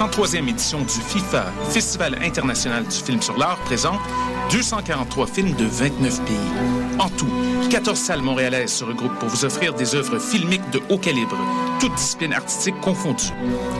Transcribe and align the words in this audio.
33e 0.00 0.48
édition 0.48 0.80
du 0.80 0.88
FIFA, 0.88 1.52
Festival 1.68 2.18
international 2.22 2.84
du 2.84 2.96
film 2.96 3.20
sur 3.20 3.36
l'art, 3.36 3.58
présente 3.66 4.00
243 4.50 5.26
films 5.26 5.52
de 5.56 5.66
29 5.66 6.24
pays. 6.24 6.36
En 6.98 7.10
tout, 7.10 7.28
14 7.68 7.98
salles 7.98 8.22
montréalaises 8.22 8.72
se 8.72 8.82
regroupent 8.82 9.18
pour 9.18 9.28
vous 9.28 9.44
offrir 9.44 9.74
des 9.74 9.94
œuvres 9.94 10.18
filmiques 10.18 10.68
de 10.70 10.80
haut 10.88 10.96
calibre, 10.96 11.36
toutes 11.80 11.94
disciplines 11.96 12.32
artistiques 12.32 12.80
confondues. 12.80 13.34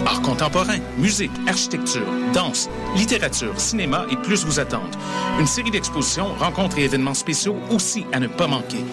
Art 0.05 0.21
contemporain, 0.21 0.77
musique, 0.99 1.33
architecture, 1.47 2.07
danse, 2.35 2.69
littérature, 2.97 3.59
cinéma 3.59 4.05
et 4.11 4.17
plus 4.17 4.45
vous 4.45 4.61
attendent. 4.61 4.97
Une 5.39 5.47
série 5.47 5.71
d'expositions, 5.71 6.35
rencontres 6.39 6.81
et 6.81 6.85
événements 6.85 7.15
spéciaux 7.15 7.57
aussi 7.71 8.05
à 8.13 8.21
ne 8.21 8.27
pas 8.27 8.47
manquer. 8.47 8.85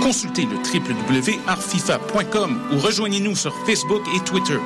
Consultez 0.00 0.46
le 0.46 0.58
www.artfifa.com 0.58 2.60
ou 2.72 2.78
rejoignez-nous 2.78 3.34
sur 3.34 3.52
Facebook 3.66 4.02
et 4.14 4.20
Twitter. 4.20 4.58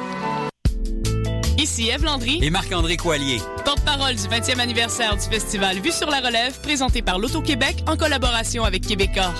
Landry 2.00 2.38
et 2.40 2.50
Marc-André 2.50 2.96
Coallier. 2.96 3.40
Porte-parole 3.64 4.14
du 4.14 4.22
20e 4.22 4.58
anniversaire 4.58 5.16
du 5.16 5.22
festival 5.28 5.78
Vue 5.80 5.92
sur 5.92 6.08
la 6.08 6.20
relève, 6.20 6.58
présenté 6.62 7.02
par 7.02 7.18
l'Auto-Québec 7.18 7.84
en 7.86 7.96
collaboration 7.96 8.64
avec 8.64 8.86
Québecor. 8.86 9.34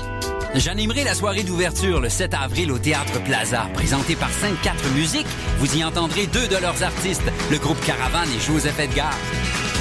J'animerai 0.55 1.05
la 1.05 1.15
soirée 1.15 1.45
d'ouverture 1.45 2.01
le 2.01 2.11
7 2.11 2.35
avril 2.35 2.71
au 2.71 2.79
Théâtre 2.79 3.23
Plaza, 3.25 3.69
présentée 3.73 4.17
par 4.17 4.29
5-4 4.29 4.93
Musiques. 4.95 5.27
Vous 5.59 5.77
y 5.77 5.83
entendrez 5.83 6.27
deux 6.27 6.47
de 6.47 6.57
leurs 6.57 6.83
artistes, 6.83 7.23
le 7.51 7.57
groupe 7.59 7.83
Caravane 7.87 8.29
et 8.37 8.41
Joseph 8.41 8.79
Edgar. 8.79 9.15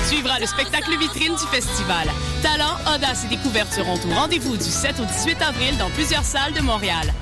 Suivra 0.07 0.39
le 0.39 0.45
spectacle 0.45 0.97
vitrine 0.97 1.35
du 1.35 1.47
festival. 1.47 2.07
Talent, 2.41 2.77
audace 2.95 3.25
et 3.25 3.35
découverte 3.35 3.71
seront 3.73 3.95
au 3.95 4.13
rendez-vous 4.13 4.55
du 4.55 4.63
7 4.63 4.99
au 4.99 5.05
18 5.05 5.41
avril 5.41 5.77
dans 5.77 5.89
plusieurs 5.89 6.23
salles 6.23 6.53
de 6.53 6.61
Montréal. 6.61 7.13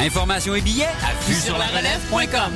Informations 0.00 0.54
et 0.54 0.60
billets 0.60 0.84
à 0.84 1.24
vue 1.24 1.34
sur 1.34 1.56
la 1.56 1.66
relève.com. 1.66 2.52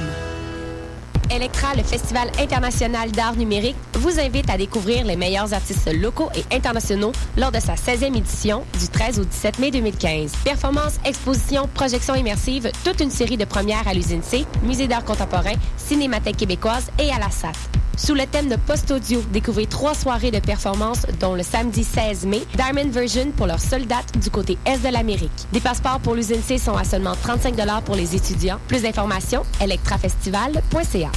Electra, 1.34 1.74
le 1.74 1.82
Festival 1.82 2.30
international 2.38 3.10
d'art 3.10 3.36
numérique, 3.36 3.76
vous 3.94 4.20
invite 4.20 4.50
à 4.50 4.58
découvrir 4.58 5.06
les 5.06 5.16
meilleurs 5.16 5.54
artistes 5.54 5.90
locaux 5.90 6.28
et 6.34 6.54
internationaux 6.54 7.12
lors 7.38 7.50
de 7.50 7.58
sa 7.58 7.74
16e 7.74 8.14
édition 8.14 8.64
du 8.78 8.86
13 8.88 9.18
au 9.18 9.24
17 9.24 9.58
mai 9.58 9.70
2015. 9.70 10.32
Performances, 10.44 10.98
expositions, 11.06 11.68
projections 11.72 12.14
immersives, 12.14 12.70
toute 12.84 13.00
une 13.00 13.10
série 13.10 13.38
de 13.38 13.46
premières 13.46 13.88
à 13.88 13.94
l'usine 13.94 14.22
C, 14.22 14.44
Musée 14.62 14.88
d'art 14.88 15.04
contemporain, 15.04 15.54
Cinémathèque 15.78 16.36
québécoise 16.36 16.90
et 16.98 17.10
à 17.10 17.18
la 17.18 17.30
SAT. 17.30 17.52
Sous 17.96 18.14
le 18.14 18.24
thème 18.26 18.48
de 18.48 18.56
post-audio, 18.56 19.22
découvrez 19.32 19.66
trois 19.66 19.94
soirées 19.94 20.30
de 20.30 20.38
performances, 20.38 21.06
dont 21.20 21.34
le 21.34 21.42
samedi 21.42 21.84
16 21.84 22.24
mai, 22.26 22.42
Diamond 22.56 22.90
Version 22.90 23.30
pour 23.36 23.46
leur 23.46 23.60
seule 23.60 23.86
date 23.86 24.18
du 24.18 24.30
côté 24.30 24.56
est 24.64 24.78
de 24.78 24.88
l'Amérique. 24.92 25.30
Des 25.52 25.60
passeports 25.60 26.00
pour 26.00 26.14
l'usine 26.14 26.40
sont 26.58 26.76
à 26.76 26.84
seulement 26.84 27.14
35 27.14 27.54
pour 27.84 27.94
les 27.94 28.16
étudiants. 28.16 28.58
Plus 28.66 28.82
d'informations, 28.82 29.42
electrafestival.ca. 29.60 31.10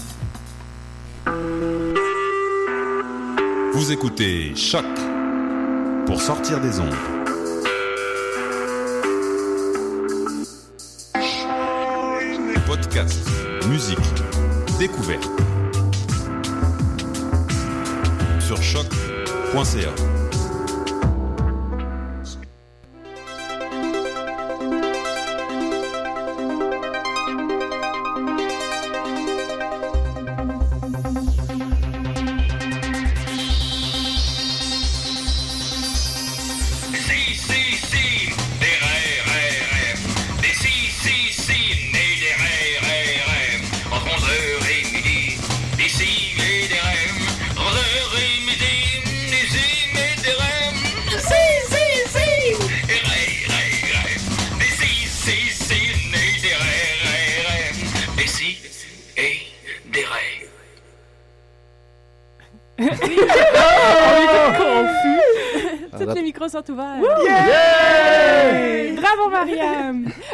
Vous 3.73 3.93
écoutez 3.93 4.55
Choc 4.55 4.85
pour 6.05 6.21
sortir 6.21 6.61
des 6.61 6.79
ondes. 6.79 6.93
Podcast, 12.67 13.27
musique, 13.69 13.99
découverte. 14.79 15.31
Sur 18.41 18.63
choc.ca. 18.63 19.04
Si, 19.63 20.14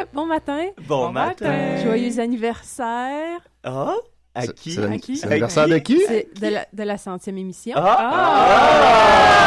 Bon 0.13 0.25
matin. 0.25 0.65
Bon 0.87 1.11
matin. 1.11 1.77
Joyeux 1.83 2.19
anniversaire. 2.19 3.39
Ah? 3.63 3.95
À 4.33 4.41
C'est- 4.43 4.53
qui? 4.55 4.71
c'est 4.71 4.81
l'anni- 4.81 4.95
À 4.95 4.99
qui? 4.99 5.17
c'est 5.17 5.27
l'anniversaire 5.27 5.67
de 5.67 5.77
qui? 5.79 6.01
C'est 6.07 6.27
de 6.39 6.47
la, 6.47 6.65
de 6.71 6.83
la 6.83 6.97
centième 6.97 7.37
émission. 7.37 7.73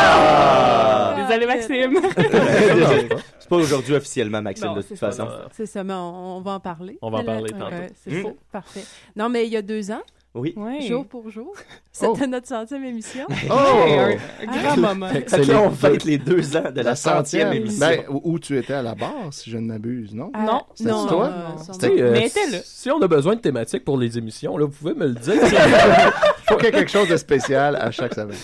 Ah! 0.04 1.14
Désolé, 1.16 1.46
Maxime. 1.46 1.98
C'est 3.38 3.48
pas 3.48 3.56
aujourd'hui 3.56 3.94
officiellement, 3.94 4.40
Maxime, 4.42 4.66
Non, 4.68 4.74
de 4.76 4.80
c'est 4.82 4.88
toute 4.88 4.96
ça. 4.98 5.10
façon. 5.10 5.28
C'est 5.52 5.66
ça, 5.66 5.84
mais 5.84 5.92
on, 5.94 6.36
on 6.38 6.40
va 6.40 6.52
en 6.52 6.60
parler. 6.60 6.98
On 7.02 7.10
va 7.10 7.18
en 7.18 7.24
parler 7.24 7.50
tantôt. 7.50 7.66
C'est 8.02 8.10
Hmm? 8.10 8.22
faux. 8.22 8.36
Parfait. 8.52 8.84
Non, 9.16 9.28
mais 9.28 9.46
il 9.46 9.52
y 9.52 9.56
a 9.56 9.62
deux 9.62 9.90
ans, 9.90 10.00
Oui. 10.34 10.52
jour 10.88 11.06
pour 11.06 11.30
jour, 11.30 11.54
c'était 11.92 12.26
notre 12.26 12.48
centième 12.48 12.84
émission. 12.84 13.24
Oh! 13.50 13.54
un, 13.54 14.10
un 14.42 14.46
grand 14.62 14.76
moment. 14.76 15.08
Fait 15.10 15.22
que 15.22 15.30
Fait 15.30 15.36
c'est 15.36 15.46
que 15.46 15.52
là, 15.52 15.62
on 15.62 15.68
les- 15.70 15.74
fête 15.76 16.04
les 16.04 16.18
deux 16.18 16.56
ans 16.56 16.70
de 16.74 16.80
la 16.80 16.96
centième 16.96 17.52
émission. 17.52 17.86
Ben, 17.86 18.00
où 18.10 18.20
où 18.34 18.38
tu 18.40 18.58
étais 18.58 18.72
à 18.74 18.82
la 18.82 18.94
barre, 18.96 19.32
si 19.32 19.50
je 19.50 19.58
ne 19.58 19.66
m'abuse, 19.66 20.12
non? 20.14 20.30
Ah, 20.34 20.42
Non, 20.44 20.62
c'était 20.74 20.90
non, 20.90 21.06
toi? 21.06 21.26
euh, 21.26 21.86
euh, 22.00 22.12
Mais 22.12 22.26
était 22.26 22.50
là. 22.50 22.58
Si 22.64 22.90
on 22.90 23.00
a 23.00 23.06
besoin 23.06 23.36
de 23.36 23.40
thématiques 23.40 23.84
pour 23.84 23.96
les 23.96 24.18
émissions, 24.18 24.56
là, 24.56 24.64
vous 24.66 24.72
pouvez 24.72 24.94
me 24.94 25.06
le 25.06 25.14
dire. 25.14 25.40
faut 26.48 26.56
qu'il 26.56 26.64
y 26.64 26.68
ait 26.68 26.72
quelque 26.72 26.90
chose 26.90 27.08
de 27.08 27.16
spécial 27.16 27.76
à 27.76 27.90
chaque 27.92 28.14
semaine. 28.14 28.36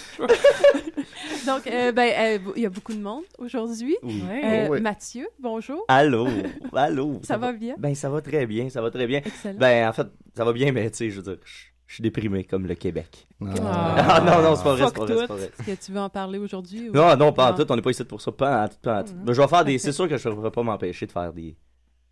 Donc, 1.47 1.67
euh, 1.67 1.91
ben, 1.93 2.12
euh, 2.19 2.38
il 2.55 2.62
y 2.62 2.67
a 2.67 2.70
beaucoup 2.70 2.93
de 2.93 3.00
monde 3.00 3.25
aujourd'hui. 3.38 3.97
Oui. 4.03 4.23
Euh, 4.31 4.67
Oh, 4.69 4.73
oui. 4.75 4.81
Mathieu, 4.81 5.26
bonjour. 5.41 5.85
Allô? 5.88 6.29
Allô? 6.75 7.20
Ça 7.25 7.37
va 7.38 7.53
bien? 7.53 7.75
Ben, 7.79 7.94
ça 7.94 8.09
va 8.11 8.20
très 8.20 8.47
bien, 8.47 8.69
ça 8.69 8.81
va 8.82 8.91
très 8.91 9.06
bien. 9.06 9.23
Excellent. 9.25 9.59
Ben, 9.59 9.88
en 9.88 9.93
fait, 9.93 10.06
ça 10.37 10.44
va 10.44 10.53
bien, 10.53 10.70
mais 10.70 10.91
tu 10.91 10.99
sais, 10.99 11.11
je 11.11 11.17
veux 11.17 11.23
dire, 11.23 11.38
je 11.44 11.55
je 11.91 11.95
suis 11.97 12.03
déprimé 12.03 12.45
comme 12.45 12.69
le 12.69 12.77
Québec. 12.77 13.27
Ah. 13.45 13.97
Ah 13.97 14.21
non, 14.21 14.43
non, 14.49 14.55
c'est 14.55 14.63
pas 14.63 14.75
vrai, 14.77 14.85
c'est 14.87 14.95
pas 14.95 15.05
vrai, 15.05 15.15
c'est 15.17 15.21
tout. 15.23 15.27
pas 15.27 15.35
vrai. 15.35 15.51
Est-ce 15.59 15.67
que 15.81 15.85
tu 15.87 15.91
veux 15.93 15.99
en 15.99 16.09
parler 16.09 16.39
aujourd'hui? 16.39 16.89
ou- 16.89 16.93
Non, 16.93 17.17
non, 17.17 17.33
pas 17.33 17.51
en 17.51 17.55
tout, 17.57 17.67
on 17.69 17.75
n'est 17.75 17.83
pas 17.83 17.91
ici 17.91 18.05
pour 18.05 18.21
ça, 18.21 18.31
pas 18.31 18.63
en 18.65 18.69
tout, 18.69 18.77
pas 18.81 19.01
en 19.01 19.03
tout. 19.03 19.13
Mais 19.27 19.35
je 19.35 19.43
vais 19.43 19.49
faire 19.49 19.65
des, 19.65 19.77
c'est 19.79 19.91
sûr 19.91 20.09
que 20.09 20.17
je 20.17 20.29
ne 20.29 20.35
pourrais 20.37 20.53
pas 20.53 20.63
m'empêcher 20.63 21.07
de 21.07 21.11
faire 21.11 21.33
des, 21.33 21.57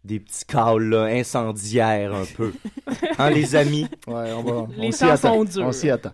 des 0.09 0.19
petits 0.21 0.45
calls, 0.47 0.89
là, 0.89 1.05
incendiaires 1.05 2.15
un 2.15 2.25
peu. 2.37 2.53
hein, 3.19 3.31
les 3.31 3.55
amis? 3.55 3.87
Ouais, 4.07 4.33
on 4.37 4.43
va. 4.43 4.67
Les 4.77 4.89
on 4.89 4.91
s'y 4.93 5.05
attend. 5.05 5.35
sont 5.35 5.45
durs. 5.45 5.67
On 5.67 5.73
s'y 5.73 5.91
attend. 5.91 6.13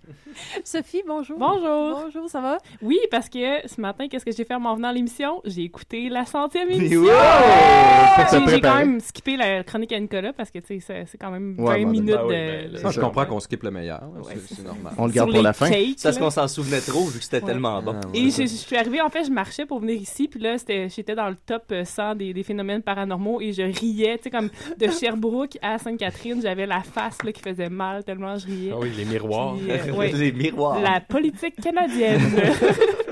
Sophie, 0.64 1.02
bonjour. 1.06 1.38
Bonjour. 1.38 2.02
Bonjour, 2.04 2.28
ça 2.28 2.40
va? 2.40 2.58
Oui, 2.82 2.98
parce 3.08 3.28
que 3.28 3.38
ce 3.68 3.80
matin, 3.80 4.08
qu'est-ce 4.08 4.24
que 4.24 4.32
j'ai 4.32 4.44
fait 4.44 4.54
en 4.54 4.74
venant 4.74 4.88
à 4.88 4.92
l'émission? 4.92 5.40
J'ai 5.44 5.62
écouté 5.62 6.08
la 6.08 6.26
centième 6.26 6.68
Wow! 6.68 6.74
émission. 6.74 7.04
Te 7.04 8.50
J'ai- 8.50 8.60
quand 8.60 8.74
même 8.76 8.98
skippé 9.00 9.36
la 9.36 9.62
chronique 9.62 9.92
à 9.92 10.00
Nicolas 10.00 10.32
parce 10.32 10.50
que, 10.50 10.58
c'est- 10.66 10.80
c'est 10.80 11.18
quand 11.20 11.30
même 11.30 11.54
20 11.56 11.64
Ouais, 11.64 11.84
minutes 11.84 12.16
Ben 12.28 12.68
de... 12.72 12.82
ben, 12.82 12.90
je 12.90 13.00
comprends 13.00 13.26
qu'on 13.26 13.38
skip 13.38 13.62
le 13.62 13.70
meilleur. 13.70 14.02
Ouais, 14.16 14.34
c'est- 14.46 14.56
c'est 14.56 14.64
normal. 14.64 14.92
On 14.98 15.06
le 15.06 15.12
sur 15.12 15.16
garde 15.22 15.32
pour 15.32 15.42
la 15.42 15.52
fin. 15.52 15.66
C'est 15.66 15.94
parce 16.02 16.18
qu'on 16.18 16.30
s'en 16.30 16.48
souvenait 16.48 16.80
trop, 16.80 17.04
vu 17.06 17.18
que 17.18 17.24
c'était 17.24 17.40
Ouais. 17.40 17.46
tellement 17.52 17.80
bon. 17.80 17.94
Ah, 18.02 18.08
Et 18.12 18.30
je, 18.30 18.42
je 18.42 18.46
suis 18.46 18.76
arrivée, 18.76 19.00
en 19.00 19.10
fait, 19.10 19.24
je 19.24 19.30
marchais 19.30 19.66
pour 19.66 19.78
venir 19.80 19.94
ici, 20.00 20.26
puis 20.26 20.40
là, 20.40 20.56
j'étais 20.58 21.14
dans 21.14 21.28
le 21.28 21.36
top 21.46 21.64
euh, 21.70 21.84
100 21.84 22.16
des, 22.16 22.32
des 22.34 22.42
phénomènes 22.42 22.82
paranormaux 22.82 23.40
et 23.40 23.52
je 23.52 23.62
riais, 23.92 24.16
tu 24.18 24.24
sais, 24.24 24.30
comme 24.30 24.48
de 24.78 24.88
Sherbrooke 24.90 25.58
à 25.62 25.78
Sainte-Catherine, 25.78 26.40
j'avais 26.42 26.66
la 26.66 26.80
face 26.82 27.22
là, 27.22 27.32
qui 27.32 27.40
faisait 27.42 27.68
mal 27.68 28.04
tellement 28.04 28.36
je 28.38 28.46
riais. 28.46 28.70
Ah 28.74 28.78
oui, 28.80 28.90
les 28.96 29.04
miroirs. 29.04 29.54
Puis, 29.56 29.70
euh, 29.70 29.92
ouais. 29.96 30.12
Les 30.12 30.32
miroirs. 30.32 30.80
La 30.80 31.00
politique 31.00 31.60
canadienne. 31.60 32.20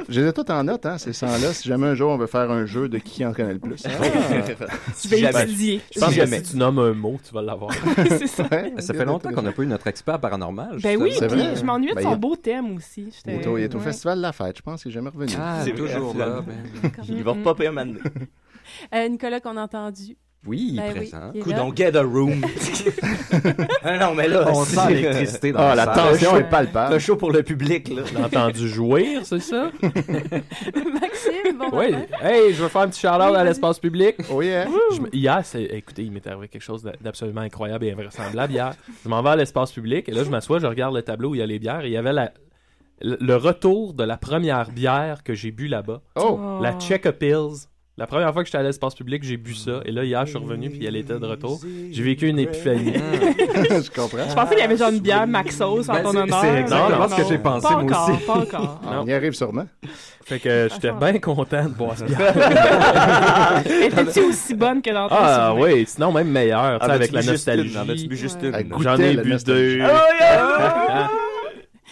Je 0.09 0.21
les 0.21 0.29
ai 0.29 0.33
toutes 0.33 0.51
en 0.51 0.65
note, 0.65 0.85
hein, 0.85 0.99
ces 0.99 1.13
100-là. 1.13 1.55
Si 1.55 1.67
jamais 1.69 1.87
un 1.87 1.95
jour 1.95 2.11
on 2.11 2.19
veut 2.19 2.27
faire 2.27 2.51
un 2.51 2.67
jeu 2.67 2.89
de 2.89 2.99
qui 2.99 3.25
en 3.25 3.33
connaît 3.33 3.55
le 3.55 3.61
plus. 3.61 3.77
Tu 3.83 3.89
vas 3.89 5.17
Jamais. 5.17 5.45
étudier. 5.45 5.81
Je 5.95 6.01
pense 6.01 6.09
que 6.11 6.15
Jamais. 6.17 6.43
si 6.45 6.51
tu 6.53 6.57
nommes 6.59 6.81
un 6.81 6.93
mot, 6.93 7.19
tu 7.27 7.33
vas 7.33 7.41
l'avoir. 7.41 7.71
C'est 8.09 8.27
ça. 8.27 8.43
Ouais, 8.51 8.75
Ça 8.79 8.93
fait 8.93 9.05
longtemps 9.07 9.31
qu'on 9.33 9.41
n'a 9.43 9.53
pas 9.53 9.63
eu 9.63 9.67
notre 9.67 9.87
expert 9.87 10.19
paranormal. 10.21 10.79
Ben 10.83 11.01
oui, 11.01 11.13
puis 11.19 11.27
vrai. 11.29 11.57
je 11.57 11.65
m'ennuyais 11.65 11.93
de 11.93 11.97
Ben, 11.97 12.03
son 12.03 12.13
a- 12.13 12.17
beau 12.17 12.37
thème 12.37 12.77
aussi. 12.77 13.09
Il 13.27 13.33
est 13.33 13.47
au, 13.47 13.57
il 13.57 13.63
est 13.65 13.75
au 13.75 13.79
ouais. 13.79 13.85
Festival 13.85 14.19
de 14.19 14.23
la 14.23 14.33
Fête, 14.33 14.57
je 14.59 14.63
pense 14.63 14.83
qu'il 14.83 14.91
est 14.91 14.95
jamais 14.95 15.09
revenu. 15.09 15.33
Ah, 15.39 15.61
C'est 15.65 15.73
toujours 15.73 16.15
là. 16.15 16.43
ben. 16.47 16.91
Il 17.09 17.23
va 17.23 17.33
repopper 17.33 17.69
un 17.69 17.73
moment 17.73 17.87
donné. 17.87 18.01
Euh, 18.95 19.09
Nicolas 19.09 19.41
qu'on 19.41 19.57
a 19.57 19.63
entendu. 19.63 20.17
Oui, 20.44 20.75
Ben 20.77 20.87
oui, 20.89 21.09
présent. 21.09 21.56
donc 21.56 21.77
get 21.77 21.97
a 21.97 22.03
room. 22.03 22.44
ah 23.85 23.97
non, 23.99 24.15
mais 24.15 24.27
là, 24.27 24.44
On 24.53 24.65
sent 24.65 24.93
l'électricité 24.93 25.53
dans 25.53 25.61
Ah, 25.61 25.75
la 25.77 25.85
salle. 25.85 26.12
tension 26.19 26.37
est 26.37 26.50
palpable. 26.50 26.89
C'est 26.91 26.97
un 26.97 26.99
show 26.99 27.15
pour 27.17 27.31
le 27.31 27.44
public, 27.44 27.89
là. 27.89 28.03
T'as 28.12 28.27
entendu 28.27 28.69
jouir, 28.69 29.21
c'est 29.25 29.39
ça? 29.39 29.71
Maxime, 29.83 31.59
bon 31.59 31.69
Oui. 31.79 31.93
matin. 31.93 32.06
Hey, 32.23 32.53
je 32.55 32.62
veux 32.62 32.69
faire 32.69 32.83
un 32.83 32.89
petit 32.89 33.00
shout-out 33.00 33.31
Oui, 33.31 33.37
à 33.37 33.44
l'espace 33.44 33.79
public. 33.79 34.17
Oh 34.31 34.43
yeah. 34.43 34.67
Je 34.93 35.17
hier, 35.17 35.41
c'est, 35.44 35.62
écoutez, 35.65 36.03
il 36.03 36.12
m'est 36.12 36.27
arrivé 36.27 36.49
quelque 36.49 36.62
chose 36.62 36.83
d'a- 36.83 36.94
d'absolument 37.00 37.43
incroyable 37.43 37.85
et 37.85 37.93
invraisemblable 37.93 38.53
hier. 38.53 38.75
Je 39.05 39.09
m'en 39.09 39.23
vais 39.23 39.31
à 39.31 39.37
l'espace 39.37 39.73
public 39.73 40.09
et 40.09 40.12
là, 40.12 40.25
je 40.25 40.31
m'assois, 40.31 40.59
je 40.59 40.67
regarde 40.67 40.94
le 40.94 41.03
tableau 41.03 41.31
où 41.31 41.35
il 41.35 41.39
y 41.39 41.43
a 41.43 41.47
les 41.47 41.59
bières 41.59 41.83
et 41.85 41.87
il 41.89 41.93
y 41.93 41.97
avait 41.97 42.12
la, 42.12 42.33
le, 43.00 43.17
le 43.21 43.37
retour 43.37 43.94
de 43.94 44.05
la 44.05 44.17
première 44.17 44.71
bière 44.71 45.23
que 45.23 45.35
j'ai 45.35 45.50
bu 45.50 45.67
là-bas. 45.69 46.03
Oh! 46.17 46.59
La 46.61 46.73
Check 46.79 47.09
Pills. 47.12 47.69
La 48.03 48.09
première 48.09 48.33
fois 48.33 48.43
que 48.43 48.49
j'étais 48.49 48.59
à 48.59 48.65
l'espace 48.65 48.97
public, 48.97 49.23
j'ai 49.23 49.37
bu 49.37 49.55
ça. 49.55 49.81
Et 49.85 49.93
là, 49.93 50.03
hier, 50.03 50.27
je 50.27 50.31
suis 50.31 50.39
revenu 50.39 50.71
puis 50.71 50.85
elle 50.85 50.97
était 50.97 51.21
de 51.21 51.25
retour. 51.25 51.61
J'ai 51.93 52.03
vécu 52.03 52.27
une 52.27 52.41
épiphanie. 52.41 52.95
je 53.45 53.91
comprends. 53.95 54.29
Je 54.29 54.35
pensais 54.35 54.49
qu'il 54.57 54.59
y 54.59 54.63
avait 54.63 54.77
genre 54.77 54.91
une 54.91 54.99
bière 54.99 55.25
Maxos 55.29 55.89
en 55.89 55.93
Ben, 55.93 56.03
ton 56.03 56.11
c'est- 56.11 56.19
honneur. 56.19 56.41
c'est 56.41 56.59
exactement 56.63 56.99
Non, 56.99 57.09
ce 57.09 57.15
que 57.15 57.29
j'ai 57.29 57.39
pensé, 57.39 57.63
Pas 57.69 57.75
moi 57.75 57.83
encore, 57.85 58.11
aussi. 58.11 58.25
Pas 58.27 58.33
encore. 58.33 58.81
Ah, 58.89 59.01
On 59.05 59.07
y 59.07 59.13
arrive 59.13 59.35
sûrement. 59.35 59.67
Fait 60.25 60.41
que 60.41 60.69
j'étais 60.73 60.91
bien 60.91 61.17
content 61.21 61.63
de 61.63 61.69
boire 61.69 61.93
cette 61.97 62.09
bière. 62.09 62.35
Étais-tu 63.87 64.21
aussi 64.25 64.55
bonne 64.55 64.83
que 64.83 64.91
dans 64.91 65.09
ton 65.09 65.15
Ah 65.17 65.51
souvenir? 65.57 65.77
oui, 65.77 65.85
sinon 65.87 66.11
même 66.11 66.29
meilleur, 66.29 66.81
tu 66.81 66.85
sais, 66.87 66.91
En 66.91 66.95
avec 66.97 67.13
la 67.13 67.23
nostalgie. 67.23 67.77
Avec 67.77 68.83
J'en 68.83 68.97
ai 68.99 69.17
bu 69.17 69.37
deux. 69.47 69.79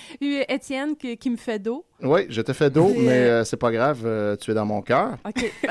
Puis 0.20 0.36
Étienne 0.48 0.96
qui, 0.96 1.16
qui 1.16 1.30
me 1.30 1.36
fait 1.36 1.58
d'eau. 1.58 1.84
Oui, 2.02 2.22
je 2.30 2.40
te 2.40 2.52
fais 2.52 2.70
d'eau, 2.70 2.92
mais 2.96 3.10
euh, 3.12 3.44
c'est 3.44 3.56
pas 3.58 3.70
grave, 3.70 4.00
euh, 4.06 4.34
tu 4.36 4.50
es 4.50 4.54
dans 4.54 4.64
mon 4.64 4.80
cœur. 4.82 5.16
OK. 5.26 5.52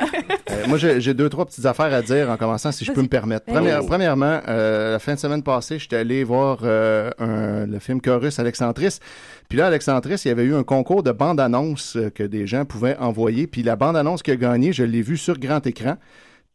Euh, 0.52 0.66
moi, 0.68 0.80
j'ai 0.80 1.14
deux, 1.14 1.30
trois 1.30 1.46
petites 1.46 1.68
affaires 1.68 1.94
à 1.94 2.02
dire 2.02 2.28
en 2.28 2.36
commençant, 2.36 2.72
si 2.72 2.84
je 2.84 2.92
peux 2.92 3.04
me 3.04 3.08
permettre. 3.08 3.46
Ben 3.46 3.54
Première-. 3.54 3.86
Premièrement, 3.86 4.42
la 4.48 4.98
fin 4.98 5.14
de 5.14 5.20
semaine 5.20 5.44
passée, 5.44 5.78
j'étais 5.78 5.98
allé 5.98 6.24
voir 6.24 6.64
un- 6.64 7.68
le 7.68 7.78
film 7.80 8.02
Chorus 8.02 8.40
Alexandris. 8.40 8.98
Puis 9.48 9.60
là, 9.60 9.68
Alexandris, 9.68 10.22
il 10.26 10.30
y 10.30 10.32
avait 10.32 10.44
eu 10.46 10.56
un 10.56 10.64
concours 10.64 11.04
de 11.04 11.12
bande-annonce 11.12 11.98
que 12.16 12.24
des 12.24 12.48
gens 12.48 12.66
pouvaient 12.66 12.98
envoyer. 12.98 13.46
Puis 13.46 13.62
la 13.62 13.76
bande-annonce 13.76 14.24
qui 14.24 14.32
a 14.32 14.36
gagné, 14.38 14.74
je 14.74 14.84
l'ai 14.84 15.04
vue 15.04 15.18
sur 15.18 15.38
grand 15.38 15.66
écran. 15.68 15.98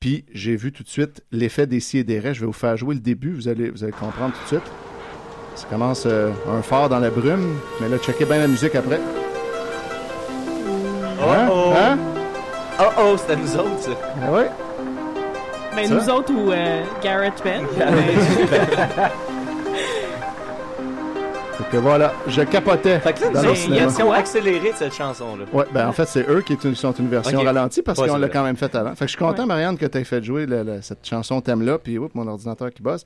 Puis 0.01 0.25
j'ai 0.33 0.57
vu 0.57 0.73
tout 0.73 0.83
de 0.83 0.89
suite 0.89 1.23
l'effet 1.31 1.69
des 1.69 1.97
et 1.97 2.03
des 2.03 2.19
raies. 2.19 2.35
Je 2.35 2.41
vais 2.41 2.47
vous 2.47 2.53
faire 2.53 2.77
jouer 2.77 2.97
le 2.97 3.01
début, 3.01 3.33
vous 3.33 3.47
allez, 3.47 3.71
vous 3.71 3.85
allez 3.85 3.93
comprendre 3.93 4.35
tout 4.35 4.43
de 4.57 4.61
suite. 4.61 4.73
Ça 5.55 5.67
commence 5.71 6.05
euh, 6.07 6.31
un 6.51 6.63
phare 6.63 6.89
dans 6.89 6.99
la 6.99 7.11
brume, 7.11 7.59
mais 7.81 7.89
là, 7.89 7.99
checkez 7.99 8.25
bien 8.25 8.39
la 8.39 8.49
musique 8.49 8.75
après. 8.75 8.97
Hein? 11.23 11.49
Oh, 11.49 11.53
oh. 11.53 11.73
Hein? 11.77 11.99
Oh 12.81 12.85
oh, 13.01 13.17
c'était 13.17 13.37
nous 13.37 13.57
autres, 13.57 13.81
ça. 13.81 13.91
Ah 14.27 14.33
ouais? 14.33 14.51
Ben, 15.77 15.87
Ça? 15.87 15.95
nous 15.95 16.11
autres 16.11 16.33
ou 16.33 16.51
euh, 16.53 16.83
Garrett 17.03 17.35
Band. 17.45 17.67
Fait 21.57 21.65
que 21.71 21.77
voilà, 21.77 22.13
je 22.27 22.43
capotais 22.43 22.99
Fait 22.99 23.13
que 23.13 23.21
là, 23.23 23.31
dans 23.43 23.51
il 23.51 23.57
cinéma. 23.57 23.83
une 23.83 23.87
version 23.89 24.13
accélérée 24.13 24.73
de 24.73 24.77
cette 24.77 24.93
chanson-là. 24.95 25.45
Ouais, 25.53 25.65
ben 25.73 25.89
en 25.89 25.93
fait, 25.93 26.07
c'est 26.09 26.29
eux 26.29 26.43
qui 26.45 26.55
est 26.55 26.65
une- 26.65 26.75
sont 26.75 26.93
une 26.93 27.09
version 27.09 27.41
ralentie 27.43 27.81
parce 27.81 27.99
Ouais, 27.99 28.09
qu'on 28.09 28.15
c'est 28.15 28.21
l'a 28.21 28.29
quand 28.29 28.43
même 28.43 28.57
fait 28.57 28.75
avant. 28.75 28.91
Fait 28.97 29.05
que 29.05 29.11
je 29.13 29.17
suis 29.17 29.19
content, 29.19 29.47
Marianne, 29.47 29.77
que 29.79 29.87
tu 29.87 29.99
aies 29.99 30.05
fait 30.05 30.23
jouer 30.23 30.47
le- 30.47 30.65
le- 30.65 30.83
cette 30.83 31.07
chanson 31.07 31.41
thème-là, 31.41 31.79
puis 31.79 31.97
oups, 31.99 32.13
mon 32.15 32.27
ordinateur 32.27 32.71
qui 32.73 32.83
bosse. 32.83 33.05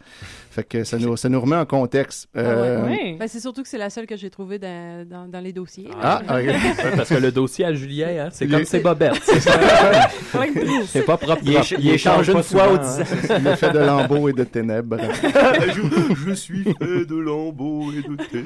Fait 0.51 0.65
que 0.65 0.83
ça 0.85 0.97
nous, 0.99 1.17
ça 1.17 1.29
nous 1.29 1.41
remet 1.41 1.57
en 1.57 1.67
contexte. 1.67 2.29
Euh, 2.37 2.87
Ouais. 2.87 3.17
Ben, 3.19 3.29
c'est 3.29 3.41
surtout 3.41 3.63
que 3.63 3.69
c'est 3.69 3.77
la 3.79 3.91
seule 3.91 4.07
que 4.07 4.17
j'ai 4.17 4.31
trouvée 4.31 4.59
dans, 4.59 5.07
dans, 5.07 5.27
dans 5.29 5.41
les 5.41 5.53
dossiers. 5.53 5.89
Ah, 6.03 6.21
ok. 6.25 6.31
Ouais, 6.35 6.57
parce 6.97 7.09
que 7.11 7.15
le 7.17 7.31
dossier 7.33 7.67
à 7.67 7.75
Julien, 7.75 8.09
hein, 8.19 8.29
c'est 8.33 8.47
Il 8.47 8.51
comme 8.51 8.63
est- 8.63 8.65
ses 8.65 8.81
bobettes. 8.81 9.21
C'est 9.25 9.41
c'est 10.87 11.03
pas 11.03 11.17
propre. 11.17 11.43
Il, 11.45 11.53
écha- 11.55 11.77
il 11.79 11.91
échange 11.91 12.29
une 12.29 12.43
fois 12.43 12.73
au 12.73 12.79
10 12.79 13.01
ans. 13.01 13.39
Le 13.45 13.55
fait 13.57 13.71
de 13.73 13.79
lambeaux 13.79 14.29
et 14.29 14.33
de 14.33 14.45
ténèbres. 14.45 14.97
je, 15.23 16.25
je 16.29 16.33
suis 16.33 16.65
fait 16.65 17.05
de 17.05 17.17
lambeaux 17.17 17.93
et 17.93 17.97
de 18.09 18.17
ténèbres. 18.17 18.38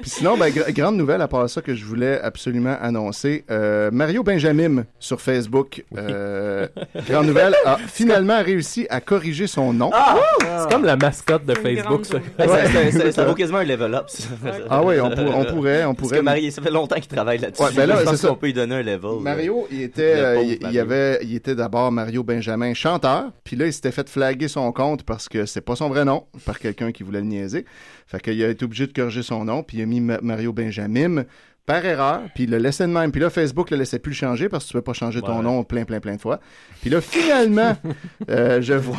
Puis 0.00 0.10
sinon, 0.10 0.36
ben, 0.36 0.48
gra- 0.50 0.72
grande 0.72 0.96
nouvelle 0.96 1.20
à 1.22 1.28
part 1.28 1.48
ça 1.48 1.60
que 1.62 1.74
je 1.74 1.84
voulais 1.84 2.20
absolument 2.20 2.76
annoncer. 2.80 3.44
Euh, 3.50 3.90
Mario 3.92 4.22
Benjamin 4.22 4.84
sur 4.98 5.20
Facebook, 5.20 5.84
euh, 5.96 6.66
grande 7.08 7.26
nouvelle, 7.26 7.54
a 7.64 7.76
finalement 7.86 8.42
réussi 8.42 8.86
à 8.90 9.00
corriger 9.00 9.46
son 9.46 9.72
nom. 9.72 9.90
Ah! 9.92 10.16
C'est 10.62 10.70
comme 10.70 10.84
la 10.84 10.96
mascotte 10.96 11.44
de 11.44 11.54
Facebook, 11.54 12.06
ça. 12.06 12.16
Ouais, 12.16 12.46
ça- 12.46 12.66
ça- 12.66 12.90
ça- 13.00 13.12
ça 13.12 13.24
vaut 13.24 13.34
quasiment 13.34 13.58
un 13.58 13.64
level 13.64 13.94
up. 13.94 14.04
ça. 14.08 14.28
Ah 14.70 14.82
oui, 14.82 15.00
on, 15.00 15.10
pour- 15.10 15.36
on 15.36 15.44
pourrait, 15.44 15.84
on 15.84 15.94
Parce 15.94 15.98
pourrait. 16.08 16.18
que 16.18 16.22
Marie, 16.24 16.52
ça 16.52 16.62
fait 16.62 16.70
longtemps 16.70 16.96
qu'il 16.96 17.06
travaille 17.08 17.38
là-dessus. 17.38 17.62
Ouais, 17.62 17.70
ben 17.74 17.86
là, 17.86 17.96
je 18.00 18.04
pense 18.04 18.22
qu'on 18.22 18.34
peut 18.36 18.46
lui 18.46 18.52
donner 18.52 18.76
un 18.76 18.82
level. 18.82 19.20
Mario, 19.20 19.66
il 19.70 19.82
était, 19.82 20.14
euh, 20.16 20.42
il, 20.42 20.52
il 20.52 20.58
Mario. 20.62 20.80
avait, 20.80 21.18
il 21.22 21.34
était 21.34 21.54
d'abord 21.54 21.90
Mario 21.92 22.22
Benjamin, 22.22 22.74
chanteur. 22.74 23.24
Puis 23.44 23.56
là, 23.56 23.66
il 23.66 23.72
s'était 23.72 23.92
fait 23.92 24.08
flaguer 24.08 24.48
son 24.48 24.70
compte 24.72 25.02
parce 25.04 25.28
que 25.28 25.46
c'est 25.46 25.60
pas 25.60 25.76
son 25.76 25.88
vrai 25.88 26.04
nom, 26.04 26.24
par 26.44 26.58
quelqu'un 26.58 26.92
qui 26.92 27.02
voulait 27.02 27.20
le 27.20 27.26
niaiser. 27.26 27.64
Fait 28.06 28.20
qu'il 28.20 28.42
a 28.44 28.48
été 28.48 28.64
obligé 28.64 28.86
de 28.86 28.92
corriger 28.92 29.22
son 29.22 29.44
nom, 29.44 29.62
puis 29.62 29.78
il 29.78 29.82
a 29.82 29.86
mis 29.86 30.00
Ma- 30.00 30.20
Mario 30.22 30.52
Benjamin 30.52 31.24
par 31.64 31.84
erreur, 31.84 32.22
puis 32.34 32.44
il 32.44 32.50
le 32.50 32.58
laissait 32.58 32.86
de 32.88 32.92
même. 32.92 33.12
Puis 33.12 33.20
là, 33.20 33.30
Facebook 33.30 33.70
le 33.70 33.76
laissait 33.76 34.00
plus 34.00 34.10
le 34.10 34.16
changer 34.16 34.48
parce 34.48 34.64
que 34.64 34.68
tu 34.70 34.72
peux 34.74 34.82
pas 34.82 34.94
changer 34.94 35.20
ton 35.22 35.36
Ouais. 35.36 35.42
nom 35.44 35.62
plein, 35.62 35.84
plein, 35.84 36.00
plein 36.00 36.16
de 36.16 36.20
fois. 36.20 36.40
Puis 36.80 36.90
là, 36.90 37.00
finalement, 37.00 37.76
euh, 38.30 38.60
je 38.60 38.74
vois 38.74 38.98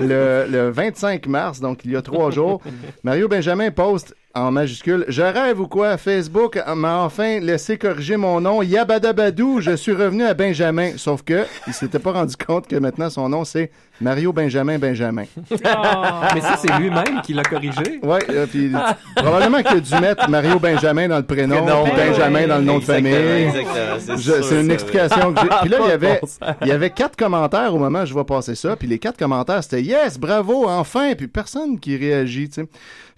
le, 0.00 0.46
le 0.50 0.70
25 0.70 1.26
mars, 1.28 1.60
donc 1.60 1.84
il 1.84 1.92
y 1.92 1.96
a 1.96 2.02
trois 2.02 2.32
jours, 2.32 2.60
Mario 3.04 3.28
Benjamin 3.28 3.70
poste 3.70 4.16
en 4.34 4.50
majuscule 4.52 5.04
Je 5.08 5.22
rêve 5.22 5.60
ou 5.60 5.66
quoi? 5.66 5.96
Facebook 5.96 6.60
m'a 6.74 7.02
enfin 7.02 7.40
laissé 7.40 7.78
corriger 7.78 8.16
mon 8.16 8.40
nom 8.40 8.62
Yabadabadou, 8.62 9.60
je 9.60 9.76
suis 9.76 9.92
revenu 9.92 10.24
à 10.24 10.34
Benjamin. 10.34 10.92
Sauf 10.96 11.22
que 11.22 11.44
il 11.66 11.72
s'était 11.72 11.98
pas 11.98 12.12
rendu 12.12 12.36
compte 12.36 12.66
que 12.66 12.76
maintenant 12.76 13.10
son 13.10 13.28
nom 13.28 13.44
c'est 13.44 13.70
Mario 14.00 14.32
Benjamin 14.32 14.78
Benjamin. 14.78 15.24
Ah. 15.64 16.28
Mais 16.34 16.40
ça, 16.40 16.56
c'est 16.56 16.72
lui-même 16.78 17.20
qui 17.22 17.34
l'a 17.34 17.42
corrigé. 17.42 18.00
Ouais, 18.02 18.18
euh, 18.30 18.46
puis 18.46 18.72
probablement 19.14 19.62
qu'il 19.62 19.76
a 19.76 19.80
dû 19.80 19.94
mettre 19.96 20.30
Mario 20.30 20.58
Benjamin 20.58 21.08
dans 21.08 21.18
le 21.18 21.24
prénom, 21.24 21.84
puis 21.84 21.92
Benjamin 21.94 22.46
dans 22.46 22.58
le 22.58 22.64
nom 22.64 22.78
de 22.78 22.84
famille. 22.84 23.12
exactement, 23.12 23.98
c'est 23.98 24.60
une 24.60 24.68
ça, 24.68 24.72
explication 24.72 25.34
que 25.34 25.40
j'ai. 25.42 25.48
Puis 25.60 25.68
là, 25.68 25.78
il 25.84 25.88
y 25.88 25.92
avait, 25.92 26.20
il 26.62 26.68
y 26.68 26.72
avait 26.72 26.90
quatre 26.90 27.16
commentaires 27.16 27.74
au 27.74 27.78
moment 27.78 28.02
où 28.02 28.06
je 28.06 28.12
vois 28.12 28.26
passer 28.26 28.54
ça. 28.54 28.76
Puis 28.76 28.88
les 28.88 28.98
quatre 28.98 29.18
commentaires, 29.18 29.62
c'était 29.62 29.82
Yes, 29.82 30.18
bravo, 30.18 30.68
enfin. 30.68 31.14
Puis 31.16 31.28
personne 31.28 31.78
qui 31.78 31.96
réagit, 31.96 32.48
tu 32.48 32.62
sais. 32.62 32.68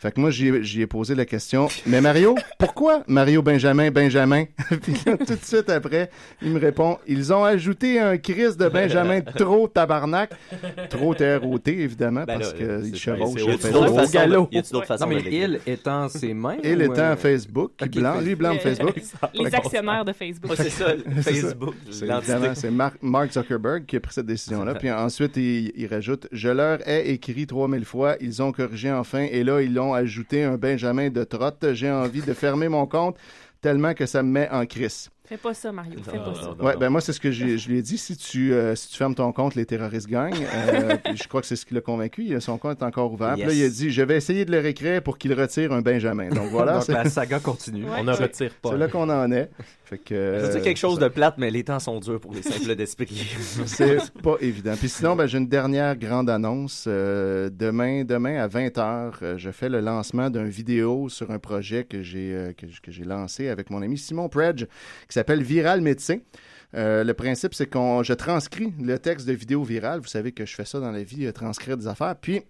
Fait 0.02 0.10
que 0.10 0.20
moi, 0.20 0.30
j'y 0.30 0.80
ai- 0.82 0.86
posé 0.88 1.14
la 1.14 1.24
question. 1.24 1.68
Mais 1.86 2.00
Mario, 2.00 2.34
pourquoi 2.58 3.04
Mario 3.06 3.40
Benjamin 3.40 3.92
Benjamin? 3.92 4.46
Puis 4.82 4.94
là, 5.06 5.16
tout 5.16 5.36
de 5.36 5.44
suite 5.44 5.70
après, 5.70 6.10
il 6.42 6.50
me 6.50 6.58
répond 6.58 6.98
Ils 7.06 7.32
ont 7.32 7.44
ajouté 7.44 8.00
un 8.00 8.18
Chris 8.18 8.56
de 8.58 8.68
Benjamin 8.68 9.20
trop 9.20 9.68
tabarnak. 9.68 10.32
Trop 10.90 11.14
TROT, 11.14 11.60
évidemment, 11.68 12.24
Ben 12.26 12.40
parce 12.40 12.52
qu'il 12.52 12.96
chevauche. 12.96 13.42
Y 13.42 13.50
a-tu 14.58 14.72
d'autres 14.72 14.86
façons 14.86 15.06
Non, 15.06 15.14
mais 15.14 15.22
il 15.30 15.60
étant 15.68 16.08
ses 16.08 16.34
mains. 16.34 16.56
Il 16.64 16.78
ou, 16.78 16.82
étant 16.82 17.02
euh, 17.02 17.16
Facebook, 17.16 17.70
ok, 17.80 17.90
blanc, 17.90 18.20
lui 18.20 18.34
blanc 18.34 18.52
Les- 18.54 18.58
Facebook. 18.58 19.00
Les 19.34 19.54
actionnaires 19.54 20.04
de 20.04 20.12
Facebook. 20.12 20.52
C'est 20.56 20.70
ça. 20.70 20.86
Facebook, 21.22 21.74
C'est 22.54 22.70
Mark 23.02 23.32
Zuckerberg 23.32 23.86
qui 23.86 23.94
a 23.94 24.00
pris 24.00 24.14
cette 24.14 24.26
décision-là. 24.26 24.74
Puis 24.74 24.90
ensuite, 24.90 25.36
il, 25.36 25.70
il 25.76 25.86
rajoute 25.86 26.26
Je 26.32 26.48
leur 26.48 26.86
ai 26.88 27.08
écrit 27.10 27.46
3000 27.46 27.84
fois, 27.84 28.16
ils 28.20 28.42
ont 28.42 28.50
corrigé 28.50 28.90
enfin, 28.90 29.28
et 29.30 29.44
là, 29.44 29.60
ils 29.62 29.72
l'ont 29.72 29.91
ajouté 29.94 30.44
un 30.44 30.56
Benjamin 30.56 31.10
de 31.10 31.24
trotte. 31.24 31.72
J'ai 31.72 31.90
envie 31.90 32.22
de 32.22 32.32
fermer 32.34 32.68
mon 32.68 32.86
compte 32.86 33.16
tellement 33.60 33.94
que 33.94 34.06
ça 34.06 34.22
me 34.22 34.30
met 34.30 34.48
en 34.50 34.66
crise. 34.66 35.08
Fais 35.24 35.36
pas 35.36 35.54
ça, 35.54 35.70
Mario. 35.72 35.98
Fais 36.02 36.18
pas 36.18 36.34
ça. 36.34 36.52
Ouais, 36.62 36.76
ben 36.76 36.90
moi, 36.90 37.00
c'est 37.00 37.12
ce 37.12 37.20
que 37.20 37.30
je 37.30 37.44
lui 37.68 37.78
ai 37.78 37.82
dit. 37.82 37.96
Si 37.96 38.16
tu, 38.16 38.52
euh, 38.52 38.74
si 38.74 38.88
tu 38.90 38.96
fermes 38.98 39.14
ton 39.14 39.32
compte, 39.32 39.54
les 39.54 39.64
terroristes 39.64 40.08
gagnent. 40.08 40.44
Euh, 40.52 40.96
je 41.14 41.26
crois 41.28 41.40
que 41.40 41.46
c'est 41.46 41.56
ce 41.56 41.64
qui 41.64 41.72
l'a 41.74 41.80
convaincu. 41.80 42.24
Il- 42.24 42.40
Son 42.42 42.58
compte 42.58 42.82
est 42.82 42.84
encore 42.84 43.12
ouvert. 43.12 43.34
Puis 43.34 43.44
là, 43.44 43.52
il 43.52 43.64
a 43.64 43.68
dit 43.68 43.90
Je 43.90 44.02
vais 44.02 44.16
essayer 44.16 44.44
de 44.44 44.50
le 44.50 44.58
réécrire 44.58 45.00
pour 45.02 45.16
qu'il 45.16 45.32
retire 45.32 45.72
un 45.72 45.80
Benjamin. 45.80 46.28
Donc 46.28 46.50
voilà, 46.50 46.78
Donc 46.80 46.88
la 46.88 47.08
saga 47.08 47.38
continue. 47.38 47.84
Ouais. 47.84 47.98
On 48.00 48.04
ne 48.04 48.12
retire 48.12 48.52
pas. 48.60 48.70
c'est 48.72 48.76
là 48.78 48.88
qu'on 48.88 49.08
en 49.08 49.30
est. 49.32 49.48
Fait 49.92 49.98
que, 49.98 50.14
Je 50.14 50.56
euh, 50.56 50.60
quelque 50.62 50.78
chose 50.78 50.98
de 50.98 51.08
plate, 51.08 51.34
mais 51.36 51.50
les 51.50 51.64
temps 51.64 51.78
sont 51.78 52.00
durs 52.00 52.18
pour 52.18 52.32
les 52.32 52.40
simples 52.40 52.74
d'esprit. 52.74 53.06
C'est 53.66 53.98
pas 54.22 54.36
évident. 54.40 54.74
Puis 54.78 54.88
sinon, 54.88 55.14
ben, 55.16 55.26
j'ai 55.26 55.36
une 55.36 55.48
dernière 55.48 55.96
grande 55.96 56.30
annonce. 56.30 56.86
Euh, 56.88 57.50
demain, 57.52 58.02
demain 58.04 58.42
à 58.42 58.48
20h, 58.48 59.36
je 59.36 59.50
fais 59.50 59.68
le 59.68 59.80
lancement 59.80 60.30
d'une 60.30 60.48
vidéo 60.48 61.10
sur 61.10 61.30
un 61.30 61.38
projet 61.38 61.84
que 61.84 62.02
j'ai 62.02 62.32
euh, 62.32 62.52
que, 62.54 62.66
j- 62.66 62.80
que 62.82 62.90
j'ai 62.90 63.04
lancé 63.04 63.48
avec 63.48 63.68
mon 63.68 63.82
ami 63.82 63.98
Simon 63.98 64.30
Predge 64.30 64.64
qui 64.64 65.12
s'appelle 65.12 65.42
Viral 65.42 65.82
Médecin. 65.82 66.20
Euh, 66.74 67.04
le 67.04 67.12
principe, 67.12 67.52
c'est 67.52 67.66
qu'on 67.66 68.02
je 68.02 68.14
transcris 68.14 68.72
le 68.80 68.98
texte 68.98 69.26
de 69.28 69.34
vidéo 69.34 69.62
virale. 69.62 70.00
Vous 70.00 70.06
savez 70.08 70.32
que 70.32 70.46
je 70.46 70.54
fais 70.54 70.64
ça 70.64 70.80
dans 70.80 70.90
la 70.90 71.02
vie, 71.02 71.26
euh, 71.26 71.32
transcrire 71.32 71.76
des 71.76 71.86
affaires. 71.86 72.16
Puis 72.16 72.40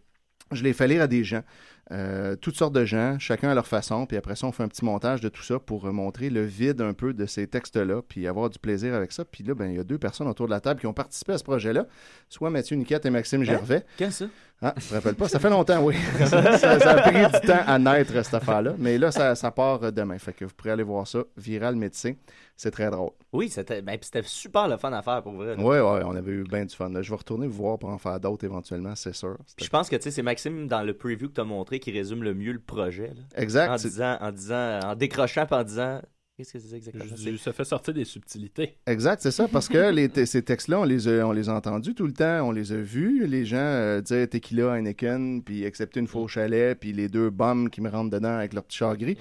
je 0.52 0.62
les 0.62 0.72
fais 0.74 0.86
lire 0.86 1.02
à 1.02 1.08
des 1.08 1.24
gens. 1.24 1.42
Euh, 1.90 2.36
toutes 2.36 2.56
sortes 2.56 2.72
de 2.72 2.84
gens, 2.84 3.18
chacun 3.18 3.50
à 3.50 3.54
leur 3.54 3.66
façon, 3.66 4.06
puis 4.06 4.16
après 4.16 4.36
ça, 4.36 4.46
on 4.46 4.52
fait 4.52 4.62
un 4.62 4.68
petit 4.68 4.84
montage 4.84 5.20
de 5.20 5.28
tout 5.28 5.42
ça 5.42 5.58
pour 5.58 5.86
euh, 5.86 5.92
montrer 5.92 6.30
le 6.30 6.44
vide 6.44 6.80
un 6.80 6.94
peu 6.94 7.12
de 7.12 7.26
ces 7.26 7.46
textes-là, 7.46 8.02
puis 8.08 8.26
avoir 8.26 8.48
du 8.50 8.58
plaisir 8.58 8.94
avec 8.94 9.12
ça. 9.12 9.24
Puis 9.24 9.42
là, 9.42 9.54
ben, 9.54 9.66
il 9.66 9.76
y 9.76 9.80
a 9.80 9.84
deux 9.84 9.98
personnes 9.98 10.28
autour 10.28 10.46
de 10.46 10.52
la 10.52 10.60
table 10.60 10.80
qui 10.80 10.86
ont 10.86 10.94
participé 10.94 11.32
à 11.32 11.38
ce 11.38 11.44
projet-là, 11.44 11.86
soit 12.28 12.50
Mathieu 12.50 12.76
Niquette 12.76 13.04
et 13.04 13.10
Maxime 13.10 13.42
Gervais. 13.42 13.84
Quand 13.98 14.10
ça? 14.10 14.26
Ah, 14.64 14.74
je 14.76 14.90
me 14.90 14.98
rappelle 15.00 15.16
pas. 15.16 15.26
Ça 15.26 15.40
fait 15.40 15.50
longtemps, 15.50 15.82
oui. 15.82 15.96
ça, 16.26 16.38
a 16.38 17.10
pris 17.10 17.40
du 17.40 17.46
temps 17.46 17.64
à 17.66 17.78
naître, 17.80 18.12
cette 18.22 18.34
affaire-là. 18.34 18.74
Mais 18.78 18.96
là, 18.96 19.10
ça, 19.10 19.34
ça 19.34 19.50
part 19.50 19.82
euh, 19.82 19.90
demain. 19.90 20.16
Fait 20.18 20.32
que 20.32 20.44
vous 20.44 20.54
pourrez 20.54 20.70
aller 20.70 20.84
voir 20.84 21.06
ça. 21.06 21.24
Viral 21.36 21.74
médecin. 21.74 22.14
C'est 22.56 22.70
très 22.70 22.88
drôle. 22.90 23.10
Oui, 23.32 23.48
c'était 23.48 23.82
ben, 23.82 23.98
super 24.22 24.68
le 24.68 24.76
fun 24.76 24.92
à 24.92 25.02
faire 25.02 25.20
pour 25.22 25.32
vrai. 25.32 25.56
là. 25.56 25.62
Ouais, 25.62 25.80
on 25.80 26.14
avait 26.14 26.30
eu 26.30 26.44
bien 26.44 26.64
du 26.64 26.76
fun. 26.76 26.90
là. 26.90 27.02
Je 27.02 27.10
vais 27.10 27.16
retourner 27.16 27.48
vous 27.48 27.56
voir 27.56 27.78
pour 27.78 27.88
en 27.88 27.98
faire 27.98 28.20
d'autres 28.20 28.44
éventuellement, 28.44 28.94
c'est 28.94 29.14
sûr. 29.14 29.36
Puis 29.56 29.66
je 29.66 29.70
pense 29.70 29.88
que 29.88 29.96
c'est 29.98 30.22
Maxime 30.22 30.68
dans 30.68 30.82
le 30.82 30.94
preview 30.94 31.28
que 31.28 31.34
tu 31.34 31.40
as 31.40 31.44
montré 31.44 31.80
qui 31.80 31.90
résume 31.90 32.22
le 32.22 32.34
mieux 32.34 32.52
le 32.52 32.60
projet. 32.60 33.08
là. 33.08 33.22
Exact, 33.34 33.68
En 33.68 33.76
disant, 33.76 34.16
en 34.20 34.30
disant, 34.30 34.80
en 34.84 34.94
décrochant 34.94 35.46
en 35.50 35.64
disant. 35.64 36.00
Qu'est-ce 36.36 36.54
que 36.54 36.58
c'est 36.58 36.76
exactement? 36.76 37.04
Je- 37.14 37.36
Ça 37.36 37.52
fait 37.52 37.64
sortir 37.64 37.92
des 37.92 38.04
subtilités. 38.06 38.76
Exact, 38.86 39.20
c'est 39.20 39.30
ça, 39.30 39.48
parce 39.48 39.68
que 39.68 39.90
les 39.92 40.08
ces 40.26 40.42
textes-là, 40.42 40.80
on 40.80 40.84
les, 40.84 41.06
a, 41.06 41.26
on 41.26 41.32
les 41.32 41.48
a 41.50 41.54
entendus 41.54 41.94
tout 41.94 42.06
le 42.06 42.14
temps, 42.14 42.48
on 42.48 42.52
les 42.52 42.72
a 42.72 42.76
vus. 42.76 43.26
Les 43.26 43.44
gens 43.44 43.56
euh, 43.58 44.00
disaient 44.00 44.26
tequila, 44.26 44.78
Heineken, 44.78 45.42
puis 45.42 45.66
accepter 45.66 46.00
une 46.00 46.06
fois 46.06 46.22
au 46.22 46.28
chalet, 46.28 46.78
puis 46.78 46.92
les 46.94 47.08
deux 47.08 47.28
bombes 47.28 47.68
qui 47.68 47.82
me 47.82 47.90
rentrent 47.90 48.10
dedans 48.10 48.36
avec 48.36 48.54
leur 48.54 48.64
petit 48.64 48.78
char 48.78 48.96
gris. 48.96 49.18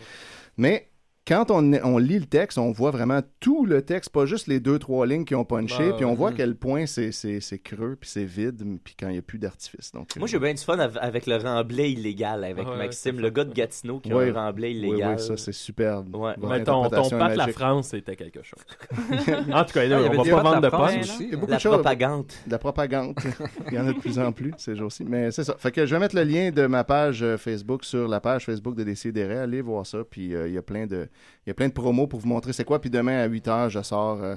Mais 0.58 0.88
quand 1.32 1.50
on, 1.50 1.72
on 1.86 1.98
lit 1.98 2.20
le 2.20 2.26
texte, 2.26 2.58
on 2.58 2.72
voit 2.72 2.92
vraiment 2.92 3.22
tout 3.40 3.66
le 3.66 3.82
texte, 3.84 4.10
pas 4.12 4.26
juste 4.26 4.48
les 4.48 4.60
deux, 4.60 4.78
trois 4.80 5.06
lignes 5.08 5.24
qui 5.24 5.34
ont 5.34 5.46
punché, 5.46 5.90
Bah, 5.92 5.96
puis 5.96 6.04
on 6.06 6.14
voit 6.14 6.30
à 6.30 6.34
quel 6.34 6.56
point 6.56 6.86
c'est 6.86 7.14
c'est- 7.14 7.40
c'est 7.40 7.60
creux, 7.60 7.96
puis 8.00 8.10
c'est 8.10 8.26
vide, 8.26 8.62
puis 8.84 8.96
quand 9.00 9.08
il 9.08 9.14
n'y 9.14 9.18
a 9.18 9.22
plus 9.22 9.40
d'artifice. 9.40 9.92
Donc, 9.94 10.14
Moi, 10.18 10.28
j'ai 10.28 10.40
bien 10.40 10.54
du 10.54 10.62
fun 10.62 10.78
av- 10.78 10.98
avec 11.02 11.28
le 11.28 11.38
remblai 11.38 11.92
illégal, 11.92 12.44
avec 12.44 12.68
Ouais, 12.68 12.78
Maxime, 12.78 13.20
le 13.20 13.30
gars 13.30 13.46
de 13.46 13.54
Gatineau 13.54 14.00
qui 14.00 14.12
a 14.12 14.18
Oui. 14.18 14.30
un 14.30 14.34
remblai 14.34 14.70
Oui, 14.72 14.76
illégal. 14.90 15.16
oui, 15.18 15.24
ça, 15.26 15.38
c'est 15.38 15.54
superbe. 15.54 16.14
Ouais. 16.16 16.34
Mais 16.42 16.64
ton, 16.64 16.90
ton 16.90 17.18
la. 17.18 17.48
France, 17.48 17.88
c'était 17.90 18.16
quelque 18.18 18.42
chose. 18.44 18.60
en 19.54 19.64
tout 19.64 19.74
cas, 19.74 19.82
Ah, 19.82 19.86
il 19.86 19.92
y 19.92 19.94
on 19.94 20.24
va 20.24 20.24
pas 20.36 20.44
vendre 20.44 20.62
de 20.62 20.70
punch. 20.70 21.00
aussi, 21.02 21.24
Il 21.26 21.30
y 21.32 21.34
a 21.34 21.38
beaucoup 21.38 21.52
La 21.52 21.58
de 21.58 21.64
propagande. 21.70 22.26
De 22.46 22.52
la 22.52 22.60
propagande. 22.60 23.16
Il 23.72 23.74
y 23.76 23.80
en 23.80 23.88
a 23.88 23.94
de 23.94 24.00
plus 24.00 24.20
en 24.20 24.32
plus 24.32 24.54
ces 24.58 24.76
jours-ci. 24.76 25.06
Mais 25.08 25.32
c'est 25.32 25.44
ça. 25.44 25.56
Fait 25.58 25.72
que 25.72 25.86
je 25.86 25.94
vais 25.96 26.00
mettre 26.00 26.16
le 26.16 26.24
lien 26.24 26.52
de 26.52 26.66
ma 26.68 26.84
page 26.84 27.24
euh, 27.24 27.38
Facebook 27.38 27.86
sur 27.86 28.08
la 28.08 28.20
page 28.20 28.46
Facebook 28.46 28.76
de 28.76 28.84
Décideret. 28.84 29.38
Allez 29.38 29.62
voir 29.62 29.86
ça. 29.86 30.00
Puis 30.10 30.36
euh, 30.36 30.48
il 30.48 30.54
y 30.54 30.58
a 30.58 30.62
plein 30.62 30.88
de 30.88 31.08
il 31.46 31.50
y 31.50 31.52
a 31.52 31.54
plein 31.54 31.68
de 31.68 31.74
promos 31.74 32.08
pour 32.08 32.20
vous 32.20 32.28
montrer 32.28 32.54
c'est 32.54 32.66
quoi. 32.66 32.80
Puis 32.82 32.90
demain 32.90 33.24
à 33.24 33.28
8h, 33.28 33.70
je 33.70 33.82
sors 33.82 34.22
euh, 34.24 34.36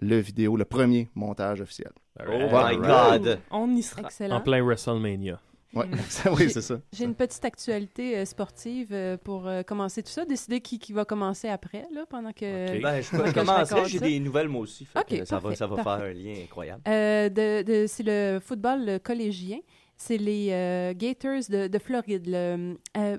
le 0.00 0.16
vidéo, 0.18 0.56
le 0.56 0.64
premier 0.64 1.08
montage 1.14 1.60
officiel. 1.60 1.92
Oh 2.26 2.32
my 2.52 2.76
God. 2.76 3.38
On 3.50 3.70
y 3.74 3.82
sera. 3.82 4.02
Excellent. 4.02 4.36
En 4.36 4.40
plein 4.40 4.62
WrestleMania. 4.64 5.40
Ouais, 5.72 5.86
oui, 6.36 6.50
c'est 6.50 6.62
ça. 6.62 6.80
J'ai 6.92 7.04
une 7.04 7.14
petite 7.14 7.44
actualité 7.44 8.18
euh, 8.18 8.24
sportive 8.24 8.88
euh, 8.90 9.16
pour 9.16 9.46
euh, 9.46 9.62
commencer 9.62 10.02
tout 10.02 10.10
ça. 10.10 10.24
Décider 10.24 10.60
qui, 10.60 10.80
qui 10.80 10.92
va 10.92 11.04
commencer 11.04 11.48
après, 11.48 11.86
là, 11.94 12.06
pendant 12.10 12.32
que. 12.32 12.82
Ben, 12.82 13.00
je 13.00 13.08
pendant 13.10 13.22
peux 13.22 13.30
que 13.30 13.38
commencer, 13.38 13.74
raconte 13.74 13.88
j'ai 13.88 14.00
des 14.00 14.18
nouvelles 14.18 14.48
moi 14.48 14.62
aussi. 14.62 14.84
fait 14.84 14.98
Ok, 14.98 15.18
que 15.20 15.24
ça 15.24 15.38
va, 15.38 15.54
ça 15.54 15.68
va 15.68 15.76
parfait. 15.76 16.00
faire 16.00 16.10
un 16.10 16.12
lien 16.12 16.42
incroyable. 16.42 16.82
Euh, 16.88 17.28
de, 17.28 17.62
de- 17.62 17.86
c'est 17.86 18.02
le 18.02 18.40
football 18.44 18.98
collégien. 19.04 19.58
C'est 19.96 20.16
les 20.16 20.48
euh, 20.50 20.92
Gators 20.92 21.42
de, 21.48 21.68
de 21.68 21.78
Floride. 21.78 22.24
Le, 22.26 22.74
euh, 22.96 23.18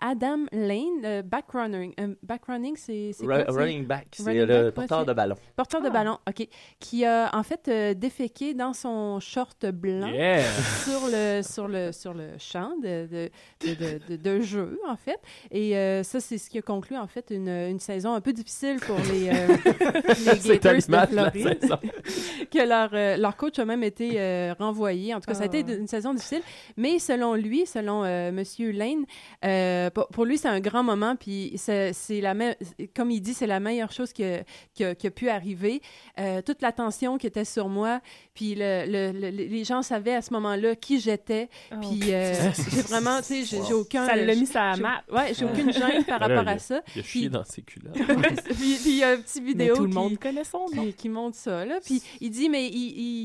Adam 0.00 0.46
Lane, 0.52 1.04
euh, 1.04 1.22
backrunning. 1.22 1.92
Euh, 2.00 2.14
backrunning, 2.22 2.76
c'est 2.76 3.12
running 3.20 3.84
back, 3.86 4.08
c'est 4.12 4.22
Running 4.24 4.40
le 4.46 4.62
back, 4.64 4.74
porteur 4.74 5.04
de 5.06 5.12
ballon. 5.12 5.34
Porteur 5.56 5.82
de 5.82 5.90
ballon, 5.90 6.18
OK. 6.28 6.46
Qui 6.78 7.04
a 7.04 7.30
en 7.34 7.42
fait 7.42 7.68
euh, 7.68 7.94
déféqué 7.94 8.54
dans 8.54 8.72
son 8.72 9.20
short 9.20 9.66
blanc 9.66 10.08
Yeah! 10.12 10.42
sur, 10.84 11.00
le, 11.10 11.42
sur, 11.42 11.68
le, 11.68 11.92
sur 11.92 12.14
le 12.14 12.28
champ 12.38 12.72
de, 12.82 13.06
de, 13.06 13.30
de, 13.66 13.74
de- 13.74 14.00
de- 14.08 14.16
de 14.16 14.40
jeu, 14.40 14.78
en 14.88 14.96
fait. 14.96 15.18
Et 15.50 15.76
euh, 15.76 16.02
ça, 16.02 16.20
c'est 16.20 16.38
ce 16.38 16.48
qui 16.50 16.58
a 16.58 16.62
conclu, 16.62 16.96
en 16.96 17.06
fait, 17.06 17.26
une, 17.30 17.48
une 17.48 17.80
saison 17.80 18.14
un 18.14 18.20
peu 18.20 18.32
difficile 18.32 18.78
pour 18.86 18.96
les, 19.12 19.28
euh, 19.28 19.56
les 20.08 20.14
C'est 20.40 20.62
Gators 20.62 21.08
de 21.10 21.14
la 21.16 21.30
Floride. 21.30 21.58
que 22.50 22.68
leur, 22.68 22.90
euh, 22.92 23.16
leur 23.16 23.36
coach 23.36 23.58
a 23.58 23.64
même 23.64 23.82
été 23.82 24.12
euh, 24.20 24.54
renvoyé. 24.58 25.14
En 25.14 25.20
tout 25.20 25.26
cas, 25.26 25.34
ça 25.34 25.42
a 25.42 25.46
été 25.46 25.60
une 25.60 25.86
saison 25.86 26.14
difficile. 26.14 26.42
Mais 26.76 26.98
selon 26.98 27.34
lui, 27.34 27.66
selon 27.66 28.04
euh, 28.04 28.32
Monsieur 28.32 28.70
Lane, 28.72 29.04
euh, 29.44 29.89
pour, 29.90 30.08
pour 30.08 30.24
lui, 30.24 30.38
c'est 30.38 30.48
un 30.48 30.60
grand 30.60 30.82
moment. 30.82 31.16
Puis 31.16 31.52
c'est 31.56 31.92
c'est 31.92 32.20
la 32.20 32.34
même, 32.34 32.54
comme 32.94 33.10
il 33.10 33.20
dit, 33.20 33.34
c'est 33.34 33.46
la 33.46 33.60
meilleure 33.60 33.92
chose 33.92 34.12
qui 34.12 34.24
a, 34.24 34.42
qui 34.74 34.84
a- 34.84 34.94
qui 34.94 35.06
a 35.06 35.10
pu 35.10 35.28
arriver. 35.28 35.82
Euh, 36.18 36.42
toute 36.42 36.62
l'attention 36.62 37.18
qui 37.18 37.26
était 37.26 37.44
sur 37.44 37.68
moi, 37.68 38.00
puis 38.34 38.54
le, 38.56 38.84
le- 38.86 39.12
le- 39.18 39.30
les 39.30 39.64
gens 39.64 39.82
savaient 39.82 40.14
à 40.14 40.22
ce 40.22 40.32
moment-là 40.32 40.74
qui 40.76 41.00
j'étais. 41.00 41.48
Puis 41.80 42.12
euh, 42.12 42.34
j'ai 42.70 42.82
vraiment, 42.82 43.18
tu 43.18 43.24
sais, 43.24 43.44
j'ai 43.44 43.62
j'ai 43.66 43.74
aucun. 43.74 44.06
Ça 44.06 44.16
l'a 44.16 44.34
mis 44.34 44.46
sur 44.46 44.58
la 44.60 44.74
j'ai- 44.74 44.82
map. 44.82 45.02
Ouais, 45.12 45.34
j'ai 45.34 45.44
aucune 45.44 45.72
gêne 45.72 46.04
par 46.04 46.18
là, 46.20 46.28
rapport 46.28 46.48
à 46.52 46.58
ça. 46.58 46.82
Il 46.94 47.00
a 47.00 47.02
Puis- 47.02 47.20
chié 47.20 47.28
dans 47.28 47.44
ses 47.44 47.62
culottes. 47.62 47.94
Puis 48.44 48.76
puis 48.80 48.90
il 48.92 48.96
y 48.98 49.04
a 49.04 49.14
une 49.14 49.22
petite 49.22 49.44
vidéo 49.44 49.76
tout 49.76 49.82
le 49.84 49.88
qui- 49.88 49.94
monde 49.94 50.18
connaît 50.18 50.44
son 50.44 50.66
nom. 50.74 50.84
qui, 50.86 50.94
qui 50.94 51.08
montre 51.08 51.36
ça. 51.36 51.64
Là. 51.64 51.78
Puis 51.84 52.02
il 52.20 52.30
dit, 52.30 52.48
mais 52.48 52.66
il, 52.68 52.74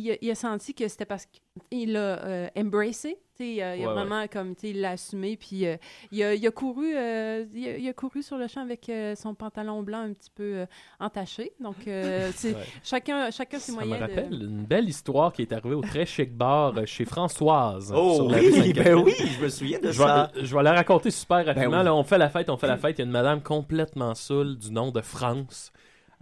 il- 0.07 0.17
il 0.21 0.31
a 0.31 0.35
senti 0.35 0.73
que 0.73 0.87
c'était 0.87 1.05
parce 1.05 1.25
qu'il 1.69 1.93
l'a 1.93 1.99
euh, 2.25 2.47
embracé. 2.57 3.17
Euh, 3.43 3.75
il 3.77 3.83
a 3.83 3.87
Ouais, 3.87 3.93
vraiment 3.93 4.27
comme 4.27 4.55
tu 4.55 4.61
sais, 4.61 4.69
il 4.69 4.81
l'a 4.81 4.91
assumé 4.91 5.37
puis 5.37 5.65
euh, 5.65 5.77
il, 6.11 6.23
a, 6.23 6.33
il 6.33 6.45
a 6.47 6.51
couru 6.51 6.95
euh, 6.95 7.45
il, 7.53 7.67
a, 7.67 7.77
il 7.77 7.87
a 7.89 7.93
couru 7.93 8.23
sur 8.23 8.37
le 8.37 8.47
champ 8.47 8.61
avec 8.61 8.87
euh, 8.89 9.15
son 9.15 9.33
pantalon 9.35 9.83
blanc 9.83 9.99
un 9.99 10.13
petit 10.13 10.31
peu 10.33 10.43
euh, 10.43 10.65
entaché 10.99 11.51
donc 11.59 11.75
euh, 11.87 12.31
c'est 12.35 12.53
Ouais. 12.55 12.63
chacun 12.83 13.31
chacun 13.31 13.59
ses 13.59 13.71
Ça 13.73 13.81
me 13.81 13.85
moyens 13.85 13.99
rappelle 14.09 14.29
de... 14.29 14.45
une 14.45 14.63
belle 14.65 14.87
histoire 14.87 15.33
qui 15.33 15.41
est 15.41 15.51
arrivée 15.53 15.75
au 15.75 15.81
très 15.81 16.05
chic 16.05 16.33
bar 16.35 16.73
chez 16.85 17.05
Françoise. 17.05 17.91
Oh 17.95 18.15
sur 18.15 18.25
oui, 18.27 18.73
ben 18.73 18.93
oui, 18.95 19.13
je 19.17 19.43
me 19.43 19.49
souviens 19.49 19.79
de 19.79 19.91
Je 19.91 19.97
vais, 19.97 20.03
ça. 20.05 20.31
je 20.41 20.55
vais 20.55 20.63
la 20.63 20.73
raconter 20.73 21.11
super 21.11 21.45
rapidement. 21.45 21.71
Ben 21.71 21.79
oui. 21.79 21.85
là, 21.85 21.95
on 21.95 22.03
fait 22.03 22.17
la 22.17 22.29
fête, 22.29 22.49
on 22.49 22.57
fait 22.57 22.67
la 22.67 22.77
fête. 22.77 22.97
Il 22.97 23.01
y 23.01 23.03
a 23.03 23.05
une 23.05 23.11
madame 23.11 23.41
complètement 23.41 24.15
saoule 24.15 24.57
du 24.57 24.71
nom 24.71 24.91
de 24.91 25.01
France. 25.01 25.71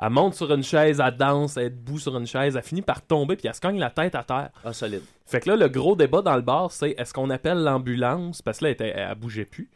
Elle 0.01 0.09
monte 0.09 0.33
sur 0.33 0.51
une 0.53 0.63
chaise, 0.63 1.01
elle 1.05 1.15
danse, 1.17 1.57
elle 1.57 1.65
est 1.65 1.69
debout 1.69 1.99
sur 1.99 2.17
une 2.17 2.25
chaise, 2.27 2.55
elle 2.55 2.63
finit 2.63 2.81
par 2.81 3.01
tomber, 3.01 3.35
puis 3.35 3.47
elle 3.47 3.53
se 3.55 3.61
cogne 3.61 3.79
la 3.79 3.89
tête 3.89 4.15
à 4.15 4.23
terre. 4.23 4.49
Ah, 4.65 4.73
solide. 4.73 5.01
Fait 5.25 5.39
que 5.39 5.49
là, 5.49 5.55
le 5.55 5.69
gros 5.69 5.95
débat 5.95 6.21
dans 6.21 6.35
le 6.35 6.41
bar, 6.41 6.71
c'est 6.71 6.91
est-ce 6.97 7.13
qu'on 7.13 7.29
appelle 7.29 7.59
l'ambulance, 7.63 8.41
parce 8.41 8.59
que 8.59 8.65
là, 8.65 8.69
elle, 8.71 8.73
était- 8.73 8.93
elle 8.95 9.15
bougeait 9.15 9.45
plus. 9.45 9.69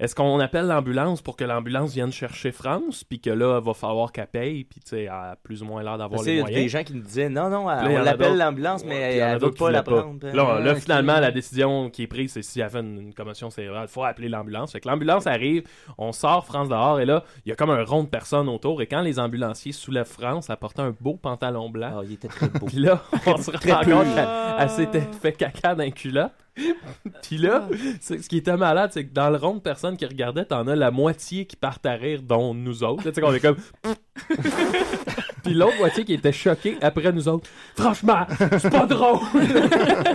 Est-ce 0.00 0.14
qu'on 0.14 0.40
appelle 0.40 0.66
l'ambulance 0.66 1.22
pour 1.22 1.36
que 1.36 1.44
l'ambulance 1.44 1.92
vienne 1.94 2.10
chercher 2.12 2.50
France, 2.52 3.04
puis 3.04 3.20
que 3.20 3.30
là, 3.30 3.58
il 3.60 3.64
va 3.64 3.74
falloir 3.74 4.10
qu'elle 4.12 4.26
paye, 4.26 4.64
puis 4.64 4.80
tu 4.80 4.88
sais, 4.90 5.02
elle 5.02 5.08
a 5.08 5.36
plus 5.42 5.62
ou 5.62 5.66
moins 5.66 5.82
l'air 5.82 5.96
d'avoir 5.98 6.22
les 6.22 6.32
il 6.32 6.36
y 6.36 6.38
a 6.38 6.42
moyens. 6.42 6.62
des 6.62 6.68
gens 6.68 6.82
qui 6.82 6.94
nous 6.94 7.02
disaient 7.02 7.28
non, 7.28 7.48
non, 7.48 7.66
là, 7.68 7.82
on 7.84 7.96
a 7.96 8.02
l'appelle 8.02 8.28
d'autres- 8.30 8.38
l'ambulance, 8.38 8.84
mais 8.84 9.16
elle 9.18 9.34
veut 9.34 9.38
d'autres 9.40 9.54
qui 9.54 9.58
pas 9.62 9.70
la 9.70 9.82
prendre. 9.82 10.26
Là, 10.26 10.60
là, 10.60 10.72
Ah, 10.72 10.74
finalement, 10.74 11.20
la 11.20 11.30
décision 11.30 11.90
qui 11.90 12.02
est 12.02 12.06
prise, 12.06 12.32
c'est 12.32 12.42
s'il 12.42 12.60
y 12.60 12.62
avait 12.62 12.80
une, 12.80 12.98
une 13.00 13.14
commotion 13.14 13.50
cérébrale, 13.50 13.86
il 13.88 13.92
faut 13.92 14.02
appeler 14.04 14.28
l'ambulance. 14.28 14.72
Fait 14.72 14.80
que 14.80 14.88
l'ambulance 14.88 15.26
arrive, 15.26 15.62
on 15.96 16.12
sort 16.12 16.44
France 16.44 16.68
dehors, 16.68 16.98
et 17.00 17.04
là, 17.04 17.22
il 17.46 17.50
y 17.50 17.52
a 17.52 17.56
comme 17.56 17.70
un 17.70 17.84
rond 17.84 18.02
de 18.02 18.08
personnes 18.08 18.48
autour, 18.48 18.82
et 18.82 18.86
quand 18.86 19.00
les 19.02 19.18
ambulanciers 19.18 19.72
soulèvent 19.72 20.04
France, 20.06 20.50
elle 20.50 20.56
portait 20.56 20.82
un 20.82 20.94
beau 21.00 21.14
pantalon 21.14 21.70
blanc. 21.70 21.98
Ah, 21.98 22.02
il 22.04 22.14
était 22.14 22.28
très 22.28 22.48
beau. 22.48 22.66
Puis 22.66 22.78
là, 22.78 23.00
on 23.26 23.36
se 23.38 23.50
rend 23.52 23.58
compte 23.84 24.14
qu'elle 24.14 24.28
elle 24.58 24.70
s'était 24.70 25.02
fait 25.22 25.32
caca 25.32 25.74
d'un 25.74 25.90
culotte. 25.90 26.32
Puis 27.22 27.36
là, 27.38 27.68
c'est- 28.00 28.22
ce 28.22 28.28
qui 28.28 28.36
était 28.38 28.56
malade, 28.56 28.90
c'est 28.92 29.06
que 29.06 29.12
dans 29.12 29.30
le 29.30 29.36
rond 29.36 29.54
de 29.54 29.60
personnes 29.60 29.96
qui 29.96 30.06
regardaient, 30.06 30.44
t'en 30.44 30.66
as 30.68 30.76
la 30.76 30.90
moitié 30.90 31.46
qui 31.46 31.56
partent 31.56 31.86
à 31.86 31.94
rire, 31.94 32.22
dont 32.22 32.54
nous 32.54 32.84
autres. 32.84 33.02
Tu 33.02 33.12
sais, 33.12 33.20
qu'on 33.20 33.32
est 33.34 33.40
comme... 33.40 33.56
Puis 35.44 35.54
l'autre 35.54 35.76
moitié 35.78 36.04
qui 36.04 36.14
était 36.14 36.32
choquée 36.32 36.76
après 36.80 37.12
nous 37.12 37.28
autres. 37.28 37.48
Franchement, 37.76 38.26
c'est 38.58 38.70
pas 38.70 38.86
drôle! 38.86 39.18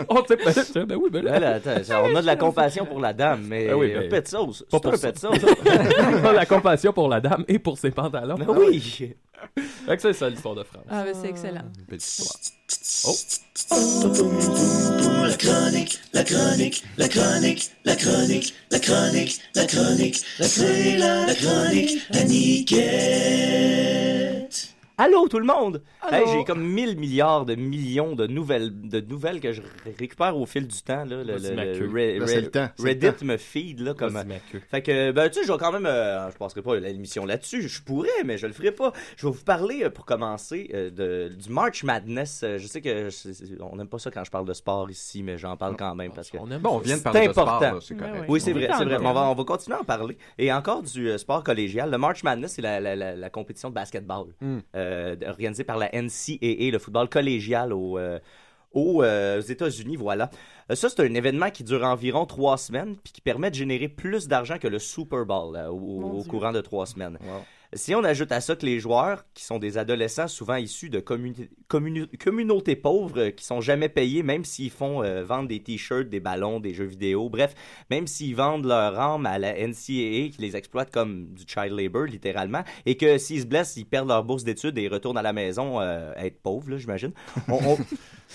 on 0.09 0.25
sait 0.25 0.37
pas, 0.37 0.51
sais, 0.53 0.85
ben 0.85 0.97
oui, 1.01 1.09
ben 1.11 1.23
là. 1.23 1.55
Attends, 1.55 2.03
on 2.03 2.15
a 2.15 2.21
de 2.21 2.25
la 2.25 2.35
compassion 2.35 2.85
pour 2.85 2.99
la 2.99 3.13
dame, 3.13 3.43
mais 3.47 3.67
Ben 3.67 3.75
oui, 3.75 3.93
un 3.95 3.99
ben, 4.01 4.09
pet 4.09 4.21
de 4.23 4.27
sauce. 4.27 4.63
Pas 4.69 4.77
C'est 4.77 4.81
pour 4.81 4.93
un 4.93 4.97
pet 4.97 5.11
de 5.13 5.19
sauce. 5.19 5.37
On 6.23 6.25
a 6.25 6.33
la 6.33 6.45
compassion 6.45 6.91
pour 6.93 7.07
la 7.07 7.21
dame 7.21 7.45
et 7.47 7.59
pour 7.59 7.77
ses 7.77 7.91
pantalons. 7.91 8.35
Ben 8.35 8.47
oui. 8.49 9.13
Fait 9.85 9.95
que 9.95 10.01
c'est 10.01 10.11
ça 10.13 10.29
l'histoire 10.29 10.55
de 10.55 10.63
France. 10.63 10.83
ah, 10.89 11.03
ben, 11.05 11.13
c'est 11.19 11.29
excellent 11.29 11.63
Oh. 13.05 13.15
La 15.27 15.35
chronique, 15.37 15.99
la 16.13 16.23
chronique, 16.23 16.83
la 16.97 17.07
chronique, 17.07 17.71
la 17.85 17.95
chronique, 17.95 18.53
la 18.71 18.79
chronique, 18.79 19.39
la 19.55 19.65
chronique, 19.65 20.17
c'est 20.41 20.97
la, 20.97 21.25
la 21.27 21.35
chronique 21.35 22.01
à 22.13 22.23
Niquette. 23.29 24.68
Allô 25.01 25.29
tout 25.29 25.39
le 25.39 25.45
monde! 25.45 25.81
Hey, 26.11 26.25
j'ai 26.27 26.43
comme 26.43 26.61
1000 26.61 26.99
milliards 26.99 27.45
de 27.45 27.55
millions 27.55 28.15
de 28.15 28.27
nouvelles, 28.27 28.69
de 28.89 28.99
nouvelles 28.99 29.39
que 29.39 29.53
je 29.53 29.61
ré- 29.61 29.95
récupère 29.97 30.35
au 30.35 30.45
fil 30.45 30.67
du 30.67 30.81
temps. 30.81 31.05
Là, 31.05 31.23
le, 31.23 31.37
Vas-y, 31.37 31.49
le- 31.51 31.55
ma 31.55 31.63
le 31.63 31.77
queue. 31.79 31.87
Re- 31.87 32.19
Là, 32.19 32.25
Re- 32.25 32.27
c'est 32.27 32.41
le 32.41 32.51
temps, 32.51 32.67
c'est 32.75 32.83
le 32.83 32.89
Reddit 32.89 33.13
temps. 33.19 33.25
me 33.25 33.37
feed 33.37 33.79
là, 33.79 33.93
comme. 33.93 34.11
Vas-y, 34.11 34.25
ma 34.27 34.39
queue. 34.39 34.61
Fait 34.69 34.81
que, 34.81 35.11
ben, 35.11 35.29
tu 35.29 35.39
sais, 35.39 35.45
je 35.47 35.51
vais 35.53 35.57
quand 35.57 35.71
même. 35.71 35.85
euh, 35.85 36.29
je 36.29 36.35
passerai 36.35 36.61
pas 36.61 36.75
l'émission 36.79 37.25
là-dessus. 37.25 37.61
Je 37.69 37.81
pourrais, 37.81 38.09
mais 38.25 38.37
je 38.37 38.45
le 38.47 38.51
ferai 38.51 38.73
pas. 38.73 38.91
Je 39.15 39.25
vais 39.25 39.31
vous 39.31 39.43
parler, 39.45 39.83
euh, 39.85 39.89
pour 39.89 40.03
commencer, 40.05 40.69
euh, 40.73 40.89
de, 40.91 41.33
du 41.33 41.49
March 41.49 41.85
Madness. 41.85 42.41
Euh, 42.43 42.57
Je 42.57 42.67
sais 42.67 42.81
que 42.81 43.09
c'est- 43.09 43.31
c'est- 43.33 43.61
on 43.61 43.77
n'aime 43.77 43.87
pas 43.87 43.99
ça 43.99 44.11
quand 44.11 44.25
je 44.25 44.31
parle 44.31 44.45
de 44.47 44.53
sport 44.53 44.91
ici, 44.91 45.23
mais 45.23 45.37
j'en 45.37 45.55
parle 45.55 45.77
quand 45.77 45.95
même 45.95 46.11
parce 46.11 46.29
que. 46.29 46.37
On 46.39 46.51
aime 46.51 46.59
Bon, 46.61 46.71
on 46.75 46.79
vient 46.79 46.95
de 46.95 46.97
c'est 46.97 47.03
parler 47.05 47.21
de 47.25 47.29
important. 47.29 47.55
sport, 47.57 47.73
là, 47.75 47.79
c'est 47.81 47.95
correct. 47.95 48.13
Ouais, 48.15 48.19
ouais. 48.19 48.25
Oui, 48.27 48.41
c'est 48.41 48.51
vrai, 48.51 48.67
c'est 48.77 48.83
on 48.97 49.13
va, 49.13 49.29
on 49.29 49.33
va 49.35 49.43
continuer 49.45 49.77
à 49.77 49.81
en 49.81 49.85
parler. 49.85 50.17
Et 50.37 50.51
encore 50.51 50.83
du 50.83 51.07
euh, 51.09 51.17
sport 51.17 51.41
collégial. 51.41 51.89
Le 51.89 51.97
March 51.97 52.21
Madness, 52.23 52.53
c'est 52.55 52.61
la, 52.61 52.81
la, 52.81 52.97
la, 52.97 53.15
la 53.15 53.29
compétition 53.29 53.69
de 53.69 53.75
basketball 53.75 54.25
Mm. 54.41 54.57
euh, 54.75 54.88
organisée 55.27 55.63
par 55.63 55.77
la 55.77 55.89
NCAA, 55.93 56.71
le 56.71 56.79
football 56.79 57.09
collégial 57.09 57.73
au, 57.73 57.97
euh, 57.97 58.19
aux, 58.71 59.01
euh, 59.03 59.39
aux 59.39 59.41
États-Unis, 59.41 59.95
voilà. 59.95 60.29
Euh, 60.71 60.75
Ça, 60.75 60.89
c'est 60.89 60.99
un 61.01 61.13
événement 61.13 61.49
qui 61.49 61.63
dure 61.63 61.83
environ 61.83 62.25
trois 62.25 62.57
semaines 62.57 62.95
puis 63.03 63.11
qui 63.13 63.21
permet 63.21 63.49
de 63.49 63.55
générer 63.55 63.87
plus 63.87 64.27
d'argent 64.27 64.57
que 64.59 64.67
le 64.67 64.79
Super 64.79 65.25
Bowl 65.25 65.55
euh, 65.55 65.69
au, 65.69 66.19
au 66.19 66.23
courant 66.23 66.51
de 66.51 66.61
trois 66.61 66.85
semaines. 66.85 67.17
Si 67.73 67.93
on 67.93 68.03
ajoute 68.03 68.31
à 68.31 68.41
ça 68.41 68.55
que 68.55 68.65
les 68.65 68.79
joueurs, 68.79 69.25
qui 69.35 69.43
sont 69.43 69.59
des 69.59 69.77
adolescents 69.77 70.27
souvent 70.27 70.55
issus 70.55 70.89
de 70.89 70.99
communautés 70.99 72.75
pauvres, 72.75 73.29
qui 73.29 73.45
sont 73.45 73.61
jamais 73.61 73.89
payés, 73.89 74.23
même 74.23 74.43
s'ils 74.43 74.71
font 74.71 75.03
euh, 75.03 75.23
vendre 75.23 75.47
des 75.47 75.61
t-shirts, 75.61 76.09
des 76.09 76.19
ballons, 76.19 76.59
des 76.59 76.73
jeux 76.73 76.85
vidéo, 76.85 77.29
bref, 77.29 77.53
même 77.91 78.07
s'ils 78.07 78.35
vendent 78.35 78.65
leur 78.65 78.99
âme 78.99 79.27
à 79.27 79.37
la 79.37 79.53
NCAA, 79.53 80.29
qui 80.29 80.37
les 80.39 80.55
exploite 80.55 80.89
comme 80.91 81.27
du 81.33 81.43
child 81.45 81.73
labor, 81.79 82.05
littéralement, 82.05 82.63
et 82.87 82.97
que 82.97 83.19
s'ils 83.19 83.41
se 83.41 83.45
blessent, 83.45 83.77
ils 83.77 83.85
perdent 83.85 84.07
leur 84.07 84.23
bourse 84.23 84.43
d'études 84.43 84.77
et 84.79 84.87
retournent 84.87 85.19
à 85.19 85.21
la 85.21 85.33
maison 85.33 85.79
euh, 85.79 86.11
être 86.15 86.41
pauvres, 86.41 86.71
là, 86.71 86.77
j'imagine. 86.77 87.11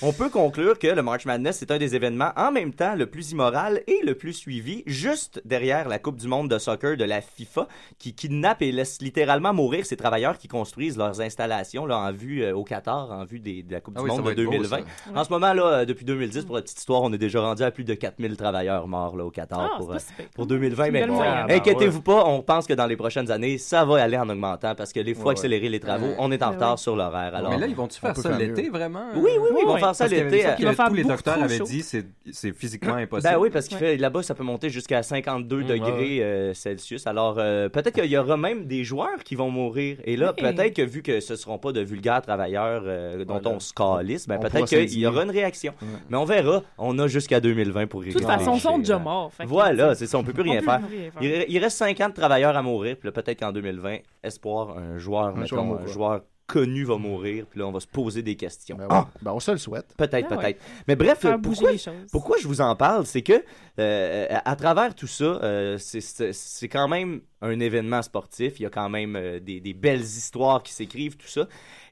On 0.03 0.13
peut 0.13 0.29
conclure 0.29 0.79
que 0.79 0.89
le 0.89 1.03
March 1.03 1.25
Madness 1.25 1.63
est 1.63 1.71
un 1.71 1.79
des 1.79 1.95
événements 1.95 2.31
en 2.37 2.51
même 2.51 2.73
temps 2.75 2.95
le 2.97 3.07
plus 3.07 3.31
immoral 3.33 3.81
et 3.87 4.01
le 4.05 4.15
plus 4.15 4.33
suivi, 4.33 4.83
juste 4.87 5.41
derrière 5.45 5.89
la 5.89 5.99
Coupe 5.99 6.17
du 6.17 6.27
monde 6.29 6.51
de 6.51 6.59
soccer 6.59 6.97
de 6.97 7.05
la 7.05 7.21
FIFA, 7.21 7.69
qui 7.99 8.15
kidnappe 8.15 8.63
et 8.63 8.73
laisse 8.73 9.01
littéralement 9.01 9.55
mourir 9.55 9.87
ces 9.87 9.97
travailleurs 9.97 10.37
qui 10.39 10.49
construisent 10.49 10.97
leurs 10.99 11.21
installations 11.21 11.87
là, 11.87 11.99
en 11.99 12.13
vue 12.13 12.43
euh, 12.43 12.55
au 12.57 12.65
Qatar, 12.65 13.11
en 13.13 13.25
vue 13.25 13.39
des- 13.41 13.63
de 13.63 13.73
la 13.73 13.81
Coupe 13.81 13.95
Ah 13.97 14.01
du 14.01 14.07
oui, 14.07 14.11
monde 14.17 14.25
de 14.27 14.31
être 14.33 14.45
beau, 14.45 14.51
2020. 14.51 14.79
ça. 14.79 14.85
En 15.21 15.25
ce 15.25 15.31
moment, 15.31 15.53
là, 15.53 15.67
euh, 15.67 15.85
depuis 15.85 16.05
2010, 16.05 16.45
pour 16.45 16.57
la 16.57 16.63
petite 16.63 16.79
histoire, 16.79 17.03
on 17.03 17.13
est 17.13 17.19
déjà 17.19 17.41
rendu 17.41 17.63
à 17.63 17.71
plus 17.71 17.85
de 17.85 17.95
4000 17.95 18.37
travailleurs 18.37 18.87
morts 18.89 19.17
là, 19.17 19.25
au 19.25 19.31
Qatar 19.31 19.71
Ah, 19.75 19.77
pour, 19.79 19.93
euh, 19.93 19.99
pour 20.35 20.47
2020. 20.47 20.85
C'est 20.85 20.89
une 20.89 20.95
Mais 20.95 21.07
moyenne. 21.07 21.51
inquiétez-vous 21.51 22.03
pas, 22.03 22.25
on 22.27 22.43
pense 22.43 22.67
que 22.67 22.75
dans 22.75 22.87
les 22.87 22.97
prochaines 22.97 23.31
années, 23.31 23.59
ça 23.59 23.85
va 23.85 24.03
aller 24.03 24.19
en 24.19 24.29
augmentant 24.29 24.75
parce 24.75 24.93
que 24.93 25.01
les 25.01 25.15
fois 25.15 25.27
Ouais, 25.27 25.31
accélérer 25.33 25.69
les 25.69 25.81
travaux, 25.81 26.15
on 26.19 26.31
est 26.33 26.43
en 26.43 26.49
Ouais, 26.49 26.55
retard 26.57 26.79
sur 26.79 26.97
l'horaire. 26.97 27.35
Alors, 27.35 27.51
mais 27.53 27.59
là, 27.59 27.67
ils 27.67 27.75
vont-tu 27.77 27.99
on 28.03 28.07
faire 28.13 28.17
ça 28.17 28.37
l'été, 28.39 28.69
vraiment? 28.69 29.05
Oui, 29.15 29.31
oui, 29.41 29.49
oui, 29.55 29.63
Parce 29.87 29.99
que 29.99 30.05
l'été. 30.15 30.39
que 30.43 30.89
tous 30.89 30.95
les 30.95 31.05
docteurs 31.05 31.35
trop 31.35 31.45
avaient 31.45 31.59
chaud. 31.59 31.65
dit 31.65 31.83
c'est 31.83 32.05
c'est 32.33 32.53
physiquement 32.53 32.95
impossible. 32.95 33.33
Ben 33.33 33.39
oui, 33.39 33.51
parce 33.51 33.69
qu'il 33.69 33.77
fait 33.79 33.97
là-bas, 33.97 34.23
ça 34.23 34.35
peut 34.35 34.45
monter 34.45 34.71
jusqu'à 34.71 35.03
52 35.03 35.63
Mm, 35.63 35.67
degrés 35.67 36.19
ouais, 36.19 36.23
euh, 36.23 36.55
Celsius. 36.55 37.07
Alors, 37.07 37.37
euh, 37.39 37.69
peut-être 37.69 37.95
qu'il 38.01 38.11
y 38.11 38.17
aura 38.19 38.37
même 38.37 38.67
des 38.67 38.85
joueurs 38.85 39.23
qui 39.25 39.35
vont 39.35 39.51
mourir. 39.51 39.99
Et 40.05 40.17
là, 40.17 40.33
Oui. 40.37 40.43
peut-être 40.43 40.75
que 40.75 40.83
vu 40.83 41.03
que 41.03 41.21
ce 41.21 41.37
seront 41.37 41.59
pas 41.59 41.73
de 41.73 41.81
vulgaires 41.81 42.23
travailleurs 42.23 42.83
euh, 42.87 43.25
dont 43.25 43.41
on 43.45 43.61
se 43.61 43.73
calisse, 43.73 44.27
ben 44.27 44.37
On 44.39 44.41
peut-être 44.41 44.67
qu'il 44.67 44.99
y 44.99 45.07
aura 45.07 45.23
une 45.25 45.31
réaction. 45.31 45.75
Mais 46.09 46.17
on 46.17 46.25
verra. 46.25 46.63
On 46.79 46.99
a 46.99 47.07
jusqu'à 47.07 47.41
2020 47.41 47.87
pour 47.87 48.03
De 48.03 48.11
toute 48.13 48.25
façon, 48.25 48.55
ils 48.55 48.61
sont 48.61 48.79
déjà 48.79 48.99
morts. 48.99 49.31
que- 49.39 49.47
Voilà, 49.47 49.95
c'est 49.95 50.07
ça, 50.07 50.19
on 50.19 50.25
peut 50.25 50.33
plus 50.33 50.43
rien 50.43 50.61
peut 50.61 50.65
faire. 50.67 50.81
plus 50.81 50.97
rien 50.99 51.11
faire. 51.11 51.45
Il, 51.49 51.59
reste 51.59 51.77
50 51.79 52.15
travailleurs 52.15 52.57
à 52.57 52.63
mourir, 52.63 52.97
puis 52.97 53.09
là, 53.09 53.13
peut-être 53.13 53.39
qu'en 53.41 53.53
2020, 53.53 53.99
espoir, 54.23 54.77
un 54.79 54.99
joueur, 54.99 55.27
Un 55.27 55.33
mettons, 55.41 55.87
joueur 55.87 56.21
connu 56.47 56.85
va 56.85 56.97
mourir, 56.99 57.47
puis 57.47 57.59
là, 57.61 57.67
on 57.67 57.73
va 57.73 57.81
se 57.81 57.87
poser 57.87 58.23
des 58.23 58.37
questions. 58.37 58.77
Ben, 58.77 58.87
Ah! 58.91 59.09
Ben, 59.23 59.33
on 59.33 59.41
se 59.41 59.51
le 59.51 59.59
souhaite. 59.59 59.95
Peut-être, 59.97 60.31
ouais. 60.31 60.37
peut-être. 60.37 60.63
Mais 60.87 60.97
bref, 60.97 61.25
pourquoi, 61.43 61.71
pourquoi 62.13 62.37
je 62.39 62.47
vous 62.47 62.61
en 62.61 62.77
parle, 62.77 63.07
c'est 63.07 63.23
que 63.23 63.45
euh, 63.79 64.27
à 64.31 64.51
à 64.51 64.57
travers 64.57 64.95
tout 64.95 65.07
ça, 65.07 65.25
euh, 65.25 65.79
c'est 65.79 66.69
quand 66.69 66.87
même 66.89 67.23
un 67.45 67.61
événement 67.61 68.03
sportif. 68.03 68.59
Il 68.59 68.63
y 68.65 68.67
a 68.67 68.71
quand 68.71 68.89
même 68.89 69.17
euh, 69.17 69.39
des, 69.41 69.61
des 69.61 69.73
belles 69.75 70.01
histoires 70.03 70.63
qui 70.63 70.73
s'écrivent, 70.73 71.17
tout 71.17 71.29
ça. 71.29 71.47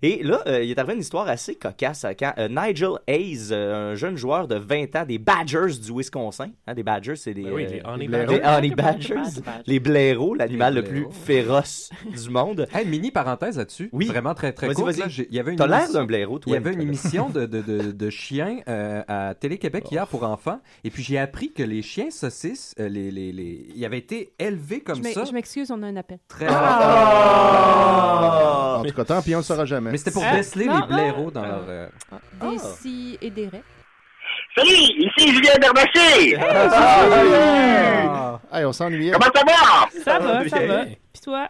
Et 0.04 0.22
là, 0.24 0.42
euh, 0.48 0.64
il 0.64 0.70
est 0.70 0.78
arrivé 0.78 0.94
une 0.94 1.00
histoire 1.00 1.28
assez 1.28 1.54
cocasse 1.54 2.04
euh, 2.04 2.12
quand 2.18 2.32
euh, 2.38 2.48
Nigel 2.48 2.92
Hayes, 3.06 3.48
euh, 3.52 3.92
un 3.92 3.94
jeune 3.94 4.16
joueur 4.16 4.48
de 4.48 4.56
20 4.56 4.96
ans 4.96 5.04
des 5.06 5.18
Badgers 5.18 5.78
du 5.80 5.92
Wisconsin, 5.92 6.50
hein, 6.66 6.74
des 6.74 6.82
Badgers, 6.82 7.16
c'est 7.16 7.34
des, 7.34 7.42
Ben 7.44 7.52
oui, 7.52 7.64
euh, 7.64 7.68
les 7.68 7.82
honey 7.84 8.06
les 8.08 8.40
honey 8.44 8.70
badgers, 8.74 9.40
les 9.66 9.78
blaireaux, 9.78 10.34
l'animal 10.34 10.74
le 10.74 10.82
plus 10.82 11.06
féroce 11.12 11.90
du 12.24 12.30
monde. 12.30 12.66
Hey, 12.74 12.86
mini 12.86 13.10
parenthèse 13.10 13.58
là-dessus. 13.58 13.88
Oui. 13.92 14.06
Vraiment 14.06 14.34
très 14.34 14.52
très. 14.52 14.68
J'ai- 15.08 15.28
Il 15.30 15.36
y 15.36 15.38
avait 15.40 15.52
une 15.52 15.58
T'as 15.58 15.66
l'air 15.66 15.78
émission- 15.80 16.00
d'un 16.00 16.06
blaireau, 16.06 16.38
toi, 16.38 16.50
Il 16.50 16.54
y 16.54 16.56
avait 16.56 16.72
une 16.74 16.82
émission 16.82 17.28
de, 17.30 17.46
de, 17.46 17.60
de, 17.62 17.92
de 17.92 18.10
chiens 18.10 18.58
euh, 18.68 19.02
à 19.08 19.34
Télé-Québec 19.34 19.84
hier 19.90 20.06
pour 20.08 20.24
enfants. 20.24 20.60
Et 20.84 20.90
puis 20.90 21.02
j'ai 21.02 21.18
appris 21.18 21.52
que 21.52 21.62
les 21.62 21.82
chiens 21.82 22.10
saucisses, 22.10 22.74
euh, 22.80 22.88
les, 22.88 23.10
les, 23.10 23.32
les... 23.32 23.66
ils 23.74 23.84
avaient 23.84 23.98
été 23.98 24.32
élevés 24.38 24.80
comme 24.80 25.02
Je 25.04 25.10
ça. 25.10 25.24
je 25.24 25.32
m'excuse, 25.42 25.70
on 25.72 25.82
a 25.82 25.86
un 25.86 25.96
appel. 25.96 26.18
Très 26.28 26.46
Ah! 27.42 28.76
En 28.78 28.84
tout 28.84 28.94
cas, 28.94 29.04
tant 29.04 29.20
pis, 29.22 29.34
on 29.34 29.38
le 29.38 29.44
saura 29.44 29.64
jamais. 29.64 29.90
Mais 29.90 29.98
c'était 29.98 30.12
pour 30.12 30.24
Ah, 30.24 30.36
déceler 30.36 30.66
non, 30.66 30.80
les 30.80 30.86
blaireaux 30.86 31.28
ah, 31.30 31.34
dans 31.34 31.42
ah. 31.42 31.46
leur. 31.48 31.64
euh, 31.68 31.88
Des 32.40 32.58
si 32.58 33.18
et 33.20 33.30
des 33.30 33.48
raies. 33.48 33.62
Salut, 34.56 34.70
ici 34.70 35.34
Julien. 35.34 35.52
Ah! 36.40 38.38
Hey, 38.52 38.64
on 38.64 38.72
s'ennuyait. 38.72 39.12
Comment 39.12 39.30
ça 39.34 39.42
va? 39.44 39.88
Ça 40.04 40.18
va, 40.18 40.48
ça 40.48 40.66
va. 40.66 40.84
Puis 40.84 41.22
toi? 41.24 41.48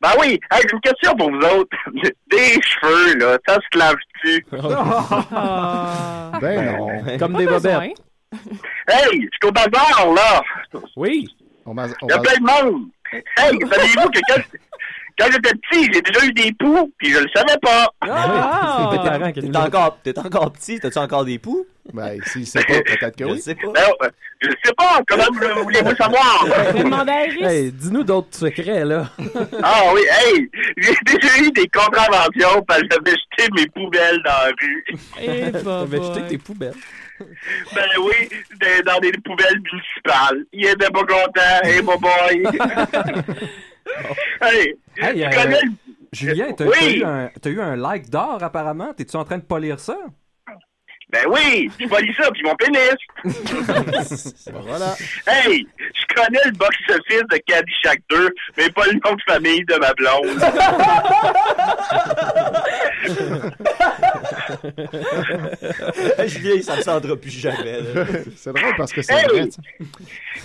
Ben 0.00 0.10
oui, 0.20 0.38
hey, 0.52 0.60
j'ai 0.62 0.72
une 0.74 0.80
question 0.80 1.14
pour 1.16 1.30
vous 1.30 1.38
autres. 1.38 1.76
Des 2.30 2.60
cheveux, 2.60 3.14
là, 3.18 3.38
ça 3.46 3.54
se 3.54 3.78
lave-tu? 3.78 4.46
Ben 6.40 6.76
non. 6.76 6.88
Comme 7.18 7.34
des 7.36 7.46
bobettes. 7.46 7.94
Hey, 8.88 9.12
je 9.12 9.16
suis 9.16 9.46
au 9.46 9.50
bazar, 9.52 10.12
là. 10.14 10.42
Oui. 10.96 11.28
On 11.64 11.72
va- 11.74 11.86
on 12.02 12.06
Il 12.06 12.10
y 12.10 12.12
a 12.12 12.18
plein 12.18 12.34
de 12.34 12.42
monde. 12.70 12.82
Hey, 13.36 13.58
savez-vous 13.70 14.10
que 14.10 14.20
quand, 14.28 14.42
quand 15.18 15.26
j'étais 15.32 15.52
petit, 15.54 15.90
j'ai 15.92 16.02
déjà 16.02 16.24
eu 16.26 16.32
des 16.32 16.52
poux, 16.58 16.92
puis 16.98 17.10
je 17.12 17.18
le 17.20 17.28
savais 17.34 17.56
pas. 17.62 17.88
Ah! 18.00 18.90
T'es 19.34 19.56
encore, 19.56 19.98
t'es 20.02 20.18
encore 20.18 20.52
petit, 20.52 20.80
t'as-tu 20.80 20.98
encore 20.98 21.24
des 21.24 21.38
poux? 21.38 21.66
Ben, 21.92 22.18
s'il 22.24 22.46
sait 22.46 22.64
pas, 22.64 22.80
peut-être 22.82 23.16
que 23.16 23.24
Je 23.28 23.32
oui. 23.34 23.40
sais 23.40 23.54
pas. 23.54 23.68
Ben, 23.72 23.82
euh, 24.02 24.08
je 24.40 24.48
le 24.48 24.54
sais 24.64 24.72
pas, 24.76 25.00
comment 25.06 25.24
vous- 25.32 25.62
voulez-vous 25.64 25.94
savoir? 25.96 26.46
Hey, 27.40 27.70
dis-nous 27.72 28.02
d'autres 28.04 28.36
secrets, 28.36 28.84
là. 28.84 29.10
Ah 29.62 29.82
oui, 29.94 30.00
hey, 30.10 30.50
j'ai 30.78 30.94
déjà 31.04 31.38
eu 31.38 31.50
des 31.52 31.68
contraventions 31.68 32.62
parce 32.66 32.80
que 32.82 32.86
j'avais 32.90 33.10
jeté 33.16 33.50
mes 33.54 33.66
poubelles 33.68 34.20
dans 34.24 34.30
la 34.30 34.50
rue. 34.60 34.84
Eh, 35.22 35.52
T'avais 35.52 36.02
jeté 36.02 36.22
tes 36.28 36.38
poubelles. 36.38 36.74
Ben 37.74 37.88
oui, 38.00 38.28
dans 38.86 38.98
des 39.00 39.12
poubelles 39.12 39.60
municipales. 39.72 40.44
Il 40.52 40.66
était 40.66 40.90
pas 40.90 41.00
content, 41.04 41.62
hey, 41.64 41.82
boy 41.82 41.96
boy. 41.98 42.44
hey, 44.42 44.74
Hey, 44.96 45.14
tu 45.30 45.38
euh, 45.38 45.60
Julien, 46.12 46.52
t'as 46.52 46.64
Oui. 46.66 46.98
eu, 47.00 47.04
un- 47.04 47.30
t'as 47.40 47.50
eu 47.50 47.60
un 47.60 47.76
like 47.76 48.08
d'or 48.08 48.42
apparemment? 48.42 48.92
T'es-tu 48.94 49.16
en 49.16 49.24
train 49.24 49.38
de 49.38 49.42
polir 49.44 49.80
ça? 49.80 49.96
Ben 51.14 51.26
oui, 51.30 51.70
je 51.78 51.86
polis 51.86 52.16
ça, 52.16 52.28
puis 52.32 52.42
mon 52.42 52.56
pénis. 52.56 52.96
voilà. 54.52 54.96
Hey, 55.28 55.64
je 55.78 56.12
connais 56.12 56.40
le 56.46 56.50
box-office 56.50 57.22
de 57.30 57.36
Caddyshack 57.46 58.00
2, 58.10 58.30
mais 58.56 58.68
pas 58.70 58.86
le 58.86 58.94
nom 58.94 59.14
de 59.14 59.22
famille 59.24 59.64
de 59.64 59.76
ma 59.76 59.92
blonde. 59.94 60.40
Julien, 66.26 66.62
ça 66.62 66.76
ne 66.76 66.82
s'endra 66.82 67.16
plus 67.16 67.30
jamais. 67.30 67.78
C'est 68.36 68.52
drôle 68.52 68.74
parce 68.76 68.92
que 68.92 69.02
c'est 69.02 69.14
Hey! 69.14 69.24
vrai. 69.28 69.50
ça. 69.50 69.62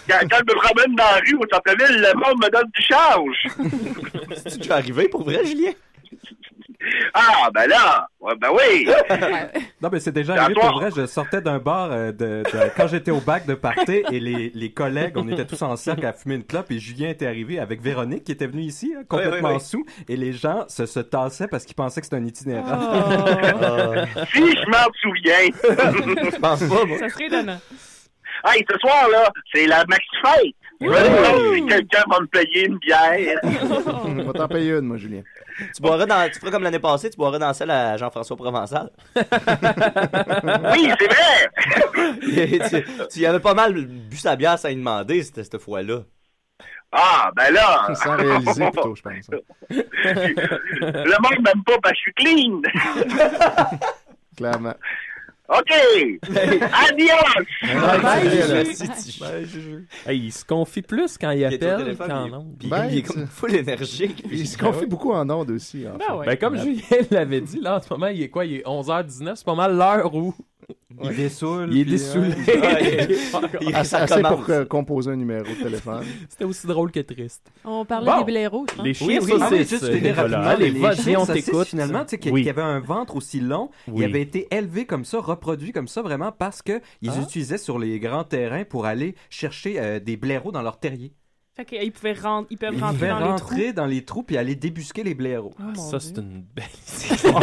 Quand, 0.07 0.19
quand 0.29 0.37
je 0.37 0.53
me 0.53 0.59
promène 0.59 0.95
dans 0.95 1.03
la 1.03 1.19
rue 1.25 1.35
au 1.35 1.45
centre-ville, 1.51 1.99
le 1.99 2.13
monde 2.15 2.37
me 2.43 2.49
donne 2.49 2.69
du 2.73 2.83
change. 2.83 3.47
C'est 4.45 4.57
déjà 4.59 4.75
arrivé 4.75 5.09
pour 5.09 5.23
vrai, 5.23 5.43
Julien? 5.45 5.71
Ah, 7.13 7.49
ben 7.53 7.67
là, 7.67 8.07
ouais, 8.21 8.33
ben 8.39 8.49
oui. 8.53 8.87
Non, 9.81 9.89
mais 9.91 9.99
c'est 9.99 10.13
déjà 10.13 10.35
arrivé 10.41 10.59
pour 10.59 10.71
vrai. 10.79 10.89
Je 10.95 11.05
sortais 11.07 11.41
d'un 11.41 11.57
bar 11.59 11.89
euh, 11.91 12.11
de, 12.11 12.43
de- 12.43 12.71
quand 12.77 12.87
j'étais 12.87 13.11
au 13.11 13.19
bac 13.19 13.45
de 13.45 13.53
party 13.53 14.03
et 14.11 14.19
les, 14.19 14.51
les 14.53 14.71
collègues, 14.71 15.17
on 15.17 15.27
était 15.27 15.45
tous 15.45 15.61
en 15.61 15.75
cercle 15.75 16.05
à 16.05 16.13
fumer 16.13 16.35
une 16.35 16.43
clope 16.45 16.71
et 16.71 16.79
Julien 16.79 17.09
était 17.09 17.27
arrivé 17.27 17.59
avec 17.59 17.81
Véronique 17.81 18.23
qui 18.23 18.31
était 18.31 18.47
venue 18.47 18.61
ici, 18.61 18.93
hein, 18.97 19.03
complètement 19.07 19.49
Oui, 19.49 19.55
oui, 19.55 19.61
oui. 19.61 19.65
sous 19.65 19.85
et 20.07 20.15
les 20.15 20.31
gens 20.31 20.65
se, 20.69 20.85
se 20.85 20.99
tassaient 21.01 21.47
parce 21.49 21.65
qu'ils 21.65 21.75
pensaient 21.75 21.99
que 22.01 22.05
c'était 22.07 22.17
un 22.17 22.25
itinérant. 22.25 22.65
Ah. 22.69 24.05
Si 24.33 24.39
je 24.39 24.69
m'en 24.69 24.87
souviens. 25.01 26.31
Je 26.31 26.39
pense 26.39 26.59
pas, 26.63 26.85
moi. 26.85 26.97
Ça 26.99 27.09
serait 27.09 27.25
étonnant. 27.25 27.59
Hey, 28.45 28.65
ce 28.71 28.77
soir, 28.79 29.09
là, 29.11 29.29
c'est 29.53 29.65
la 29.67 29.83
maxi-fête. 29.85 30.53
Je 30.81 30.85
me 30.87 30.93
demande 30.93 31.55
si 31.55 31.65
quelqu'un 31.65 32.03
va 32.09 32.19
me 32.21 32.27
payer 32.27 32.67
une 32.67 32.77
bière. 32.77 33.37
On 34.05 34.23
va 34.23 34.31
t'en 34.33 34.47
payer 34.47 34.71
une, 34.71 34.81
moi, 34.85 34.95
Julien. 34.95 35.23
Tu 35.75 35.81
boiras 35.81 36.05
dans, 36.05 36.29
tu 36.31 36.39
feras 36.39 36.51
comme 36.51 36.63
l'année 36.63 36.79
passée, 36.79 37.09
tu 37.09 37.17
boiras 37.17 37.39
dans 37.39 37.53
celle 37.53 37.71
à 37.71 37.97
Jean-François 37.97 38.35
Provençal. 38.35 38.89
Oui, 40.73 40.89
c'est 40.99 41.07
vrai. 41.07 41.49
Et 42.53 42.59
tu, 42.59 42.85
tu 43.11 43.19
y 43.19 43.25
avais 43.25 43.39
pas 43.39 43.53
mal 43.53 43.73
bu 43.73 44.17
sa 44.17 44.35
bière 44.35 44.57
sans 44.57 44.69
y 44.69 44.75
demander, 44.75 45.23
cette, 45.23 45.43
cette 45.43 45.57
fois-là. 45.57 46.01
Ah, 46.91 47.31
ben 47.35 47.53
là. 47.53 47.87
Sans 47.95 48.15
réaliser, 48.15 48.71
plutôt, 48.71 48.95
je 48.95 49.01
pense. 49.01 49.29
Le 49.69 51.21
monde 51.21 51.43
m'aime 51.43 51.63
pas 51.63 51.77
parce 51.83 51.93
que 51.93 51.99
je 51.99 52.01
suis 52.01 52.13
clean. 52.13 52.61
Clairement. 54.35 54.73
OK. 55.49 56.19
Adios. 56.29 58.01
Bye, 58.01 58.29
Juju. 58.29 59.19
Bye, 59.19 59.45
Juju. 59.45 59.87
Hey, 60.05 60.19
il 60.25 60.31
se 60.31 60.45
confie 60.45 60.81
plus 60.83 61.17
quand 61.17 61.31
il 61.31 61.43
appelle 61.45 61.97
qu'en 61.97 62.25
il- 62.25 62.33
ondes. 62.33 62.55
Ben, 62.65 62.85
il 62.91 62.99
est 62.99 63.01
comme 63.01 63.25
full 63.27 63.55
énergique. 63.55 64.23
Il 64.31 64.47
se 64.47 64.57
confie 64.57 64.85
beaucoup 64.85 65.11
en 65.11 65.27
ondes 65.29 65.49
aussi. 65.51 65.85
en. 65.87 65.97
Ben 65.97 66.15
ouais. 66.17 66.25
Ben, 66.27 66.37
comme 66.37 66.57
Julien 66.57 66.81
l'avait 67.11 67.41
dit, 67.41 67.59
là, 67.59 67.77
en 67.77 67.81
ce 67.81 67.91
moment, 67.91 68.07
il 68.07 68.21
est 68.21 68.29
quoi? 68.29 68.45
Il 68.45 68.57
est 68.57 68.63
11h19. 68.65 69.35
C'est 69.35 69.45
pas 69.45 69.55
mal 69.55 69.75
l'heure 69.75 70.13
où 70.13 70.33
Il 71.01 71.15
dessoule. 71.15 71.69
Il 71.71 71.79
est 71.79 71.83
puis, 71.83 71.91
dessoulé. 71.93 72.27
ouais. 72.29 73.07
Il- 73.61 73.75
Assez, 73.75 74.21
pour 74.21 74.43
euh, 74.49 74.65
composer 74.65 75.11
un 75.11 75.15
numéro 75.15 75.43
de 75.45 75.63
téléphone. 75.63 76.03
C'était 76.27 76.43
aussi 76.43 76.67
drôle 76.67 76.91
que 76.91 76.99
triste. 76.99 77.51
On 77.63 77.85
parlait 77.85 78.11
Bon. 78.11 78.19
des 78.19 78.23
blaireaux, 78.25 78.65
je 78.69 78.75
pense. 78.75 78.85
Les 78.85 78.93
chiens 78.93 79.19
ah 79.21 79.49
saucisses. 79.49 79.83
rapidement, 79.83 80.37
Allez, 80.39 80.71
les, 80.71 81.15
on 81.17 81.25
t'écoute. 81.25 81.67
finalement, 81.67 82.03
tu 82.03 82.09
sais, 82.11 82.17
qui, 82.17 82.31
Oui. 82.31 82.43
qui 82.43 82.49
avaient 82.49 82.61
un 82.61 82.79
ventre 82.79 83.15
aussi 83.15 83.39
long, 83.39 83.69
Oui. 83.87 84.01
ils 84.01 84.03
avaient 84.05 84.21
été 84.21 84.47
élevés 84.51 84.85
comme 84.85 85.05
ça, 85.05 85.19
reproduits 85.19 85.71
comme 85.71 85.87
ça, 85.87 86.01
vraiment 86.01 86.31
parce 86.31 86.61
que 86.61 86.81
ils 87.01 87.11
Ah. 87.11 87.21
utilisaient 87.21 87.57
sur 87.57 87.79
les 87.79 87.99
grands 87.99 88.23
terrains 88.23 88.63
pour 88.65 88.85
aller 88.85 89.15
chercher 89.29 89.79
euh, 89.79 89.99
des 89.99 90.17
blaireaux 90.17 90.51
dans 90.51 90.61
leur 90.61 90.79
terrier. 90.79 91.13
Fait 91.59 91.65
qu'ils 91.65 91.91
pouvaient 91.91 92.13
rentrer, 92.13 92.47
ils 92.51 92.57
peuvent 92.57 92.73
Ils 92.73 92.79
rentrer 92.81 92.95
pouvaient 92.97 93.09
dans 93.09 93.19
les 93.19 93.25
trous. 93.25 93.31
rentrer 93.49 93.73
dans 93.73 93.85
les 93.85 94.05
trous 94.05 94.23
puis 94.23 94.37
aller 94.37 94.55
débusquer 94.55 95.03
les 95.03 95.13
blaireaux. 95.13 95.53
Oh, 95.59 95.75
Ça, 95.91 95.99
c'est 95.99 96.17
une 96.17 96.45
belle 96.55 96.65
histoire. 96.87 97.41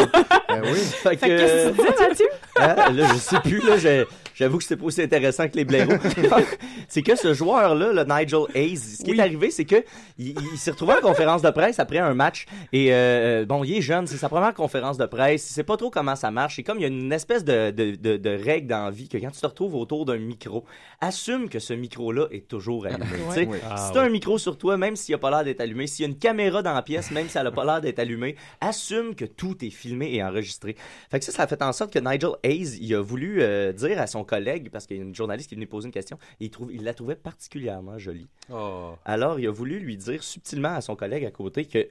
Ben 0.49 0.63
oui. 0.63 0.79
Fait 0.79 1.11
Fait 1.11 1.17
que 1.19 1.27
qu'est-ce 1.27 1.69
que 1.69 1.77
tu 1.77 1.83
dis, 1.83 2.01
Mathieu? 2.09 2.27
Hein, 2.59 2.93
là, 2.95 3.09
je 3.13 3.19
sais 3.19 3.41
plus, 3.41 3.61
là, 3.69 3.77
j'ai- 3.77 4.07
j'avoue 4.37 4.59
que 4.59 4.63
c'était 4.65 4.77
pas 4.77 4.85
aussi 4.87 5.03
intéressant 5.03 5.49
que 5.49 5.57
les 5.57 5.65
blaireaux. 5.65 5.95
c'est 6.89 7.03
que 7.03 7.17
ce 7.17 7.35
joueur-là, 7.35 7.93
le 7.93 8.05
Nigel 8.05 8.43
Hayes, 8.55 8.77
ce 8.77 9.03
qui 9.03 9.11
Oui. 9.13 9.19
est 9.19 9.23
arrivé, 9.23 9.51
c'est 9.51 9.65
que 9.65 9.85
il, 10.19 10.35
il 10.53 10.59
s'est 10.59 10.71
retrouvé 10.71 10.95
en 10.95 11.01
conférence 11.01 11.43
de 11.43 11.51
presse 11.51 11.79
après 11.79 11.99
un 11.99 12.15
match. 12.15 12.47
Et 12.73 12.89
euh, 12.93 13.45
bon, 13.47 13.65
il 13.65 13.77
est 13.79 13.83
jeune, 13.83 14.07
c'est 14.07 14.17
sa 14.17 14.29
première 14.29 14.55
conférence 14.55 14.99
de 14.99 15.07
presse. 15.07 15.49
Il 15.51 15.53
sait 15.55 15.65
pas 15.65 15.77
trop 15.77 15.91
comment 15.91 16.17
ça 16.17 16.31
marche. 16.31 16.57
C'est 16.57 16.63
comme 16.63 16.79
il 16.79 16.83
y 16.83 16.85
a 16.85 16.89
une 16.89 17.13
espèce 17.13 17.45
de, 17.45 17.71
de, 17.71 17.95
de, 17.97 18.17
de 18.17 18.31
règle 18.31 18.69
dans 18.69 18.85
la 18.85 18.91
vie 18.91 19.09
que 19.09 19.19
quand 19.19 19.31
tu 19.31 19.41
te 19.41 19.47
retrouves 19.47 19.75
autour 19.75 20.05
d'un 20.05 20.19
micro, 20.19 20.65
assume 21.01 21.49
que 21.49 21.59
ce 21.59 21.73
micro-là 21.73 22.27
est 22.31 22.47
toujours 22.49 22.87
allumé. 22.87 23.07
tu. 23.35 23.41
Oui. 23.47 23.59
Ah, 23.69 23.77
si 23.77 23.93
t'as 23.93 24.01
ouais. 24.01 24.07
un 24.07 24.11
micro 24.11 24.39
sur 24.39 24.59
toi, 24.59 24.77
même 24.77 24.97
s'il 24.97 25.15
a 25.15 25.19
pas 25.19 25.31
l'air 25.31 25.45
d'être 25.45 25.61
allumé, 25.61 25.87
s'il 25.87 26.05
y 26.05 26.09
a 26.09 26.11
une 26.11 26.19
caméra 26.19 26.63
dans 26.63 26.75
la 26.75 26.83
pièce, 26.83 27.11
même 27.11 27.29
si 27.29 27.39
elle 27.39 27.47
a 27.47 27.53
pas 27.53 27.65
l'air 27.65 27.81
d'être 27.81 27.99
allumée, 27.99 28.37
assume 28.61 29.15
que 29.15 29.25
tout 29.25 29.65
est 29.65 29.71
filmé 29.71 30.15
et 30.15 30.23
enregistré. 30.23 30.77
Fait 31.11 31.19
que 31.19 31.25
ça, 31.25 31.33
ça 31.33 31.43
a 31.45 31.47
fait 31.47 31.63
en 31.63 31.73
sorte 31.73 31.93
que 31.93 31.99
Nigel 31.99 32.31
Hayes, 32.43 32.79
il 32.81 32.95
a 32.95 33.01
voulu 33.01 33.39
euh, 33.43 33.73
dire 33.73 34.01
à 34.01 34.07
son 34.07 34.25
collègue, 34.27 34.71
parce 34.71 34.87
qu'il 34.87 34.97
y 34.97 35.01
a 35.01 35.03
une 35.03 35.15
journaliste 35.15 35.49
qui 35.49 35.55
est 35.55 35.57
venue 35.57 35.67
poser 35.67 35.87
une 35.87 35.93
question, 35.93 36.19
et 36.41 36.47
il, 36.47 36.51
trouve, 36.51 36.73
il 36.73 36.85
la 36.85 36.93
trouvait 36.93 37.17
particulièrement 37.17 37.99
jolie. 37.99 38.29
Oh. 38.53 38.95
Alors, 39.05 39.41
il 39.41 39.47
a 39.47 39.51
voulu 39.51 39.79
lui 39.79 39.97
dire 39.97 40.23
subtilement 40.23 40.75
à 40.75 40.81
son 40.81 40.97
collègue 40.97 41.25
à 41.25 41.31
côté 41.31 41.65
que 41.65 41.89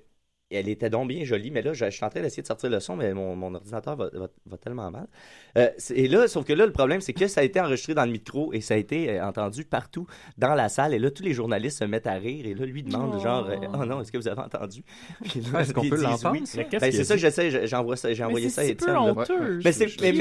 elle 0.51 0.69
était 0.69 0.89
donc 0.91 1.07
bien 1.09 1.23
jolie, 1.25 1.49
mais 1.49 1.61
là, 1.63 1.73
je, 1.73 1.85
je 1.85 1.89
suis 1.89 2.05
en 2.05 2.09
train 2.09 2.21
d'essayer 2.21 2.43
de 2.43 2.47
sortir 2.47 2.69
le 2.69 2.79
son, 2.79 2.95
mais 2.95 3.13
mon, 3.13 3.35
mon 3.35 3.55
ordinateur 3.55 3.95
va, 3.95 4.09
va- 4.13 4.27
va 4.45 4.57
tellement 4.57 4.91
mal. 4.91 5.07
Euh, 5.57 5.69
et 5.93 6.07
là, 6.07 6.27
sauf 6.27 6.45
que 6.45 6.53
là, 6.53 6.65
le 6.67 6.71
problème, 6.71 7.01
c'est 7.01 7.13
que 7.13 7.27
ça 7.27 7.41
a 7.41 7.43
été 7.43 7.59
enregistré 7.59 7.95
dans 7.95 8.05
le 8.05 8.11
micro 8.11 8.53
et 8.53 8.61
ça 8.61 8.75
a 8.75 8.77
été 8.77 9.09
euh, 9.09 9.25
entendu 9.25 9.65
partout 9.65 10.05
dans 10.37 10.53
la 10.53 10.69
salle. 10.69 10.93
Et 10.93 10.99
là, 10.99 11.09
tous 11.09 11.23
les 11.23 11.33
journalistes 11.33 11.79
se 11.79 11.83
mettent 11.85 12.05
à 12.07 12.13
rire 12.13 12.45
et 12.45 12.53
là, 12.53 12.65
lui 12.65 12.83
demande 12.83 13.15
Oh. 13.15 13.19
genre, 13.19 13.47
euh, 13.49 13.55
oh 13.73 13.85
non, 13.85 14.01
est-ce 14.01 14.11
que 14.11 14.17
vous 14.19 14.27
avez 14.27 14.41
entendu? 14.41 14.83
Ah, 15.53 15.61
est-ce 15.61 15.73
qu'on 15.73 15.89
peut 15.89 16.01
l'entendre, 16.01 16.31
oui. 16.33 16.43
Ben, 16.79 16.91
c'est 16.91 16.99
a 16.99 17.03
ça 17.03 17.17
j'essaie, 17.17 17.49
je- 17.49 17.65
j'envoie 17.65 17.95
ça- 17.97 18.13
j'ai 18.13 18.23
envoyé 18.23 18.49
ça 18.49 18.61
à 18.61 18.65
Étienne. 18.65 18.95
Mais 19.63 19.71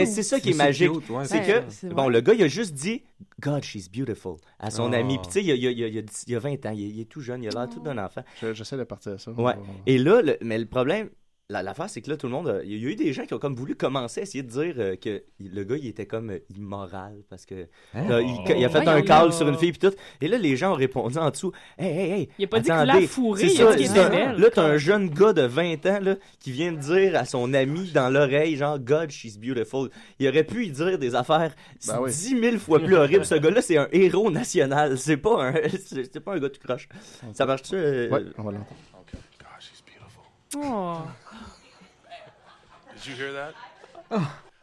c'est, 0.06 0.22
ça 0.22 0.40
qui 0.40 0.50
est 0.50 0.54
magique. 0.56 0.90
C'est 1.24 1.42
que, 1.42 1.94
bon, 1.94 2.08
le 2.08 2.20
gars, 2.20 2.32
il 2.34 2.42
a 2.42 2.48
juste 2.48 2.72
dit 2.74 3.02
God, 3.44 3.62
she's 3.62 3.88
beautiful 3.90 4.36
à 4.58 4.70
son 4.70 4.90
Oh. 4.90 4.94
ami. 4.94 5.18
Puis 5.18 5.26
tu 5.26 5.32
sais, 5.34 5.40
il, 5.42 5.46
y 5.46 5.52
a- 5.52 5.54
il, 5.54 5.64
il, 5.78 5.78
il 5.94 5.98
a 5.98 6.02
dix- 6.02 6.24
il 6.26 6.32
y 6.32 6.36
a 6.36 6.38
20 6.38 6.64
ans, 6.66 6.70
il, 6.74 6.82
est- 6.84 6.88
il 6.88 7.00
est 7.00 7.04
tout 7.04 7.20
jeune, 7.20 7.42
il 7.42 7.48
a 7.48 7.50
l'air 7.50 7.68
tout 7.68 7.80
d'un 7.80 7.98
enfant. 7.98 8.22
Je- 8.40 8.54
J'essaie 8.54 8.76
de 8.78 8.84
partir 8.84 9.20
ça. 9.20 9.30
Ouais. 9.32 9.54
Et 9.86 9.98
là, 9.98 10.22
le- 10.22 10.38
mais 10.40 10.58
le 10.58 10.66
problème, 10.66 11.10
la- 11.50 11.62
l'affaire, 11.62 11.90
c'est 11.90 12.00
que 12.00 12.08
là, 12.10 12.16
tout 12.16 12.26
le 12.26 12.32
monde, 12.32 12.48
a- 12.48 12.62
il 12.64 12.72
y 12.82 12.86
a 12.86 12.90
eu 12.90 12.96
des 12.96 13.12
gens 13.12 13.26
qui 13.26 13.34
ont 13.34 13.38
comme 13.38 13.54
voulu 13.54 13.74
commencer 13.74 14.20
à 14.20 14.22
essayer 14.22 14.42
de 14.42 14.48
dire 14.48 14.74
euh, 14.78 14.96
que 14.96 15.22
le 15.40 15.62
gars, 15.64 15.76
il 15.76 15.86
était 15.86 16.06
comme 16.06 16.30
euh, 16.30 16.38
immoral 16.56 17.22
parce 17.28 17.44
que 17.44 17.66
Hein? 17.92 18.08
là, 18.08 18.20
il, 18.22 18.30
il 18.58 18.64
a 18.64 18.68
fait 18.70 18.80
Voyons 18.82 18.90
un 18.98 19.02
call 19.02 19.26
là. 19.26 19.32
sur 19.32 19.46
une 19.46 19.58
fille 19.58 19.72
puis 19.72 19.90
tout. 19.90 19.94
Et 20.22 20.28
là, 20.28 20.38
les 20.38 20.56
gens 20.56 20.72
ont 20.72 20.76
répondu 20.76 21.18
en 21.18 21.28
dessous, 21.30 21.52
hey, 21.78 21.86
hey, 21.90 22.10
hey. 22.12 22.28
Il 22.38 22.44
a 22.46 22.48
pas 22.48 22.60
dit 22.60 22.68
que 22.70 22.74
tu 22.74 22.78
attendez, 22.80 23.00
l'as 23.02 23.08
fourré, 23.08 23.48
c'est 23.48 23.54
il 23.56 23.62
a 23.62 23.70
ça, 23.72 23.76
dit 23.76 23.84
qu'il. 23.84 23.94
Là, 24.42 24.50
t'as 24.50 24.64
un 24.64 24.76
jeune 24.78 25.10
gars 25.10 25.34
de 25.34 25.42
20 25.42 25.84
ans 25.86 25.98
là, 26.00 26.16
qui 26.40 26.50
vient 26.50 26.72
de 26.72 26.78
dire 26.78 27.14
à 27.14 27.26
son 27.26 27.52
ami 27.52 27.90
dans 27.92 28.08
l'oreille, 28.08 28.56
genre, 28.56 28.78
God, 28.78 29.10
she's 29.10 29.38
beautiful. 29.38 29.90
Il 30.18 30.26
aurait 30.28 30.44
pu 30.44 30.64
y 30.64 30.70
dire 30.70 30.98
des 30.98 31.14
affaires 31.14 31.54
Ben 31.86 31.98
oui. 32.00 32.10
10 32.10 32.40
000 32.40 32.56
fois 32.58 32.80
plus 32.80 32.96
horribles. 32.96 33.26
Ce 33.26 33.34
gars-là, 33.34 33.60
c'est 33.60 33.76
un 33.76 33.88
héros 33.92 34.30
national. 34.30 34.96
C'est 34.96 35.18
pas 35.18 35.48
un, 35.48 35.54
c'est 35.84 36.20
pas 36.20 36.32
un 36.34 36.38
gars 36.38 36.48
tout 36.48 36.60
croche. 36.66 36.88
Ça 37.34 37.44
marche-tu? 37.44 37.74
euh, 37.74 38.08
Ouais, 38.08 38.22
on 38.38 38.44
va 38.44 38.52
l'entendre. 38.52 38.76
Oh. 40.56 40.98
Did 43.04 43.10
you 43.10 43.16
hear 43.16 43.32
that? 43.34 43.54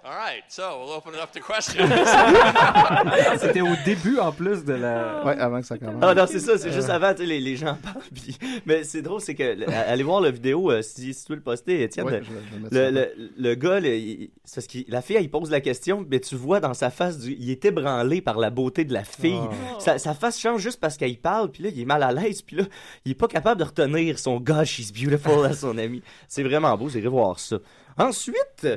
All 0.03 0.15
right, 0.15 0.41
so 0.47 0.79
we'll 0.79 0.93
open 0.93 1.13
it 1.13 1.19
up 1.19 1.31
to 1.33 1.39
questions. 1.41 1.87
C'était 3.39 3.61
au 3.61 3.75
début 3.85 4.17
en 4.17 4.31
plus 4.31 4.65
de 4.65 4.73
la. 4.73 5.23
Ouais, 5.23 5.37
avant 5.39 5.61
que 5.61 5.67
ça 5.67 5.77
commence. 5.77 6.01
Ah 6.01 6.15
non, 6.15 6.25
c'est 6.27 6.39
ça, 6.39 6.57
c'est 6.57 6.71
juste 6.71 6.89
avant, 6.89 7.11
tu 7.13 7.19
sais, 7.19 7.25
les, 7.27 7.39
les 7.39 7.55
gens 7.55 7.77
parlent. 7.83 8.01
Puis... 8.15 8.35
Mais 8.65 8.83
c'est 8.83 9.03
drôle, 9.03 9.21
c'est 9.21 9.35
que, 9.35 9.43
le- 9.43 9.69
allez 9.69 10.01
voir 10.01 10.19
la 10.19 10.31
vidéo, 10.31 10.71
euh, 10.71 10.81
si, 10.81 11.13
si 11.13 11.23
tu 11.25 11.33
veux 11.33 11.35
le 11.35 11.43
poster, 11.43 11.83
Étienne. 11.83 12.07
Ouais, 12.07 12.19
le- 12.19 12.69
le, 12.71 12.83
ça. 12.83 12.89
le, 13.15 13.31
le 13.37 13.53
gars, 13.55 13.79
le- 13.79 13.95
il- 13.95 14.31
c'est 14.43 14.55
parce 14.55 14.67
que 14.67 14.79
la 14.91 15.03
fille, 15.03 15.17
elle 15.17 15.29
pose 15.29 15.51
la 15.51 15.61
question, 15.61 16.03
mais 16.09 16.19
tu 16.19 16.33
vois 16.35 16.59
dans 16.59 16.73
sa 16.73 16.89
face, 16.89 17.19
du, 17.19 17.33
il 17.39 17.51
est 17.51 17.63
ébranlé 17.63 18.21
par 18.21 18.39
la 18.39 18.49
beauté 18.49 18.85
de 18.85 18.93
la 18.93 19.03
fille. 19.03 19.37
Oh. 19.39 19.79
Sa, 19.79 19.99
sa 19.99 20.15
face 20.15 20.39
change 20.39 20.61
juste 20.61 20.79
parce 20.79 20.97
qu'elle 20.97 21.15
parle, 21.17 21.51
puis 21.51 21.61
là, 21.61 21.69
il 21.71 21.79
est 21.79 21.85
mal 21.85 22.01
à 22.01 22.11
l'aise, 22.11 22.41
puis 22.41 22.55
là, 22.55 22.63
il 23.05 23.11
est 23.11 23.15
pas 23.15 23.27
capable 23.27 23.59
de 23.59 23.65
retenir 23.65 24.17
son 24.17 24.39
God, 24.39 24.65
she's 24.65 24.91
beautiful 24.91 25.45
à 25.45 25.53
son 25.53 25.77
ami. 25.77 26.01
C'est 26.27 26.41
vraiment 26.43 26.75
beau, 26.75 26.89
j'ai 26.89 27.01
voir 27.01 27.39
ça. 27.39 27.57
Ensuite, 27.97 28.67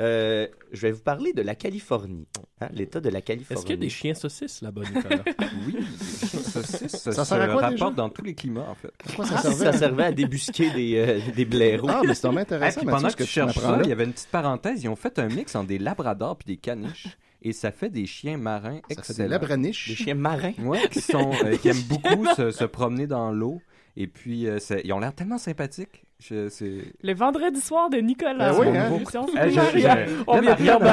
euh, 0.00 0.46
je 0.70 0.80
vais 0.82 0.92
vous 0.92 1.00
parler 1.02 1.32
de 1.32 1.42
la 1.42 1.54
Californie, 1.56 2.28
hein, 2.60 2.68
l'État 2.72 3.00
de 3.00 3.08
la 3.08 3.20
Californie. 3.20 3.58
Est-ce 3.58 3.66
qu'il 3.66 3.74
y 3.74 3.78
a 3.78 3.80
des 3.80 3.88
chiens 3.88 4.14
saucisses 4.14 4.62
là-bas, 4.62 4.82
Nicolas? 4.82 5.24
Oui, 5.66 5.76
ça, 6.00 6.62
ça, 6.62 6.88
ça, 6.88 6.88
Ça 6.88 7.12
se 7.12 7.24
sert 7.24 7.40
à 7.42 7.48
quoi, 7.48 7.62
rapporte 7.62 7.94
dans 7.96 8.08
tous 8.08 8.22
les 8.22 8.34
climats, 8.34 8.68
en 8.70 8.74
fait. 8.76 8.92
Pourquoi 8.98 9.26
ça 9.26 9.34
Ah, 9.38 9.42
servait? 9.42 9.64
ça 9.64 9.72
servait 9.72 10.04
à 10.04 10.12
débusquer 10.12 10.70
des, 10.70 10.96
euh, 10.96 11.20
des 11.34 11.44
blaireaux. 11.44 11.88
Ah, 11.90 12.02
mais 12.06 12.14
c'est 12.14 12.28
vraiment 12.28 12.38
Hey, 12.38 12.42
intéressant, 12.44 12.80
puis 12.80 12.86
Mathieu, 12.86 12.96
pendant 13.02 13.08
que 13.12 13.18
que 13.18 13.24
tu 13.24 13.28
cherches 13.30 13.58
ça, 13.58 13.80
il 13.82 13.88
y 13.88 13.92
avait 13.92 14.04
une 14.04 14.12
petite 14.12 14.28
parenthèse. 14.30 14.84
Ils 14.84 14.88
ont 14.88 14.96
fait 14.96 15.18
un 15.18 15.28
mix 15.28 15.54
entre 15.56 15.66
des 15.68 15.78
labradors 15.78 16.36
puis 16.36 16.46
des 16.46 16.56
caniches. 16.58 17.08
Et 17.42 17.52
ça 17.52 17.70
fait 17.72 17.88
des 17.90 18.06
chiens 18.06 18.36
marins 18.36 18.80
Ça 18.82 18.88
fait 18.88 18.94
des 18.94 19.00
excellents. 19.10 19.28
labraniches. 19.30 19.88
Des 19.88 19.94
chiens 19.96 20.14
marins? 20.14 20.52
Ouais, 20.60 20.88
qui, 20.90 21.00
sont, 21.00 21.32
euh, 21.44 21.56
qui 21.56 21.68
aiment 21.68 21.82
beaucoup 21.88 22.26
se, 22.36 22.50
se 22.52 22.64
promener 22.64 23.06
dans 23.08 23.30
l'eau. 23.32 23.60
Et 23.96 24.06
puis, 24.06 24.46
euh, 24.46 24.58
ils 24.84 24.92
ont 24.92 24.98
l'air 25.00 25.14
tellement 25.14 25.38
sympathiques. 25.38 26.04
Je, 26.20 26.48
c'est... 26.48 26.78
Le 27.04 27.14
vendredi 27.14 27.60
soir 27.60 27.88
de 27.90 27.98
Nicolas. 27.98 28.50
Ben 28.52 28.58
oui, 28.58 28.76
hein. 28.76 28.92
émission 28.92 29.24
Eh, 29.40 29.50
je- 29.50 29.54
Marianne. 29.54 29.98
je- 30.08 30.14
On 30.26 30.40
vient 30.40 30.54
de 30.56 30.82
Marianne, 30.82 30.84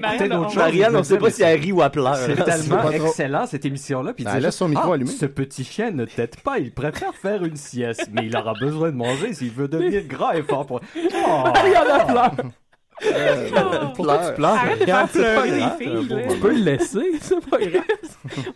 Marianne. 0.00 0.32
on-. 0.32 0.54
Marianne, 0.54 0.96
on 0.96 1.02
sait 1.02 1.18
pas 1.18 1.30
si 1.30 1.42
elle 1.42 1.60
rit 1.60 1.72
ou 1.72 1.82
elle 1.82 1.90
pleure. 1.90 2.14
C'est 2.16 2.36
tellement 2.44 2.88
excellent 2.90 3.46
cette 3.46 3.64
émission-là. 3.64 4.12
Puis 4.12 4.24
Ben, 4.24 4.38
laisse 4.38 4.54
son 4.56 4.68
micro 4.68 4.92
ah, 4.92 4.94
allumé. 4.94 5.10
Ce 5.10 5.26
petit 5.26 5.64
chien 5.64 5.90
ne 5.90 6.04
tête 6.04 6.40
pas, 6.40 6.60
il 6.60 6.72
préfère 6.72 7.14
faire 7.14 7.44
une 7.44 7.56
sieste, 7.56 8.08
mais 8.12 8.26
il 8.26 8.36
aura 8.36 8.54
besoin 8.60 8.92
de 8.92 8.96
manger 8.96 9.34
s'il 9.34 9.50
veut 9.50 9.66
devenir 9.66 10.04
grand 10.08 10.30
et 10.30 10.42
fort 10.42 10.66
pour. 10.66 10.80
Oh, 10.96 11.42
Marianne 11.52 11.88
a 11.90 12.04
pleuré. 12.04 12.48
Euh, 13.04 13.48
Pourquoi 13.94 14.18
tu 14.28 14.34
pleures? 14.34 14.50
Arrête 14.50 14.80
de 14.80 14.84
faire 14.84 14.96
Regarde, 14.96 15.10
c'est 15.12 15.22
pas 15.22 15.42
pleurer 15.42 15.50
les 15.50 15.58
grave. 15.58 15.78
filles, 15.78 16.08
là. 16.08 16.16
Tu 16.30 16.36
peux 16.38 16.50
le 16.50 16.60
laisser, 16.60 17.12
c'est 17.20 17.50
pas 17.50 17.58
grave. 17.58 17.82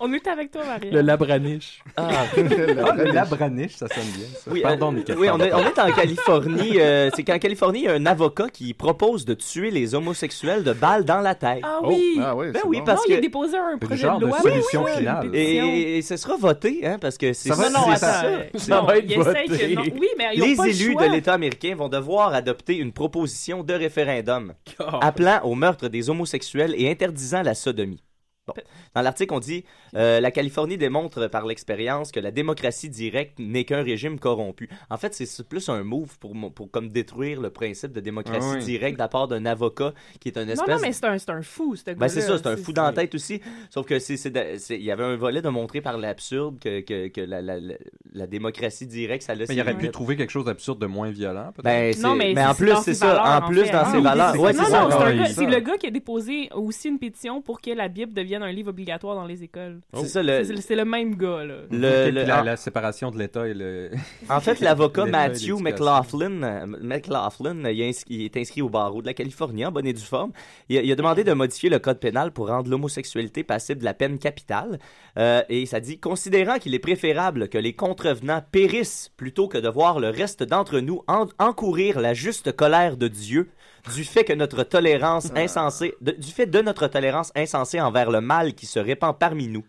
On 0.00 0.12
est 0.12 0.26
avec 0.26 0.50
toi, 0.50 0.62
Marianne. 0.64 0.94
Le 0.94 1.00
labraniche. 1.00 1.82
Ah, 1.96 2.08
Ah, 2.36 2.94
le 2.96 3.04
labraniche, 3.12 3.72
ça 3.76 3.88
sonne 3.88 4.04
bien. 4.16 4.26
ça. 4.34 4.50
oui, 4.50 4.60
Pardon, 4.62 4.94
euh, 4.94 5.14
oui, 5.18 5.28
on 5.32 5.40
est, 5.40 5.52
on 5.52 5.58
est 5.58 5.78
en 5.78 5.90
Californie. 5.92 6.80
euh, 6.80 7.10
c'est 7.14 7.24
qu'en 7.24 7.38
Californie, 7.38 7.80
il 7.80 7.84
y 7.84 7.88
a 7.88 7.92
un 7.94 8.06
avocat 8.06 8.48
qui 8.52 8.72
propose 8.74 9.24
de 9.24 9.34
tuer 9.34 9.70
les 9.70 9.94
homosexuels 9.94 10.62
de 10.64 10.72
balles 10.72 11.04
dans 11.04 11.20
la 11.20 11.34
tête. 11.34 11.60
Ah 11.62 11.80
Oh, 11.82 11.88
oui. 11.88 12.18
ah 12.22 12.34
oui, 12.36 12.46
Ben 12.52 12.60
oui, 12.66 12.78
bon. 12.78 12.84
parce 12.84 12.98
non, 13.00 13.04
il 13.08 13.12
a 13.14 13.16
que- 13.16 13.22
déposé 13.22 13.56
un 13.56 13.78
projet 13.78 13.96
genre 13.96 14.18
de 14.18 14.24
de 14.24 14.30
loi. 14.30 14.40
solution 14.40 14.84
Oui, 14.84 14.90
oui, 14.94 14.98
finale. 14.98 15.24
une 15.26 15.30
pétition. 15.32 15.64
Et, 15.66 15.98
et 15.98 16.02
ce 16.02 16.16
sera 16.16 16.36
voté, 16.36 16.80
hein, 16.86 16.96
parce 17.00 17.18
que 17.18 17.32
c'est 17.32 17.48
Ça 17.50 17.54
va-. 17.54 17.70
Non, 17.70 17.80
c'est 17.86 17.90
attends. 18.04 18.06
ça. 18.06 18.24
euh, 18.24 18.42
Ça 18.54 18.76
non, 18.76 18.84
va 18.86 18.98
être 18.98 19.04
il 19.08 19.16
voté. 19.18 19.44
que 19.46 19.74
non. 19.74 19.82
Oui, 20.00 20.08
mais 20.16 20.24
ils 20.34 20.42
ont 20.42 20.46
Les 20.46 20.56
pas 20.56 20.64
le 20.64 20.70
élus 20.70 20.92
choix. 20.92 21.06
de 21.08 21.12
l'État 21.12 21.34
américain 21.34 21.74
vont 21.76 21.88
devoir 21.88 22.34
adopter 22.34 22.76
une 22.76 22.92
proposition 22.92 23.62
de 23.62 23.74
référendum 23.74 24.27
Oh. 24.80 24.98
appelant 25.00 25.40
au 25.42 25.54
meurtre 25.54 25.88
des 25.88 26.08
homosexuels 26.08 26.74
et 26.76 26.90
interdisant 26.90 27.42
la 27.42 27.54
sodomie. 27.54 28.02
Bon. 28.48 28.62
Dans 28.94 29.02
l'article, 29.02 29.34
on 29.34 29.40
dit 29.40 29.64
euh, 29.94 30.20
la 30.20 30.30
Californie 30.30 30.76
démontre 30.78 31.26
par 31.28 31.46
l'expérience 31.46 32.12
que 32.12 32.20
la 32.20 32.30
démocratie 32.30 32.88
directe 32.90 33.38
n'est 33.38 33.64
qu'un 33.64 33.82
régime 33.82 34.18
corrompu. 34.18 34.68
En 34.90 34.96
fait, 34.96 35.14
c'est 35.14 35.48
plus 35.48 35.68
un 35.68 35.82
move 35.84 36.18
pour, 36.18 36.34
comme 36.70 36.88
détruire 36.88 37.40
le 37.40 37.50
principe 37.50 37.92
de 37.92 38.00
démocratie 38.00 38.46
Ah 38.50 38.56
oui. 38.58 38.64
directe 38.64 38.94
de 38.96 39.02
la 39.02 39.08
part 39.08 39.28
d'un 39.28 39.44
avocat 39.46 39.92
qui 40.20 40.28
est 40.28 40.38
un 40.38 40.44
Non, 40.44 40.52
espèce. 40.52 40.68
non, 40.68 40.80
mais 40.80 40.92
c'est 40.92 41.04
un, 41.04 41.18
c'est 41.18 41.30
un 41.30 41.42
fou, 41.42 41.76
ce. 41.76 41.90
Ben 41.92 42.08
c'est 42.08 42.20
ça, 42.22 42.38
c'est 42.38 42.46
un 42.46 42.56
fou 42.56 42.72
dans 42.72 42.84
la 42.84 42.92
tête 42.92 43.14
aussi. 43.14 43.40
Sauf 43.70 43.86
que 43.86 43.98
c'est, 43.98 44.16
c'est 44.16 44.30
de- 44.30 44.56
c'est- 44.58 44.76
il 44.76 44.82
y 44.84 44.90
avait 44.90 45.04
un 45.04 45.16
volet 45.16 45.42
de 45.42 45.48
montrer 45.48 45.80
par 45.80 45.98
l'absurde 45.98 46.58
que, 46.58 46.80
que, 46.80 47.08
que 47.08 47.20
la, 47.20 47.42
la, 47.42 47.58
la, 47.60 47.74
la 48.12 48.26
démocratie 48.26 48.86
directe, 48.86 49.24
ça 49.24 49.34
laisse. 49.34 49.48
Mais 49.48 49.54
il 49.56 49.60
aurait 49.60 49.76
pu 49.76 49.90
trouver 49.90 50.16
quelque 50.16 50.30
chose 50.30 50.44
d'absurde 50.44 50.78
de 50.80 50.86
moins 50.86 51.10
violent, 51.10 51.52
peut-être. 51.54 51.64
Ben, 51.64 51.92
c'est- 51.92 52.02
Non, 52.02 52.14
mais, 52.14 52.32
mais 52.34 52.44
en 52.44 52.54
plus, 52.54 52.72
c'est 52.82 52.94
ça. 52.94 53.06
valeurs, 53.14 53.42
en 53.44 53.48
plus, 53.48 53.64
fait. 53.64 53.72
dans 53.72 53.78
Ah 53.80 53.90
ses 53.90 53.96
oui, 53.98 54.02
valeurs. 54.02 54.40
Ouais, 54.40 54.52
non, 54.52 54.62
c'est 54.64 54.70
non, 54.72 54.90
ça. 54.90 55.26
c'est 55.34 55.46
le 55.46 55.60
gars 55.60 55.76
qui 55.76 55.86
a 55.86 55.90
déposé 55.90 56.48
aussi 56.54 56.88
une 56.88 56.98
pétition 56.98 57.42
pour 57.42 57.60
que 57.60 57.70
la 57.70 57.88
Bible 57.88 58.12
devienne 58.12 58.37
un 58.42 58.52
livre 58.52 58.70
obligatoire 58.70 59.14
dans 59.14 59.24
les 59.26 59.42
écoles. 59.44 59.80
C'est 59.94 60.06
ça, 60.08 60.22
le- 60.22 60.44
C'est 60.44 60.76
le 60.76 60.84
même 60.84 61.14
gars, 61.16 61.44
là. 61.44 61.54
Le- 61.70 62.04
puis 62.04 62.12
la, 62.26 62.56
séparation 62.56 63.10
de 63.10 63.18
l'État 63.18 63.46
et 63.46 63.54
le. 63.54 63.90
En 64.30 64.40
fait, 64.40 64.60
l'avocat 64.60 65.06
Matthew. 65.06 65.60
McLaughlin, 65.60 66.42
euh, 66.42 66.66
McLaughlin 66.80 67.68
il, 67.70 67.80
est 67.80 67.88
ins- 67.90 68.04
il 68.08 68.22
est 68.24 68.36
inscrit 68.36 68.62
au 68.62 68.68
barreau 68.68 69.00
de 69.02 69.06
la 69.06 69.14
Californie 69.14 69.64
en 69.64 69.72
bonne 69.72 69.86
et 69.86 69.92
due 69.92 70.02
forme. 70.02 70.32
Il 70.68 70.78
a, 70.78 70.82
il 70.82 70.90
a 70.92 70.96
demandé 70.96 71.24
de 71.24 71.32
modifier 71.32 71.70
le 71.70 71.78
code 71.78 72.00
pénal 72.00 72.32
pour 72.32 72.48
rendre 72.48 72.70
l'homosexualité 72.70 73.44
passible 73.44 73.80
de 73.80 73.84
la 73.84 73.94
peine 73.94 74.18
capitale. 74.18 74.78
Euh, 75.18 75.42
et 75.48 75.66
ça 75.66 75.80
dit, 75.80 75.98
considérant 75.98 76.58
qu'il 76.58 76.74
est 76.74 76.78
préférable 76.78 77.48
que 77.48 77.58
les 77.58 77.72
contrevenants 77.72 78.42
périssent 78.52 79.10
plutôt 79.16 79.48
que 79.48 79.58
de 79.58 79.68
voir 79.68 80.00
le 80.00 80.10
reste 80.10 80.42
d'entre 80.42 80.80
nous 80.80 81.02
en- 81.08 81.26
encourir 81.38 82.00
la 82.00 82.14
juste 82.14 82.52
colère 82.52 82.96
de 82.96 83.08
Dieu, 83.08 83.50
du 83.94 84.04
fait 84.04 84.24
que 84.24 84.32
notre 84.32 84.62
tolérance 84.64 85.30
insensée, 85.36 85.94
de- 86.00 86.12
du 86.12 86.30
fait 86.30 86.46
de 86.46 86.60
notre 86.60 86.86
tolérance 86.88 87.32
insensée 87.34 87.80
envers 87.80 88.10
le 88.10 88.20
mal 88.20 88.54
qui 88.54 88.66
se 88.66 88.78
répand 88.78 89.16
parmi 89.18 89.48
nous, 89.48 89.64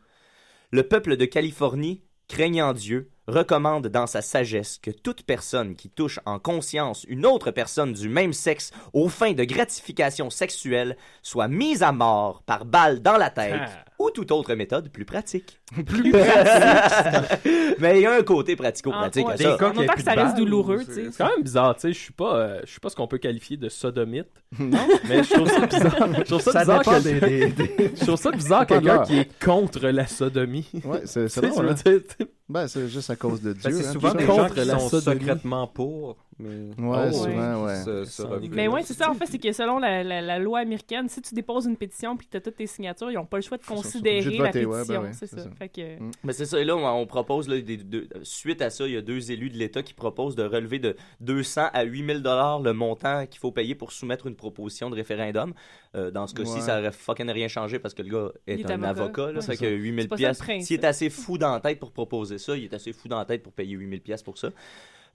le 0.71 0.83
peuple 0.83 1.17
de 1.17 1.25
Californie, 1.25 2.01
craignant 2.27 2.73
Dieu, 2.73 3.09
recommande 3.27 3.87
dans 3.87 4.07
sa 4.07 4.21
sagesse 4.21 4.79
que 4.81 4.89
toute 4.91 5.23
personne 5.23 5.75
qui 5.75 5.89
touche 5.89 6.19
en 6.25 6.39
conscience 6.39 7.05
une 7.07 7.25
autre 7.25 7.51
personne 7.51 7.93
du 7.93 8.09
même 8.09 8.33
sexe 8.33 8.71
aux 8.93 9.07
fins 9.09 9.33
de 9.33 9.43
gratification 9.43 10.29
sexuelle 10.31 10.97
soit 11.21 11.47
mise 11.47 11.83
à 11.83 11.91
mort 11.91 12.41
par 12.43 12.65
balle 12.65 13.01
dans 13.01 13.17
la 13.17 13.29
tête 13.29 13.53
Ah. 13.61 13.85
Ou 13.99 14.09
toute 14.11 14.31
autre 14.31 14.53
méthode 14.55 14.89
plus 14.89 15.05
pratique. 15.05 15.59
Plus 15.85 16.11
pratique. 16.11 17.39
Mais 17.79 17.99
il 17.99 18.01
y 18.03 18.05
a 18.05 18.13
un 18.13 18.23
côté 18.23 18.55
pratico-pratique 18.55 19.25
Ah, 19.27 19.31
à 19.31 19.35
ouais. 19.35 19.43
ça. 19.43 19.67
En 19.67 19.95
que 19.95 20.01
ça 20.01 20.13
reste 20.13 20.35
douloureux, 20.37 20.79
tu 20.85 20.93
sais? 20.93 21.05
C'est 21.11 21.17
quand 21.17 21.29
même 21.29 21.43
bizarre, 21.43 21.75
tu 21.75 21.81
sais. 21.81 21.93
Je 21.93 21.99
suis 21.99 22.13
pas, 22.13 22.35
euh, 22.35 22.59
je 22.65 22.71
suis 22.71 22.79
pas 22.79 22.89
ce 22.89 22.95
qu'on 22.95 23.07
peut 23.07 23.17
qualifier 23.17 23.57
de 23.57 23.69
sodomite. 23.69 24.27
Non. 24.59 24.79
Mais 25.07 25.23
je 25.23 25.33
trouve 25.33 25.47
ça 25.49 25.65
bizarre. 25.67 26.09
Je 26.17 26.23
trouve 26.23 26.41
ça, 26.41 26.51
Ça 26.51 26.59
bizarre. 26.61 26.83
quelqu'un- 26.83 26.99
des- 27.01 27.47
des- 27.51 27.91
Je 27.95 28.05
trouve 28.05 28.15
ça 28.19 28.31
bizarre 28.31 28.65
Ça 28.67 28.79
dépend 28.79 28.81
de 28.81 28.87
quelqu'un 28.87 29.03
qui 29.03 29.17
est 29.19 29.43
contre 29.45 29.87
la 29.87 30.07
sodomie. 30.07 30.67
Ouais, 30.85 31.01
c'est 31.05 31.27
je 31.33 31.39
hein. 31.45 31.51
veux 31.61 31.73
dire, 31.73 32.01
Ben, 32.49 32.67
c'est 32.67 32.87
juste 32.87 33.09
à 33.11 33.15
cause 33.15 33.41
de 33.41 33.53
Dieu. 33.53 33.61
Ben, 33.69 33.77
c'est 33.77 33.87
hein, 33.87 33.91
souvent 33.93 34.13
des 34.13 34.25
ça. 34.25 34.35
gens 34.35 34.49
qui 34.49 34.65
sont 34.89 34.99
secrètement 35.01 35.67
pour, 35.67 36.17
mais... 36.39 36.83
Ouais, 36.83 37.07
Oh, 37.09 37.11
souvent, 37.11 37.65
ouais. 37.65 37.75
se- 37.83 38.05
se 38.05 38.21
revirent. 38.21 38.51
Mais 38.53 38.67
ouais, 38.67 38.81
c'est 38.83 38.93
ça. 38.93 39.09
En 39.09 39.13
fait, 39.13 39.25
c'est 39.25 39.37
que 39.39 39.51
selon 39.51 39.77
la, 39.79 40.03
la- 40.03 40.21
la 40.21 40.39
loi 40.39 40.59
américaine, 40.59 41.07
si 41.09 41.21
tu 41.21 41.35
déposes 41.35 41.65
une 41.65 41.75
pétition 41.77 42.15
puis 42.17 42.27
que 42.27 42.31
tu 42.31 42.37
as 42.37 42.41
toutes 42.41 42.55
tes 42.55 42.67
signatures, 42.67 43.11
ils 43.11 43.15
n'ont 43.15 43.25
pas 43.25 43.37
le 43.37 43.43
choix 43.43 43.57
de 43.57 43.65
considérer 43.65 44.37
la 44.37 44.51
pétition. 44.51 44.69
ouais, 44.69 44.83
ben 44.87 45.01
ouais, 45.01 45.13
c'est 45.13 45.27
ça. 45.27 45.37
ça. 45.43 45.49
Fait 45.57 45.69
que... 45.69 45.97
Mais 46.23 46.33
c'est 46.33 46.45
ça, 46.45 46.59
et 46.59 46.63
là, 46.65 46.75
on, 46.77 46.85
on 47.01 47.05
propose, 47.05 47.47
là, 47.49 47.59
des, 47.59 47.77
deux- 47.77 48.07
suite 48.23 48.61
à 48.61 48.69
ça, 48.69 48.87
il 48.87 48.93
y 48.93 48.97
a 48.97 49.01
deux 49.01 49.31
élus 49.31 49.49
de 49.49 49.57
l'État 49.57 49.83
qui 49.83 49.93
proposent 49.93 50.35
de 50.35 50.43
relever 50.43 50.79
de 50.79 50.95
200 51.21 51.67
à 51.73 51.83
8000 51.83 52.21
dollars 52.21 52.59
le 52.61 52.73
montant 52.73 53.25
qu'il 53.25 53.39
faut 53.39 53.51
payer 53.51 53.75
pour 53.75 53.91
soumettre 53.91 54.27
une 54.27 54.35
proposition 54.35 54.89
de 54.89 54.95
référendum. 54.95 55.53
Euh, 55.95 56.11
dans 56.11 56.27
ce 56.27 56.35
cas-ci, 56.35 56.53
Ouais. 56.53 56.61
ça 56.61 56.79
aurait 56.79 56.91
fucking 56.91 57.29
rien 57.31 57.47
changé 57.47 57.79
parce 57.79 57.93
que 57.93 58.01
le 58.03 58.09
gars 58.09 58.31
est, 58.47 58.69
un 58.69 58.83
avocat. 58.83 59.23
avocat. 59.23 59.31
là, 59.33 59.41
ça 59.41 59.53
fait 59.53 59.57
C'est 59.57 59.65
que 59.65 59.71
ça. 59.71 59.75
8000 59.75 60.01
C'est 60.03 60.07
pas 60.07 60.17
ça 60.17 60.21
le 60.29 60.45
pièces. 60.45 60.65
S'il 60.67 60.79
est 60.79 60.85
assez 60.85 61.09
fou 61.09 61.37
dans 61.37 61.51
la 61.53 61.59
tête 61.59 61.79
pour 61.79 61.91
proposer 61.91 62.37
ça, 62.37 62.55
il 62.55 62.63
est 62.65 62.73
assez 62.73 62.93
fou 62.93 63.07
dans 63.07 63.17
la 63.17 63.25
tête 63.25 63.41
pour 63.43 63.53
payer 63.53 63.75
8000 63.75 64.01
pièces 64.01 64.21
pour 64.23 64.37
ça. 64.37 64.49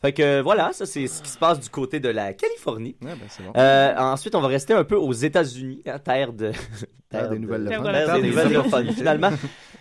Fait 0.04 0.12
que 0.12 0.42
voilà, 0.42 0.70
ça 0.74 0.84
c'est 0.84 1.06
ce 1.06 1.22
qui 1.22 1.30
se 1.30 1.38
passe 1.38 1.58
du 1.60 1.70
côté 1.70 1.98
de 1.98 2.10
la 2.10 2.34
Californie. 2.34 2.94
ben, 3.00 3.16
c'est 3.28 3.42
bon. 3.42 3.52
Euh, 3.56 3.94
ensuite, 3.96 4.34
on 4.34 4.42
va 4.42 4.48
rester 4.48 4.74
un 4.74 4.84
peu 4.84 4.96
aux 4.96 5.14
États-Unis, 5.14 5.80
hein, 5.86 5.98
terre 5.98 6.34
de 6.34 6.52
Terre 7.10 7.30
des 7.30 7.38
de- 7.38 7.42
nouvelles 7.42 8.62
fun, 8.70 8.84
finalement. 8.94 9.30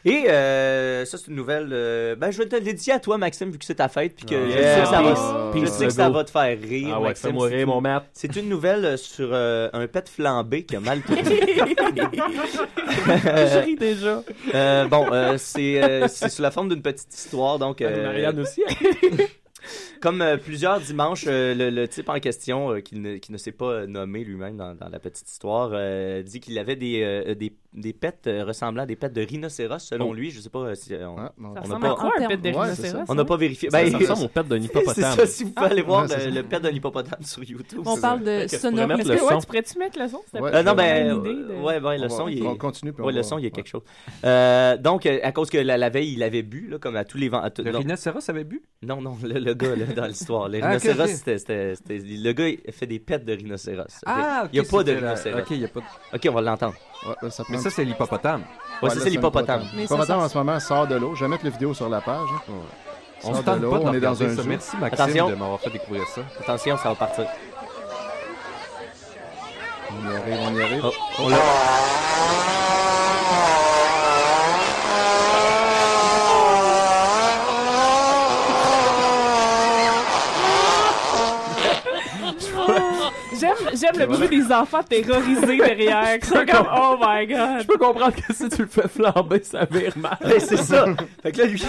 Et 0.05 0.25
euh, 0.29 1.03
ça, 1.05 1.17
c'est 1.17 1.27
une 1.27 1.35
nouvelle. 1.35 1.69
euh, 1.71 2.15
ben, 2.15 2.31
je 2.31 2.37
vais 2.37 2.45
te 2.47 2.55
le 2.55 2.61
dédier 2.61 2.93
à 2.93 2.99
toi, 2.99 3.17
Maxime, 3.17 3.51
vu 3.51 3.57
que 3.57 3.65
c'est 3.65 3.75
ta 3.75 3.87
fête, 3.89 4.15
puis 4.15 4.25
que 4.25 4.35
Ah. 4.35 4.47
je 4.47 4.51
sais 4.51 4.81
que 4.81 4.87
ça 4.87 5.01
va, 5.01 5.09
Yeah. 5.09 5.15
je 5.55 5.59
Peace, 5.59 5.71
sais 5.73 5.85
que 5.87 5.93
ça 5.93 6.07
go. 6.07 6.13
va 6.13 6.23
te 6.23 6.31
faire 6.31 6.57
rire. 6.61 6.89
Ah 6.93 6.99
ouais, 7.01 7.07
Maxime. 7.09 7.37
rire, 7.37 7.59
une- 7.59 7.65
mon 7.65 7.81
Matt. 7.81 8.05
C'est 8.13 8.35
une 8.37 8.47
nouvelle 8.49 8.97
sur 8.97 9.29
euh, 9.31 9.69
un 9.73 9.87
pet 9.87 10.07
flambé 10.07 10.63
qui 10.63 10.75
a 10.75 10.79
mal 10.79 11.01
tourné. 11.01 11.23
Je 11.23 11.39
ris 13.65 13.75
déjà. 13.75 14.21
Euh, 14.53 14.85
bon, 14.87 15.07
euh, 15.11 15.35
c'est 15.37 15.83
euh, 15.83 16.07
c'est 16.07 16.29
sous 16.29 16.41
la 16.41 16.51
forme 16.51 16.69
d'une 16.69 16.81
petite 16.81 17.13
histoire, 17.13 17.59
donc. 17.59 17.81
euh, 17.81 18.05
Marianne 18.05 18.39
aussi. 18.39 18.61
Comme 20.01 20.21
euh, 20.21 20.37
plusieurs 20.37 20.79
dimanches, 20.79 21.25
euh, 21.27 21.71
le, 21.71 21.87
type 21.87 22.09
en 22.09 22.19
question, 22.19 22.73
euh, 22.73 22.79
qui, 22.81 22.95
ne, 22.97 23.37
s'est 23.37 23.51
pas 23.51 23.85
nommé 23.87 24.23
lui-même 24.23 24.57
dans, 24.57 24.75
dans 24.75 24.89
la 24.89 24.99
petite 24.99 25.29
histoire, 25.29 25.71
dit 26.23 26.39
qu'il 26.39 26.57
avait 26.59 26.75
des, 26.75 27.35
des, 27.35 27.53
des 27.73 27.93
pets 27.93 28.27
euh, 28.27 28.43
ressemblant 28.45 28.83
à 28.83 28.85
des 28.85 28.95
pets 28.95 29.11
de 29.13 29.21
rhinocéros, 29.21 29.79
selon 29.79 30.09
Oh. 30.09 30.13
lui. 30.13 30.29
Je 30.31 30.39
sais 30.39 30.49
pas 30.49 30.59
euh, 30.59 30.75
si 30.75 30.93
euh, 30.93 31.07
on, 31.07 31.17
Ça 31.17 31.31
on 31.37 31.51
n'a 31.53 31.61
ressemble 31.61 31.85
à 31.85 31.89
pas, 31.89 31.95
quoi, 31.95 32.11
un 32.19 32.27
pet 32.27 32.37
de 32.37 32.49
rhinocéros? 32.49 33.01
on 33.07 33.15
n'a 33.15 33.25
pas 33.25 33.37
vérifié. 33.37 33.69
Ça- 33.69 33.81
Ben, 33.83 33.91
ça 33.91 33.97
ressemble 33.97 34.25
au 34.25 34.27
pet 34.27 34.43
d'un 34.47 34.57
hippopotame. 34.61 34.93
C'est 34.95 35.01
ça, 35.21 35.25
si 35.27 35.43
vous 35.43 35.51
pouvez 35.51 35.69
aller 35.71 35.81
voir 35.81 36.05
le, 36.07 36.29
le 36.29 36.43
pet 36.43 36.59
d'un 36.59 36.69
hippopotame 36.69 37.23
sur 37.23 37.43
YouTube. 37.43 37.81
On 37.85 37.97
parle 37.97 38.23
de 38.23 38.29
Est-ce 38.29 38.67
le 38.67 38.71
que 38.73 39.23
ouais, 39.25 39.39
tu 39.39 39.45
pourrais-tu 39.47 39.79
mettre 39.79 39.99
le 39.99 40.07
son? 40.07 40.21
Ouais. 40.33 40.51
pas 40.51 40.57
Euh, 40.59 40.63
non, 40.63 40.73
ben, 40.75 41.07
de- 41.21 41.27
euh, 41.29 41.61
ouais, 41.61 41.79
ouais, 41.79 41.97
le 41.97 42.05
On 42.05 42.07
va- 42.07 42.15
son, 42.17 42.27
il 42.27 42.43
est... 42.43 42.47
on 42.47 42.55
continue, 42.57 42.93
on 42.99 43.03
ouais, 43.05 43.13
le 43.13 43.23
son, 43.23 43.37
il 43.39 43.43
y 43.43 43.47
a 43.47 43.49
quelque 43.49 43.69
chose. 43.69 43.81
Euh, 44.23 44.77
donc, 44.77 45.05
à 45.05 45.31
cause 45.31 45.49
que 45.49 45.57
la, 45.57 45.77
la 45.77 45.89
veille, 45.89 46.13
il 46.13 46.23
avait 46.23 46.43
bu, 46.43 46.67
là, 46.69 46.77
comme 46.77 46.95
à 46.95 47.05
tous 47.05 47.17
les 47.17 47.29
vents. 47.29 47.41
tout- 47.49 47.63
Le 47.63 47.75
rhinocéros 47.75 48.29
avait 48.29 48.43
bu? 48.43 48.61
Non, 48.83 49.01
non, 49.01 49.17
le, 49.23 49.39
le 49.39 49.53
gars 49.53 49.75
là, 49.75 49.85
dans 49.95 50.05
l'histoire. 50.05 50.47
Le 50.49 50.59
Ah, 50.61 50.67
rhinocéros, 50.77 51.07
c'était- 51.07 51.73
Le 51.87 52.31
gars, 52.33 52.47
il 52.49 52.59
fait 52.71 52.87
des 52.87 52.99
pets 52.99 53.25
de 53.25 53.33
rhinocéros. 53.33 53.85
Ah, 54.05 54.47
Il 54.53 54.59
n'y 54.59 54.65
a 54.65 54.69
pas 54.69 54.83
de 54.83 54.93
rhinocéros. 54.93 55.39
ok, 55.39 55.47
il 55.51 55.57
y 55.61 55.65
a 55.65 55.67
pas 55.69 55.79
de- 55.79 56.15
Ok, 56.15 56.27
on 56.29 56.33
va 56.33 56.41
l'entendre. 56.41 56.75
Ouais, 57.05 57.29
ça 57.31 57.43
Mais 57.49 57.57
ça, 57.57 57.69
c'est 57.69 57.83
l'hippopotame. 57.83 58.43
Ouais, 58.81 58.89
ça, 58.89 58.99
c'est 59.01 59.09
l'hippopotame. 59.09 59.61
un 59.61 59.63
Mais 59.63 59.69
ça, 59.71 59.77
L'hippopotame, 59.95 60.19
ça- 60.19 60.25
en 60.25 60.29
ce 60.29 60.37
moment, 60.37 60.59
sort 60.59 60.87
de 60.87 60.95
l'eau. 60.95 61.15
Je 61.15 61.25
vais 61.25 61.29
mettre 61.29 61.43
la 61.43 61.49
vidéo 61.51 61.73
sur 61.73 61.89
la 61.89 62.01
page. 62.01 62.15
hein. 62.31 62.51
On 63.25 63.27
Sort 63.27 63.35
se 63.37 63.41
de 63.41 63.45
tente 63.45 63.61
l'eau, 63.61 63.71
pas 63.71 63.79
de 63.79 63.83
on 63.85 63.93
est 63.93 63.99
dans 63.99 64.23
un 64.23 64.29
zoo. 64.29 64.43
Merci, 64.45 64.75
Maxime, 64.77 64.83
Attention. 64.83 65.29
de 65.29 65.35
m'avoir 65.35 65.59
fait 65.59 65.69
découvrir 65.69 66.05
ça. 66.07 66.21
Attention, 66.41 66.77
ça 66.77 66.89
va 66.89 66.95
partir. 66.95 67.25
On 69.91 70.09
y 70.09 70.15
arrive, 70.15 70.39
on 70.47 70.55
y 70.55 70.61
arrive. 70.61 70.81
Oh, 70.85 70.91
on 71.19 71.29
l'a. 71.29 71.37
J'aime, 83.73 83.97
le 83.99 84.05
bruit 84.05 84.27
des 84.29 84.51
enfants 84.53 84.83
terrorisés 84.83 85.57
derrière. 85.57 86.17
sont 86.23 86.45
comme, 86.45 86.67
oh 86.75 86.97
my 87.01 87.25
god. 87.27 87.61
Je 87.61 87.67
peux 87.67 87.77
comprendre 87.77 88.15
que 88.15 88.33
si 88.33 88.49
tu 88.49 88.61
le 88.63 88.67
fais 88.67 88.87
flamber, 88.87 89.41
ça 89.43 89.65
vire 89.69 89.93
mal. 89.97 90.17
Ouais, 90.23 90.39
c'est 90.39 90.57
ça. 90.57 90.85
Fait 91.21 91.31
que 91.31 91.39
là, 91.39 91.45
lui, 91.45 91.61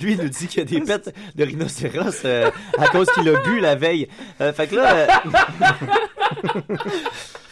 lui, 0.00 0.12
il 0.12 0.18
nous 0.18 0.28
dit 0.28 0.46
qu'il 0.46 0.58
y 0.58 0.62
a 0.62 0.80
des 0.80 0.84
pets 0.84 1.14
de 1.34 1.44
rhinocéros 1.44 2.24
euh, 2.24 2.50
à 2.78 2.86
cause 2.88 3.08
qu'il 3.10 3.28
a 3.28 3.40
bu 3.40 3.60
la 3.60 3.74
veille. 3.74 4.08
Euh, 4.40 4.52
fait 4.52 4.66
que 4.66 4.76
là. 4.76 4.94
euh, 4.94 6.60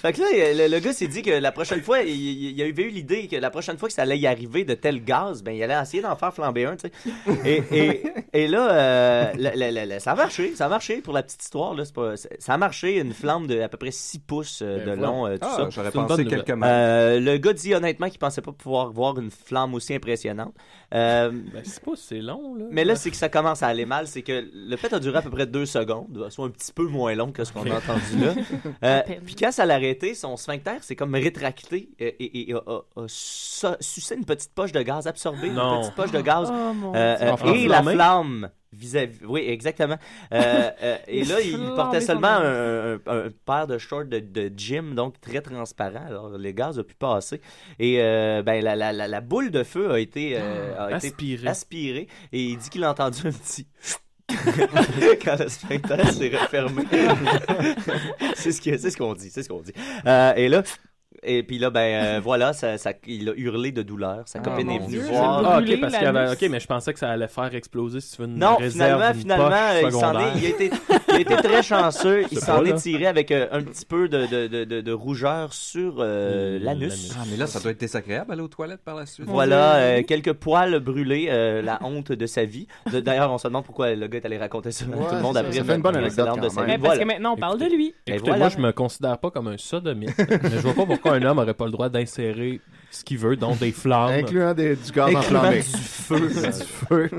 Fait 0.02 0.12
que 0.12 0.20
là, 0.20 0.26
le, 0.66 0.68
le 0.74 0.80
gars 0.80 0.92
s'est 0.92 1.06
dit 1.06 1.22
que 1.22 1.30
la 1.30 1.52
prochaine 1.52 1.80
fois, 1.80 2.00
il, 2.00 2.10
il- 2.10 2.60
avait 2.62 2.82
eu 2.82 2.88
l'idée 2.90 3.28
que 3.28 3.36
la 3.36 3.50
prochaine 3.50 3.78
fois 3.78 3.88
que 3.88 3.94
ça 3.94 4.02
allait 4.02 4.18
y 4.18 4.26
arriver 4.26 4.64
de 4.64 4.74
tel 4.74 5.02
gaz, 5.04 5.42
ben 5.42 5.52
il 5.52 5.62
allait 5.62 5.80
essayer 5.80 6.02
d'en 6.02 6.16
faire 6.16 6.34
flamber 6.34 6.64
un, 6.64 6.76
tu 6.76 6.88
sais. 6.88 7.32
Et, 7.44 7.62
et, 7.72 8.02
et 8.32 8.48
là, 8.48 8.72
euh, 8.72 9.32
le- 9.34 9.50
le- 9.54 9.80
le- 9.86 9.94
le- 9.94 10.00
ça 10.00 10.12
a 10.12 10.14
marché, 10.16 10.54
ça 10.56 10.66
a 10.66 10.68
marché 10.68 11.00
pour 11.02 11.14
la 11.14 11.22
petite 11.22 11.42
histoire, 11.42 11.74
là. 11.74 11.84
Pas, 11.94 12.14
ça 12.16 12.54
a 12.54 12.56
marché, 12.56 12.98
une 12.98 13.12
flamme 13.12 13.46
de 13.46 13.60
à 13.60 13.68
peu 13.68 13.76
près 13.76 13.90
6 13.92 14.18
pouces 14.18 14.60
euh, 14.62 14.78
Ben 14.78 14.80
de 14.80 14.84
voilà. 14.96 15.02
long, 15.06 15.26
euh, 15.26 15.36
tout 15.36 15.46
Ah, 15.48 15.56
ça. 15.56 15.68
j'aurais 15.70 15.90
pensé 15.92 16.16
bonne 16.24 16.28
quelques 16.28 16.50
mètres. 16.50 16.66
Euh, 16.72 17.20
le 17.20 17.36
gars 17.38 17.52
dit 17.52 17.74
honnêtement 17.74 18.08
qu'il 18.08 18.18
pensait 18.18 18.42
pas 18.42 18.52
pouvoir 18.52 18.90
voir 18.90 19.18
une 19.20 19.30
flamme 19.30 19.74
aussi 19.74 19.94
impressionnante. 19.94 20.54
Euh, 20.94 21.30
Ben, 21.30 21.62
c'est 21.64 21.82
pas, 21.82 21.92
c'est 21.96 22.20
long, 22.20 22.54
là. 22.56 22.64
mais 22.70 22.84
là, 22.84 22.96
c'est 22.96 23.10
que 23.10 23.16
ça 23.16 23.28
commence 23.28 23.62
à 23.62 23.68
aller 23.68 23.86
mal. 23.86 24.06
C'est 24.08 24.22
que 24.22 24.44
le 24.52 24.76
pet 24.76 24.92
a 24.92 24.98
duré 24.98 25.18
à 25.18 25.22
peu 25.22 25.30
près 25.30 25.46
deux 25.46 25.66
secondes, 25.66 26.26
soit 26.30 26.46
un 26.46 26.50
petit 26.50 26.72
peu 26.72 26.86
moins 26.86 27.14
long 27.14 27.30
que 27.32 27.44
ce 27.44 27.52
qu'on 27.52 27.70
a 27.70 27.76
entendu 27.76 28.18
là. 28.20 28.34
Euh, 28.84 29.02
puis 29.24 29.34
quand 29.36 29.52
ça 29.52 29.64
l'a 29.64 29.78
arrêté, 29.92 30.14
son 30.14 30.36
sphincter 30.36 30.78
s'est 30.80 30.96
comme 30.96 31.14
rétracté 31.14 31.90
euh, 32.00 32.10
et, 32.18 32.50
et 32.50 32.54
a, 32.54 32.58
a- 32.66 32.82
a 33.02 33.04
su- 33.08 33.66
sucé 33.80 34.14
une 34.16 34.24
petite 34.24 34.52
poche 34.54 34.72
de 34.72 34.82
gaz, 34.82 35.06
absorbé 35.06 35.50
Non. 35.50 35.76
une 35.76 35.80
petite 35.82 35.94
poche 35.94 36.10
de 36.12 36.20
gaz. 36.20 36.48
Oh 36.52 36.92
Euh, 36.94 37.16
euh, 37.44 37.52
et 37.54 37.68
la 37.68 37.82
flamme 37.82 38.50
vis-à-vis. 38.72 39.18
Oui, 39.26 39.44
exactement. 39.46 39.96
Euh, 40.32 40.70
euh, 40.82 40.96
et 41.06 41.24
là, 41.24 41.40
il 41.42 41.58
portait 41.76 42.00
seulement 42.00 42.28
un, 42.28 42.94
un- 42.94 43.00
un 43.06 43.28
paire 43.44 43.66
de 43.66 43.76
shorts 43.78 44.06
de, 44.06 44.18
de 44.20 44.50
gym, 44.56 44.94
donc 44.94 45.20
très 45.20 45.40
transparent. 45.42 46.06
Alors, 46.06 46.30
le 46.30 46.50
gaz 46.52 46.78
a 46.78 46.82
pu 46.84 46.94
passer. 46.94 47.40
Et 47.78 48.00
euh, 48.00 48.42
ben, 48.42 48.62
la, 48.64 48.74
la, 48.74 48.92
la, 48.92 49.06
la 49.08 49.20
boule 49.20 49.50
de 49.50 49.62
feu 49.62 49.92
a 49.92 49.98
été, 50.00 50.36
euh, 50.38 50.86
a 50.86 50.96
été 50.96 51.08
Aspiré. 51.08 51.48
aspirée. 51.48 52.08
Et 52.32 52.42
il 52.44 52.56
dit 52.58 52.70
qu'il 52.70 52.82
a 52.84 52.90
entendu 52.90 53.26
un 53.26 53.32
petit. 53.32 53.66
quand 55.24 55.38
le 55.38 55.48
sphincter 55.48 56.12
s'est 56.12 56.36
refermé. 56.36 56.82
c'est 58.34 58.52
ce 58.52 58.62
c'est 58.62 58.90
ce 58.90 58.96
qu'on 58.96 59.14
dit, 59.14 59.30
c'est 59.30 59.42
ce 59.42 59.48
qu'on 59.48 59.60
dit. 59.60 59.72
Euh, 60.06 60.34
et 60.34 60.48
là, 60.48 60.62
et 61.22 61.42
puis 61.42 61.58
là, 61.58 61.70
ben 61.70 61.80
euh, 61.80 62.20
voilà, 62.22 62.52
ça, 62.52 62.78
ça- 62.78 62.92
il 63.06 63.28
a 63.28 63.32
hurlé 63.36 63.72
de 63.72 63.82
douleur. 63.82 64.22
Sa 64.26 64.38
Ah, 64.40 64.42
copine 64.42 64.70
est 64.70 64.78
venue 64.78 64.98
voir. 64.98 65.42
Ah, 65.44 65.58
ok, 65.60 65.80
parce 65.80 65.96
qu'il 65.96 66.06
avait... 66.06 66.32
Ok, 66.32 66.42
mais 66.50 66.60
je 66.60 66.66
pensais 66.66 66.92
que 66.92 66.98
ça 66.98 67.10
allait 67.10 67.28
faire 67.28 67.54
exploser 67.54 68.00
si 68.00 68.16
tu 68.16 68.22
veux 68.22 68.28
une 68.28 68.38
Non, 68.38 68.56
réserve, 68.56 68.72
finalement, 69.02 69.08
une 69.14 69.20
finalement, 69.20 69.48
poche 69.48 69.54
euh, 70.02 70.30
il 70.36 70.44
est, 70.44 70.46
il 70.46 70.46
a 70.46 70.48
été, 70.48 70.70
il 71.08 71.14
a 71.14 71.20
été 71.20 71.36
très 71.36 71.62
chanceux. 71.62 72.24
Il 72.30 72.38
s'en 72.38 72.64
est 72.64 72.70
là. 72.70 72.76
tiré 72.76 73.06
avec 73.06 73.30
euh, 73.30 73.46
un 73.52 73.62
petit 73.62 73.84
peu 73.86 74.08
de, 74.08 74.26
de, 74.26 74.46
de, 74.48 74.64
de, 74.64 74.80
de 74.80 74.92
rougeur 74.92 75.52
sur 75.52 75.96
euh, 75.98 76.58
Mmh, 76.58 76.64
l'anus. 76.64 77.12
Ah, 77.18 77.24
mais 77.30 77.36
là, 77.36 77.46
ça 77.46 77.60
doit 77.60 77.70
être 77.72 77.80
désagréable 77.80 78.32
aller 78.32 78.42
aux 78.42 78.48
toilettes 78.48 78.82
par 78.84 78.94
la 78.96 79.06
suite. 79.06 79.26
Voilà, 79.28 79.76
euh, 79.76 80.02
quelques 80.02 80.32
poils 80.32 80.78
brûlés, 80.80 81.28
euh, 81.30 81.62
la 81.62 81.78
honte 81.82 82.12
de 82.12 82.26
sa 82.26 82.44
vie. 82.44 82.66
D'ailleurs, 82.90 83.30
on 83.32 83.38
se 83.38 83.48
demande 83.48 83.64
pourquoi 83.64 83.94
le 83.94 84.06
gars 84.06 84.18
est 84.18 84.26
allé 84.26 84.38
raconter 84.38 84.70
ça 84.72 84.84
à 84.84 84.88
Ouais, 84.88 85.08
tout 85.08 85.14
le 85.14 85.20
monde 85.22 85.36
après. 85.36 85.52
ça, 85.52 85.64
fait 85.64 85.74
une 85.76 85.82
bonne 85.82 85.96
anecdote 85.96 86.40
de 86.40 86.48
sa 86.48 86.62
vie. 86.62 86.66
Mais 86.72 86.78
parce 86.78 86.98
que 86.98 87.04
maintenant, 87.04 87.32
on 87.34 87.36
parle 87.36 87.58
de 87.58 87.66
lui. 87.66 87.94
Moi, 88.26 88.48
je 88.48 88.58
me 88.58 88.72
considère 88.72 89.18
pas 89.18 89.30
comme 89.30 89.48
un 89.48 89.56
sodomite, 89.58 90.14
mais 90.18 90.50
je 90.50 90.58
vois 90.58 90.74
pas 90.74 90.86
pourquoi 90.86 91.11
un 91.12 91.22
homme 91.22 91.38
aurait 91.38 91.54
pas 91.54 91.66
le 91.66 91.70
droit 91.72 91.88
d'insérer 91.88 92.60
ce 92.90 93.04
qu'il 93.04 93.16
veut, 93.16 93.36
donc 93.36 93.58
des 93.58 93.72
flammes. 93.72 94.10
Incluant 94.10 94.52
des- 94.52 94.76
du 94.76 94.92
gaz 94.92 95.08
Incluant 95.14 95.38
enflammé. 95.38 95.60
du 95.60 95.62
feu. 95.62 96.20
du 96.28 96.52
feu. 96.62 97.10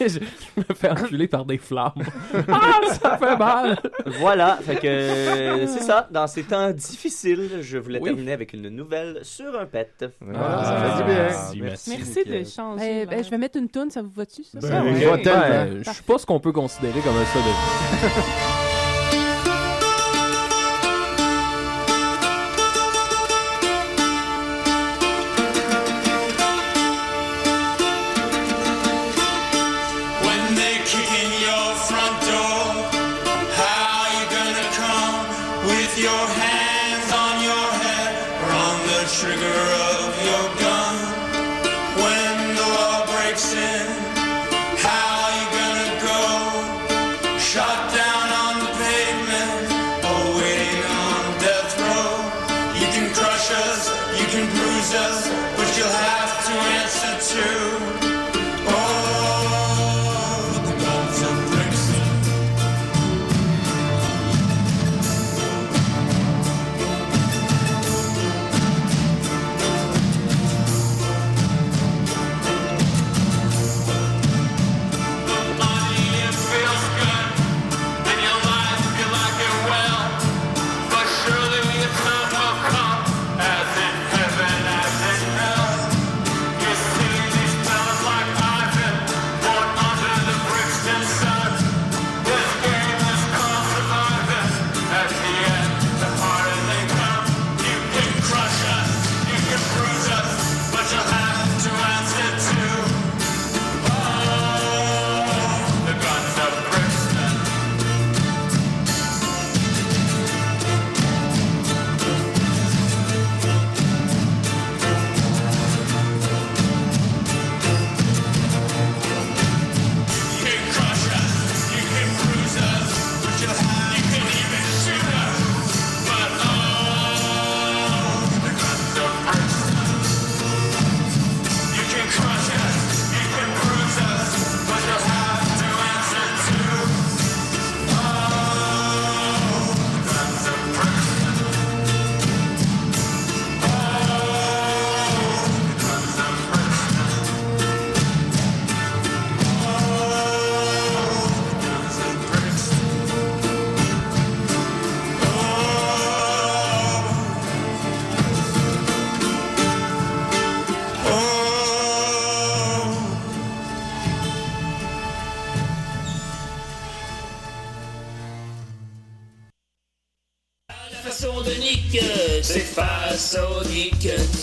je, 0.00 0.06
je 0.08 0.18
me 0.56 0.74
fais 0.74 0.90
enculer 0.90 1.28
par 1.28 1.44
des 1.44 1.58
flammes. 1.58 1.92
ah, 2.48 2.70
ça 3.00 3.16
fait 3.16 3.36
mal! 3.36 3.78
Voilà, 4.18 4.58
fait 4.60 4.74
que 4.76 4.86
euh, 4.88 5.66
c'est 5.68 5.82
ça. 5.84 6.08
Dans 6.10 6.26
ces 6.26 6.42
temps 6.42 6.70
difficiles, 6.72 7.58
je 7.60 7.78
voulais 7.78 8.00
Oui. 8.00 8.08
terminer 8.10 8.32
avec 8.32 8.54
une 8.54 8.68
nouvelle 8.70 9.20
sur 9.22 9.56
un 9.56 9.66
pet. 9.66 10.04
Voilà, 10.20 10.64
ça 10.64 10.76
fait 10.76 10.96
du 10.98 11.04
bien. 11.04 11.14
Merci, 11.22 11.60
merci. 11.62 11.90
Merci 11.96 12.24
de 12.28 12.44
changer. 12.44 13.00
Eh, 13.02 13.06
ben, 13.06 13.22
je 13.22 13.30
vais 13.30 13.38
mettre 13.38 13.56
une 13.58 13.68
toune, 13.68 13.90
ça 13.90 14.02
vous 14.02 14.10
va-tu, 14.16 14.42
ça? 14.42 14.58
Ben, 14.60 14.68
Ça, 14.68 14.82
oui. 14.82 14.90
ouais. 15.06 15.22
Ben, 15.24 15.82
je 15.84 15.90
suis 15.92 16.02
pas 16.02 16.18
ce 16.18 16.26
qu'on 16.26 16.40
peut 16.40 16.52
considérer 16.52 16.98
comme 17.00 17.16
un 17.16 17.24
sodomite. 17.26 18.63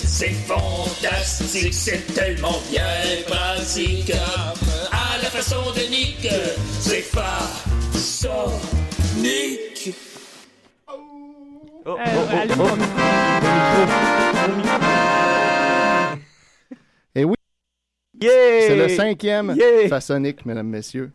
C'est 0.06 0.32
fantastique, 0.46 1.74
c'est 1.74 2.14
tellement 2.14 2.60
bien 2.70 2.84
pratique. 3.26 4.12
À 4.92 5.18
la 5.22 5.30
façon 5.30 5.72
de 5.72 5.90
Nick, 5.90 6.28
c'est 6.80 7.02
façonnique. 7.02 8.36
Oh, 11.84 11.98
Et 17.16 17.24
oui, 17.24 17.36
Yeah! 18.22 18.30
c'est 18.68 18.76
le 18.76 18.90
cinquième 18.90 19.56
Yeah! 19.58 19.88
façonnique, 19.88 20.46
mesdames, 20.46 20.68
messieurs. 20.68 21.12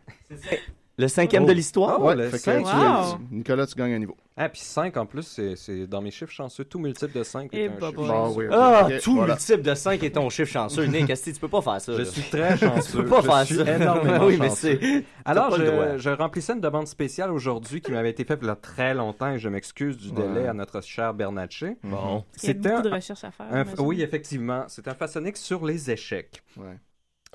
Le 0.99 1.09
cinquième 1.09 1.45
de 1.45 1.53
l'histoire? 1.53 1.99
Oh, 2.01 2.07
Ouais, 2.07 2.17
le 2.17 2.29
fait 2.31 2.39
que 2.39 3.17
tu-. 3.19 3.35
Nicolas, 3.35 3.67
tu 3.67 3.75
gagnes 3.75 3.93
un 3.95 3.99
niveau. 3.99 4.17
Ah, 4.39 4.49
puis 4.49 4.61
5 4.63 4.97
en 4.97 5.05
plus, 5.07 5.23
c'est- 5.25 5.55
c'est 5.57 5.87
dans 5.87 6.01
mes 6.01 6.11
chiffres 6.11 6.31
chanceux. 6.33 6.65
Tout 6.65 6.79
multiple 6.79 7.19
de 7.19 7.23
5 7.23 7.53
est 7.55 7.65
Eh, 7.65 7.67
un 7.67 7.71
bah, 7.71 7.89
chiffre 7.89 7.93
bah. 7.93 7.97
Bon, 7.97 8.07
chanceux. 8.07 8.39
oui, 8.39 8.47
ok. 8.49 8.53
Ah, 8.55 8.89
tout 9.03 9.15
voilà. 9.17 9.35
multiple 9.35 9.63
de 9.63 9.75
5 9.75 10.03
est 10.03 10.11
ton 10.11 10.29
chiffre 10.31 10.51
chanceux. 10.53 10.85
Nick, 10.85 11.11
Asti, 11.11 11.33
tu 11.35 11.41
peux 11.41 11.49
pas 11.49 11.61
faire 11.63 11.81
ça. 11.81 11.93
Je 11.93 11.99
là. 11.99 12.05
suis 12.07 12.23
très 12.23 12.57
chanceux. 12.57 12.99
Tu 12.99 13.05
peux 13.05 13.11
pas 13.11 13.21
je 13.21 13.27
faire 13.27 13.45
suis 13.45 13.55
ça. 13.57 13.77
énormément 13.77 14.25
oui, 14.27 14.37
mais 14.41 14.49
chanceux. 14.49 14.79
c'est. 14.83 15.05
Alors, 15.27 15.55
je, 15.57 15.97
je 15.99 16.11
remplissais 16.11 16.53
une 16.55 16.61
demande 16.61 16.87
spéciale 16.87 17.31
aujourd'hui 17.31 17.81
qui 17.83 17.93
m'avait 17.93 18.11
été 18.11 18.25
faite 18.25 18.39
il 18.43 18.49
y 18.49 18.51
a 18.51 18.57
très 18.57 18.95
longtemps 18.95 19.31
et 19.33 19.39
je 19.39 19.49
m'excuse 19.51 19.97
du 19.99 20.13
délai 20.13 20.43
Ouais. 20.43 20.49
à 20.49 20.55
notre 20.55 20.81
cher 20.83 21.13
Bernatchez. 21.15 21.77
Bon. 21.83 22.25
Il 22.43 22.47
y 22.49 22.51
a 22.51 22.55
C'était 22.55 22.69
beaucoup 22.71 22.83
de 22.83 22.89
un- 22.91 22.95
recherches 22.95 23.25
à 23.25 23.31
faire. 23.31 23.47
un- 23.51 23.65
oui, 23.83 24.01
effectivement. 24.03 24.65
C'est 24.69 24.89
un 24.89 24.95
façonnique 24.95 25.37
sur 25.37 25.65
les 25.67 25.91
échecs. 25.91 26.43
Ouais. 26.57 26.79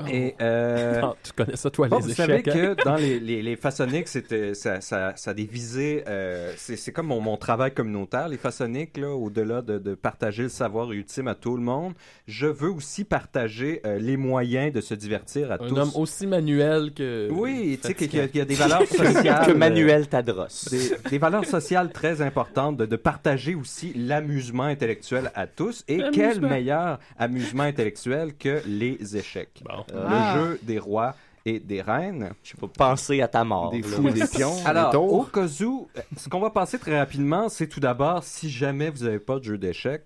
Et 0.09 0.35
euh, 0.41 1.01
tu 1.23 1.31
connais 1.33 1.55
ça, 1.55 1.69
toi, 1.69 1.87
bon, 1.87 1.97
les 1.97 2.01
vous 2.03 2.11
échecs. 2.11 2.25
savez 2.27 2.37
hein? 2.37 2.75
que 2.75 2.83
dans 2.83 2.95
les, 2.97 3.19
les, 3.19 3.41
les 3.41 3.55
façonniques, 3.55 4.07
c'était, 4.07 4.53
ça, 4.53 4.81
ça, 4.81 5.13
ça 5.15 5.31
a 5.31 5.33
des 5.33 5.45
visées. 5.45 6.03
euh, 6.07 6.53
c'est, 6.57 6.75
c'est 6.75 6.91
comme 6.91 7.07
mon, 7.07 7.19
mon 7.21 7.37
travail 7.37 7.73
communautaire, 7.73 8.27
les 8.27 8.37
façonniques, 8.37 8.97
là, 8.97 9.09
au-delà 9.11 9.61
de, 9.61 9.77
de 9.77 9.93
partager 9.95 10.43
le 10.43 10.49
savoir 10.49 10.91
ultime 10.91 11.27
à 11.27 11.35
tout 11.35 11.55
le 11.55 11.63
monde. 11.63 11.93
Je 12.27 12.47
veux 12.47 12.69
aussi 12.69 13.03
partager 13.03 13.81
euh, 13.85 13.97
les 13.99 14.17
moyens 14.17 14.71
de 14.73 14.81
se 14.81 14.93
divertir 14.93 15.51
à 15.51 15.55
Un 15.55 15.67
tous. 15.67 15.77
homme 15.77 15.91
aussi 15.95 16.27
manuel 16.27 16.93
que. 16.93 17.29
Oui, 17.31 17.77
tu 17.81 17.87
sais 17.89 17.93
qu'il 17.93 18.13
y, 18.15 18.19
a- 18.19 18.25
y 18.25 18.45
des 18.45 18.55
valeurs 18.55 18.87
sociales. 18.87 19.45
Que 19.45 19.51
Manuel 19.51 20.07
Tadros. 20.07 20.47
Des, 20.69 20.91
des 21.09 21.17
valeurs 21.17 21.45
sociales 21.45 21.91
très 21.91 22.21
importantes, 22.21 22.77
de, 22.77 22.85
de 22.85 22.95
partager 22.95 23.55
aussi 23.55 23.93
l'amusement 23.95 24.63
intellectuel 24.63 25.31
à 25.35 25.47
tous. 25.47 25.83
Et 25.87 26.01
quel 26.13 26.41
meilleur 26.41 26.99
amusement 27.17 27.63
intellectuel 27.63 28.33
que 28.37 28.61
les 28.67 29.17
échecs? 29.17 29.61
Bon. 29.65 29.83
Euh, 29.93 30.05
Ah. 30.07 30.33
Le 30.35 30.41
jeu 30.41 30.59
des 30.63 30.79
rois 30.79 31.15
et 31.45 31.59
des 31.59 31.81
reines. 31.81 32.31
Je 32.43 32.55
peux 32.55 32.67
penser 32.67 33.21
à 33.21 33.27
ta 33.27 33.43
mort. 33.43 33.71
Des 33.71 33.81
là. 33.81 33.87
fous, 33.87 34.09
des 34.09 34.27
pions, 34.27 34.53
Alors, 34.65 34.91
des 34.91 34.97
au 34.97 35.23
cas 35.23 35.47
où, 35.63 35.87
euh, 35.97 36.01
ce 36.17 36.29
qu'on 36.29 36.39
va 36.39 36.49
passer 36.51 36.77
très 36.77 36.97
rapidement, 36.99 37.49
c'est 37.49 37.67
tout 37.67 37.79
d'abord, 37.79 38.23
si 38.23 38.49
jamais 38.49 38.89
vous 38.89 39.05
n'avez 39.05 39.19
pas 39.19 39.39
de 39.39 39.43
jeu 39.43 39.57
d'échecs, 39.57 40.05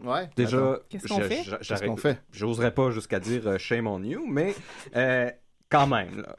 Ouais. 0.00 0.28
déjà. 0.36 0.78
Qu'est-ce 0.90 1.08
qu'on 1.08 1.20
fait? 1.20 1.42
Qu'est-ce 1.62 1.82
qu'on 1.84 1.96
fait? 1.96 2.18
J'oserais 2.32 2.72
pas 2.72 2.90
jusqu'à 2.90 3.18
dire 3.18 3.46
euh, 3.48 3.58
shame 3.58 3.86
on 3.86 4.02
you, 4.02 4.24
mais 4.28 4.54
euh, 4.94 5.30
quand 5.70 5.86
même, 5.86 6.20
là, 6.22 6.36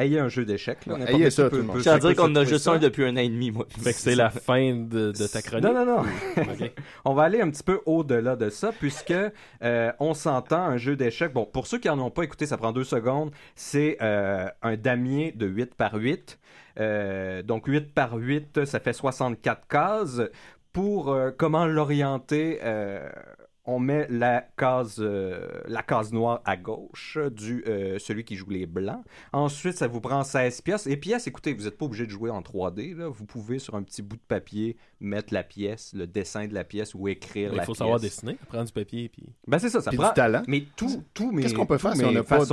ayez 0.00 0.18
un 0.20 0.28
jeu 0.28 0.44
d'échecs. 0.44 0.86
là, 0.86 0.96
ayez 1.08 1.30
ça, 1.30 1.44
peut- 1.44 1.50
tout 1.50 1.56
le 1.56 1.62
monde. 1.62 1.86
à 1.86 1.98
peut 1.98 2.08
dire 2.08 2.16
qu'on 2.16 2.34
a 2.36 2.44
juste 2.44 2.64
ça. 2.64 2.72
un 2.72 2.78
depuis 2.78 3.04
un 3.04 3.14
an 3.14 3.20
et 3.20 3.28
demi, 3.28 3.50
moi. 3.50 3.66
Fait 3.80 3.92
que 3.92 3.98
c'est 3.98 4.14
la 4.14 4.30
fin 4.30 4.74
de, 4.74 5.12
de 5.12 5.26
ta 5.26 5.42
chronique. 5.42 5.64
Non, 5.64 5.72
non, 5.72 5.84
non. 5.84 6.02
On 7.04 7.14
va 7.14 7.24
aller 7.24 7.40
un 7.40 7.50
petit 7.50 7.62
peu 7.62 7.80
au-delà 7.86 8.36
de 8.36 8.48
ça, 8.50 8.72
puisque 8.78 9.14
euh, 9.62 9.92
on 10.00 10.14
s'entend 10.14 10.62
un 10.62 10.76
jeu 10.76 10.96
d'échecs. 10.96 11.32
Bon, 11.32 11.44
pour 11.46 11.66
ceux 11.66 11.78
qui 11.78 11.88
n'en 11.88 11.98
ont 11.98 12.10
pas 12.10 12.22
écouté, 12.24 12.46
ça 12.46 12.56
prend 12.56 12.72
deux 12.72 12.84
secondes. 12.84 13.30
C'est 13.54 13.96
euh, 14.02 14.48
un 14.62 14.76
damier 14.76 15.32
de 15.32 15.46
8 15.46 15.74
par 15.74 15.94
8. 15.94 16.38
Euh, 16.78 17.42
donc 17.42 17.66
8 17.66 17.92
par 17.94 18.14
8, 18.14 18.64
ça 18.66 18.80
fait 18.80 18.92
64 18.92 19.66
cases. 19.68 20.20
Pour 20.72 21.10
euh, 21.10 21.30
comment 21.36 21.64
l'orienter, 21.64 22.58
euh, 22.62 23.08
on 23.66 23.78
met 23.78 24.06
la 24.08 24.44
case, 24.56 24.96
euh, 25.00 25.46
la 25.66 25.82
case 25.82 26.12
noire 26.12 26.40
à 26.44 26.56
gauche 26.56 27.18
du 27.32 27.64
euh, 27.66 27.98
celui 27.98 28.24
qui 28.24 28.36
joue 28.36 28.50
les 28.50 28.66
blancs. 28.66 29.02
Ensuite, 29.32 29.76
ça 29.76 29.86
vous 29.88 30.00
prend 30.00 30.22
16 30.22 30.62
pièces. 30.62 30.86
Les 30.86 30.96
pièces, 30.96 31.26
écoutez, 31.26 31.52
vous 31.52 31.64
n'êtes 31.64 31.76
pas 31.76 31.86
obligé 31.86 32.06
de 32.06 32.10
jouer 32.10 32.30
en 32.30 32.40
3D. 32.40 32.96
Là. 32.96 33.08
Vous 33.08 33.24
pouvez, 33.26 33.58
sur 33.58 33.74
un 33.74 33.82
petit 33.82 34.02
bout 34.02 34.16
de 34.16 34.22
papier, 34.26 34.76
mettre 35.00 35.34
la 35.34 35.42
pièce, 35.42 35.92
le 35.94 36.06
dessin 36.06 36.46
de 36.46 36.54
la 36.54 36.64
pièce 36.64 36.94
ou 36.94 37.08
écrire 37.08 37.50
Mais 37.50 37.56
la 37.56 37.62
il 37.62 37.66
faut 37.66 37.72
pièce. 37.72 37.78
savoir 37.78 38.00
dessiner, 38.00 38.34
prendre 38.48 38.64
du 38.64 38.72
papier. 38.72 39.08
Puis... 39.08 39.24
Ben 39.46 39.58
c'est 39.58 39.70
ça, 39.70 39.80
ça 39.80 39.90
Puis 39.90 39.98
prend 39.98 40.08
du 40.08 40.14
talent. 40.14 40.42
Mais 40.46 40.64
tout, 40.76 41.02
tout 41.12 41.32
Qu'est-ce 41.36 41.54
qu'on 41.54 41.66
peut 41.66 41.78
faire 41.78 41.96
si 41.96 42.04
on 42.04 42.12
n'a 42.12 42.22
pas 42.22 42.38
de 42.38 42.52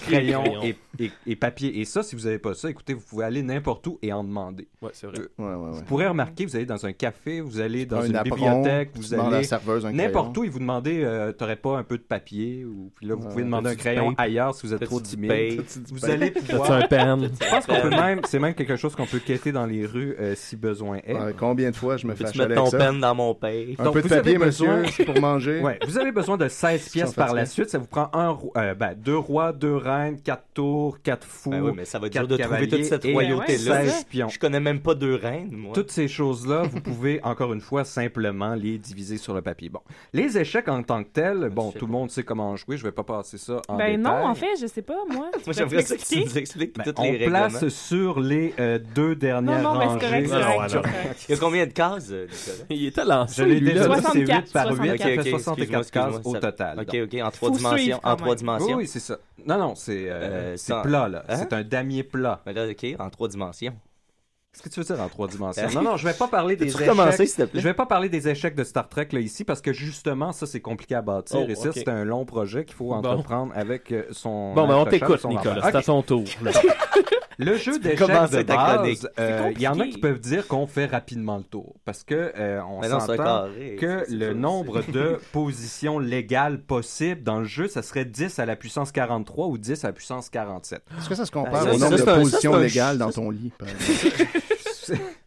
Crayon. 0.00 0.62
Et, 0.62 0.76
et, 1.26 1.36
papier. 1.36 1.80
Et 1.80 1.84
ça, 1.84 2.02
si 2.02 2.16
vous 2.16 2.22
n'avez 2.22 2.38
pas 2.38 2.54
ça, 2.54 2.70
écoutez, 2.70 2.94
vous 2.94 3.04
pouvez 3.08 3.24
aller 3.24 3.42
n'importe 3.42 3.86
où 3.86 3.98
et 4.02 4.12
en 4.12 4.24
demander. 4.24 4.68
Ouais, 4.82 4.90
c'est 4.92 5.06
vrai. 5.06 5.18
Euh, 5.40 5.70
vous 5.70 5.82
pourrez 5.82 6.06
remarquer, 6.06 6.44
vous 6.44 6.56
allez 6.56 6.66
dans 6.66 6.86
un 6.86 6.92
café, 6.92 7.40
vous 7.40 7.60
allez 7.60 7.86
dans 7.86 8.02
une, 8.02 8.10
une 8.10 8.16
apron, 8.16 8.36
bibliothèque, 8.36 8.90
vous 8.94 9.14
allez 9.14 9.46
n'importe 9.92 10.36
où 10.36 10.44
et 10.44 10.48
vous 10.48 10.58
demandez, 10.58 11.02
euh, 11.02 11.32
t'aurais 11.32 11.56
pas 11.56 11.78
un 11.78 11.84
peu 11.84 11.98
de 11.98 12.02
papier 12.02 12.64
ou 12.64 12.90
puis 12.94 13.06
là 13.06 13.14
vous 13.14 13.28
pouvez 13.28 13.44
demander 13.44 13.70
un 13.70 13.74
crayon 13.74 14.14
ailleurs 14.18 14.54
si 14.54 14.66
vous 14.66 14.74
êtes 14.74 14.84
trop 14.84 15.00
timide. 15.00 15.62
Vous 15.90 16.04
allez 16.04 16.30
pouvoir. 16.30 16.72
un 16.72 16.86
pen? 16.86 17.30
Je 17.40 17.50
pense 17.50 17.66
qu'on 17.66 17.80
peut 17.80 17.90
même, 17.90 18.20
c'est 18.24 18.38
même 18.38 18.54
quelque 18.54 18.76
chose 18.76 18.94
qu'on 18.94 19.06
peut 19.06 19.18
quêter 19.18 19.52
dans 19.52 19.66
les 19.66 19.86
rues 19.86 20.16
euh, 20.18 20.34
si 20.36 20.56
besoin 20.56 20.98
est. 20.98 21.36
combien 21.38 21.70
de 21.70 21.76
fois 21.76 21.96
je 21.96 22.06
me 22.06 22.14
fais 22.14 22.24
mettre 22.24 22.54
ton 22.54 22.70
pen 22.70 23.00
dans 23.00 23.14
mon 23.14 23.34
pain? 23.34 23.74
Un 23.78 23.90
peu 23.90 24.02
de 24.02 24.08
papier, 24.08 24.38
monsieur, 24.38 24.82
pour 25.04 25.20
manger. 25.20 25.62
Vous 25.86 25.98
avez 25.98 26.12
besoin 26.12 26.36
de 26.36 26.48
16 26.48 26.88
pièces 26.90 27.14
par 27.14 27.34
la 27.34 27.46
suite. 27.46 27.70
Ça 27.70 27.78
vous 27.78 27.86
prend 27.86 28.10
euh, 28.56 28.74
ben, 28.74 28.94
deux 28.94 29.16
rois 29.16 29.47
deux 29.52 29.76
reines, 29.76 30.20
quatre 30.20 30.44
tours, 30.54 31.00
quatre 31.02 31.26
fous. 31.26 31.50
Ben 31.50 31.62
oui, 31.62 31.72
mais 31.76 31.84
ça 31.84 31.98
va 31.98 32.08
dire 32.08 32.26
de 32.26 32.36
trouver 32.36 32.68
toute 32.68 32.84
cette 32.84 33.04
royauté-là. 33.04 33.84
Je 34.12 34.38
connais 34.38 34.60
même 34.60 34.80
pas 34.80 34.94
deux 34.94 35.14
reines, 35.14 35.56
moi. 35.56 35.72
Toutes 35.74 35.90
ces 35.90 36.08
choses-là, 36.08 36.62
vous 36.62 36.80
pouvez, 36.80 37.20
encore 37.22 37.52
une 37.52 37.60
fois, 37.60 37.84
simplement 37.84 38.54
les 38.54 38.78
diviser 38.78 39.18
sur 39.18 39.34
le 39.34 39.42
papier. 39.42 39.68
Bon. 39.68 39.80
Les 40.12 40.38
échecs 40.38 40.68
en 40.68 40.82
tant 40.82 41.02
que 41.02 41.08
tels, 41.08 41.44
ah, 41.44 41.48
bon, 41.48 41.72
tout 41.72 41.86
le 41.86 41.92
monde 41.92 42.10
sait 42.10 42.22
comment 42.22 42.56
jouer, 42.56 42.76
je 42.76 42.84
vais 42.84 42.92
pas 42.92 43.04
passer 43.04 43.38
ça 43.38 43.62
en 43.68 43.76
ben 43.76 43.96
détail. 43.96 43.98
non, 43.98 44.26
en 44.26 44.34
fait, 44.34 44.56
je 44.60 44.66
sais 44.66 44.82
pas, 44.82 44.98
moi. 45.08 45.30
moi, 45.46 45.52
j'aimerais 45.52 45.82
ça 45.82 45.96
que 45.96 46.02
tu 46.02 46.24
nous 46.24 46.38
expliques 46.38 46.76
ben, 46.76 46.84
toutes 46.84 46.98
on 46.98 47.04
les 47.04 47.26
On 47.26 47.28
place 47.28 47.68
sur 47.68 48.20
les 48.20 48.54
euh, 48.58 48.78
deux 48.94 49.14
dernières 49.14 49.62
non, 49.62 49.74
non, 49.74 49.80
rangées. 49.80 49.94
Mais 49.94 50.00
correct, 50.00 50.30
non, 50.30 50.82
il 51.28 51.34
y 51.34 51.34
a 51.34 51.40
combien 51.40 51.66
de 51.66 51.72
cases, 51.72 52.08
euh, 52.10 52.26
Nicolas? 52.26 52.64
Il 52.70 52.86
est 52.86 53.04
lancé. 53.04 53.42
Je 53.42 53.44
l'ai 53.44 53.60
déjà 53.60 53.88
dit, 53.88 54.06
c'est 54.12 54.18
8 54.20 54.52
par 54.52 54.72
8, 54.72 54.98
ça 54.98 55.08
fait 55.08 55.30
64 55.30 55.90
cases 55.90 56.20
au 56.24 56.36
total. 56.36 56.80
OK, 56.80 56.96
OK, 57.04 57.20
en 57.22 57.30
trois 57.30 57.50
dimensions. 57.50 58.00
En 58.02 58.16
trois 58.16 58.34
dimensions. 58.34 58.76
Oui, 58.76 58.86
c'est 58.86 59.00
ça. 59.00 59.18
Non, 59.46 59.58
non, 59.58 59.74
c'est 59.74 60.08
euh, 60.08 60.56
euh, 60.56 60.56
euh 60.70 60.82
plat, 60.82 61.08
là. 61.08 61.24
Hein? 61.28 61.36
C'est 61.36 61.52
un 61.52 61.62
damier 61.62 62.02
plat. 62.02 62.42
Mais 62.46 62.52
là, 62.52 62.66
OK, 62.68 62.86
en 62.98 63.10
trois 63.10 63.28
dimensions. 63.28 63.74
Qu'est-ce 64.52 64.62
que 64.62 64.68
tu 64.70 64.80
veux 64.80 64.86
dire 64.86 65.04
en 65.04 65.08
trois 65.08 65.28
dimensions? 65.28 65.62
Euh, 65.62 65.74
non, 65.74 65.82
non, 65.82 65.96
je 65.96 66.04
vais 66.04 66.14
pas 66.14 66.26
parler 66.26 66.56
des 66.56 66.66
échecs. 66.74 66.90
Je 67.54 67.60
vais 67.60 67.74
pas 67.74 67.86
parler 67.86 68.08
des 68.08 68.28
échecs 68.28 68.54
de 68.54 68.64
Star 68.64 68.88
Trek 68.88 69.08
là, 69.12 69.20
ici 69.20 69.44
parce 69.44 69.60
que 69.60 69.72
justement, 69.72 70.32
ça, 70.32 70.46
c'est 70.46 70.60
compliqué 70.60 70.94
à 70.94 71.02
bâtir. 71.02 71.40
Oh, 71.40 71.48
et 71.48 71.54
ça, 71.54 71.70
c'est 71.72 71.88
un 71.88 72.04
long 72.04 72.24
projet 72.24 72.64
qu'il 72.64 72.74
faut 72.74 72.92
entreprendre 72.92 73.52
avec 73.54 73.94
son. 74.12 74.54
Bon, 74.54 74.66
ben 74.66 74.76
on 74.76 74.86
t'écoute, 74.86 75.24
Nicolas. 75.24 75.60
C'est 75.62 75.76
à 75.76 75.78
rapport. 75.78 75.78
Ok. 75.78 75.84
ton 75.84 76.02
tour. 76.02 76.24
là. 76.42 76.52
Le 77.38 77.56
jeu 77.56 77.78
d'échecs 77.78 78.00
de 78.00 78.42
base, 78.42 79.08
euh, 79.18 79.52
il 79.54 79.62
y 79.62 79.68
en 79.68 79.78
a 79.78 79.86
qui 79.86 79.98
peuvent 79.98 80.18
dire 80.18 80.46
qu'on 80.48 80.66
fait 80.66 80.86
rapidement 80.86 81.38
le 81.38 81.44
tour 81.44 81.76
parce 81.84 82.02
que 82.02 82.32
euh, 82.36 82.60
on 82.64 82.82
s'entend 82.82 83.46
que 83.78 84.04
le 84.10 84.34
nombre 84.34 84.82
de 84.82 85.18
positions 85.32 85.98
légales 85.98 86.60
possibles 86.60 87.22
dans 87.22 87.38
le 87.38 87.44
jeu, 87.44 87.68
ça 87.68 87.82
serait 87.82 88.04
10 88.04 88.38
à 88.40 88.46
la 88.46 88.56
puissance 88.56 88.90
43 88.92 89.46
ou 89.46 89.56
10 89.56 89.84
à 89.84 89.88
la 89.88 89.92
puissance 89.92 90.28
47. 90.30 90.82
Est-ce 90.98 91.08
que 91.08 91.14
ça 91.14 91.26
se 91.26 91.30
compare 91.30 91.64
ah, 91.66 91.74
au 91.74 91.78
nombre 91.78 91.96
de 91.96 92.02
positions 92.02 92.56
légales 92.56 92.98
dans 92.98 93.10
ton 93.10 93.30
lit 93.30 93.52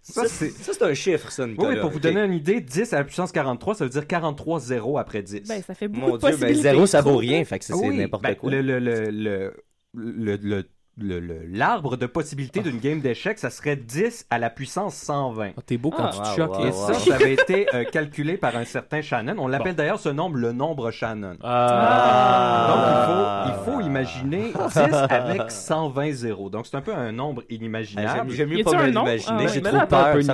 Ça, 0.01 0.23
c'est 0.27 0.81
un 0.81 0.93
chiffre, 0.93 1.31
ça, 1.31 1.45
Nicolas. 1.45 1.69
Oui, 1.69 1.79
pour 1.79 1.91
vous 1.91 1.97
okay. 1.97 2.11
donner 2.11 2.25
une 2.25 2.33
idée, 2.33 2.59
10 2.59 2.91
à 2.93 2.97
la 2.97 3.03
puissance 3.03 3.31
43, 3.31 3.75
ça 3.75 3.83
veut 3.85 3.89
dire 3.89 4.07
43 4.07 4.59
0 4.59 4.97
après 4.97 5.21
10. 5.21 5.47
Ben, 5.47 5.61
ça 5.61 5.75
fait 5.75 5.87
beaucoup 5.87 6.07
Mon 6.07 6.17
de 6.17 6.27
Dieu, 6.27 6.37
ben, 6.37 6.53
0, 6.53 6.85
ça 6.87 7.01
vaut 7.01 7.17
rien, 7.17 7.45
fait 7.45 7.59
que 7.59 7.65
c'est 7.65 7.73
oui, 7.73 7.95
n'importe 7.95 8.23
ben, 8.23 8.35
quoi. 8.35 8.51
Le, 8.51 8.61
le, 8.61 8.79
le, 8.79 9.53
le 9.93 10.63
l'arbre 11.01 11.97
de 11.97 12.05
possibilités 12.05 12.61
d'une 12.61 12.77
ah. 12.77 12.83
game 12.83 13.01
d'échecs, 13.01 13.39
ça 13.39 13.49
serait 13.49 13.75
10 13.75 14.27
à 14.29 14.39
la 14.39 14.49
puissance 14.49 14.95
120. 14.95 15.49
Oh, 15.49 15.53
ah, 15.57 15.61
T'es 15.65 15.77
beau 15.77 15.91
quand 15.91 16.05
ah, 16.05 16.11
tu 16.13 16.21
te 16.21 16.35
choques. 16.35 16.59
Et 16.65 16.71
ça, 16.71 16.93
ça 16.93 17.15
avait 17.15 17.33
été 17.33 17.67
euh, 17.73 17.83
calculé 17.83 18.37
par 18.37 18.55
un 18.55 18.65
certain 18.65 19.01
Shannon. 19.01 19.35
On 19.37 19.47
l'appelle 19.47 19.75
d'ailleurs 19.75 19.99
ce 19.99 20.09
nombre 20.09 20.37
le 20.37 20.51
nombre 20.51 20.91
Shannon. 20.91 21.31
Donc, 21.31 21.39
il 21.41 23.05
faut, 23.07 23.71
il 23.71 23.73
faut 23.73 23.81
imaginer 23.81 24.53
10 24.53 24.77
avec 25.09 25.51
120 25.51 26.11
zéros. 26.11 26.49
Donc, 26.49 26.67
c'est 26.67 26.77
un 26.77 26.81
peu 26.81 26.93
un 26.93 27.11
nombre 27.11 27.43
inimaginable. 27.49 28.29
Ah, 28.31 28.33
J'aime 28.33 28.49
mieux 28.49 28.63
pas 28.63 28.87
l'imaginer. 28.87 29.47
J'ai 29.47 29.61
trop 29.61 29.85
peur. 29.87 30.17
Ça 30.23 30.33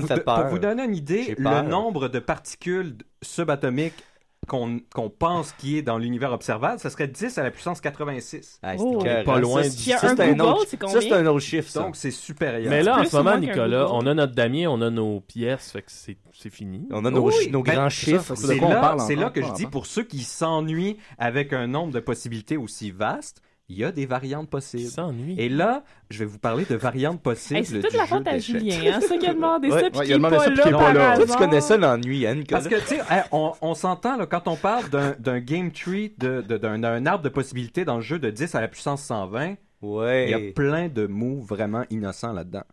me 0.00 0.06
fait 0.06 0.20
peur. 0.20 0.42
Pour 0.42 0.46
vous 0.46 0.58
donner 0.58 0.84
une 0.84 0.96
idée, 0.96 1.34
le 1.38 1.62
nombre 1.62 2.08
de 2.08 2.18
particules 2.18 2.96
subatomiques 3.22 4.02
qu'on 4.46 4.78
qu 4.78 5.08
pense 5.18 5.52
qui 5.52 5.78
est 5.78 5.82
dans 5.82 5.98
l'univers 5.98 6.32
observable, 6.32 6.78
ça 6.78 6.90
serait 6.90 7.08
10 7.08 7.38
à 7.38 7.42
la 7.42 7.50
puissance 7.50 7.80
86. 7.80 8.60
Ah, 8.62 8.74
oh, 8.78 9.02
pas 9.24 9.38
loin 9.38 9.62
du 9.62 9.68
ça, 9.68 9.98
c'est 9.98 10.20
un, 10.20 10.38
autre... 10.40 10.66
un, 11.12 11.26
autre 11.26 11.40
chiffre. 11.40 11.72
Donc 11.74 11.96
c'est 11.96 12.10
supérieur. 12.10 12.70
Mais 12.70 12.82
là, 12.82 13.00
en 13.00 13.04
ce 13.04 13.16
moment, 13.16 13.38
Nicolas, 13.38 13.88
on 13.92 14.06
a 14.06 14.14
notre 14.14 14.34
damier, 14.34 14.66
on 14.66 14.80
a 14.80 14.90
nos 14.90 15.20
pièces, 15.20 15.72
fait 15.72 15.82
que 15.82 15.90
c'est 15.90 16.50
fini. 16.50 16.86
On 16.90 17.04
a 17.04 17.10
nos, 17.10 17.30
ben, 17.30 17.62
grands 17.62 17.88
chiffres. 17.88 18.34
C'est 18.34 19.16
là, 19.16 19.30
que 19.30 19.42
je 19.42 19.52
dis 19.52 19.66
pour 19.66 19.86
ceux 19.86 20.04
qui 20.04 20.20
s'ennuient 20.20 20.96
avec 21.18 21.52
un 21.52 21.66
nombre 21.66 21.92
de 21.92 22.00
possibilités 22.00 22.56
aussi 22.56 22.90
vaste, 22.90 23.42
il 23.68 23.78
y 23.78 23.84
a 23.84 23.90
des 23.90 24.06
variantes 24.06 24.48
possibles. 24.48 24.90
Et 25.36 25.48
là, 25.48 25.82
je 26.10 26.20
vais 26.20 26.24
vous 26.24 26.38
parler 26.38 26.64
de 26.64 26.76
variantes 26.76 27.20
possibles. 27.20 27.58
Hey, 27.58 27.64
c'est 27.64 27.80
toute 27.80 27.94
la 27.94 28.06
faute 28.06 28.26
à 28.26 28.38
Julien, 28.38 28.94
hein, 28.94 29.00
ça 29.00 29.18
qui 29.18 29.26
a 29.26 29.34
demandé 29.34 29.70
ça, 29.70 29.90
puis 29.90 29.98
ouais, 29.98 30.12
a 30.12 30.18
pas 30.18 30.92
là. 30.92 31.16
Toi, 31.16 31.26
tu 31.26 31.36
connais 31.36 31.60
ça, 31.60 31.76
l'ennui, 31.76 32.26
hein, 32.26 32.36
Nicolas? 32.36 32.60
Parce 32.60 32.68
que, 32.68 32.80
tu 32.80 32.96
sais, 32.96 33.02
on, 33.32 33.52
on 33.60 33.74
s'entend, 33.74 34.24
quand 34.26 34.46
on 34.46 34.56
parle 34.56 34.84
d'un 35.18 35.40
game 35.40 35.72
tree, 35.72 36.14
d'un 36.16 36.42
de, 36.42 36.56
de, 36.58 37.06
arbre 37.06 37.24
de 37.24 37.28
possibilités 37.28 37.84
dans 37.84 37.96
le 37.96 38.02
jeu 38.02 38.18
de 38.18 38.30
10 38.30 38.54
à 38.54 38.60
la 38.60 38.68
puissance 38.68 39.02
120, 39.02 39.56
ouais. 39.82 40.26
il 40.26 40.30
y 40.30 40.34
a 40.34 40.52
plein 40.52 40.88
de 40.88 41.06
moves 41.06 41.46
vraiment 41.46 41.84
innocents 41.90 42.32
là-dedans. 42.32 42.64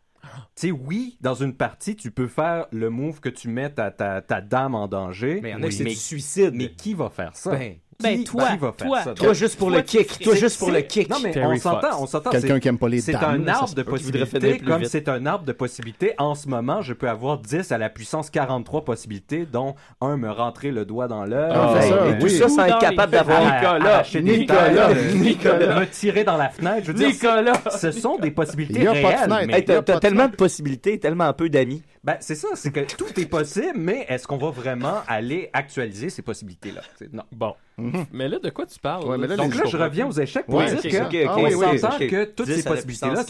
Tu 0.56 0.68
sais, 0.68 0.72
oui, 0.72 1.18
dans 1.22 1.34
une 1.34 1.54
partie, 1.54 1.96
tu 1.96 2.10
peux 2.12 2.28
faire 2.28 2.68
le 2.72 2.90
move 2.90 3.20
que 3.20 3.30
tu 3.30 3.50
mets 3.50 3.70
ta, 3.70 3.92
ta, 3.92 4.22
ta 4.22 4.42
dame 4.42 4.74
en 4.74 4.88
danger. 4.88 5.40
Mais 5.42 5.50
il 5.50 5.52
y 5.52 5.56
en 5.56 5.64
a 5.64 5.66
oui, 5.66 5.70
qui 5.70 5.76
c'est 5.76 5.90
suicide. 5.90 6.52
Mais 6.54 6.72
qui 6.72 6.94
va 6.94 7.10
faire 7.10 7.36
ça? 7.36 7.52
Ben, 7.52 7.76
ben, 8.02 8.24
toi, 8.24 8.44
va 8.44 8.74
faire 8.74 8.76
toi, 8.76 9.04
ça? 9.04 9.14
Toi, 9.14 9.34
juste 9.34 9.58
pour 9.58 9.70
le 9.70 9.82
kick. 9.82 10.20
Toi, 10.20 10.36
juste 10.36 10.60
pour 10.60 10.72
le 10.72 10.82
kick. 10.82 11.10
Non, 11.10 11.18
mais 11.24 11.38
on 11.46 11.58
s'entend, 11.58 12.02
on 12.02 12.08
s'entend. 12.08 12.30
Quelqu'un 12.30 12.60
qui 12.60 12.68
aime 12.68 12.78
pas 12.78 12.90
les 12.90 13.02
C'est 13.02 13.16
un 13.16 13.48
arbre 13.48 13.74
de 13.74 13.84
possibilités. 13.84 14.60
Comme 14.60 14.86
c'est 14.86 15.10
un 15.10 15.26
arbre 15.26 15.46
de 15.46 15.52
possibilités, 15.52 16.14
en 16.18 16.36
ce 16.36 16.48
moment, 16.48 16.82
je 16.82 16.94
peux 16.94 17.10
avoir 17.10 17.38
10 17.40 17.72
à 17.72 17.78
la 17.78 17.90
puissance 17.90 18.30
43 18.30 18.86
possibilités, 18.86 19.46
dont 19.46 19.76
un 20.02 20.18
me 20.18 20.30
rentrer 20.30 20.72
le 20.72 20.86
doigt 20.86 21.08
dans 21.08 21.26
l'œil. 21.26 21.52
Et, 21.52 21.88
et 21.88 22.20
tout 22.20 22.26
oui. 22.26 22.38
ça, 22.38 22.50
sans 22.50 22.66
être 22.66 22.80
capable 22.80 23.12
d'avoir... 23.12 23.42
Nicolas, 23.44 24.04
Nicolas, 24.22 24.94
Nicolas. 25.16 25.80
Me 25.80 25.86
tirer 25.88 26.24
dans 26.24 26.38
la 26.38 26.50
fenêtre. 26.50 26.92
Nicolas. 26.94 27.62
ce 27.78 27.92
sont 27.92 28.18
des 28.18 28.32
possibilités 28.32 28.88
réelles. 28.88 29.66
T'as 29.66 30.00
tellement 30.00 30.28
de 30.28 30.36
possibilités, 30.36 31.00
tellement 31.00 31.34
peu 31.34 31.50
d'amis. 31.50 31.84
Ben, 32.04 32.18
c'est 32.20 32.36
ça, 32.36 32.50
c'est 32.56 32.72
que 32.72 32.82
tout 32.98 33.18
est 33.18 33.26
possible, 33.26 33.78
mais 33.78 34.06
est-ce 34.10 34.28
qu'on 34.28 34.38
va 34.38 34.50
vraiment 34.50 35.02
aller 35.08 35.50
actualiser 35.54 36.10
ces 36.10 36.22
possibilités-là? 36.22 36.82
Non. 37.14 37.24
Bon. 37.32 37.56
Mhm. 37.78 38.06
Mais 38.12 38.28
là, 38.28 38.40
de 38.40 38.50
quoi 38.50 38.66
tu 38.66 38.78
parles? 38.78 39.04
Donc 39.36 39.56
là, 39.56 39.64
je 39.66 39.78
reviens 39.78 40.08
aux 40.08 40.12
échecs 40.12 40.46
pour 40.46 40.62
dire 40.62 40.82
que, 40.82 42.08
que 42.08 42.26
toutes 42.26 42.48
ces 42.48 42.64
possibilités-là, 42.64 43.24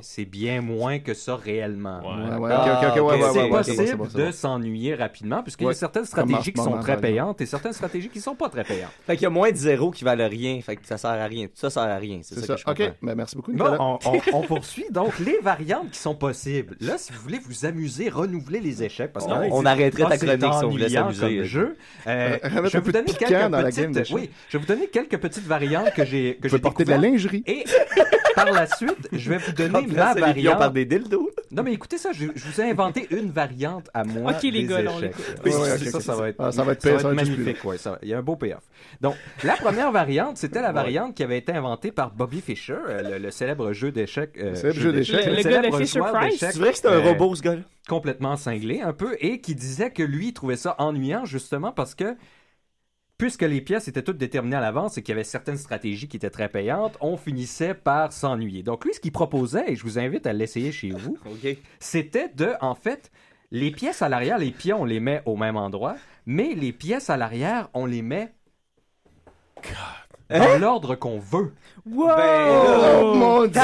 c'est, 0.00 0.24
bien 0.24 0.60
moins 0.60 0.98
que 0.98 1.14
ça 1.14 1.36
réellement. 1.36 2.00
C'est 3.22 3.48
possible 3.48 4.08
de 4.12 4.30
s'ennuyer 4.30 4.94
rapidement, 4.94 5.42
puisqu'il 5.42 5.66
y 5.66 5.70
a 5.70 5.74
certaines 5.74 6.06
stratégies 6.06 6.52
qui 6.52 6.62
sont 6.62 6.78
très 6.80 6.96
payantes 6.96 7.40
et 7.40 7.46
certaines 7.46 7.74
stratégies 7.74 8.08
qui 8.08 8.18
ne 8.18 8.24
sont 8.24 8.34
pas 8.34 8.48
très 8.48 8.64
payantes. 8.64 8.92
Fait 9.06 9.14
qu'il 9.14 9.24
y 9.24 9.26
a 9.26 9.30
moins 9.30 9.50
de 9.50 9.56
zéro 9.56 9.90
qui 9.90 10.04
valent 10.04 10.28
rien, 10.28 10.60
fait 10.62 10.76
que 10.76 10.86
ça 10.86 10.96
sert 10.96 11.10
à 11.10 11.26
rien. 11.26 11.48
Ça 11.54 11.70
sert 11.70 11.82
à 11.82 11.96
rien, 11.96 12.20
c'est 12.22 12.40
ça, 12.44 12.54
OK, 12.66 12.92
ben, 13.02 13.14
merci 13.14 13.36
beaucoup, 13.36 13.52
On 13.52 14.42
poursuit 14.46 14.86
donc 14.90 15.18
les 15.18 15.38
variantes 15.40 15.90
qui 15.90 15.98
sont 15.98 16.14
possibles. 16.14 16.76
Là, 16.80 16.98
si 16.98 17.12
vous 17.12 17.20
voulez 17.20 17.38
vous 17.38 17.66
amuser 17.66 18.05
renouveler 18.08 18.60
les 18.60 18.82
échecs, 18.82 19.12
parce 19.12 19.26
qu'on 19.26 19.64
arrêterait 19.64 20.04
ah, 20.06 20.16
ta 20.16 20.18
chronique 20.18 20.52
si 20.52 20.64
on 20.64 20.68
voulait 20.68 20.88
s'amuser. 20.88 21.44
jeu. 21.44 21.76
Euh, 22.06 22.38
euh, 22.44 22.64
je 22.64 22.78
vais 22.78 22.80
vous 22.80 22.92
donner 22.92 23.12
quelques 23.12 23.50
petites, 23.50 24.12
oui, 24.12 24.30
je 24.48 24.58
vais 24.58 24.64
vous 24.64 24.68
donner 24.68 24.86
quelques 24.88 25.18
petites 25.18 25.46
variantes 25.46 25.92
que 25.94 26.04
j'ai 26.04 26.38
que 26.40 26.48
vais 26.48 26.58
porter 26.58 26.84
de 26.84 26.90
la 26.90 26.98
lingerie. 26.98 27.42
Et 27.46 27.64
par 28.34 28.52
la 28.52 28.66
suite, 28.66 29.08
je 29.12 29.30
vais 29.30 29.38
vous 29.38 29.52
donner 29.56 29.86
ma 29.86 30.14
variante. 30.14 30.58
par 30.58 30.70
des 30.70 30.84
dildos. 30.84 31.30
Non 31.50 31.62
mais 31.62 31.72
écoutez 31.72 31.98
ça, 31.98 32.10
je, 32.12 32.26
vous 32.26 32.60
ai 32.60 32.70
inventé 32.70 33.06
une 33.10 33.30
variante 33.30 33.88
à 33.94 34.04
moi 34.04 34.32
OK 34.32 34.42
les 34.42 34.64
gars. 34.64 34.82
On 34.86 35.00
ah, 36.38 36.52
ça, 36.52 36.64
va 36.64 36.72
être, 36.72 37.12
magnifique, 37.12 37.58
il 38.02 38.08
y 38.08 38.14
a 38.14 38.18
un 38.18 38.22
beau 38.22 38.36
payoff. 38.36 38.62
Donc 39.00 39.14
la 39.42 39.54
première 39.54 39.90
variante, 39.90 40.36
c'était 40.36 40.60
la 40.60 40.72
variante 40.72 41.14
qui 41.14 41.22
avait 41.22 41.38
été 41.38 41.52
inventée 41.52 41.92
par 41.92 42.10
Bobby 42.10 42.40
Fischer, 42.40 42.76
euh, 42.88 43.18
le, 43.18 43.30
célèbre 43.30 43.72
jeu 43.72 43.90
d'échecs. 43.90 44.36
Le 44.36 44.72
jeu 44.72 44.92
d'échecs. 44.92 45.26
Le, 45.26 45.62
le, 45.62 45.70
de 45.70 45.76
Fisher 45.76 46.00
Price. 46.12 46.38
C'est 46.38 46.56
vrai 46.56 46.70
que 46.70 46.76
c'était 46.76 46.88
un 46.88 47.00
robot 47.00 47.34
ce 47.34 47.42
gars 47.42 47.56
complètement 47.88 48.36
cinglé 48.36 48.80
un 48.80 48.92
peu 48.92 49.16
et 49.20 49.40
qui 49.40 49.54
disait 49.54 49.90
que 49.90 50.02
lui 50.02 50.32
trouvait 50.32 50.56
ça 50.56 50.74
ennuyant 50.78 51.24
justement 51.24 51.72
parce 51.72 51.94
que 51.94 52.16
puisque 53.18 53.42
les 53.42 53.60
pièces 53.60 53.88
étaient 53.88 54.02
toutes 54.02 54.18
déterminées 54.18 54.56
à 54.56 54.60
l'avance 54.60 54.98
et 54.98 55.02
qu'il 55.02 55.12
y 55.12 55.16
avait 55.16 55.24
certaines 55.24 55.56
stratégies 55.56 56.08
qui 56.08 56.16
étaient 56.16 56.30
très 56.30 56.48
payantes, 56.48 56.96
on 57.00 57.16
finissait 57.16 57.74
par 57.74 58.12
s'ennuyer. 58.12 58.62
Donc 58.62 58.84
lui, 58.84 58.92
ce 58.92 59.00
qu'il 59.00 59.12
proposait, 59.12 59.72
et 59.72 59.76
je 59.76 59.82
vous 59.82 59.98
invite 59.98 60.26
à 60.26 60.32
l'essayer 60.32 60.72
chez 60.72 60.90
vous, 60.90 61.16
c'était 61.80 62.28
de, 62.28 62.52
en 62.60 62.74
fait, 62.74 63.10
les 63.50 63.70
pièces 63.70 64.02
à 64.02 64.08
l'arrière, 64.08 64.38
les 64.38 64.50
pions, 64.50 64.82
on 64.82 64.84
les 64.84 65.00
met 65.00 65.22
au 65.24 65.36
même 65.36 65.56
endroit, 65.56 65.96
mais 66.26 66.54
les 66.54 66.72
pièces 66.72 67.08
à 67.08 67.16
l'arrière, 67.16 67.70
on 67.72 67.86
les 67.86 68.02
met 68.02 68.34
dans 70.30 70.36
Hein? 70.42 70.58
l'ordre 70.58 70.94
qu'on 70.96 71.18
veut. 71.18 71.52
Wow! 71.88 72.10
Oh, 73.02 73.14
mon 73.14 73.46
Dieu! 73.46 73.60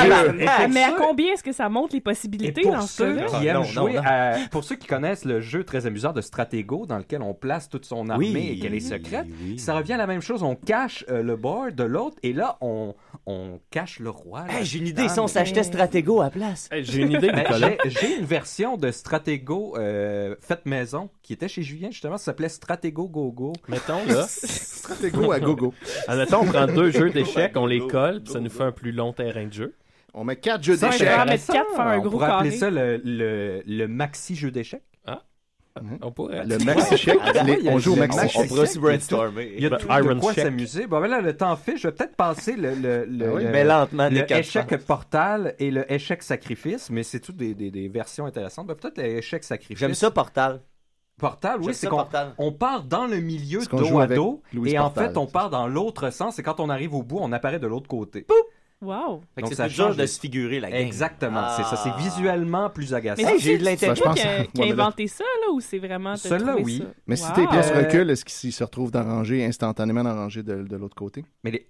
Mais 0.71 0.85
à 0.85 0.93
combien 0.97 1.33
est-ce 1.33 1.43
que 1.43 1.51
ça 1.53 1.69
montre 1.69 1.95
les 1.95 2.01
possibilités 2.01 2.63
pour 2.63 2.73
dans 2.73 2.81
ce 2.83 3.03
qui 3.03 3.35
Ah, 3.35 3.45
aiment 3.45 3.57
non, 3.59 3.63
jouer 3.65 3.93
non, 3.95 4.03
non. 4.03 4.09
à- 4.09 4.35
pour 4.51 4.63
ceux 4.63 4.77
qui 4.77 4.87
connaissent 4.87 5.25
le 5.25 5.41
jeu 5.41 5.65
très 5.65 5.87
amusant 5.87 6.13
de 6.13 6.21
Stratego 6.21 6.87
dans 6.87 6.99
lequel 6.99 7.21
on 7.23 7.35
place 7.35 7.69
toute 7.69 7.85
son 7.85 8.09
armée 8.11 8.31
Oui, 8.33 8.49
et 8.53 8.59
qu'elle 8.61 8.75
est 8.75 8.77
oui, 8.77 8.81
secrète, 8.81 9.27
oui. 9.43 9.59
ça 9.59 9.75
revient 9.75 9.95
à 9.95 9.97
la 9.99 10.07
même 10.07 10.21
chose. 10.23 10.43
On 10.45 10.55
cache 10.55 11.05
euh, 11.11 11.23
le 11.23 11.35
board 11.37 11.75
de 11.75 11.83
l'autre 11.85 12.17
et 12.23 12.33
là 12.33 12.59
on, 12.61 12.95
on 13.27 13.61
cache 13.71 14.01
le 14.01 14.11
roi. 14.11 14.47
Hey, 14.49 14.65
j'ai 14.65 14.79
une 14.81 14.87
idée, 14.89 15.09
si 15.09 15.21
on 15.21 15.29
s'achetait 15.29 15.63
Stratego 15.63 16.21
à 16.21 16.25
la 16.25 16.31
place. 16.31 16.69
Hey, 16.73 16.85
J'ai 16.85 17.03
une 17.03 17.13
idée, 17.13 17.31
Ben, 17.31 17.39
Nicolas. 17.39 17.71
j'ai- 17.85 18.19
une 18.19 18.25
version 18.25 18.77
de 18.77 18.91
Stratego 18.91 19.77
euh, 19.77 20.35
faite 20.41 20.67
maison 20.67 21.09
qui 21.23 21.33
était 21.33 21.47
chez 21.49 21.63
Julien 21.63 21.91
justement, 21.91 22.19
ça 22.19 22.25
s'appelait 22.27 22.49
Stratego 22.49 23.07
Gogo. 23.09 23.53
Mettons, 23.69 24.05
là. 24.07 24.27
Stratego 24.29 25.31
à 25.33 25.39
gogo. 25.41 25.73
Admettons, 26.09 26.41
on 26.41 26.47
prend 26.47 26.67
deux 26.67 26.91
jeux 26.91 27.11
d'échecs, 27.11 27.53
on 27.57 27.67
les 27.67 27.87
colle, 27.87 28.23
puis 28.23 28.33
ça 28.33 28.41
nous 28.41 28.51
fait 28.51 28.65
un 28.65 28.73
plus 28.73 28.93
long 28.93 29.13
terrain 29.13 29.47
de 29.47 29.53
jeu. 29.53 29.75
On 30.15 30.25
met 30.25 30.37
quatre 30.37 30.63
jeux 30.63 30.77
d'échecs. 30.77 31.09
on 31.13 31.17
va 31.19 31.25
mettre 31.25 31.47
quatre, 31.47 31.71
faire 31.75 31.81
un 31.87 31.99
on 31.99 32.01
gros 32.03 32.11
pourrait 32.11 32.31
appeler 32.31 32.51
ça 32.51 32.71
le, 32.71 33.01
le, 33.05 33.63
le 33.67 33.89
maxi 33.89 34.35
jeu 34.35 34.51
d'échecs. 34.51 34.83
On 36.03 36.13
pourrait. 36.13 36.45
Le 36.45 36.59
maxi 36.59 36.97
chèque, 36.99 37.19
on 37.67 37.79
joue 37.79 37.93
au 37.93 37.95
le 37.95 38.01
maxi 38.01 38.19
maxi 38.19 38.37
On 38.37 38.41
chèque. 38.41 38.49
pourrait 38.49 38.61
aussi 38.63 38.73
chèque, 38.75 38.83
brainstormer. 38.83 39.53
Il 39.57 39.63
y 39.63 39.67
a 39.67 39.71
tout 39.71 39.87
Iron 39.89 40.15
de 40.15 40.21
quoi 40.21 40.35
Check. 40.35 40.45
s'amuser. 40.45 40.87
Bon, 40.87 41.01
ben 41.01 41.09
là, 41.09 41.21
le 41.21 41.37
temps 41.37 41.57
fait. 41.57 41.77
Je 41.77 41.89
vais 41.89 41.93
peut-être 41.95 42.15
passer 42.17 42.57
le, 42.57 42.75
le, 42.75 43.05
le, 43.07 43.27
Ah 43.29 43.35
oui, 43.35 43.45
le- 43.45 43.51
mais 43.51 43.65
lentement, 43.65 44.09
le 44.11 44.31
échec 44.33 44.77
portal 44.87 45.55
et 45.59 45.71
le 45.71 45.91
échec 45.91 46.23
sacrifice, 46.23 46.91
mais 46.91 47.03
c'est 47.03 47.21
toutes 47.21 47.37
des, 47.37 47.55
des, 47.55 47.71
des 47.71 47.89
versions 47.89 48.27
intéressantes. 48.27 48.67
Ben, 48.67 48.75
peut-être 48.75 48.99
l'échec 48.99 49.43
sacrifice. 49.45 49.79
J'aime 49.79 49.95
ça, 49.95 50.11
Portal. 50.11 50.61
Portal, 51.19 51.59
oui, 51.59 51.67
J'aime 51.67 51.73
c'est 51.75 51.87
ça, 51.87 51.91
qu'on 51.91 51.97
Portal. 51.97 52.35
on 52.39 52.53
part 52.53 52.83
dans 52.85 53.07
le 53.07 53.19
milieu 53.21 53.61
dos 53.71 54.01
à 54.01 54.07
dos 54.07 54.43
Louis 54.53 54.73
et 54.73 54.79
en 54.79 54.91
fait 54.91 55.17
on 55.17 55.27
part 55.27 55.51
dans 55.51 55.69
l'autre 55.69 56.11
sens 56.11 56.39
et 56.39 56.43
quand 56.43 56.59
on 56.59 56.69
arrive 56.71 56.95
au 56.95 57.03
bout 57.03 57.19
on 57.21 57.31
apparaît 57.33 57.59
de 57.61 57.67
l'autre 57.67 57.87
côté. 57.87 58.27
Wow! 58.83 59.21
Fait 59.37 59.43
que 59.43 59.47
Donc, 59.47 59.51
c'est 59.51 59.55
ça 59.55 59.69
change 59.69 59.97
de 59.97 60.05
se 60.07 60.19
figurer 60.19 60.59
la 60.59 60.69
game. 60.71 60.81
Exactement, 60.81 61.49
c'est 61.57 61.63
ça. 61.63 61.77
C'est 61.77 61.91
Ah. 61.91 61.97
visuellement 61.99 62.69
plus 62.69 62.93
agaçant. 62.93 63.23
Mais 63.23 63.29
Hey, 63.35 63.39
c'est 63.39 63.45
j'ai 63.45 63.55
eu 63.55 63.59
de 63.59 63.65
c'est 63.65 63.71
l'intérêt. 63.71 63.95
toi 63.95 64.15
Je 64.17 64.61
qui 64.61 64.63
a, 64.63 64.73
inventé 64.73 65.07
ça, 65.07 65.25
là, 65.47 65.53
ou 65.53 65.61
c'est 65.61 65.79
vraiment... 65.79 66.15
trouvé 66.17 66.63
oui. 66.63 66.79
ça? 66.79 66.85
Mais 67.07 67.17
si 67.17 67.33
tes 67.33 67.47
pièces 67.47 67.71
Euh, 67.71 67.79
reculent, 67.79 68.11
est-ce 68.11 68.25
qu'ils 68.25 68.53
se 68.53 68.65
retrouvent 68.65 68.91
d'arranger 68.91 69.45
instantanément 69.45 70.03
d'arranger 70.03 70.43
de, 70.43 70.63
de 70.65 70.77
l'autre 70.77 70.97
côté? 70.97 71.25
Mais 71.45 71.53
les- 71.53 71.67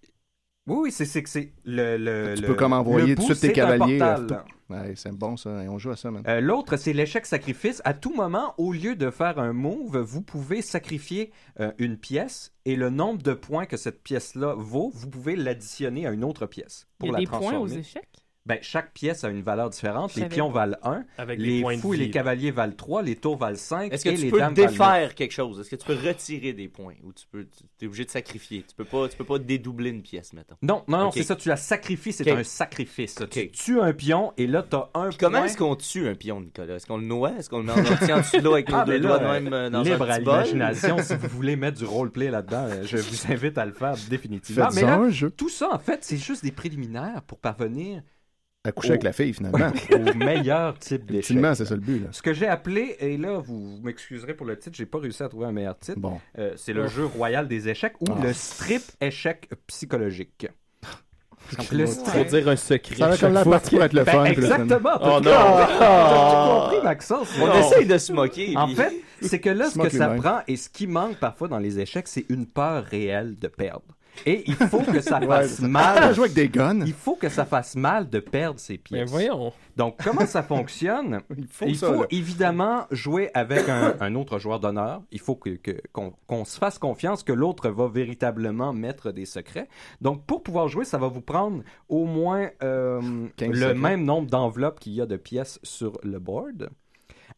oui, 0.69 0.77
oui, 0.85 0.93
c'est 0.93 1.05
c'est 1.05 1.23
que 1.23 1.29
c'est 1.29 1.53
le, 1.65 1.97
le 1.97 2.35
Tu 2.37 2.43
le- 2.43 2.49
peux 2.49 2.55
comme 2.55 2.73
envoyer 2.73 3.09
le 3.11 3.15
tout 3.17 3.23
de 3.29 3.35
suite 3.35 3.41
tes 3.41 3.53
cavaliers. 3.53 3.99
euh. 4.01 4.27
Ouais, 4.71 4.95
c'est 4.97 5.13
bon 5.13 5.37
ça, 5.37 5.63
et 5.65 5.69
on 5.69 5.79
joue 5.79 5.91
à 5.91 5.97
ça, 5.97 6.11
man. 6.11 6.23
Euh, 6.27 6.41
L'autre, 6.41 6.77
c'est 6.79 6.93
l'échec 6.95 7.27
sacrifice. 7.27 7.83
À 7.85 7.93
tout 7.93 8.15
moment, 8.15 8.55
au 8.57 8.73
lieu 8.73 8.97
de 8.97 9.11
faire 9.11 9.39
un 9.39 9.53
move, 9.53 9.99
vous 9.99 10.23
pouvez 10.23 10.63
sacrifier 10.63 11.31
euh, 11.61 11.73
une 11.79 11.99
pièce 11.99 12.55
et 12.65 12.77
le 12.77 12.89
nombre 12.89 13.23
de 13.23 13.35
points 13.35 13.67
que 13.67 13.77
cette 13.77 14.03
pièce-là 14.03 14.55
vaut, 14.57 14.91
vous 14.95 15.11
pouvez 15.11 15.37
l'additionner 15.37 16.07
à 16.07 16.11
une 16.13 16.25
autre 16.25 16.47
pièce 16.47 16.87
Il 16.95 16.99
pour 17.01 17.09
y 17.09 17.11
a 17.11 17.13
la 17.15 17.19
des 17.21 17.27
points 17.27 17.39
aux 17.39 17.67
transformer. 17.67 17.79
échecs? 17.79 18.09
Ben, 18.45 18.59
chaque 18.61 18.93
pièce 18.93 19.23
a 19.23 19.29
une 19.29 19.43
valeur 19.43 19.71
différente. 19.71 20.17
Les 20.17 20.27
pions 20.27 20.51
valent 20.51 20.77
1, 20.83 21.05
Avec 21.17 21.39
les 21.39 21.61
points 21.61 21.77
de 21.77 21.81
fous 21.81 21.95
et 21.95 21.97
les 21.97 22.11
cavaliers 22.11 22.51
valent 22.51 22.73
3, 22.77 23.03
les 23.03 23.15
tours 23.15 23.37
valent 23.37 23.57
5 23.57 23.93
Est-ce 23.93 24.05
que 24.05 24.09
et 24.11 24.15
tu 24.17 24.23
les 24.23 24.31
peux 24.33 24.39
dames 24.41 24.53
valent 24.55 24.67
neuf. 24.67 24.71
défaire 24.73 25.15
quelque 25.15 25.31
chose? 25.31 25.61
Est-ce 25.61 25.71
que 25.71 25.77
tu 25.77 25.87
peux 25.87 25.95
retirer 25.95 26.53
des 26.53 26.67
points? 26.67 26.95
Ou 27.05 27.13
tu 27.13 27.25
peux, 27.31 27.45
tu 27.79 27.85
es 27.85 27.87
obligé 27.87 28.05
de 28.05 28.11
sacrifier? 28.11 28.65
Tu 28.69 28.75
peux 28.75 28.85
pas, 28.85 29.09
tu 29.09 29.17
peux 29.17 29.25
pas 29.25 29.39
dédoubler 29.39 29.91
une 29.91 30.03
pièce, 30.03 30.33
mettons. 30.33 30.57
Non, 30.61 30.83
non, 30.89 30.99
non, 30.99 31.11
c'est 31.13 31.23
ça, 31.23 31.37
tu 31.37 31.49
la 31.49 31.57
sacrifies, 31.57 32.13
c'est 32.13 32.29
un 32.33 32.43
sacrifice. 32.43 33.15
Tu 33.31 33.49
tues 33.53 33.81
un 33.81 33.93
pion 33.93 34.33
et 34.37 34.49
là, 34.49 34.65
t'as 34.69 34.89
un 34.95 35.11
Puis 35.11 35.19
comment 35.19 35.39
point. 35.39 35.47
est-ce 35.47 35.57
qu'on 35.57 35.77
tue 35.77 36.09
un 36.09 36.17
pion, 36.17 36.41
Nicolas? 36.41 36.75
Est-ce 36.75 36.87
qu'on 36.89 36.97
le 36.99 37.07
noie? 37.07 37.33
Est-ce 37.39 37.49
qu'on 37.49 37.59
le 37.59 37.65
met 37.65 37.73
en 37.73 38.19
dessous 38.19 38.39
de 38.39 38.43
l'eau 38.43 38.55
avec 38.55 38.69
nos 38.71 38.77
Ah, 38.79 38.85
deux 38.85 38.93
ben 38.95 39.03
doigts 39.03 39.21
là, 39.23 39.39
de 39.39 39.45
même 39.45 39.53
euh, 39.53 39.71
dans 39.71 39.83
libre 39.83 40.03
un 40.03 40.09
à 40.11 40.17
petit 40.17 40.25
bol? 40.25 40.35
l'imagination, 40.35 40.99
si 40.99 41.15
vous 41.15 41.29
voulez 41.29 41.55
mettre 41.55 41.79
du 41.79 41.85
roleplay 41.85 42.29
là-dedans, 42.29 42.67
euh, 42.69 42.83
je 42.85 42.97
vous 42.97 43.33
invite 43.33 43.57
à 43.57 43.67
le 43.67 43.73
faire 43.73 43.95
définitivement. 44.11 44.69
Mais 44.75 44.83
là, 44.83 44.97
un 44.99 45.11
jeu. 45.11 45.31
tout 45.31 45.49
ça, 45.49 45.69
en 45.73 45.79
fait, 45.79 46.01
c'est 46.03 46.17
juste 46.17 46.43
des 46.43 46.51
préliminaires 46.51 47.23
pour 47.29 47.39
parvenir 47.39 48.03
À 48.65 48.71
coucher 48.71 48.91
Oh. 48.91 48.93
avec 48.93 49.03
la 49.03 49.13
fille, 49.13 49.33
finalement. 49.35 49.59
au 49.93 50.15
meilleur 50.15 50.79
type 50.79 51.05
d'échec. 51.07 51.31
Ultimement, 51.31 51.53
c'est 51.55 51.65
ça 51.65 51.75
le 51.75 51.81
but. 51.81 51.99
Là. 51.99 52.09
Ce 52.13 52.23
que 52.23 52.33
j'ai 52.33 52.47
appelé, 52.47 52.95
et 53.01 53.17
là, 53.17 53.39
vous 53.39 53.81
m'excuserez 53.83 54.35
pour 54.35 54.47
le 54.47 54.57
titre, 54.57 54.77
j'ai 54.77 54.87
pas 54.87 54.99
réussi 54.99 55.21
à 55.25 55.29
trouver 55.29 55.47
un 55.47 55.53
meilleur 55.53 55.77
titre. 55.77 55.99
Bon. 55.99 56.21
Euh, 56.39 56.53
c'est 56.57 56.73
le 56.73 56.85
Oh. 56.85 56.89
jeu 56.89 57.05
royal 57.07 57.49
des 57.49 57.69
échecs 57.69 57.95
ou 58.01 58.05
Ah. 58.11 58.21
le 58.23 58.33
strip 58.33 58.83
échec 59.01 59.49
psychologique. 59.67 60.47
Donc, 61.59 61.67
Faut 61.67 62.25
dire 62.25 62.49
un 62.49 62.55
secret. 62.55 62.95
Ça 62.95 63.09
va 63.09 63.17
comme 63.17 63.33
la 63.35 63.45
partie 63.45 63.71
pour 63.75 63.83
être 63.83 63.93
le 63.95 64.05
Ben, 64.05 64.13
fun. 64.13 64.25
exactement. 64.27 64.91
Oh 65.01 65.07
non. 65.21 65.21
t'as 65.23 65.67
tout 65.67 66.61
compris, 66.71 66.85
Maxence? 66.85 67.29
On 67.43 67.47
Non. 67.49 67.59
essaye 67.59 67.85
de 67.87 67.99
se 67.99 68.13
moquer. 68.13 68.57
En 68.57 68.67
puis- 68.67 68.77
fait, 68.77 68.93
c'est 69.23 69.41
que 69.41 69.51
là, 69.51 69.69
ce 69.71 69.77
que 69.77 69.89
ça 69.89 70.07
prend 70.11 70.39
et 70.47 70.55
ce 70.57 70.69
qui 70.69 70.87
manque 70.87 71.17
parfois 71.17 71.49
dans 71.49 71.59
les 71.59 71.81
échecs, 71.81 72.07
c'est 72.07 72.27
une 72.29 72.47
peur 72.47 72.85
réelle 72.85 73.37
de 73.41 73.49
perdre. 73.49 73.83
Et 74.27 74.45
il 74.47 74.55
faut 74.55 74.83
que 74.83 75.01
ça 75.01 75.19
Ouais, 75.19 75.27
fasse 75.27 75.55
ça- 75.55 75.67
mal. 75.69 76.15
Jouer 76.15 76.25
avec 76.25 76.35
des 76.35 76.49
guns. 76.49 76.81
Il 76.87 76.93
faut 76.93 77.17
que 77.17 77.29
ça 77.29 77.45
fasse 77.45 77.75
mal 77.77 78.09
de 78.11 78.21
perdre 78.21 78.61
ses 78.61 78.75
Mais 78.75 78.79
pièces. 78.79 79.11
voyons. 79.11 79.53
Donc, 79.77 79.97
comment 80.05 80.27
ça 80.27 80.43
fonctionne? 80.43 81.23
Il 81.37 81.47
faut 81.49 81.65
Il 81.67 81.77
ça, 81.77 81.87
faut 81.89 82.03
là. 82.03 82.07
évidemment 82.11 82.87
jouer 82.91 83.31
avec 83.35 83.69
un, 83.69 83.95
un 84.01 84.15
autre 84.15 84.39
joueur 84.39 84.61
d'honneur. 84.61 85.03
Il 85.11 85.19
faut 85.21 85.35
que- 85.35 85.59
qu'on, 85.93 86.45
se 86.45 86.59
fasse 86.59 86.79
confiance 86.79 87.23
que 87.23 87.33
l'autre 87.33 87.71
va 87.71 87.89
véritablement 87.89 88.73
mettre 88.73 89.13
des 89.13 89.25
secrets. 89.25 89.69
Donc, 90.01 90.25
pour 90.27 90.43
pouvoir 90.43 90.69
jouer, 90.69 90.85
ça 90.85 90.99
va 90.99 91.09
vous 91.09 91.23
prendre 91.23 91.63
au 91.89 92.05
moins 92.05 92.51
euh, 92.63 93.01
15 93.37 93.49
le 93.51 93.57
secrets. 93.57 93.75
même 93.75 94.05
nombre 94.05 94.29
d'enveloppes 94.31 94.79
qu'il 94.79 94.93
y 94.93 95.01
a 95.01 95.07
de 95.07 95.17
pièces 95.17 95.59
sur 95.63 95.99
le 96.03 96.19
board. 96.19 96.69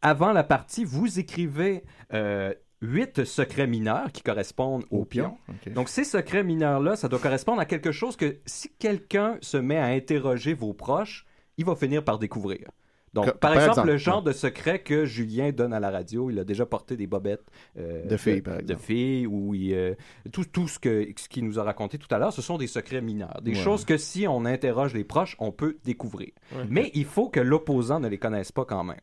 Avant 0.01 0.33
la 0.33 0.43
partie, 0.43 0.83
vous 0.83 1.19
écrivez 1.19 1.83
euh, 2.13 2.53
huit 2.85 3.23
secrets 3.25 3.67
mineurs 3.67 4.11
qui 4.11 4.21
correspondent 4.21 4.85
au, 4.91 5.05
pion. 5.05 5.37
Donc, 5.73 5.89
ces 5.89 6.03
secrets 6.03 6.43
mineurs-là, 6.43 6.95
ça 6.95 7.07
doit 7.07 7.19
correspondre 7.19 7.59
à 7.61 7.65
quelque 7.65 7.91
chose 7.91 8.15
que 8.15 8.37
si 8.45 8.69
quelqu'un 8.79 9.37
se 9.41 9.57
met 9.57 9.77
à 9.77 9.85
interroger 9.85 10.53
vos 10.53 10.73
proches, 10.73 11.25
il 11.57 11.65
va 11.65 11.75
finir 11.75 12.03
par 12.03 12.19
découvrir. 12.19 12.69
Donc, 13.13 13.27
Que- 13.27 13.31
par, 13.31 13.51
par 13.51 13.53
exemple, 13.53 13.69
exemple, 13.71 13.87
le 13.91 13.97
genre 13.97 14.21
de 14.23 14.33
secret 14.33 14.79
que 14.79 15.05
Julien 15.05 15.51
donne 15.53 15.71
à 15.71 15.79
la 15.79 15.89
radio, 15.89 16.29
il 16.29 16.37
a 16.37 16.43
déjà 16.43 16.65
porté 16.65 16.97
des 16.97 17.07
bobettes 17.07 17.45
euh, 17.79 18.05
De 18.05 18.17
filles, 18.17 18.41
par 18.41 18.55
de 18.57 18.61
exemple. 18.63 18.81
filles, 18.83 19.25
ou 19.25 19.55
euh, 19.55 19.95
tout, 20.33 20.43
tout 20.43 20.67
ce 20.67 20.79
que 20.79 21.07
ce 21.15 21.29
qu'il 21.29 21.45
nous 21.45 21.57
a 21.57 21.63
raconté 21.63 21.97
tout 21.97 22.13
à 22.13 22.17
l'heure, 22.19 22.33
ce 22.33 22.41
sont 22.41 22.57
des 22.57 22.67
secrets 22.67 22.99
mineurs, 23.01 23.39
des 23.41 23.51
Ouais. 23.51 23.57
choses 23.63 23.85
que 23.85 23.95
si 23.97 24.27
on 24.27 24.43
interroge 24.43 24.93
les 24.93 25.05
proches, 25.05 25.37
on 25.39 25.53
peut 25.53 25.77
découvrir. 25.85 26.31
Ouais. 26.53 26.65
Mais 26.69 26.91
il 26.93 27.05
faut 27.05 27.29
que 27.29 27.39
l'opposant 27.39 28.01
ne 28.01 28.09
les 28.09 28.17
connaisse 28.17 28.51
pas 28.51 28.65
quand 28.65 28.83
même. 28.83 28.99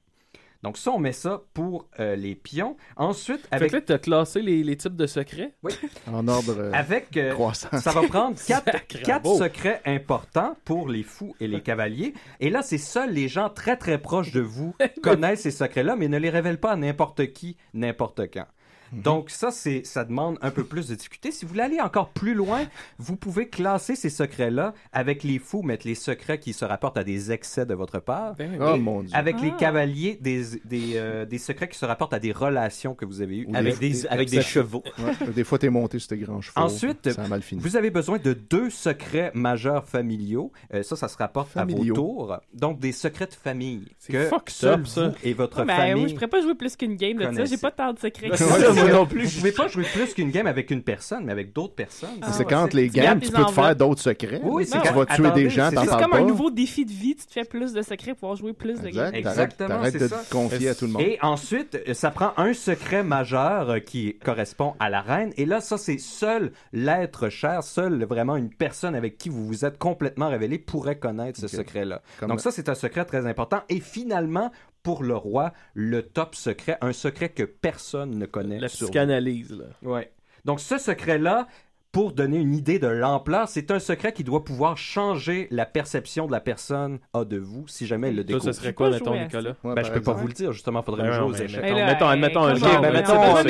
Donc 0.62 0.78
ça, 0.78 0.92
on 0.92 0.98
met 0.98 1.12
ça 1.12 1.42
pour 1.54 1.88
euh, 1.98 2.14
les 2.14 2.36
pions. 2.36 2.76
Ensuite, 2.96 3.40
Fait 3.48 3.56
avec 3.56 3.70
que 3.70 3.76
là, 3.76 3.82
t'as 3.82 3.98
classé 3.98 4.42
les, 4.42 4.62
les 4.62 4.76
types 4.76 4.94
de 4.94 5.06
secrets. 5.06 5.54
En 6.06 6.28
ordre 6.28 6.54
euh, 6.58 6.70
avec 6.72 7.16
euh, 7.16 7.32
croissant. 7.32 7.68
ça 7.78 7.90
va 7.92 8.02
prendre 8.02 8.36
quatre, 8.46 8.86
quatre 8.86 9.36
secrets 9.36 9.80
importants 9.84 10.56
pour 10.64 10.88
les 10.88 11.02
fous 11.02 11.34
et 11.40 11.48
les 11.48 11.60
cavaliers. 11.60 12.14
Et 12.40 12.50
là, 12.50 12.62
c'est 12.62 12.78
seuls 12.78 13.12
les 13.12 13.28
gens 13.28 13.48
très 13.48 13.76
très 13.76 13.98
proches 13.98 14.32
de 14.32 14.40
vous 14.40 14.74
connaissent 15.02 15.42
ces 15.42 15.50
secrets-là, 15.50 15.96
mais 15.96 16.08
ne 16.08 16.18
les 16.18 16.30
révèlent 16.30 16.60
pas 16.60 16.72
à 16.72 16.76
n'importe 16.76 17.32
qui, 17.32 17.56
n'importe 17.74 18.22
quand. 18.32 18.46
Donc 18.92 19.30
ça, 19.30 19.50
c'est, 19.50 19.84
ça 19.86 20.04
demande 20.04 20.38
un 20.42 20.50
peu 20.50 20.64
plus 20.64 20.88
de 20.88 20.94
difficulté. 20.94 21.30
Si 21.32 21.44
vous 21.44 21.50
voulez 21.50 21.62
aller 21.62 21.80
encore 21.80 22.10
plus 22.10 22.34
loin, 22.34 22.64
vous 22.98 23.16
pouvez 23.16 23.48
classer 23.48 23.94
ces 23.96 24.10
secrets-là 24.10 24.74
avec 24.92 25.22
les 25.22 25.38
fous, 25.38 25.62
mettre 25.62 25.86
les 25.86 25.94
secrets 25.94 26.38
qui 26.38 26.52
se 26.52 26.64
rapportent 26.64 26.98
à 26.98 27.04
des 27.04 27.32
excès 27.32 27.64
de 27.66 27.74
votre 27.74 27.98
part. 28.00 28.34
Ben 28.34 28.50
oui. 28.52 28.58
Oh 28.60 28.76
mon 28.76 29.02
dieu. 29.02 29.10
Avec 29.16 29.40
les 29.40 29.50
Ah. 29.50 29.56
cavaliers, 29.58 30.18
des, 30.20 30.42
des, 30.64 30.92
euh, 30.96 31.24
des 31.24 31.38
secrets 31.38 31.68
qui 31.68 31.78
se 31.78 31.84
rapportent 31.86 32.12
à 32.14 32.18
des 32.18 32.32
relations 32.32 32.94
que 32.94 33.04
vous 33.04 33.22
avez 33.22 33.38
eues. 33.38 33.46
Ou 33.48 33.56
Avec 33.56 33.78
des, 33.78 34.06
avec 34.06 34.28
des 34.30 34.42
chevaux. 34.42 34.82
Ouais, 34.98 35.32
Des 35.32 35.44
fois, 35.44 35.58
t'es 35.58 35.70
monté 35.70 35.98
sur 35.98 36.08
tes 36.08 36.18
grands 36.18 36.40
chevaux. 36.40 36.60
Ensuite, 36.60 37.10
ça 37.12 37.22
a 37.22 37.28
mal 37.28 37.42
fini. 37.42 37.60
Vous 37.62 37.76
avez 37.76 37.90
besoin 37.90 38.18
de 38.18 38.32
deux 38.34 38.70
secrets 38.70 39.30
majeurs 39.34 39.84
familiaux. 39.86 40.52
Euh, 40.74 40.82
ça, 40.82 40.96
ça 40.96 41.08
se 41.08 41.16
rapporte 41.16 41.48
Familiaux. 41.50 41.82
à 41.82 41.86
vos 41.88 41.94
tours. 41.94 42.36
Donc, 42.54 42.78
des 42.80 42.92
secrets 42.92 43.26
de 43.26 43.34
famille. 43.34 43.88
C'est 43.98 44.12
Que 44.12 44.26
fucked 44.26 44.50
seul 44.50 44.80
up, 44.80 44.86
ça. 44.86 45.08
vous 45.08 45.14
et 45.22 45.32
votre 45.32 45.60
Ouais, 45.60 45.64
ben, 45.66 45.76
famille 45.76 46.04
oui, 46.04 46.08
je 46.10 46.14
pourrais 46.14 46.28
pas 46.28 46.40
jouer 46.42 46.54
plus 46.54 46.76
qu'une 46.76 46.96
game 46.96 47.16
de 47.18 47.32
ça. 47.34 47.44
J'ai 47.44 47.56
pas 47.56 47.70
tant 47.70 47.92
de 47.92 47.98
secrets. 47.98 48.30
C'est 48.86 48.90
moi 48.92 49.00
non 49.00 49.06
plus. 49.06 49.24
Vous 49.26 49.38
pouvez 49.38 49.52
pas 49.52 49.68
jouer 49.68 49.84
plus 49.84 50.14
qu'une 50.14 50.30
game 50.30 50.46
avec 50.46 50.70
une 50.70 50.82
personne, 50.82 51.24
mais 51.24 51.32
avec 51.32 51.52
d'autres 51.52 51.74
personnes. 51.74 52.10
Ah, 52.22 52.28
c'est 52.32 52.40
ouais, 52.40 52.44
quand 52.50 52.66
c'est- 52.70 52.76
les 52.76 52.88
games, 52.88 53.20
tu 53.20 53.30
peux 53.30 53.44
te 53.44 53.50
faire 53.52 53.76
d'autres 53.76 54.00
secrets. 54.02 54.40
Oui, 54.42 54.64
c'est 54.66 54.80
tu 54.80 54.92
vas 54.92 55.06
tuer 55.06 55.26
attendez, 55.26 55.44
des 55.44 55.50
gens, 55.50 55.68
c'est- 55.70 55.74
t'en 55.76 55.80
c'est 55.82 55.86
C'est 55.86 55.90
parles 55.90 56.02
comme 56.02 56.10
pas. 56.12 56.18
un 56.18 56.24
nouveau 56.26 56.50
défi 56.50 56.84
de 56.84 56.90
vie. 56.90 57.16
Tu 57.16 57.26
te 57.26 57.32
fais 57.32 57.44
plus 57.44 57.72
de 57.72 57.82
secrets 57.82 58.12
pour 58.12 58.20
pouvoir 58.20 58.36
jouer 58.36 58.52
plus 58.52 58.80
de 58.80 58.88
games. 58.88 59.14
Exactement, 59.14 59.68
t'arrêtes 59.68 59.92
c'est 59.92 59.98
de 60.00 60.08
ça. 60.08 60.16
te 60.18 60.30
confier 60.32 60.68
à 60.68 60.74
tout 60.74 60.86
le 60.86 60.92
monde. 60.92 61.02
Et 61.02 61.18
ensuite, 61.22 61.78
euh, 61.88 61.94
ça 61.94 62.10
prend 62.10 62.32
un 62.36 62.52
secret 62.52 63.02
majeur 63.02 63.70
euh, 63.70 63.78
qui 63.78 64.16
correspond 64.24 64.74
à 64.80 64.90
la 64.90 65.00
reine. 65.00 65.32
Et 65.36 65.46
là, 65.46 65.60
ça, 65.60 65.78
c'est 65.78 65.98
seul 65.98 66.52
l'être 66.72 67.28
cher, 67.28 67.62
seul 67.62 68.04
vraiment 68.04 68.36
une 68.36 68.50
personne 68.50 68.94
avec 68.94 69.18
qui 69.18 69.28
vous 69.28 69.46
vous 69.46 69.64
êtes 69.64 69.78
complètement 69.78 70.28
révélé 70.28 70.58
pourrait 70.58 70.98
connaître 70.98 71.38
ce 71.40 71.48
secret-là. 71.48 72.02
Comme- 72.18 72.28
Donc 72.30 72.40
ça, 72.40 72.50
c'est 72.50 72.68
un 72.68 72.74
secret 72.74 73.04
très 73.04 73.26
important. 73.26 73.60
Et 73.68 73.80
finalement, 73.80 74.50
pour 74.82 75.02
le 75.02 75.16
roi, 75.16 75.52
le 75.74 76.02
top 76.02 76.34
secret, 76.34 76.76
un 76.80 76.92
secret 76.92 77.28
que 77.30 77.42
personne 77.44 78.18
ne 78.18 78.26
connaît 78.26 78.58
La 78.58 78.68
sur 78.68 78.86
psychanalyse, 78.86 79.52
là. 79.52 79.64
Ouais. 79.88 80.12
Donc 80.44 80.60
ce 80.60 80.78
secret-là, 80.78 81.46
pour 81.92 82.12
donner 82.12 82.38
une 82.38 82.54
idée 82.54 82.78
de 82.78 82.86
l'ampleur, 82.86 83.48
c'est 83.48 83.70
un 83.70 83.78
secret 83.78 84.12
qui 84.12 84.24
doit 84.24 84.42
pouvoir 84.44 84.78
changer 84.78 85.46
la 85.50 85.66
perception 85.66 86.26
de 86.26 86.32
la 86.32 86.40
personne 86.40 86.98
a 87.12 87.24
de 87.24 87.36
vous 87.36 87.68
si 87.68 87.86
jamais 87.86 88.08
elle 88.08 88.16
le 88.16 88.24
découvre. 88.24 88.44
ce 88.46 88.52
serait 88.52 88.72
quoi, 88.72 88.88
pas 88.88 88.94
mettons, 88.94 89.14
Nicolas? 89.14 89.54
Ouais, 89.62 89.74
Ben, 89.74 89.84
je 89.84 89.92
peux 89.92 90.00
pas 90.00 90.14
vous 90.14 90.26
le 90.26 90.32
dire, 90.32 90.52
justement, 90.52 90.82
faudrait 90.82 91.02
Ben 91.02 91.12
jouer 91.12 91.24
aux 91.26 91.34
échecs. 91.34 91.60
mettons- 91.62 91.76
là, 91.76 91.86
mettons- 91.86 92.08
euh, 92.10 92.16
mettons 92.16 92.42
un 92.44 92.54
ben, 92.54 92.92
là, 92.92 92.92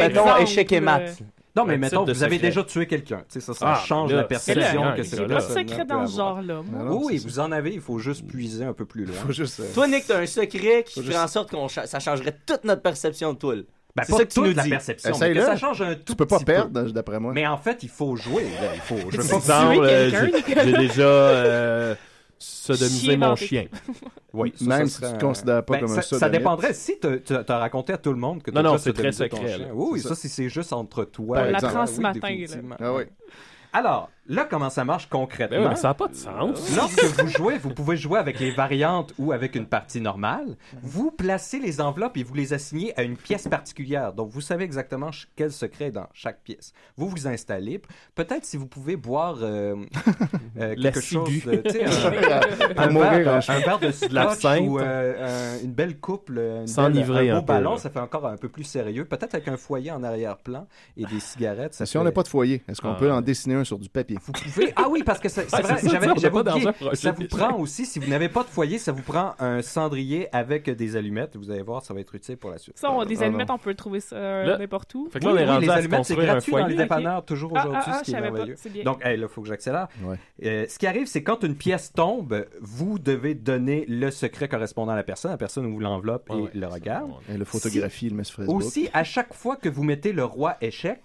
mettons- 0.02 0.36
échec 0.38 0.72
et 0.72 0.80
maths. 0.80 1.22
Non, 1.54 1.64
mais 1.66 1.76
mettons, 1.76 2.04
vous 2.04 2.22
avez 2.22 2.38
déjà 2.38 2.64
tué 2.64 2.86
quelqu'un. 2.86 3.18
Tu 3.30 3.34
sais, 3.34 3.40
ça, 3.40 3.52
ça 3.52 3.74
Ah, 3.74 3.82
change 3.86 4.10
là, 4.10 4.18
la 4.18 4.24
perception 4.24 4.62
c'est 4.64 4.70
que 4.70 4.94
clair, 4.94 5.04
cette 5.04 5.10
j'ai 5.10 5.16
pas 5.16 5.22
de 5.28 5.28
personne 5.34 5.68
secret 5.68 5.84
dans 5.84 6.06
ce 6.06 6.16
genre-là. 6.16 6.62
oui, 6.90 7.18
c'est 7.18 7.28
vous 7.28 7.38
en 7.40 7.52
avez, 7.52 7.74
il 7.74 7.80
faut 7.80 7.98
juste 7.98 8.26
puiser 8.26 8.64
un 8.64 8.72
peu 8.72 8.84
plus 8.86 9.04
loin. 9.04 9.14
Faut 9.14 9.32
juste, 9.32 9.60
euh, 9.60 9.64
Toi, 9.74 9.86
Nick, 9.88 10.06
t'as 10.06 10.20
un 10.20 10.26
secret 10.26 10.84
qui 10.86 10.94
Faut 10.94 11.00
ferait 11.02 11.12
juste- 11.12 11.24
en 11.24 11.28
sorte 11.28 11.50
que 11.50 11.56
ça 11.86 11.98
changerait 12.00 12.36
toute 12.46 12.64
notre 12.64 12.80
perception 12.82 13.34
de 13.34 13.38
toi. 13.38 13.54
Ben, 13.94 14.04
c'est 14.06 14.12
pas 14.12 14.18
ça 14.18 14.24
que 14.24 14.28
tu 14.30 14.34
toute 14.36 14.46
nous 14.48 14.54
la 14.54 14.64
perception, 14.64 15.10
mais 15.10 15.16
Essaye-le. 15.16 15.40
que 15.40 15.46
ça 15.46 15.56
change 15.56 15.82
un 15.82 15.94
tout 15.94 16.00
Tu 16.06 16.16
peux 16.16 16.24
pas 16.26 16.36
petit 16.38 16.46
peu. 16.46 16.52
perdre, 16.52 16.90
d'après 16.92 17.20
moi. 17.20 17.32
Mais 17.34 17.46
en 17.46 17.58
fait, 17.58 17.82
il 17.82 17.90
faut 17.90 18.16
jouer. 18.16 18.46
Il 18.74 18.80
faut. 18.80 18.96
Je 19.10 19.16
pas. 19.46 19.60
euh, 19.84 20.10
j'ai 20.64 20.72
déjà 20.72 21.04
dans 23.16 23.28
mon 23.30 23.36
chien. 23.36 23.66
Oui, 24.34 24.50
ça, 24.56 24.64
Même 24.64 24.86
ça 24.88 24.94
si 24.94 24.98
tu 25.00 25.04
un- 25.04 25.12
te 25.18 25.24
considères 25.24 25.64
pas 25.64 25.74
Ben, 25.74 25.80
comme 25.80 25.88
ça, 25.88 25.98
un 25.98 26.02
ça 26.02 26.08
sodomite. 26.08 26.38
dépendrait 26.38 26.72
si 26.72 26.98
tu 26.98 27.34
as 27.34 27.58
raconté 27.58 27.92
à 27.92 27.98
tout 27.98 28.10
le 28.10 28.16
monde 28.18 28.42
que 28.42 28.50
tu 28.50 28.56
Non, 28.56 28.62
non, 28.62 28.78
c'est 28.78 28.94
très 28.94 29.12
secret, 29.12 29.58
là. 29.58 29.66
Oui, 29.74 30.00
C'est 30.00 30.08
ça, 30.08 30.14
si 30.14 30.28
c'est 30.30 30.48
juste 30.48 30.72
entre 30.72 31.04
toi. 31.04 31.38
Toi, 31.40 31.50
l'apprend 31.50 31.86
ce 31.86 31.96
oui, 31.96 32.00
matin, 32.00 32.20
là. 32.22 32.28
définitivement. 32.30 32.76
Ah 32.80 32.94
oui. 32.94 33.02
Alors, 33.74 34.10
là, 34.28 34.46
comment 34.48 34.70
ça 34.70 34.84
marche 34.84 35.08
concrètement? 35.08 35.56
Ben 35.58 35.62
oui, 35.64 35.68
mais 35.70 35.76
ça 35.76 35.88
n'a 35.88 35.94
pas 35.94 36.08
de 36.08 36.14
sens. 36.14 36.76
Lorsque 36.76 37.02
vous 37.04 37.28
jouez, 37.28 37.58
vous 37.58 37.70
pouvez 37.70 37.96
jouer 37.96 38.18
avec 38.18 38.38
les 38.40 38.50
variantes 38.52 39.12
ou 39.18 39.32
avec 39.32 39.54
une 39.56 39.66
partie 39.66 40.00
normale. 40.00 40.56
Vous 40.82 41.10
placez 41.10 41.58
les 41.58 41.80
enveloppes 41.80 42.16
et 42.16 42.22
vous 42.22 42.34
les 42.34 42.52
assignez 42.52 42.98
à 42.98 43.02
une 43.02 43.16
pièce 43.16 43.48
particulière. 43.48 44.12
Donc, 44.12 44.30
vous 44.30 44.40
savez 44.40 44.64
exactement 44.64 45.10
quel 45.36 45.50
secret 45.52 45.86
est 45.86 45.90
dans 45.92 46.06
chaque 46.12 46.42
pièce. 46.42 46.72
Vous 46.96 47.08
vous 47.08 47.26
installez. 47.26 47.80
Peut-être 48.14 48.44
si 48.44 48.56
vous 48.56 48.66
pouvez 48.66 48.96
boire 48.96 49.36
euh, 49.42 49.76
euh, 50.60 50.74
quelque 50.76 51.00
chose, 51.00 51.28
de- 51.44 51.62
sais, 51.70 51.84
un, 52.76 52.82
un 52.82 52.88
verre, 52.88 53.40
un 53.48 53.58
verre 53.60 53.78
de 53.78 53.90
scotch 53.92 54.44
ou 54.60 54.78
euh, 54.78 55.58
un- 55.58 55.64
une 55.64 55.72
belle 55.72 55.98
couple, 55.98 56.38
une 56.38 56.66
S'enivrer 56.66 57.26
belle- 57.26 57.30
un 57.30 57.36
un 57.36 57.40
beau 57.40 57.46
peu, 57.46 57.52
ballon, 57.54 57.72
là. 57.72 57.78
ça 57.78 57.90
fait 57.90 58.00
encore 58.00 58.26
un 58.26 58.36
peu 58.36 58.48
plus 58.48 58.64
sérieux. 58.64 59.04
Peut-être 59.04 59.34
avec 59.34 59.48
un 59.48 59.56
foyer 59.56 59.90
en 59.90 60.02
arrière-plan 60.02 60.66
et 60.96 61.04
des 61.06 61.20
cigarettes. 61.20 61.74
Ça 61.74 61.86
Si 61.86 61.98
on 61.98 62.04
n'a 62.04 62.12
pas 62.12 62.22
de 62.22 62.28
foyer, 62.28 62.62
est-ce 62.68 62.80
qu'on 62.80 62.92
Ah. 62.92 62.96
peut 62.98 63.10
en 63.12 63.20
dessiner 63.20 63.56
un 63.56 63.64
sur 63.64 63.78
du 63.78 63.88
papier? 63.88 64.11
Vous 64.20 64.32
pouvez. 64.32 64.72
Ah 64.76 64.86
oui, 64.90 65.02
parce 65.04 65.18
que 65.20 65.28
c'est 65.28 65.46
Ah, 65.52 65.60
vrai, 65.60 65.76
c'est 65.78 65.86
ça, 65.88 65.92
j'avais 65.92 66.06
vous 67.12 67.28
prend 67.28 67.56
aussi, 67.58 67.86
si 67.86 67.98
vous 67.98 68.08
n'avez 68.08 68.28
pas 68.28 68.42
de 68.42 68.48
foyer, 68.48 68.78
ça 68.78 68.92
vous 68.92 69.02
prend 69.02 69.34
un 69.38 69.62
cendrier 69.62 70.28
avec 70.34 70.68
des 70.70 70.96
allumettes. 70.96 71.36
Vous 71.36 71.50
allez 71.50 71.62
voir, 71.62 71.82
ça 71.84 71.94
va 71.94 72.00
être 72.00 72.14
utile 72.14 72.36
pour 72.36 72.50
la 72.50 72.58
suite. 72.58 72.78
Ça, 72.78 72.90
on, 72.90 73.04
des 73.04 73.22
Ah, 73.22 73.26
allumettes, 73.26 73.48
non. 73.48 73.54
on 73.54 73.58
peut 73.58 73.70
le 73.70 73.76
trouver 73.76 74.00
ça 74.00 74.16
euh, 74.16 74.44
Là- 74.44 74.58
n'importe 74.58 74.94
où. 74.94 75.08
Fait 75.10 75.18
que 75.20 75.24
là, 75.24 75.30
on 75.32 75.36
est 75.36 75.40
Oui, 75.44 75.46
rendu 75.48 75.66
les 75.66 75.70
allumettes, 75.72 76.04
c'est 76.04 76.16
gratuit 76.16 76.52
dans 76.52 76.66
les 76.66 76.74
dépanneurs 76.76 77.24
toujours 77.24 77.52
Ah, 77.54 77.60
aujourd'hui, 77.60 77.82
ah, 77.86 77.90
ah, 77.94 77.98
ce 77.98 78.04
qui 78.04 78.10
je 78.10 78.16
est 78.16 78.20
savais 78.20 78.30
pas. 78.30 78.46
merveilleux. 78.46 78.84
Donc, 78.84 79.00
il 79.04 79.28
faut 79.28 79.42
que 79.42 79.48
j'accélère. 79.48 79.88
Ouais. 80.02 80.16
Euh, 80.44 80.66
ce 80.68 80.78
qui 80.78 80.86
arrive, 80.86 81.06
c'est 81.06 81.22
quand 81.22 81.42
une 81.44 81.56
pièce 81.56 81.92
tombe, 81.92 82.46
vous 82.60 82.98
devez 82.98 83.34
donner 83.34 83.84
le 83.88 84.10
secret 84.10 84.48
correspondant 84.48 84.92
à 84.92 84.96
la 84.96 85.02
personne. 85.02 85.30
La 85.30 85.36
personne 85.36 85.66
ouvre 85.66 85.80
l'enveloppe 85.80 86.30
et 86.30 86.58
le 86.58 86.66
regarde. 86.66 87.10
Et 87.28 87.36
le 87.36 87.44
photographie, 87.44 88.06
il 88.06 88.10
le 88.10 88.16
met 88.16 88.24
sur 88.24 88.36
Facebook. 88.36 88.56
Aussi, 88.56 88.88
à 88.92 89.04
chaque 89.04 89.34
fois 89.34 89.56
que 89.56 89.68
vous 89.68 89.82
mettez 89.84 90.12
le 90.12 90.24
roi 90.24 90.56
échec, 90.60 91.00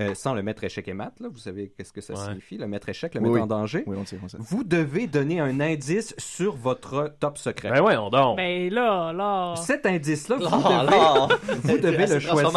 euh, 0.00 0.14
sans 0.14 0.32
le 0.34 0.42
maître 0.42 0.64
échec 0.64 0.88
et 0.88 0.94
mat, 0.94 1.12
là, 1.20 1.28
vous 1.30 1.38
savez 1.38 1.70
qu'est-ce 1.76 1.92
que 1.92 2.00
ça 2.00 2.14
Ouais. 2.14 2.18
signifie, 2.20 2.56
le 2.56 2.66
maître 2.66 2.88
échec, 2.88 3.14
le 3.14 3.20
Oui, 3.20 3.24
mettre 3.26 3.34
oui. 3.36 3.40
en 3.42 3.46
danger, 3.46 3.84
Oui, 3.86 3.96
on 4.00 4.06
sait, 4.06 4.18
on 4.24 4.28
sait. 4.28 4.38
vous 4.40 4.64
devez 4.64 5.06
donner 5.06 5.38
un 5.40 5.60
indice 5.60 6.14
sur 6.16 6.56
votre 6.56 7.14
top 7.20 7.36
secret. 7.36 7.70
Ben 7.72 7.82
ouais, 7.82 7.96
on 7.98 8.08
dort. 8.08 8.36
Ben 8.36 8.72
là, 8.72 9.12
là. 9.12 9.54
Cet 9.56 9.84
indice-là, 9.84 10.36
vous 10.36 10.44
Là, 10.44 10.50
devez, 10.84 10.96
là. 10.96 11.28
vous 11.62 11.78
devez 11.78 12.02
Elle 12.04 12.12
le 12.14 12.20
choisir 12.20 12.52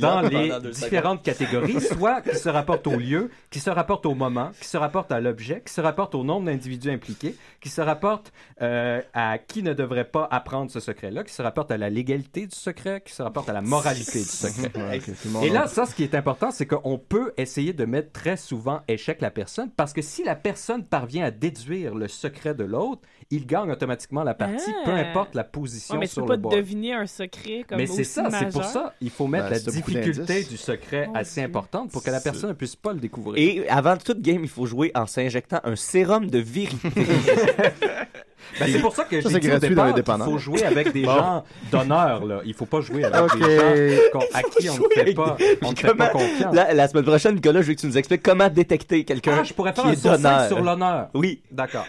dans 0.00 0.20
les 0.20 0.70
différentes 0.70 1.22
catégories, 1.22 1.80
soit 1.80 2.20
qui 2.20 2.36
se 2.36 2.48
rapportent 2.48 2.86
au 2.86 2.96
lieu, 2.96 3.30
qui 3.50 3.58
se 3.58 3.70
rapportent 3.70 4.06
au 4.06 4.14
moment, 4.14 4.50
qui 4.60 4.68
se 4.68 4.76
rapportent 4.76 5.10
à 5.12 5.20
l'objet, 5.20 5.62
qui 5.66 5.72
se 5.72 5.80
rapportent 5.80 6.14
au 6.14 6.22
nombre 6.22 6.46
d'individus 6.46 6.90
impliqués, 6.90 7.34
qui 7.60 7.70
se 7.70 7.80
rapportent 7.80 8.32
euh, 8.60 9.00
à 9.14 9.38
qui 9.38 9.62
ne 9.64 9.72
devrait 9.74 10.04
pas 10.04 10.28
apprendre 10.30 10.70
ce 10.70 10.78
secret-là, 10.78 11.24
qui 11.24 11.32
se 11.34 11.42
rapportent 11.42 11.72
à 11.72 11.76
la 11.78 11.90
légalité 11.90 12.46
du 12.46 12.54
secret, 12.56 13.02
qui 13.04 13.12
se 13.12 13.22
rapportent 13.22 13.48
à 13.48 13.52
la 13.52 13.62
moralité 13.62 14.20
du 14.20 14.24
secret. 14.26 14.70
Ouais, 14.82 15.00
Et 15.46 15.50
là, 15.50 15.66
ça, 15.66 15.86
ce 15.86 15.94
qui 15.94 16.02
est 16.02 16.14
important, 16.14 16.50
c'est 16.52 16.66
qu'on 16.66 16.98
peut 16.98 17.32
essayer 17.36 17.72
de 17.72 17.84
mettre 17.84 18.12
très 18.12 18.36
souvent 18.36 18.82
échec 18.86 19.20
la 19.20 19.30
personne, 19.30 19.70
parce 19.76 19.92
que 19.92 20.02
si 20.02 20.22
la 20.24 20.36
personne 20.36 20.84
parvient 20.84 21.24
à 21.24 21.30
déduire 21.30 21.94
le 21.94 22.06
secret 22.08 22.54
de 22.54 22.64
l'autre, 22.64 23.02
il 23.30 23.46
gagne 23.46 23.70
automatiquement 23.70 24.22
la 24.22 24.34
partie, 24.34 24.70
Ah. 24.70 24.82
peu 24.84 24.90
importe 24.92 25.34
la 25.34 25.44
position 25.44 25.94
Ouais, 25.94 26.00
mais 26.00 26.06
tu 26.06 26.12
sur 26.14 26.26
peux 26.26 26.32
le 26.34 26.38
pas 26.38 26.42
board. 26.42 26.54
deviner 26.56 26.92
un 26.94 27.06
secret 27.06 27.64
comme 27.68 27.78
Mais 27.78 27.86
c'est 27.86 28.04
ça, 28.04 28.28
c'est 28.30 28.50
pour 28.50 28.64
ça, 28.64 28.94
il 29.00 29.10
faut 29.10 29.26
mettre 29.26 29.48
Ben, 29.48 29.54
la 29.54 29.58
difficulté 29.60 30.44
du 30.44 30.56
secret 30.56 31.08
assez 31.14 31.40
Dieu. 31.40 31.48
importante 31.48 31.90
pour 31.90 32.02
que 32.04 32.10
la 32.10 32.20
personne 32.20 32.50
ne 32.50 32.54
puisse 32.54 32.76
pas 32.76 32.92
le 32.92 33.00
découvrir. 33.00 33.42
Et 33.42 33.68
avant 33.68 33.96
toute 33.96 34.20
game, 34.20 34.42
il 34.42 34.48
faut 34.50 34.66
jouer 34.66 34.92
en 34.94 35.06
s'injectant 35.06 35.60
un 35.64 35.76
sérum 35.76 36.28
de 36.28 36.38
vérité. 36.38 36.88
Ben, 38.60 38.68
c'est 38.70 38.80
pour 38.80 38.94
ça 38.94 39.04
que 39.04 39.20
j'ai 39.20 39.28
dit 39.40 39.50
au 39.52 39.58
départ 39.58 39.94
qu'il 39.94 40.04
faut 40.24 40.38
jouer 40.38 40.62
avec 40.64 40.92
des 40.92 41.02
Bon. 41.02 41.14
gens 41.14 41.44
d'honneur. 41.70 42.24
là. 42.26 42.40
Il 42.44 42.54
faut 42.54 42.66
pas 42.66 42.80
jouer 42.80 43.04
avec 43.04 43.32
des 43.38 43.96
gens 44.12 44.20
à 44.34 44.42
qui 44.42 44.68
on 44.70 44.74
ne 44.74 44.88
fait 44.94 45.00
avec 45.00 45.16
pas, 45.16 45.36
on 45.62 45.70
ne 45.72 45.76
fait 45.76 45.94
pas 45.94 46.08
confiance. 46.08 46.54
La, 46.54 46.74
la 46.74 46.88
semaine 46.88 47.04
prochaine, 47.04 47.34
Nicolas, 47.34 47.62
je 47.62 47.68
veux 47.68 47.74
que 47.74 47.80
tu 47.80 47.86
nous 47.86 47.96
expliques 47.98 48.22
comment 48.22 48.48
détecter 48.48 49.04
quelqu'un 49.04 49.38
Ah, 49.40 49.42
je 49.42 49.52
pourrais 49.54 49.72
faire 49.72 49.84
qui 49.84 49.90
un 49.90 49.92
est 49.92 50.02
d'honneur. 50.04 50.46
sur 50.48 50.60
l'honneur. 50.62 51.08
Oui. 51.14 51.42
D'accord. 51.50 51.86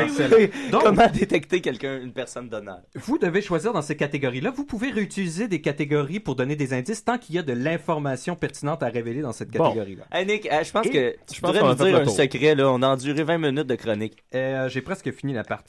Excellent. 0.00 0.36
Donc, 0.70 0.82
comment 0.82 1.06
détecter 1.12 1.60
quelqu'un, 1.60 2.00
une 2.02 2.12
personne 2.12 2.48
d'honneur? 2.48 2.78
Vous 2.94 3.18
devez 3.18 3.42
choisir 3.42 3.72
dans 3.72 3.82
ces 3.82 3.96
catégories-là. 3.96 4.50
Vous 4.54 4.64
pouvez 4.64 4.90
réutiliser 4.90 5.48
des 5.48 5.60
catégories 5.60 6.20
pour 6.20 6.34
donner 6.36 6.56
des 6.56 6.72
indices 6.72 7.04
tant 7.04 7.18
qu'il 7.18 7.34
y 7.34 7.38
a 7.38 7.42
de 7.42 7.52
l'information 7.52 8.34
pertinente 8.36 8.82
à 8.82 8.86
révéler 8.88 9.20
dans 9.22 9.32
cette 9.32 9.50
Bon. 9.50 9.64
catégorie-là. 9.68 10.04
Hey 10.12 10.26
Nick, 10.26 10.46
euh, 10.50 10.62
je 10.64 10.72
pense 10.72 10.86
Et 10.86 10.90
que 10.90 11.14
je 11.28 11.34
tu 11.34 11.40
pourrais 11.40 11.62
nous 11.62 11.74
dire 11.74 11.96
un 11.96 12.06
secret. 12.06 12.54
Là. 12.54 12.70
On 12.70 12.82
a 12.82 12.88
enduré 12.88 13.22
20 13.22 13.38
minutes 13.38 13.66
de 13.66 13.74
chronique. 13.74 14.24
Euh, 14.34 14.68
J'ai 14.68 14.80
presque 14.80 15.10
fini 15.12 15.32
la 15.32 15.44
partie. 15.44 15.65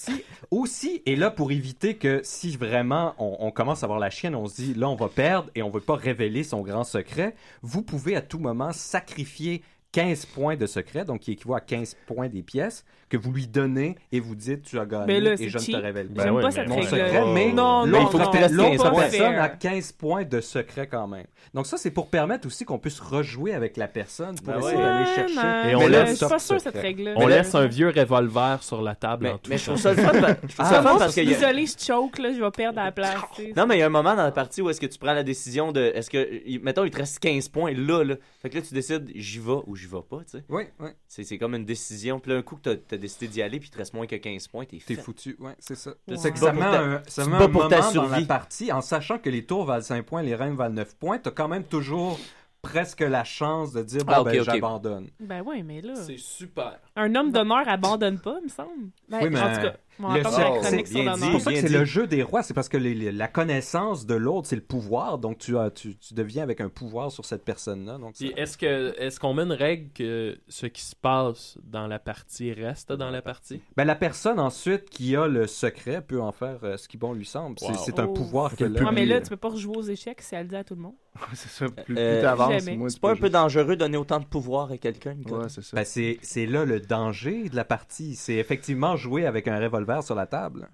Aussi, 0.51 1.01
et 1.05 1.15
là, 1.15 1.31
pour 1.31 1.51
éviter 1.51 1.95
que 1.95 2.21
si 2.23 2.55
vraiment 2.55 3.15
on, 3.17 3.51
commence 3.51 3.83
à 3.83 3.85
avoir 3.85 3.99
la 3.99 4.09
chienne, 4.09 4.35
on 4.35 4.47
se 4.47 4.55
dit 4.55 4.73
là, 4.73 4.89
on 4.89 4.95
va 4.95 5.09
perdre 5.09 5.49
et 5.55 5.63
on 5.63 5.69
veut 5.69 5.81
pas 5.81 5.95
révéler 5.95 6.43
son 6.43 6.61
grand 6.61 6.83
secret, 6.83 7.35
vous 7.61 7.81
pouvez 7.81 8.15
à 8.15 8.21
tout 8.21 8.39
moment 8.39 8.71
sacrifier 8.71 9.61
15 9.93 10.25
points 10.27 10.55
de 10.55 10.65
secret, 10.65 11.05
donc 11.05 11.21
qui 11.21 11.31
équivaut 11.31 11.55
à 11.55 11.61
15 11.61 11.95
points 12.05 12.29
des 12.29 12.43
pièces, 12.43 12.85
que 13.09 13.17
vous 13.17 13.31
lui 13.31 13.47
donnez 13.47 13.95
et 14.11 14.19
vous 14.19 14.35
dites 14.35 14.63
tu 14.63 14.77
as 14.79 14.85
gagné 14.85 15.05
Mais 15.07 15.19
là, 15.21 15.33
et 15.33 15.49
je 15.49 15.57
ne 15.57 15.63
te 15.63 15.75
révèle 15.77 16.07
Ben 16.09 16.23
J'aime 16.23 16.35
ouais, 16.35 16.41
pas 16.41 16.47
mais 16.49 16.53
cette 16.53 16.67
mon 16.67 16.75
règle. 16.75 16.87
secret, 16.89 17.23
mais 17.33 17.53
non, 17.53 17.85
mais 17.87 18.01
il 18.01 18.07
faut 18.07 18.17
que 18.17 18.31
tu 18.31 18.37
restes 18.37 18.53
l'autre 18.53 18.69
15 18.69 18.81
points. 18.91 19.01
personne 19.01 19.35
a 19.35 19.49
15 19.49 19.91
points 19.93 20.23
de 20.25 20.41
secret 20.41 20.87
quand 20.87 21.07
même. 21.07 21.25
Donc 21.53 21.65
ça, 21.67 21.77
c'est 21.77 21.91
pour 21.91 22.09
permettre 22.09 22.45
aussi 22.47 22.65
qu'on 22.65 22.77
puisse 22.79 22.99
rejouer 22.99 23.53
avec 23.53 23.77
la 23.77 23.87
personne 23.87 24.35
pour 24.35 24.53
Ben 24.53 24.59
essayer 24.59 24.75
ouais. 24.77 24.83
d'aller 24.83 25.05
chercher. 25.15 25.35
mais 25.63 25.71
Et 25.71 25.75
on 25.75 25.81
je 25.81 25.87
laisse- 25.89 26.17
suis 26.17 26.25
pas 26.27 26.39
sûr 26.39 26.59
cette 26.59 26.75
règle-là. 26.77 27.13
On 27.15 27.27
Mais 27.27 27.37
laisse 27.37 27.53
là- 27.53 27.59
un 27.61 27.67
vieux 27.67 27.89
revolver 27.89 28.61
sur 28.63 28.81
la 28.81 28.95
table 28.95 29.23
Mais, 29.23 29.31
en 29.31 29.37
tout 29.37 29.49
mais 29.49 29.57
je 29.57 29.65
trouve 29.65 29.77
ça 29.77 29.93
le 29.93 30.01
fun, 30.01 30.11
Ah, 30.59 30.81
parce 30.83 31.17
a... 31.17 31.23
Désolé, 31.23 31.65
je 31.65 31.85
choke, 31.85 32.19
là, 32.19 32.31
je 32.33 32.41
vais 32.43 32.51
perdre 32.51 32.79
à 32.79 32.85
la 32.85 32.91
place. 32.91 33.15
tu. 33.35 33.53
Non, 33.55 33.65
mais 33.65 33.77
il 33.77 33.79
y 33.79 33.83
a 33.83 33.85
un 33.85 33.89
moment 33.89 34.15
dans 34.15 34.23
la 34.23 34.31
partie 34.31 34.61
où 34.61 34.69
est-ce 34.69 34.81
que 34.81 34.85
tu 34.85 34.99
prends 34.99 35.13
la 35.13 35.23
décision 35.23 35.71
de. 35.71 35.81
Est-ce 35.95 36.09
que. 36.09 36.59
Mettons, 36.61 36.83
il 36.83 36.91
te 36.91 36.97
reste 36.97 37.19
15 37.19 37.47
points 37.49 37.71
là, 37.73 38.03
là. 38.03 38.15
Fait 38.41 38.49
que 38.49 38.55
là, 38.57 38.61
tu 38.61 38.73
décides, 38.73 39.09
j'y 39.15 39.39
vais 39.39 39.59
ou 39.65 39.75
j'y 39.75 39.87
vais 39.87 39.97
pas, 40.09 40.17
tu 40.29 40.37
sais. 40.37 40.43
Oui, 40.49 40.63
oui. 40.79 40.89
C'est 41.07 41.23
c'est 41.23 41.37
comme 41.37 41.55
une 41.55 41.65
décision. 41.65 42.19
Puis 42.19 42.31
là, 42.31 42.37
un 42.37 42.41
coup 42.41 42.57
que 42.61 42.69
t'as 42.97 42.99
as 42.99 43.01
décidé 43.01 43.27
d'y 43.27 43.41
aller, 43.41 43.59
puis 43.59 43.69
il 43.69 43.71
te 43.71 43.77
reste 43.77 43.93
moins 43.93 44.07
que 44.07 44.15
15 44.15 44.47
points, 44.47 44.65
t'es 44.65 44.79
T'es 44.85 44.95
foutu, 44.95 45.35
ouais, 45.39 45.55
c'est 45.59 45.75
ça. 45.75 45.91
C'est 46.15 46.31
que 46.31 46.39
ça 46.39 46.51
met 46.53 46.59
bats 46.59 46.65
pour 46.65 46.73
ta- 46.77 46.83
un, 46.83 47.01
ça 47.07 47.25
met 47.25 47.35
un 47.35 47.39
moment 47.47 47.59
dans 47.67 47.69
la 47.69 47.81
survie. 47.83 48.25
partie, 48.25 48.71
en 48.71 48.81
sachant 48.81 49.17
que 49.19 49.29
les 49.29 49.45
tours 49.45 49.65
valent 49.65 49.83
5 49.83 50.05
points, 50.05 50.21
les 50.23 50.35
reines 50.35 50.55
valent 50.55 50.73
9 50.75 50.95
points, 50.95 51.17
t'as 51.19 51.31
quand 51.31 51.47
même 51.47 51.63
toujours 51.63 52.19
presque 52.61 53.01
la 53.01 53.23
chance 53.23 53.71
de 53.71 53.83
dire, 53.83 54.03
bon, 54.03 54.13
Ah, 54.15 54.21
ok, 54.21 54.27
ben, 54.31 54.43
j'abandonne. 54.43 55.07
Ben 55.19 55.41
ouais, 55.41 55.63
mais 55.63 55.79
là, 55.81 55.95
C'est 55.95 56.17
super. 56.17 56.79
un 56.95 57.13
homme 57.15 57.31
d'honneur 57.31 57.67
abandonne 57.67 58.19
pas, 58.19 58.39
me 58.43 58.49
semble. 58.49 58.89
Ben, 59.07 59.19
Oui, 59.23 59.29
mais 59.29 59.39
En 59.39 59.53
tout 59.55 59.61
cas, 59.61 59.75
le 59.99 60.23
c'est 60.23 60.29
sur 60.29 60.37
bien 60.37 61.03
l'honneur. 61.03 61.15
dit. 61.17 61.23
C'est 61.23 61.31
pour 61.31 61.41
ça 61.41 61.51
que 61.53 61.59
c'est 61.59 61.67
dit. 61.67 61.73
le 61.73 61.85
jeu 61.85 62.07
des 62.07 62.23
rois, 62.23 62.43
c'est 62.43 62.53
parce 62.53 62.69
que 62.69 62.77
les- 62.77 62.93
les- 62.93 63.11
la 63.11 63.27
connaissance 63.27 64.05
de 64.05 64.15
l'autre, 64.15 64.47
c'est 64.47 64.55
le 64.55 64.61
pouvoir, 64.61 65.17
donc 65.17 65.37
tu, 65.37 65.57
as, 65.57 65.71
tu, 65.71 65.95
tu 65.97 66.13
deviens 66.13 66.43
avec 66.43 66.61
un 66.61 66.69
pouvoir 66.69 67.11
sur 67.11 67.25
cette 67.25 67.43
personne-là. 67.45 67.97
Donc 67.97 68.13
Puis 68.15 68.29
ça- 68.35 68.41
est-ce 68.41 68.57
que 68.57 68.93
est-ce 68.99 69.19
qu'on 69.19 69.33
met 69.33 69.43
une 69.43 69.51
règle 69.51 69.91
que 69.93 70.37
ce 70.47 70.65
qui 70.67 70.81
se 70.81 70.95
passe 70.95 71.57
dans 71.63 71.87
la 71.87 71.99
partie 71.99 72.53
reste 72.53 72.91
dans 72.91 73.09
la 73.09 73.21
partie? 73.21 73.61
Ben, 73.75 73.85
la 73.85 73.95
personne 73.95 74.39
ensuite 74.39 74.89
qui 74.89 75.15
a 75.15 75.27
le 75.27 75.47
secret 75.47 76.01
peut 76.01 76.21
en 76.21 76.31
faire 76.31 76.59
euh, 76.63 76.77
ce 76.77 76.87
qui 76.87 76.97
bon 76.97 77.13
lui 77.13 77.25
semble. 77.25 77.57
C'est 77.59 77.67
Wow. 77.69 77.75
c'est 77.85 77.99
un 77.99 78.05
Oh. 78.05 78.13
pouvoir 78.13 78.55
qu'elle 78.55 78.73
le 78.73 78.79
a. 78.81 78.83
Ouais, 78.85 78.91
mais 78.93 79.05
là, 79.05 79.19
tu 79.21 79.29
peux 79.29 79.37
pas 79.37 79.49
rejouer 79.49 79.77
aux 79.77 79.81
échecs 79.83 80.21
si 80.21 80.35
elle 80.35 80.47
dit 80.47 80.55
à 80.55 80.63
tout 80.63 80.75
le 80.75 80.81
monde. 80.81 80.95
c'est 81.33 81.49
ça. 81.49 81.65
Plus, 81.67 81.83
plus 81.83 81.95
Euh, 81.97 82.21
t'avances, 82.21 82.63
C'est 82.63 82.77
tu 82.93 82.99
pas 82.99 83.11
un 83.11 83.15
peu 83.15 83.29
dangereux 83.29 83.69
de 83.75 83.79
donner 83.79 83.97
autant 83.97 84.19
de 84.19 84.25
pouvoir 84.25 84.71
à 84.71 84.77
quelqu'un, 84.77 85.11
jouer. 85.13 85.19
Nicolas? 85.23 85.43
Ouais, 85.43 85.49
c'est 85.49 85.63
ça. 85.63 85.75
Ben, 85.75 85.83
c'est 85.83 86.19
c'est 86.21 86.45
là 86.45 86.63
le 86.65 86.79
danger 86.79 87.49
de 87.49 87.55
la 87.55 87.65
partie. 87.65 88.15
C'est 88.15 88.35
effectivement 88.35 88.95
jouer 88.95 89.25
avec 89.25 89.47
un 89.47 89.59
revolver 89.59 89.86
sur 90.01 90.15
la 90.15 90.25
table. 90.25 90.69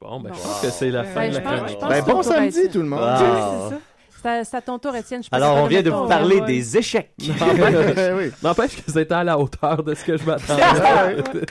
Bon, 0.00 0.20
ben, 0.20 0.32
je 0.34 0.40
pense 0.40 0.60
que 0.60 0.70
c'est 0.70 0.90
la 0.90 1.02
Ben, 1.02 1.08
fin 1.08 1.28
de 1.28 1.34
la 1.34 1.40
chronique. 1.40 1.78
Ben, 1.88 2.02
bon 2.04 2.22
samedi, 2.22 2.68
tout 2.70 2.80
le 2.82 2.88
monde. 2.88 3.00
Ah. 3.04 3.68
C'est 3.70 4.28
ça. 4.28 4.44
C'est 4.44 4.56
à- 4.56 4.60
ton 4.62 4.78
tour, 4.78 4.94
Étienne. 4.94 5.20
Je 5.22 5.28
Alors, 5.32 5.56
on 5.56 5.66
vient 5.66 5.82
de 5.82 5.90
vous 5.90 6.06
parler 6.06 6.38
ouais. 6.40 6.46
des 6.46 6.76
échecs. 6.78 7.12
N'empêche- 7.18 8.12
oui. 8.16 8.30
N'empêche 8.42 8.76
que 8.84 8.90
c'était 8.92 9.14
à 9.14 9.24
la 9.24 9.36
hauteur 9.36 9.82
de 9.82 9.94
ce 9.94 10.04
que 10.04 10.16
je 10.16 10.24
m'attendais. 10.24 10.62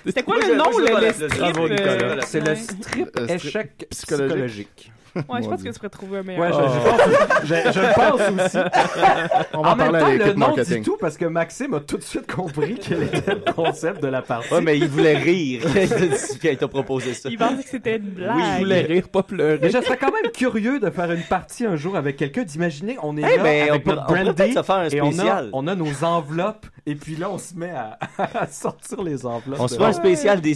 C'était 0.05 0.23
quoi 0.23 0.37
le 0.39 0.55
nom, 0.55 0.69
le, 0.77 1.11
strip? 1.11 1.57
euh. 1.59 2.19
C'est 2.25 2.39
le 2.39 2.51
Euh, 2.51 2.55
strip 2.55 3.19
échec 3.29 3.87
psychologique. 3.89 4.91
Ouais, 5.15 5.41
je 5.43 5.47
pense 5.49 5.61
que 5.61 5.67
tu 5.67 5.73
pourrais 5.73 5.89
trouver 5.89 6.17
un 6.19 6.23
meilleur. 6.23 6.41
Ouais, 6.41 6.51
je, 6.53 6.73
je 6.73 6.89
pense, 6.89 7.47
je- 7.47 7.71
je 7.73 7.79
le 7.79 7.93
pense 7.93 8.45
aussi. 8.45 8.57
On 9.53 9.61
va 9.61 9.71
en 9.71 9.75
même 9.75 9.91
parler 9.91 9.97
à 9.97 10.01
temps, 10.01 10.07
l'équipe 10.11 10.25
le 10.27 10.33
nom 10.33 10.39
marketing. 10.47 10.77
dit 10.77 10.83
tout 10.83 10.97
parce 10.99 11.17
que 11.17 11.25
Maxime 11.25 11.73
a 11.73 11.79
tout 11.81 11.97
de 11.97 12.03
suite 12.03 12.31
compris 12.31 12.79
quel 12.81 13.03
était 13.03 13.35
le 13.35 13.51
concept 13.53 14.01
de 14.01 14.07
la 14.07 14.21
partie. 14.21 14.53
Ouais, 14.53 14.61
mais 14.61 14.77
il 14.77 14.87
voulait 14.87 15.17
rire 15.17 15.63
quand 15.63 16.49
il 16.49 16.57
t'a 16.57 16.67
proposé 16.67 17.13
ça. 17.13 17.29
Il 17.29 17.37
pensait 17.37 17.63
que 17.63 17.69
c'était 17.69 17.97
une 17.97 18.09
blague. 18.09 18.35
Oui, 18.37 18.43
il 18.55 18.59
voulait 18.59 18.81
rire, 18.81 19.09
pas 19.09 19.23
pleurer. 19.23 19.59
Mais 19.61 19.69
je 19.69 19.81
serais 19.81 19.97
quand 19.97 20.11
même 20.11 20.31
curieux 20.31 20.79
de 20.79 20.89
faire 20.89 21.11
une 21.11 21.23
partie 21.23 21.65
un 21.65 21.75
jour 21.75 21.95
avec 21.97 22.15
quelqu'un, 22.17 22.43
d'imaginer 22.43 22.97
on 23.03 23.17
est 23.17 23.21
Eh 23.21 23.37
là 23.37 23.43
ben, 23.43 23.65
on 23.67 23.71
avec 23.71 23.83
peut- 23.83 23.91
notre 23.95 24.11
on 24.13 24.53
se 24.53 24.63
faire 24.63 24.75
un 24.75 24.87
et 24.89 25.01
on 25.01 25.07
a, 25.09 25.11
spécial. 25.11 25.49
on 25.53 25.67
a 25.67 25.75
nos 25.75 26.03
enveloppes 26.03 26.65
et 26.85 26.95
puis 26.95 27.15
là 27.15 27.29
on 27.31 27.37
se 27.37 27.53
met 27.55 27.71
à, 27.71 27.97
à 28.17 28.47
sortir 28.47 29.01
les 29.03 29.25
enveloppes. 29.25 29.59
On 29.59 29.67
se 29.67 29.75
fait 29.75 29.83
un 29.83 29.93
spécial 29.93 30.41
des 30.41 30.55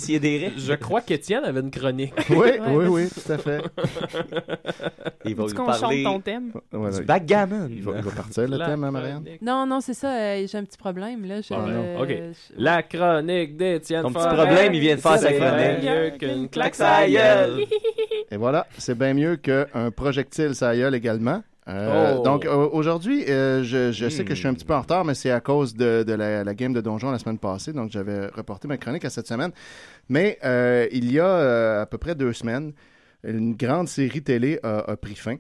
Je 0.57 0.73
crois 0.73 1.01
qu'Étienne 1.01 1.43
avait 1.43 1.59
une 1.61 1.71
chronique. 1.71 2.13
Oui, 2.29 2.49
oui, 2.67 2.85
oui, 2.87 3.09
tout 3.09 3.31
à 3.31 3.37
fait. 3.37 3.61
Il 5.25 5.35
va 5.35 5.43
nous 5.43 5.53
qu'on 5.53 5.65
chante 5.71 5.79
parler 5.81 6.03
ton 6.03 6.19
thème? 6.19 6.51
Ouais, 6.73 6.91
du 6.91 7.03
backgammon. 7.03 7.67
Il 7.71 7.81
va, 7.83 7.93
il 7.97 8.01
va 8.03 8.11
partir 8.11 8.47
le 8.47 8.57
La 8.57 8.65
thème, 8.67 8.83
hein, 8.83 8.91
Marianne? 8.91 9.23
chronique. 9.23 9.41
Non, 9.41 9.65
non, 9.65 9.81
c'est 9.81 9.93
ça. 9.93 10.11
euh, 10.15 10.45
J'ai 10.47 10.57
un 10.57 10.63
petit 10.63 10.77
problème, 10.77 11.25
là. 11.25 11.41
Je, 11.41 11.53
Ah, 11.53 11.57
non. 11.57 11.67
euh, 11.69 12.01
OK. 12.03 12.09
je- 12.09 12.53
La 12.57 12.83
chronique 12.83 13.57
d'Étienne 13.57 14.03
Ton 14.03 14.11
petit 14.13 14.21
Forêt. 14.23 14.35
problème, 14.35 14.73
il 14.73 14.79
vient 14.81 14.95
de 14.95 15.01
faire 15.01 15.17
sa 15.17 15.29
C'est 15.29 15.37
chronique. 15.37 15.83
mieux 15.83 16.09
qu'une 16.17 16.49
claque 16.49 16.75
sa 16.75 16.99
sa 17.01 17.09
gueule. 17.09 17.61
Et 18.31 18.37
voilà, 18.37 18.67
c'est 18.77 18.97
bien 18.97 19.13
mieux 19.13 19.35
qu'un 19.37 19.65
projectile 19.95 20.53
ça 20.55 20.75
gueule 20.75 20.95
également. 20.95 21.41
Euh, 21.67 22.15
Oh. 22.17 22.23
Donc 22.23 22.45
euh, 22.45 22.69
aujourd'hui, 22.71 23.23
euh, 23.29 23.63
je, 23.63 23.91
je 23.91 24.07
sais 24.09 24.23
que 24.23 24.35
je 24.35 24.39
suis 24.39 24.47
un 24.47 24.53
petit 24.53 24.65
peu 24.65 24.75
en 24.75 24.81
retard, 24.81 25.03
mais 25.03 25.15
c'est 25.15 25.31
à 25.31 25.39
cause 25.39 25.73
de, 25.75 26.03
de 26.03 26.13
la, 26.13 26.43
la 26.43 26.53
game 26.53 26.73
de 26.73 26.81
donjon 26.81 27.09
la 27.11 27.17
semaine 27.19 27.39
passée, 27.39 27.73
donc 27.73 27.89
j'avais 27.91 28.27
reporté 28.27 28.67
ma 28.67 28.77
chronique 28.77 29.03
à 29.05 29.09
cette 29.09 29.27
semaine. 29.27 29.51
Mais 30.07 30.37
euh, 30.45 30.87
il 30.91 31.11
y 31.11 31.19
a 31.19 31.25
euh, 31.27 31.81
à 31.81 31.85
peu 31.87 31.97
près 31.97 32.13
deux 32.13 32.33
semaines, 32.33 32.73
une 33.23 33.55
grande 33.55 33.87
série 33.87 34.21
télé 34.21 34.59
a, 34.63 34.91
a 34.91 34.95
pris 34.95 35.15
fin. 35.15 35.37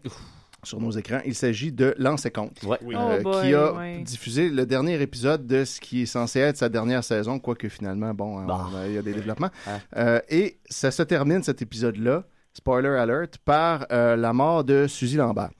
Sur 0.63 0.81
nos 0.81 0.89
écrans. 0.89 1.19
Il 1.27 1.35
s'agit 1.35 1.71
de 1.71 1.93
Lance 1.99 2.25
et 2.25 2.31
Compte, 2.31 2.63
Ouais. 2.63 2.79
Oui. 2.81 2.95
euh, 2.97 3.19
Oh 3.19 3.21
boy, 3.21 3.41
qui 3.47 3.53
a 3.53 3.73
ouais. 3.73 3.99
diffusé 3.99 4.49
le 4.49 4.65
dernier 4.65 4.99
épisode 4.99 5.45
de 5.45 5.63
ce 5.63 5.79
qui 5.79 6.01
est 6.01 6.05
censé 6.07 6.39
être 6.39 6.57
sa 6.57 6.69
dernière 6.69 7.03
saison, 7.03 7.37
quoique 7.37 7.69
finalement, 7.69 8.15
bon, 8.15 8.39
hein, 8.39 8.45
Bah. 8.47 8.69
il 8.87 8.93
y 8.93 8.97
a 8.97 9.03
des 9.03 9.13
développements. 9.13 9.51
Euh, 9.95 10.19
et 10.27 10.57
ça 10.67 10.89
se 10.89 11.03
termine, 11.03 11.43
cet 11.43 11.61
épisode-là, 11.61 12.23
spoiler 12.51 12.89
alert, 12.97 13.37
par 13.45 13.85
euh, 13.91 14.15
la 14.15 14.33
mort 14.33 14.63
de 14.63 14.87
Suzy 14.87 15.17
Lambert. 15.17 15.51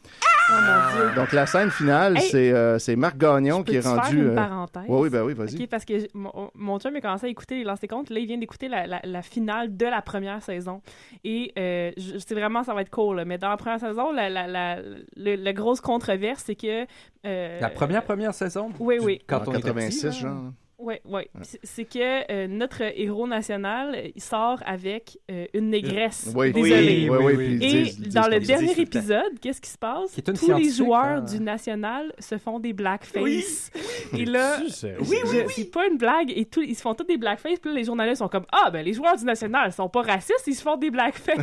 Oh 0.48 0.54
Dieu. 0.96 1.16
Donc 1.16 1.32
la 1.32 1.46
scène 1.46 1.72
finale, 1.72 2.18
Hey! 2.18 2.24
c'est 2.30 2.52
euh, 2.52 2.78
c'est 2.80 2.96
Marc 2.96 3.18
Gagnon 3.18 3.64
qui 3.64 3.76
est 3.76 3.80
rendu. 3.80 4.02
faire 4.02 4.14
une 4.14 4.30
euh, 4.30 4.36
parenthèse? 4.36 4.84
Oui, 4.88 5.00
oui, 5.04 5.10
ben 5.10 5.24
oui, 5.24 5.34
vas-y. 5.34 5.56
Ok, 5.64 5.68
parce 5.70 5.86
que 5.86 5.93
mon, 6.14 6.52
mon 6.54 6.80
chum 6.80 6.96
a 6.96 7.02
commencé 7.02 7.26
à 7.26 7.30
écouter 7.30 7.56
les 7.56 7.64
lancers 7.64 7.89
comptes. 7.89 8.10
Là, 8.10 8.20
il 8.20 8.28
vient 8.28 8.38
d'écouter 8.38 8.68
la, 8.68 8.86
la, 8.86 9.00
la 9.04 9.22
finale 9.22 9.76
de 9.76 9.86
la 9.86 10.02
première 10.02 10.41
saison. 10.43 10.82
Et 11.24 11.52
euh, 11.58 11.91
je, 11.98 12.18
c'est 12.20 12.36
vraiment, 12.36 12.64
ça 12.64 12.74
va 12.74 12.82
être 12.82 12.91
cool. 12.91 13.18
là. 13.18 13.26
Mais 13.26 13.38
dans 13.38 13.50
la 13.50 13.58
première 13.58 13.80
saison, 13.80 14.12
la, 14.12 14.30
la, 14.30 14.78
la, 15.16 15.54
grosse 15.54 15.82
controverse, 15.82 16.43
c'est 16.46 16.56
que. 16.56 16.86
euh, 17.26 17.60
La 17.60 17.70
première 17.70 18.04
première 18.04 18.34
saison? 18.34 18.70
Oui, 18.80 18.98
oui. 19.02 19.22
Quand 19.28 19.48
En 19.48 19.52
on 19.52 19.54
était 19.54 19.64
86, 19.64 19.98
petit, 19.98 20.06
là. 20.06 20.12
genre. 20.12 20.43
Oui, 20.78 20.96
oui. 21.06 21.22
C'est- 21.44 21.60
C'est 21.64 21.86
que 21.86 22.32
euh, 22.32 22.48
notre 22.48 22.82
héros 22.82 23.28
national, 23.28 23.96
euh, 23.96 24.10
il 24.16 24.22
sort 24.22 24.60
avec 24.66 25.18
euh, 25.32 25.46
une 25.54 25.70
négresse. 25.70 26.32
Oui, 26.36 26.52
Désolé. 26.52 27.10
oui, 27.10 27.18
oui, 27.18 27.34
oui, 27.38 27.58
puis 27.58 27.68
ils 27.98 28.08
Et 28.08 28.10
dans 28.10 28.28
le 28.28 28.40
dernier 28.40 28.80
épisode, 28.80 29.40
qu'est-ce 29.42 29.62
qui 29.62 29.70
se 29.70 29.78
passe? 29.78 30.12
Qui 30.12 30.20
est 30.20 30.28
une 30.28 30.36
Tous 30.38 30.54
les 30.54 30.70
joueurs 30.70 31.06
hein. 31.06 31.22
du 31.22 31.40
national 31.40 32.12
se 32.20 32.38
font 32.38 32.60
des 32.60 32.74
blackface. 32.74 33.72
Et 34.18 34.26
là, 34.26 34.58
oui, 35.00 35.18
oui, 35.26 35.38
c'est 35.56 35.72
pas 35.72 35.88
une 35.88 35.98
blague. 35.98 36.32
Et 36.36 36.46
tout, 36.46 36.62
ils 36.62 36.76
se 36.76 36.82
font 36.82 36.94
tous 36.94 37.06
des 37.06 37.18
blackface. 37.18 37.60
Puis 37.60 37.72
là, 37.72 37.78
les 37.78 37.84
journalistes 37.86 38.18
sont 38.20 38.28
comme 38.28 38.46
Ah, 38.52 38.70
ben 38.70 38.84
les 38.86 38.94
joueurs 38.94 39.16
du 39.16 39.24
national 39.26 39.72
sont 39.72 39.88
pas 39.90 40.02
racistes, 40.02 40.44
ils 40.48 40.56
se 40.56 40.62
font 40.62 40.76
des 40.78 40.92
blackface. 40.92 41.38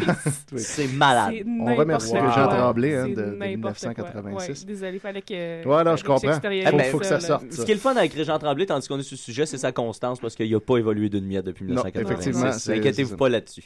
C'est 0.57 0.89
malade. 0.93 1.35
On 1.61 1.75
remercie 1.75 2.11
quoi. 2.13 2.31
Jean 2.31 2.49
Tremblay 2.49 2.95
hein, 2.97 3.09
de, 3.09 3.15
de 3.15 3.23
n'importe 3.37 3.81
quoi. 3.95 4.05
1986. 4.05 4.61
Ouais, 4.61 4.67
désolé, 4.67 4.99
fallait 4.99 5.23
que. 5.23 5.67
Ouais, 5.67 5.85
non, 5.85 5.97
je 5.97 6.05
comprends. 6.05 6.19
j'extériorise 6.29 6.71
Faut- 6.83 6.91
faut 6.91 6.99
que 6.99 7.07
ça 7.07 7.15
là. 7.15 7.21
sorte. 7.21 7.51
Ce 7.51 7.65
qui 7.65 7.71
est 7.71 7.75
le 7.75 7.81
fun 7.81 7.97
avec 7.97 8.13
Régent 8.13 8.39
Tremblay, 8.39 8.67
tandis 8.67 8.87
qu'on 8.89 8.99
est 8.99 9.03
sur 9.03 9.17
sujet, 9.23 9.47
c'est 9.47 9.59
sa 9.59 9.73
constance 9.73 10.21
parce 10.21 10.35
qu'il 10.35 10.51
n'a 10.53 10.61
pas 10.61 10.77
évolué 10.77 11.09
d'une 11.09 11.25
miette 11.27 11.45
depuis 11.47 11.65
Non, 11.65 11.83
1986. 11.83 12.29
effectivement, 12.29 12.53
c'est- 12.53 12.79
Inquiétez-vous 12.79 13.11
c'est 13.11 13.17
pas 13.17 13.29
là-dessus. 13.29 13.65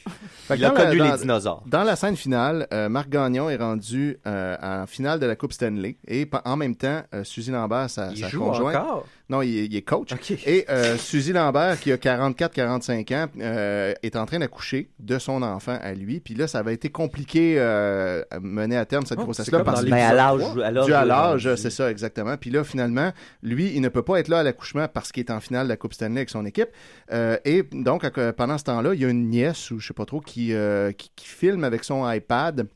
Il 0.55 0.63
a 0.65 0.69
connu 0.71 1.01
les 1.03 1.17
dinosaures. 1.17 1.63
Dans 1.65 1.83
la 1.83 1.95
scène 1.95 2.15
finale, 2.15 2.67
euh, 2.73 2.89
Marc 2.89 3.09
Gagnon 3.09 3.49
est 3.49 3.57
rendu 3.57 4.17
euh, 4.25 4.55
en 4.61 4.87
finale 4.87 5.19
de 5.19 5.25
la 5.25 5.35
Coupe 5.35 5.53
Stanley 5.53 5.97
et 6.07 6.29
en 6.45 6.55
même 6.55 6.75
temps, 6.75 7.01
euh, 7.13 7.23
Suzy 7.23 7.51
Lambert, 7.51 7.89
sa, 7.89 8.09
conjointe, 8.35 8.75
encore? 8.75 9.05
Non, 9.29 9.41
il, 9.41 9.57
est- 9.57 9.65
il 9.65 9.75
est 9.75 9.81
coach, 9.81 10.09
et 10.45 10.65
euh, 10.69 10.95
Suzy 10.97 11.33
Lambert, 11.33 11.79
qui 11.79 11.91
a 11.91 11.97
44-45 11.97 13.13
ans, 13.15 13.27
euh, 13.39 13.93
est 14.03 14.15
en 14.15 14.25
train 14.25 14.39
d'accoucher 14.39 14.89
de 14.99 15.19
son 15.19 15.41
enfant 15.41 15.77
à 15.81 15.93
lui. 15.93 16.19
Puis 16.19 16.33
là, 16.33 16.47
ça 16.47 16.59
avait 16.59 16.73
été 16.73 16.89
compliqué 16.89 17.55
euh, 17.57 18.23
à 18.31 18.39
mener 18.39 18.77
à 18.77 18.85
terme 18.85 19.05
cette 19.05 19.19
Oh, 19.19 19.23
grossesse-là 19.23 19.63
parce 19.63 19.83
dans 19.83 19.89
Ben, 19.89 19.97
à 19.97 20.13
l'âge. 20.13 20.41
à 20.63 20.71
l'âge 20.71 20.85
Dû 20.85 20.93
à 20.93 21.03
de- 21.03 21.07
l'âge, 21.07 21.55
c'est 21.55 21.69
ça, 21.69 21.91
exactement. 21.91 22.37
Puis 22.37 22.49
là, 22.49 22.63
finalement, 22.63 23.11
lui, 23.43 23.71
il 23.75 23.81
ne 23.81 23.89
peut 23.89 24.01
pas 24.03 24.19
être 24.19 24.27
là 24.29 24.39
à 24.39 24.43
l'accouchement 24.43 24.87
parce 24.87 25.11
qu'il 25.11 25.21
est 25.23 25.31
en 25.31 25.39
finale 25.39 25.65
de 25.65 25.69
la 25.69 25.77
Coupe 25.77 25.93
Stanley 25.93 26.17
avec 26.17 26.29
son 26.29 26.45
équipe. 26.45 26.69
Euh, 27.11 27.37
et 27.45 27.63
donc, 27.71 28.07
pendant 28.37 28.57
ce 28.57 28.63
temps-là, 28.65 28.93
il 28.93 29.01
y 29.01 29.05
a 29.05 29.09
une 29.09 29.29
nièce, 29.29 29.71
ou 29.71 29.79
je 29.79 29.87
sais 29.87 29.93
pas 29.93 30.05
trop, 30.05 30.21
qui, 30.21 30.53
euh, 30.53 30.91
qui, 30.91 31.11
qui 31.15 31.27
filme 31.27 31.63
avec 31.63 31.83
son 31.83 32.09
iPad. 32.09 32.67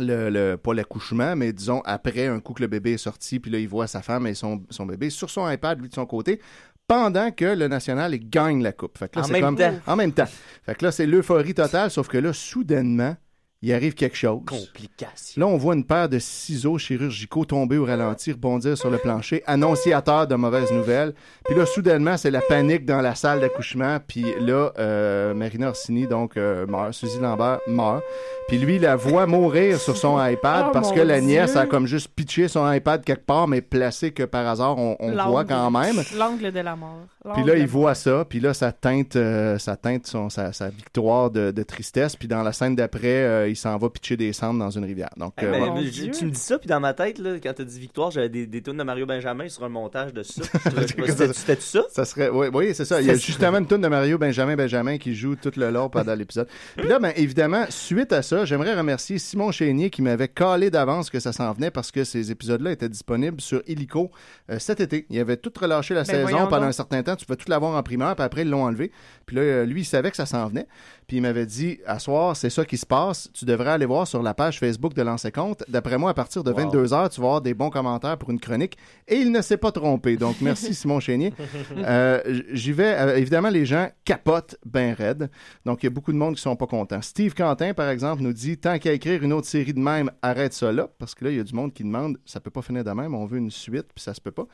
Le, 0.00 0.30
le- 0.30 0.56
pas 0.56 0.74
l'accouchement, 0.74 1.34
mais 1.36 1.52
disons 1.52 1.80
après 1.84 2.26
un 2.26 2.40
coup 2.40 2.52
que 2.54 2.62
le 2.62 2.68
bébé 2.68 2.92
est 2.92 2.98
sorti, 2.98 3.40
puis 3.40 3.50
là, 3.50 3.58
il 3.58 3.68
voit 3.68 3.86
sa 3.86 4.02
femme 4.02 4.26
et 4.26 4.34
son, 4.34 4.62
son 4.70 4.86
bébé 4.86 5.10
sur 5.10 5.30
son 5.30 5.48
iPad, 5.50 5.80
lui 5.80 5.88
de 5.88 5.94
son 5.94 6.06
côté, 6.06 6.40
pendant 6.86 7.30
que 7.30 7.44
le 7.44 7.68
national 7.68 8.14
il 8.14 8.30
gagne 8.30 8.62
la 8.62 8.72
coupe. 8.72 8.96
Fait 8.98 9.08
que 9.10 9.18
là, 9.18 9.24
En 9.26 9.28
même 9.28 9.42
comme- 9.42 9.56
temps. 9.56 9.74
En 9.86 9.96
même 9.96 10.12
temps. 10.12 10.26
Fait 10.64 10.74
que 10.74 10.84
là, 10.84 10.92
c'est 10.92 11.06
l'euphorie 11.06 11.54
totale, 11.54 11.90
sauf 11.90 12.08
que 12.08 12.18
là, 12.18 12.32
soudainement, 12.32 13.14
il 13.60 13.72
arrive 13.72 13.94
quelque 13.94 14.16
chose. 14.16 14.40
Complication. 14.46 15.40
Là, 15.40 15.46
on 15.48 15.56
voit 15.56 15.74
une 15.74 15.84
paire 15.84 16.08
de 16.08 16.20
ciseaux 16.20 16.78
chirurgicaux 16.78 17.44
tomber 17.44 17.76
au 17.76 17.84
ralenti, 17.84 18.30
rebondir 18.30 18.78
sur 18.78 18.88
le 18.88 18.98
plancher, 18.98 19.42
annonciateur 19.46 20.28
de 20.28 20.36
mauvaises 20.36 20.70
nouvelles. 20.70 21.12
Puis 21.44 21.56
là, 21.56 21.66
soudainement, 21.66 22.16
c'est 22.16 22.30
la 22.30 22.40
panique 22.40 22.84
dans 22.84 23.00
la 23.00 23.16
salle 23.16 23.40
d'accouchement. 23.40 23.98
Puis 24.06 24.24
là, 24.40 24.72
euh, 24.78 25.34
Marina 25.34 25.70
Orsini, 25.70 26.06
donc, 26.06 26.36
euh, 26.36 26.66
meurt. 26.66 26.92
Suzy 26.92 27.18
Lambert 27.18 27.58
meurt. 27.66 28.02
Puis 28.46 28.58
lui, 28.58 28.78
la 28.78 28.96
voit 28.96 29.26
mourir 29.26 29.78
sur 29.78 29.96
son 29.96 30.24
iPad 30.24 30.66
Oh, 30.68 30.70
parce 30.72 30.92
que 30.92 31.00
la 31.00 31.20
nièce 31.20 31.52
Dieu. 31.52 31.60
a 31.60 31.66
comme 31.66 31.86
juste 31.86 32.08
pitché 32.14 32.48
son 32.48 32.70
iPad 32.72 33.04
quelque 33.04 33.26
part, 33.26 33.46
mais 33.48 33.60
placé 33.60 34.12
que 34.12 34.22
par 34.22 34.46
hasard, 34.46 34.78
on, 34.78 34.96
on 35.00 35.10
voit 35.28 35.44
quand 35.44 35.70
même. 35.70 35.96
L'angle 36.16 36.52
de 36.52 36.60
la 36.60 36.74
mort. 36.76 37.00
Puis 37.34 37.44
là, 37.44 37.56
il 37.56 37.66
voit 37.66 37.94
ça, 37.94 38.24
puis 38.26 38.40
là, 38.40 38.54
ça 38.54 38.72
teinte, 38.72 39.16
euh, 39.16 39.58
ça 39.58 39.76
teinte 39.76 40.06
son, 40.06 40.30
sa, 40.30 40.52
sa 40.52 40.70
victoire 40.70 41.30
de, 41.30 41.50
de 41.50 41.62
tristesse. 41.62 42.16
Puis 42.16 42.26
dans 42.28 42.42
la 42.42 42.52
scène 42.52 42.74
d'après, 42.74 43.22
euh, 43.24 43.47
il 43.48 43.56
s'en 43.56 43.76
va 43.78 43.90
pitcher 43.90 44.16
des 44.16 44.32
cendres 44.32 44.58
dans 44.60 44.70
une 44.70 44.84
rivière. 44.84 45.10
Donc, 45.16 45.34
Eh 45.40 45.44
euh, 45.44 45.50
ben, 45.52 45.58
voilà. 45.58 45.72
mon 45.74 45.82
je- 45.82 45.88
Dieu. 45.90 46.10
tu 46.10 46.24
me 46.26 46.30
dis 46.30 46.38
ça, 46.40 46.58
puis 46.58 46.68
dans 46.68 46.80
ma 46.80 46.94
tête, 46.94 47.18
là, 47.18 47.36
quand 47.42 47.52
t'as 47.54 47.64
dit 47.64 47.80
victoire, 47.80 48.10
j'avais 48.10 48.28
des, 48.28 48.46
des 48.46 48.62
tunes 48.62 48.76
de 48.76 48.82
Mario 48.82 49.06
Benjamin 49.06 49.48
sur 49.48 49.64
un 49.64 49.68
montage 49.68 50.12
de 50.12 50.22
ça. 50.22 50.42
C'était 51.32 51.60
ça? 51.60 51.82
Ça? 51.90 52.04
serait, 52.04 52.28
oui, 52.30 52.48
oui 52.52 52.74
c'est 52.74 52.84
ça. 52.84 53.00
Il 53.00 53.06
y 53.06 53.10
a 53.10 53.14
justement 53.14 53.58
une 53.58 53.66
tune 53.66 53.80
de 53.80 53.88
Mario 53.88 54.18
Benjamin 54.18 54.56
Benjamin 54.56 54.98
qui 54.98 55.14
joue 55.14 55.36
tout 55.36 55.52
le 55.56 55.70
long 55.70 55.88
pendant 55.88 56.14
l'épisode. 56.14 56.48
Puis 56.76 56.88
là, 56.88 56.98
ben, 56.98 57.12
évidemment, 57.16 57.64
suite 57.70 58.12
à 58.12 58.22
ça, 58.22 58.44
j'aimerais 58.44 58.74
remercier 58.76 59.18
Simon 59.18 59.50
Chénier 59.52 59.90
qui 59.90 60.02
m'avait 60.02 60.28
calé 60.28 60.70
d'avance 60.70 61.10
que 61.10 61.20
ça 61.20 61.32
s'en 61.32 61.52
venait 61.52 61.70
parce 61.70 61.90
que 61.90 62.04
ces 62.04 62.30
épisodes-là 62.30 62.72
étaient 62.72 62.88
disponibles 62.88 63.40
sur 63.40 63.62
Illico 63.66 64.10
euh, 64.50 64.58
cet 64.58 64.80
été. 64.80 65.06
Il 65.10 65.18
avait 65.20 65.36
tout 65.36 65.52
relâché 65.58 65.94
la 65.94 66.02
Ben, 66.04 66.26
saison 66.26 66.38
pendant 66.46 66.58
donc. 66.60 66.68
un 66.68 66.72
certain 66.72 67.02
temps. 67.02 67.16
Tu 67.16 67.26
pouvais 67.26 67.36
tout 67.36 67.50
l'avoir 67.50 67.76
en 67.76 67.82
primeur, 67.82 68.14
puis 68.14 68.24
après, 68.24 68.42
ils 68.42 68.50
l'ont 68.50 68.64
enlevé. 68.64 68.90
Puis 69.26 69.36
là, 69.36 69.42
euh, 69.42 69.64
lui, 69.66 69.82
il 69.82 69.84
savait 69.84 70.10
que 70.10 70.16
ça 70.16 70.26
s'en 70.26 70.46
venait. 70.48 70.66
Puis 71.06 71.16
il 71.18 71.20
m'avait 71.22 71.46
dit, 71.46 71.78
à 71.86 71.98
soir, 71.98 72.36
c'est 72.36 72.50
ça 72.50 72.64
qui 72.64 72.76
se 72.76 72.84
passe. 72.86 73.30
Tu 73.38 73.44
devrais 73.44 73.70
aller 73.70 73.86
voir 73.86 74.04
sur 74.04 74.20
la 74.20 74.34
page 74.34 74.58
Facebook 74.58 74.94
de 74.94 75.02
Lancer 75.02 75.30
Compte. 75.30 75.62
D'après 75.68 75.96
moi, 75.96 76.10
à 76.10 76.14
partir 76.14 76.42
de 76.42 76.52
22h, 76.52 77.10
tu 77.10 77.20
vas 77.20 77.26
avoir 77.28 77.40
des 77.40 77.54
bons 77.54 77.70
commentaires 77.70 78.18
pour 78.18 78.30
une 78.30 78.40
chronique. 78.40 78.76
Et 79.06 79.14
il 79.14 79.30
ne 79.30 79.40
s'est 79.42 79.56
pas 79.58 79.70
trompé. 79.70 80.16
Donc, 80.16 80.36
merci 80.40 80.74
Simon 80.74 80.98
Chénier. 80.98 81.32
Euh, 81.76 82.20
J'y 82.50 82.72
vais. 82.72 82.96
euh, 82.98 83.16
évidemment, 83.16 83.50
les 83.50 83.64
gens 83.64 83.90
capotent 84.04 84.56
ben 84.66 84.92
raide. 84.92 85.30
Donc, 85.64 85.84
il 85.84 85.86
y 85.86 85.88
a 85.88 85.90
beaucoup 85.90 86.10
de 86.10 86.16
monde 86.16 86.34
qui 86.34 86.42
sont 86.42 86.56
pas 86.56 86.66
contents. 86.66 87.00
Steve 87.00 87.32
Quentin, 87.32 87.74
par 87.74 87.88
exemple, 87.90 88.22
nous 88.22 88.32
dit 88.32 88.58
tant 88.58 88.76
qu'à 88.80 88.92
écrire 88.92 89.22
une 89.22 89.32
autre 89.32 89.46
série 89.46 89.72
de 89.72 89.78
même, 89.78 90.10
arrête 90.20 90.52
ça 90.52 90.72
là. 90.72 90.88
Parce 90.98 91.14
que 91.14 91.24
là, 91.24 91.30
il 91.30 91.36
y 91.36 91.40
a 91.40 91.44
du 91.44 91.54
monde 91.54 91.72
qui 91.72 91.84
demande 91.84 92.18
ça 92.24 92.40
peut 92.40 92.50
pas 92.50 92.62
finir 92.62 92.82
de 92.82 92.90
même. 92.90 93.14
On 93.14 93.24
veut 93.24 93.38
une 93.38 93.52
suite, 93.52 93.86
puis 93.94 94.02
ça 94.02 94.14
se 94.14 94.20
peut 94.20 94.32
pas. 94.32 94.48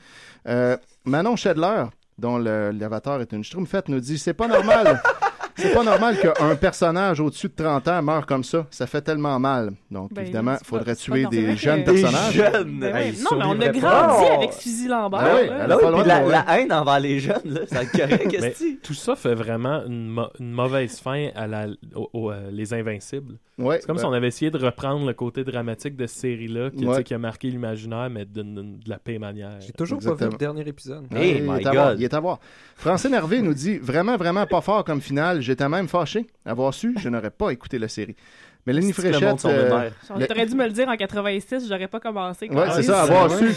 Euh, 0.46 0.76
Manon 1.06 1.36
Schedler, 1.36 1.84
dont 2.18 2.36
l'avatar 2.36 3.22
est 3.22 3.32
une 3.32 3.44
schtroumpfette, 3.44 3.88
nous 3.88 4.00
dit 4.00 4.18
c'est 4.18 4.34
pas 4.34 4.46
normal. 4.46 5.00
C'est 5.56 5.72
pas 5.72 5.84
normal 5.84 6.16
qu'un 6.18 6.56
personnage 6.56 7.20
au-dessus 7.20 7.48
de 7.48 7.54
30 7.62 7.86
ans 7.88 8.02
meure 8.02 8.26
comme 8.26 8.42
ça. 8.44 8.66
Ça 8.70 8.86
fait 8.86 9.00
tellement 9.02 9.38
mal. 9.38 9.72
Donc, 9.90 10.12
Ben 10.12 10.22
évidemment, 10.22 10.56
il 10.60 10.66
faudrait 10.66 10.84
pas- 10.92 10.96
tuer 10.96 11.26
des 11.26 11.56
jeunes 11.56 11.84
Des 11.84 11.92
personnages. 12.02 12.32
jeunes! 12.34 12.80
Ben 12.80 12.96
Hey, 12.96 13.12
oui. 13.12 13.22
Non, 13.30 13.38
mais 13.38 13.44
on 13.46 13.60
a 13.60 13.68
grandi 13.68 13.80
pas. 13.80 14.34
avec 14.34 14.52
Suzy 14.52 14.88
Lambert. 14.88 15.20
Ah 15.22 15.36
oui, 15.40 15.48
là. 15.48 15.58
elle 15.62 15.68
Là, 15.68 15.74
a 15.74 15.78
oui, 15.78 15.84
droit 15.92 16.04
la, 16.04 16.24
de 16.24 16.30
la 16.30 16.58
haine 16.60 16.72
envers 16.72 17.00
les 17.00 17.18
jeunes, 17.20 17.34
là, 17.44 17.60
ça 17.66 17.84
correct, 17.86 18.36
Mais 18.40 18.54
tout 18.82 18.94
ça 18.94 19.14
fait 19.16 19.34
vraiment 19.34 19.82
une, 19.86 20.08
mo- 20.08 20.28
une 20.40 20.50
mauvaise 20.52 20.98
fin 20.98 21.28
à 21.36 21.46
la, 21.46 21.66
au- 21.94 22.10
au, 22.12 22.30
euh, 22.30 22.50
Les 22.50 22.74
Invincibles. 22.74 23.36
Ouais, 23.56 23.78
C'est 23.80 23.86
comme 23.86 23.94
ben- 23.96 24.00
si 24.00 24.06
on 24.06 24.12
avait 24.12 24.26
essayé 24.26 24.50
de 24.50 24.58
reprendre 24.58 25.06
le 25.06 25.12
côté 25.14 25.44
dramatique 25.44 25.94
de 25.96 26.08
cette 26.08 26.18
série-là 26.22 26.70
qui, 26.70 26.84
Ouais. 26.84 27.04
qui 27.04 27.14
a 27.14 27.18
marqué 27.18 27.48
l'imaginaire, 27.50 28.10
mais 28.10 28.24
d'une- 28.24 28.52
d'une- 28.56 28.78
de 28.80 28.90
la 28.90 28.98
paix 28.98 29.18
manière. 29.20 29.60
J'ai 29.60 29.72
toujours 29.72 29.98
pas 30.00 30.06
vu 30.06 30.10
Exactement. 30.24 30.30
le 30.32 30.38
dernier 30.38 30.68
épisode. 30.68 31.04
Ah, 31.14 31.18
Hey, 31.20 31.36
il, 31.38 31.44
my 31.44 31.60
est 31.60 31.66
à 31.68 31.72
voir, 31.72 31.88
God. 31.90 32.00
il 32.00 32.04
est 32.04 32.14
à 32.14 32.18
voir. 32.20 32.40
Francine 32.74 33.14
Hervé 33.14 33.40
nous 33.42 33.54
dit 33.54 33.78
vraiment, 33.78 34.16
vraiment 34.16 34.44
pas 34.46 34.60
fort 34.60 34.82
comme 34.84 35.00
finale. 35.00 35.40
J'étais 35.44 35.68
même 35.68 35.88
fâché. 35.88 36.26
Avoir 36.44 36.72
su, 36.74 36.94
je 36.98 37.08
n'aurais 37.08 37.30
pas 37.30 37.50
écouté 37.50 37.78
la 37.78 37.88
série. 37.88 38.16
Mélanie 38.66 38.92
Fréchette. 38.92 39.44
euh, 39.44 39.90
le- 40.18 40.26
T'aurais 40.26 40.46
dû 40.46 40.54
me 40.54 40.64
le 40.64 40.72
dire 40.72 40.88
en 40.88 40.96
86, 40.96 41.68
j'aurais 41.68 41.86
pas 41.88 42.00
commencé. 42.00 42.48
Ouais, 42.48 42.66
c'est 42.74 42.82
ça, 42.84 43.00
Ah, 43.00 43.02
avoir 43.02 43.30
ouais. 43.30 43.52
su. 43.52 43.54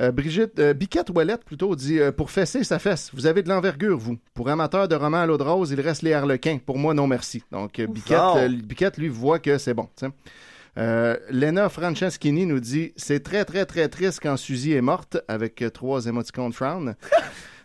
Euh, 0.00 0.10
Brigitte, 0.10 0.58
euh, 0.58 0.74
Biquette 0.74 1.10
Ouellette 1.10 1.44
plutôt 1.44 1.74
dit 1.76 2.00
euh, 2.00 2.10
Pour 2.10 2.30
fesser 2.32 2.64
sa 2.64 2.78
fesse, 2.80 3.10
vous 3.14 3.26
avez 3.26 3.42
de 3.42 3.48
l'envergure, 3.48 3.96
vous. 3.98 4.16
Pour 4.32 4.48
amateur 4.48 4.88
de 4.88 4.94
romans 4.96 5.18
à 5.22 5.26
l'eau 5.26 5.38
de 5.38 5.42
rose, 5.44 5.70
il 5.70 5.80
reste 5.80 6.02
les 6.02 6.12
harlequins. 6.12 6.58
Pour 6.64 6.78
moi, 6.78 6.94
non 6.94 7.06
merci. 7.06 7.42
Donc, 7.52 7.78
euh, 7.78 7.86
Biquette, 7.86 8.18
Oh. 8.20 8.38
Biquette, 8.48 8.96
lui, 8.98 9.08
voit 9.08 9.38
que 9.38 9.56
c'est 9.58 9.74
bon. 9.74 9.88
Euh, 10.76 11.16
Lena 11.30 11.68
Franceschini 11.68 12.46
nous 12.46 12.58
dit 12.58 12.92
C'est 12.96 13.20
très, 13.22 13.44
très, 13.44 13.64
très 13.66 13.88
triste 13.88 14.18
quand 14.20 14.36
Suzy 14.36 14.72
est 14.72 14.80
morte, 14.80 15.18
avec 15.28 15.64
trois 15.72 16.06
émoticônes 16.06 16.52
frown. 16.52 16.94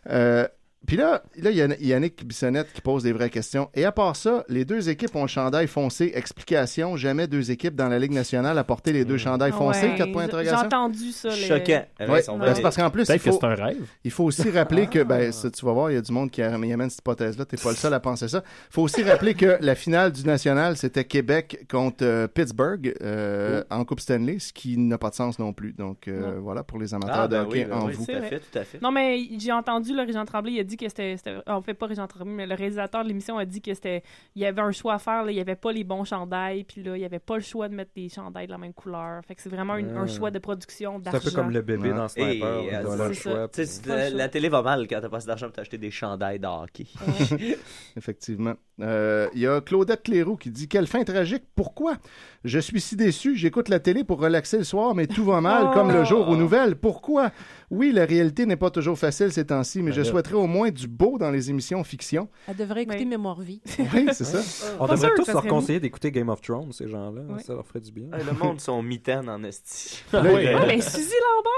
Euh, 0.09 0.47
puis 0.87 0.97
là, 0.97 1.21
là, 1.37 1.51
il 1.51 1.57
y 1.57 1.61
a 1.61 1.67
Yannick 1.79 2.25
Bissonnette 2.25 2.71
qui 2.73 2.81
pose 2.81 3.03
des 3.03 3.11
vraies 3.11 3.29
questions. 3.29 3.69
Et 3.75 3.85
à 3.85 3.91
part 3.91 4.15
ça, 4.15 4.43
les 4.49 4.65
deux 4.65 4.89
équipes 4.89 5.15
ont 5.15 5.21
le 5.23 5.27
chandail 5.27 5.67
foncé. 5.67 6.11
Explication, 6.15 6.95
jamais 6.97 7.27
deux 7.27 7.51
équipes 7.51 7.75
dans 7.75 7.89
la 7.89 7.99
Ligue 7.99 8.11
nationale 8.13 8.57
à 8.57 8.63
porter 8.63 8.91
les 8.93 9.05
deux 9.05 9.17
chandails 9.17 9.51
foncés. 9.51 9.89
Ouais, 9.89 9.95
Quatre 9.95 10.11
points 10.11 10.23
j'ai- 10.23 10.27
d'interrogation. 10.31 10.57
J'ai 10.59 10.65
entendu 10.65 11.11
ça. 11.11 11.29
les- 11.29 11.35
Choquant. 11.35 11.85
Ouais, 11.99 12.23
ben, 12.39 12.55
c'est 12.55 12.61
parce 12.61 12.75
qu'en 12.77 12.89
plus, 12.89 13.03
il 13.03 13.07
Peut-être 13.07 13.23
que 13.23 13.31
faut, 13.31 13.37
c'est 13.41 13.45
un 13.47 13.55
rêve. 13.55 13.81
il 14.03 14.11
faut 14.11 14.23
aussi 14.23 14.49
rappeler 14.49 14.87
que, 14.87 15.03
ben, 15.03 15.31
ça, 15.31 15.51
tu 15.51 15.65
vas 15.65 15.73
voir, 15.73 15.91
il 15.91 15.95
y 15.95 15.97
a 15.97 16.01
du 16.01 16.11
monde 16.11 16.31
qui 16.31 16.41
amène 16.41 16.89
cette 16.89 16.99
hypothèse-là. 16.99 17.45
Tu 17.45 17.55
n'es 17.55 17.61
pas 17.61 17.69
le 17.71 17.75
seul 17.75 17.93
à 17.93 17.99
penser 17.99 18.27
ça. 18.27 18.41
Il 18.69 18.73
faut 18.73 18.81
aussi 18.83 19.03
rappeler 19.03 19.33
que 19.33 19.57
la 19.61 19.75
finale 19.75 20.11
du 20.11 20.23
national, 20.25 20.77
c'était 20.77 21.03
Québec 21.05 21.65
contre 21.69 22.03
euh, 22.05 22.27
Pittsburgh 22.27 22.93
euh, 23.01 23.63
en 23.69 23.83
Coupe 23.85 23.99
Stanley, 23.99 24.39
ce 24.39 24.53
qui 24.53 24.77
n'a 24.77 24.97
pas 24.97 25.09
de 25.09 25.15
sens 25.15 25.39
non 25.39 25.53
plus. 25.53 25.73
Donc, 25.73 26.07
euh, 26.07 26.39
voilà, 26.41 26.63
pour 26.63 26.79
les 26.79 26.93
amateurs 26.93 27.15
Ah, 27.21 27.27
de 27.27 27.35
ben 27.35 27.41
hockey 27.43 27.59
oui, 27.59 27.65
ben 27.65 27.75
en 27.77 27.85
oui, 27.87 27.93
vous. 27.93 28.05
tout 28.05 28.11
à 28.11 28.21
fait, 28.21 28.39
tout 28.39 28.57
à 28.57 28.63
fait. 28.63 28.81
Non, 28.81 28.91
mais 28.91 29.19
j'ai 29.37 29.51
entendu, 29.51 29.93
le 29.93 30.03
Régent 30.03 30.25
Tremblay, 30.25 30.53
il 30.53 30.59
a 30.59 30.63
dit 30.69 30.77
que 30.77 30.87
c'était. 30.87 31.15
En 31.47 31.61
fait, 31.61 31.73
pas 31.73 31.87
Régent 31.87 32.07
Tremblay, 32.07 32.33
mais 32.33 32.45
le 32.47 32.55
réalisateur 32.55 33.03
de 33.03 33.07
l'émission 33.09 33.37
a 33.37 33.45
dit 33.45 33.61
que 33.61 33.73
c'était. 33.73 34.03
Il 34.35 34.41
y 34.41 34.45
avait 34.45 34.61
un 34.61 34.71
choix 34.71 34.93
à 34.93 34.99
faire, 34.99 35.23
là, 35.25 35.31
il 35.31 35.35
n'y 35.35 35.41
avait 35.41 35.55
pas 35.55 35.71
les 35.71 35.83
bons 35.83 36.03
chandails, 36.05 36.63
puis 36.63 36.81
là, 36.83 36.95
il 36.95 36.99
n'y 36.99 37.05
avait 37.05 37.19
pas 37.19 37.35
le 37.35 37.41
choix 37.43 37.67
de 37.67 37.73
mettre 37.75 37.91
des 37.95 38.07
chandails 38.09 38.45
de 38.47 38.51
la 38.51 38.57
même 38.57 38.73
couleur. 38.73 39.21
Fait 39.27 39.35
que 39.35 39.41
c'est 39.41 39.49
vraiment 39.49 39.75
une- 39.75 39.97
un 39.97 40.03
Ah. 40.03 40.07
choix 40.07 40.31
de 40.31 40.39
production, 40.39 40.99
C'est 41.03 41.09
un 41.09 41.11
d'argent. 41.11 41.29
peu 41.29 41.35
comme 41.35 41.51
le 41.51 41.61
bébé 41.61 41.89
dans 41.89 42.07
Sniper. 42.07 42.59
Et, 42.63 42.75
euh, 42.75 43.07
le 43.07 43.13
choix. 43.13 43.47
la, 43.87 44.09
la 44.11 44.29
télé 44.29 44.47
va 44.49 44.61
mal 44.61 44.87
quand 44.87 44.99
t'as 45.01 45.09
pas 45.09 45.17
assez 45.17 45.27
d'argent 45.27 45.47
pour 45.47 45.55
t'acheter 45.55 45.77
des 45.77 45.91
chandails 45.91 46.39
de 46.39 46.47
hockey. 46.47 46.85
Effectivement. 47.97 48.53
Euh, 48.81 49.27
Il 49.33 49.41
y 49.41 49.47
a 49.47 49.61
Claudette 49.61 50.03
Cléroux 50.03 50.37
qui 50.37 50.51
dit 50.51 50.67
Quelle 50.67 50.87
fin 50.87 51.03
tragique. 51.03 51.43
Pourquoi? 51.55 51.95
Je 52.43 52.59
suis 52.59 52.79
si 52.79 52.95
déçu. 52.95 53.35
J'écoute 53.35 53.67
la 53.69 53.79
télé 53.79 54.03
pour 54.03 54.19
relaxer 54.19 54.57
le 54.57 54.63
soir, 54.63 54.95
mais 54.95 55.07
tout 55.07 55.25
va 55.25 55.41
mal, 55.41 55.65
Oh. 55.69 55.73
comme 55.73 55.91
le 55.91 56.03
jour 56.05 56.27
aux 56.29 56.35
nouvelles. 56.37 56.75
Pourquoi? 56.75 57.31
Oui, 57.71 57.91
la 57.91 58.05
réalité 58.05 58.45
n'est 58.45 58.55
pas 58.55 58.69
toujours 58.69 58.97
facile 58.97 59.31
ces 59.31 59.45
temps-ci, 59.45 59.81
mais 59.83 59.91
je 59.91 60.01
là. 60.01 60.07
souhaiterais 60.07 60.35
au 60.35 60.47
moins 60.47 60.69
du 60.71 60.87
beau 60.87 61.17
dans 61.19 61.29
les 61.31 61.49
émissions 61.49 61.83
fiction. 61.83 62.27
Elle 62.47 62.55
devrait 62.55 62.83
écouter 62.83 62.99
Oui. 62.99 63.05
Mémoire 63.05 63.39
Vie. 63.41 63.61
Oui, 63.93 64.07
c'est 64.11 64.23
ça. 64.25 64.39
On 64.79 64.87
Pas 64.87 64.95
devrait 64.95 65.07
sûr 65.15 65.15
tous 65.25 65.31
leur 65.31 65.45
conseiller 65.45 65.79
d'écouter 65.79 66.11
Game 66.11 66.29
of 66.29 66.41
Thrones, 66.41 66.71
ces 66.71 66.87
gens-là. 66.87 67.21
Ça 67.45 67.53
leur 67.53 67.65
ferait 67.65 67.79
du 67.79 67.91
bien. 67.91 68.05
Ah, 68.11 68.17
le 68.17 68.37
monde 68.37 68.59
sont 68.59 68.81
mitaines 68.81 69.29
en 69.29 69.43
esti. 69.43 70.03
Là, 70.13 70.21
Oui. 70.23 70.47
Ah, 70.47 70.63
mais 70.67 70.81
Suzy 70.81 71.13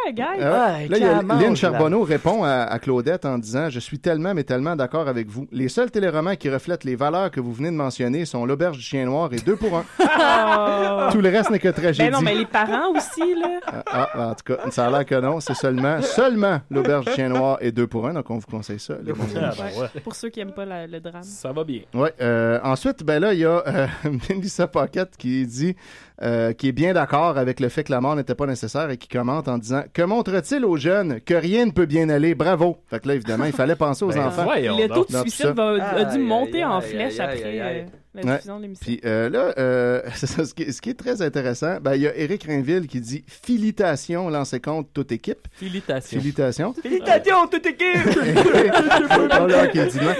Lambert, 0.07 0.27
guys! 0.35 0.43
Ah, 0.43 0.51
Ouais, 0.77 0.87
là, 0.87 0.97
il 0.97 1.03
y 1.03 1.05
a 1.05 1.09
calmement, 1.15 1.33
Lynn 1.39 1.49
là. 1.49 1.55
Charbonneau 1.55 2.03
répond 2.03 2.43
à, 2.43 2.49
à 2.63 2.79
Claudette 2.79 3.25
en 3.25 3.37
disant 3.37 3.69
Je 3.69 3.79
suis 3.79 3.99
tellement, 3.99 4.33
mais 4.33 4.43
tellement 4.43 4.75
d'accord 4.75 5.07
avec 5.07 5.29
vous. 5.29 5.47
Les 5.51 5.69
seuls 5.69 5.91
téléromans 5.91 6.35
qui 6.35 6.49
reflètent 6.49 6.83
les 6.83 6.95
valeurs 6.95 7.31
que 7.31 7.39
vous 7.39 7.53
venez 7.53 7.69
de 7.71 7.75
mentionner 7.75 8.25
sont 8.25 8.45
L'Auberge 8.45 8.77
du 8.77 8.83
Chien 8.83 9.05
Noir 9.05 9.31
et 9.33 9.37
Deux 9.37 9.55
pour 9.55 9.77
un. 9.77 9.85
Oh. 9.99 11.09
Tout 11.11 11.21
le 11.21 11.29
reste 11.29 11.49
n'est 11.51 11.59
que 11.59 11.69
tragédie. 11.69 12.09
Ben 12.09 12.11
non, 12.11 12.21
mais 12.21 12.35
les 12.35 12.45
parents 12.45 12.91
aussi, 12.95 13.33
là. 13.39 13.59
Ah, 13.67 14.09
ah, 14.13 14.27
en 14.29 14.35
tout 14.35 14.53
cas, 14.53 14.69
ça 14.71 14.87
a 14.87 14.89
l'air 14.91 15.05
que 15.05 15.15
non. 15.19 15.39
C'est 15.39 15.53
seulement, 15.55 16.00
seulement 16.01 16.61
L'Auberge 16.69 17.05
du 17.05 17.11
Chien 17.13 17.29
Noir 17.29 17.57
et 17.61 17.71
Deux 17.71 17.87
pour 17.87 18.07
un. 18.07 18.13
Donc, 18.13 18.29
on 18.29 18.37
vous 18.37 18.47
conseille 18.49 18.79
ça. 18.79 18.95
les 19.03 19.13
bons 19.13 19.23
amis. 19.35 19.55
Ben 19.57 19.81
ouais. 19.81 19.87
Pour 20.03 20.15
ceux 20.15 20.29
qui 20.29 20.39
aiment 20.39 20.53
pas 20.53 20.65
la- 20.65 20.87
le 20.87 20.99
drame. 20.99 21.23
Ça 21.23 21.51
va 21.51 21.63
bien. 21.63 21.81
Ouais, 21.93 22.13
euh, 22.21 22.59
ensuite, 22.63 23.03
ben 23.03 23.19
là, 23.19 23.33
il 23.33 23.39
y 23.39 23.45
a 23.45 23.63
euh, 23.67 23.87
Melissa 24.29 24.67
Pocket 24.67 25.15
qui 25.17 25.45
dit 25.45 25.75
euh, 26.23 26.53
qui 26.53 26.67
est 26.67 26.71
bien 26.71 26.93
d'accord 26.93 27.37
avec 27.37 27.59
le 27.59 27.69
fait 27.69 27.83
que 27.83 27.91
la 27.91 27.99
mort 28.01 28.15
n'était 28.15 28.35
pas 28.35 28.45
nécessaire 28.45 28.89
et 28.89 28.97
qui 28.97 29.07
commente 29.07 29.47
en 29.47 29.57
disant 29.57 29.83
Que 29.93 30.01
montre-t-il 30.03 30.63
aux 30.65 30.77
jeunes 30.77 31.19
que 31.21 31.33
rien 31.33 31.65
ne 31.65 31.71
peut 31.71 31.85
bien 31.85 32.09
aller? 32.09 32.35
Bravo. 32.35 32.77
Fait 32.89 32.99
que 33.01 33.07
là, 33.07 33.15
évidemment, 33.15 33.45
il 33.45 33.53
fallait 33.53 33.75
penser 33.75 34.05
aux 34.05 34.09
Ben, 34.09 34.27
enfants. 34.27 34.45
Le 34.55 34.87
taux 34.87 35.05
de 35.09 35.17
suicide 35.17 35.53
va- 35.55 35.83
a 35.95 36.03
dû 36.05 36.17
Aïe, 36.17 36.23
monter 36.23 36.57
aïe, 36.59 36.65
en 36.65 36.79
aïe, 36.79 36.87
flèche 36.87 37.19
aïe, 37.19 37.25
après 37.25 37.43
aïe, 37.43 37.59
aïe. 37.61 37.77
euh, 37.79 37.85
la 38.13 38.21
Ouais. 38.23 38.31
diffusion 38.33 38.57
de 38.57 38.61
l'émission. 38.63 38.85
Puis 38.85 39.01
euh, 39.05 39.29
là, 39.29 39.53
euh, 39.57 40.01
ça, 40.15 40.45
ce, 40.45 40.53
qui, 40.53 40.71
ce 40.73 40.81
qui 40.81 40.89
est 40.89 40.99
très 40.99 41.21
intéressant, 41.21 41.77
ben, 41.81 41.95
il 41.95 42.01
y 42.01 42.07
a 42.07 42.15
Éric 42.17 42.43
Rainville 42.43 42.87
qui 42.87 42.99
dit 42.99 43.23
Félicitations, 43.27 44.29
lancez 44.29 44.59
compte 44.59 44.89
toute 44.93 45.11
équipe. 45.13 45.47
Félicitations. 45.53 46.19
Félicitations. 46.19 46.73
Félicitations, 46.73 47.47
toute 47.49 47.65
équipe! 47.65 47.79
Oh 49.41 49.47
là, 49.47 49.63
ok, 49.65 49.71
dis-moi. 49.91 50.13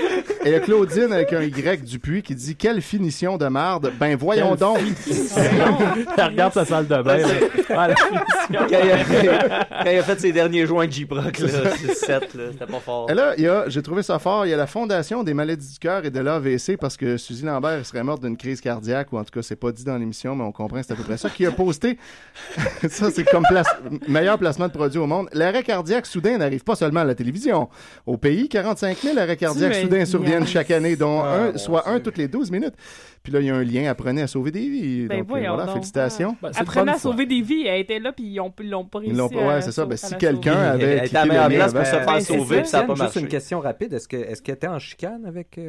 Et 0.44 0.48
il 0.50 0.52
y 0.52 0.56
a 0.56 0.60
Claudine 0.60 1.12
avec 1.14 1.34
un 1.34 1.42
Y 1.42 1.84
Dupuis 1.84 2.24
qui 2.24 2.34
dit 2.34 2.56
Quelle 2.56 2.82
finition 2.82 3.38
de 3.38 3.48
marde. 3.48 3.92
Ben 4.00 4.16
voyons 4.16 4.50
Quelle 4.50 4.60
donc. 4.60 4.80
Elle 6.18 6.24
regarde 6.26 6.54
sa 6.54 6.66
salle 6.66 6.88
de 6.88 7.02
bain. 7.02 7.18
là. 7.18 7.28
Ah, 7.76 7.88
la 7.88 7.96
finition. 7.96 8.26
quand, 8.50 8.68
il 8.70 8.92
a, 9.30 9.66
quand 9.84 9.92
il 9.92 9.98
a 9.98 10.04
fait 10.04 10.20
ses 10.20 10.32
derniers 10.32 10.66
joints 10.66 10.88
de 10.88 10.92
J-Proc, 10.92 11.38
là, 11.40 11.48
c'est 11.78 11.94
7, 11.96 12.34
là, 12.34 12.44
c'était 12.52 12.66
pas 12.72 12.80
fort. 12.80 13.10
Et 13.10 13.14
là, 13.14 13.34
il 13.38 13.44
y 13.44 13.48
a, 13.48 13.66
j'ai 13.68 13.82
trouvé 13.82 14.04
ça 14.04 14.20
fort, 14.20 14.46
il 14.46 14.50
y 14.50 14.54
a 14.54 14.58
la 14.58 14.68
Fondation 14.68 15.24
des 15.24 15.34
maladies 15.34 15.74
du 15.74 15.80
cœur 15.80 16.06
et 16.06 16.10
de 16.10 16.20
l'AVC 16.20 16.78
parce 16.80 16.98
que 16.98 17.18
Suzy 17.18 17.46
Lambert 17.46 17.86
serait 17.86 18.04
morte 18.04 18.22
d'une 18.24 18.38
crise 18.38 18.62
cardiaque, 18.62 19.12
ou 19.14 19.18
en 19.18 19.24
tout 19.24 19.32
cas, 19.34 19.42
c'est 19.42 19.56
pas 19.56 19.72
dit 19.72 19.84
dans 19.84 19.98
l'émission, 19.98 20.36
mais 20.36 20.44
on 20.44 20.52
comprend 20.52 20.80
que 20.80 20.86
c'est 20.86 20.94
à 20.94 20.96
peu 20.96 21.04
près 21.04 21.18
ça, 21.18 21.30
qui 21.30 21.46
a 21.46 21.52
posté, 21.52 21.98
ça 22.90 23.10
c'est 23.12 23.24
comme 23.24 23.44
place- 23.44 23.68
meilleur 24.08 24.38
placement 24.38 24.68
de 24.68 24.74
produit 24.74 25.00
au 25.00 25.08
monde, 25.08 25.30
l'arrêt 25.34 25.64
cardiaque 25.64 26.06
soudain 26.06 26.38
n'arrive 26.38 26.64
pas 26.64 26.76
seulement 26.76 27.02
à 27.02 27.06
la 27.06 27.16
télévision. 27.16 27.70
Au 28.06 28.18
pays, 28.18 28.50
45 28.50 28.98
000 28.98 29.18
arrêts 29.18 29.38
cardiaques 29.38 29.76
soudains 29.76 30.06
surviennent 30.06 30.48
chaque 30.48 30.72
année, 30.72 30.96
dont 30.96 31.22
Ah, 31.22 31.50
un, 31.54 31.58
soit 31.58 31.88
un 31.90 32.00
toutes 32.00 32.18
les 32.18 32.28
12 32.28 32.52
minutes. 32.52 32.74
Puis 33.24 33.32
là, 33.32 33.40
il 33.40 33.46
y 33.46 33.50
a 33.52 33.56
un 33.56 33.64
lien, 33.64 33.88
apprenez 33.90 34.22
à 34.24 34.28
sauver 34.28 34.50
des 34.52 34.68
vies. 34.68 35.06
Ben 35.08 35.20
Donc, 35.20 35.26
euh, 35.26 35.30
voyons 35.30 35.50
voilà, 35.50 35.66
donc. 35.66 35.74
félicitations. 35.76 36.36
Ben, 36.42 36.52
Apprenez 36.56 36.92
à 36.92 36.98
sauver 36.98 37.26
des 37.28 37.42
vies. 37.42 37.68
Elle 37.68 37.82
était 37.82 38.00
là, 38.00 38.12
puis 38.12 38.26
ils 38.26 38.40
ont- 38.40 38.52
ils 38.60 38.70
l'ont 38.70 38.86
pas 38.86 39.00
réussi. 39.00 39.14
Ils 39.14 39.18
l'ont 39.18 39.30
pas, 39.30 39.42
à 39.44 39.48
ouais, 39.56 39.62
c'est 39.62 39.72
ça. 39.72 39.86
Ben, 39.86 39.96
si 39.96 40.16
quelqu'un 40.18 40.56
avait 40.58 40.84
Elle 40.98 41.06
était 41.06 41.18
à 41.18 41.26
la 41.26 41.50
place 41.50 41.72
pour 41.72 41.82
avant- 41.82 41.86
se 41.86 41.96
faire 41.96 42.06
Ben, 42.06 42.20
sauver, 42.22 42.56
ça. 42.56 42.62
puis 42.62 42.70
ça 42.70 42.78
a 42.80 42.82
pas 42.82 42.94
Étienne, 42.94 42.96
juste 42.96 43.00
marché. 43.16 43.20
une 43.22 43.28
question 43.28 43.60
rapide. 43.60 43.94
Est-ce 43.94 44.08
que- 44.08 44.18
est-ce 44.18 44.42
qu'elle 44.42 44.56
était 44.56 44.68
en 44.68 44.80
chicane 44.80 45.26
avec. 45.26 45.60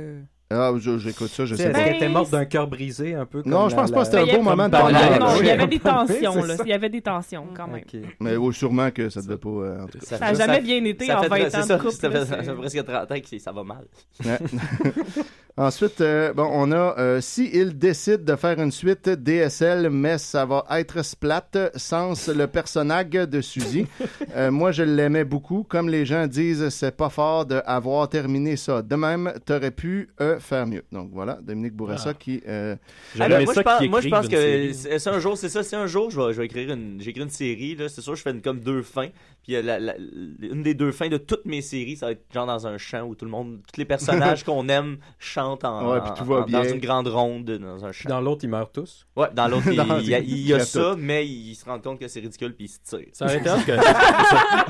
Ah, 0.53 0.73
je- 0.79 0.99
j'écoute 0.99 1.29
ça, 1.31 1.45
je 1.45 1.55
sais, 1.55 1.63
Est-ce 1.65 1.73
pas. 1.73 1.85
qu'elle 1.85 1.97
était 1.97 2.09
morte 2.09 2.31
d'un 2.31 2.45
cœur 2.45 2.67
brisé 2.67 3.15
un 3.15 3.25
peu 3.27 3.43
comme 3.43 3.51
Non, 3.53 3.69
je 3.69 3.75
pense 3.77 3.91
la- 3.91 3.95
pas 3.97 4.01
que 4.01 4.07
c'était 4.07 4.19
un 4.19 4.27
Ben, 4.27 4.35
beau 4.37 4.41
a- 4.41 4.51
moment 4.57 4.67
de 4.67 4.71
parler. 4.71 4.95
non, 5.21 5.27
il 5.41 5.47
y 5.47 5.51
avait 5.51 5.67
des 5.67 5.79
tensions, 5.79 6.45
là. 6.45 6.55
Il 6.65 6.69
y 6.71 6.73
avait 6.73 6.89
des 6.91 7.01
tensions, 7.03 7.47
quand 7.57 7.69
même. 7.69 7.85
Mais 8.21 8.37
oui, 8.37 8.53
sûrement 8.55 8.91
que 8.91 9.09
ça 9.11 9.21
devait 9.23 9.37
pas. 9.37 9.49
euh, 9.49 9.83
en 9.85 9.87
tout 9.87 9.99
cas. 9.99 10.17
Ça 10.19 10.27
a 10.27 10.35
jamais 10.35 10.61
bien 10.61 10.85
été 10.85 11.07
ça 11.07 11.19
en 11.19 11.23
fait- 11.23 11.29
20 11.29 11.51
c'est 11.51 11.57
ans 11.59 11.63
ça, 11.63 11.77
de 11.77 11.83
couple. 11.83 11.95
Ça 11.95 12.09
là, 12.09 12.21
fait, 12.21 12.27
ça 12.27 12.37
c'est- 12.39 12.45
fait 12.45 12.55
presque 12.55 12.85
30 12.85 13.11
ans 13.13 13.21
que 13.21 13.39
ça 13.39 13.53
va 13.53 13.65
mal. 13.65 13.85
Ouais. 14.25 14.39
Ensuite, 15.59 16.01
euh, 16.01 16.33
bon, 16.33 16.49
on 16.51 16.73
a 16.73 16.99
euh, 16.99 17.21
si 17.21 17.51
il 17.53 17.77
décide 17.77 18.25
de 18.25 18.37
faire 18.37 18.59
une 18.59 18.73
suite 18.73 19.07
DSL, 19.11 19.91
mais 19.91 20.17
ça 20.17 20.47
va 20.47 20.65
être 20.71 21.05
splat, 21.05 21.45
sans 21.77 22.15
le 22.35 22.47
personnage 22.47 23.11
de 23.11 23.41
Suzy. 23.41 23.87
Euh, 24.35 24.51
moi, 24.51 24.73
je 24.73 24.83
l'aimais 24.83 25.25
beaucoup. 25.25 25.63
Comme 25.69 25.91
les 25.91 26.07
gens 26.07 26.27
disent, 26.27 26.71
c'est 26.71 26.97
pas 26.97 27.11
fort 27.11 27.45
d'avoir 27.45 28.09
terminé 28.09 28.57
ça. 28.57 28.81
De 28.81 28.97
même, 28.97 29.31
t'aurais 29.45 29.71
pu 29.71 30.09
euh, 30.23 30.39
faire 30.43 30.67
mieux. 30.67 30.83
Donc 30.93 31.11
voilà, 31.13 31.39
Dominique 31.43 31.75
Bourassa 31.75 32.11
Ah. 32.11 32.15
qui. 32.15 32.43
euh, 32.47 32.77
Ah, 33.19 33.29
ben, 33.29 33.45
moi, 33.45 33.55
ça 33.55 33.61
je 33.61 33.65
pense, 33.65 33.89
moi, 33.89 34.01
je 34.01 34.09
pense 34.09 34.29
que 34.29 34.73
c'est 34.73 35.09
un 35.11 35.19
jour, 35.21 35.37
c'est 35.39 35.49
ça, 35.49 35.63
c'est 35.63 35.77
un 35.77 35.87
jour, 35.87 36.11
je 36.11 36.21
vais, 36.21 36.33
je 36.33 36.39
vais 36.39 36.47
écrire 36.47 36.71
une, 36.73 37.01
j'écris 37.01 37.23
une 37.23 37.31
série, 37.31 37.75
là, 37.77 37.89
c'est 37.89 38.01
sûr, 38.01 38.15
je 38.15 38.23
fais 38.23 38.31
une, 38.31 38.43
comme 38.43 38.61
deux 38.61 38.83
fins, 38.83 39.09
puis 39.43 39.57
euh, 39.57 39.63
la, 39.63 39.79
la- 39.81 39.97
une 39.97 40.63
des 40.63 40.75
deux 40.75 40.93
fins 40.93 41.09
de 41.09 41.17
toutes 41.17 41.47
mes 41.47 41.63
séries, 41.63 41.97
ça 41.97 42.07
va 42.07 42.13
être 42.13 42.25
genre 42.33 42.47
dans 42.47 42.67
un 42.67 42.79
champ 42.79 43.03
où 43.03 43.15
tout 43.15 43.25
le 43.25 43.31
monde, 43.31 43.61
tous 43.73 43.79
les 43.79 43.85
personnages 43.85 44.45
qu'on 44.45 44.69
aime 44.69 44.99
chantent 45.19 45.65
en, 45.65 45.93
Ouais, 45.93 46.01
puis 46.01 46.11
tout 46.17 46.25
va 46.25 46.37
en- 46.37 46.41
dans 46.41 46.47
bien. 46.63 46.65
une 46.75 46.81
grande 46.81 47.09
ronde, 47.09 47.45
dans 47.51 47.85
un 47.85 47.93
champ. 47.93 48.09
Dans 48.09 48.21
l'autre, 48.21 48.45
ils 48.45 48.49
meurent 48.51 48.71
tous. 48.73 49.07
Ouais, 49.17 49.29
dans 49.35 49.49
l'autre, 49.49 49.67
il, 49.69 49.75
y 50.09 50.15
a, 50.15 50.19
il 50.21 50.47
y 50.47 50.53
a 50.53 50.57
Bref, 50.57 50.69
ça, 50.69 50.95
mais 50.99 51.27
il 51.27 51.55
se 51.55 51.65
rend 51.65 51.79
compte 51.81 51.99
que 52.01 52.09
c'est 52.09 52.21
ridicule, 52.21 52.55
puis 52.55 52.67
il 52.67 52.69
se 52.69 52.79
tire. 52.83 53.09
Ça 53.13 53.25
aurait 53.27 53.39
été 53.39 53.49
hâte 53.49 53.65
que 53.65 53.73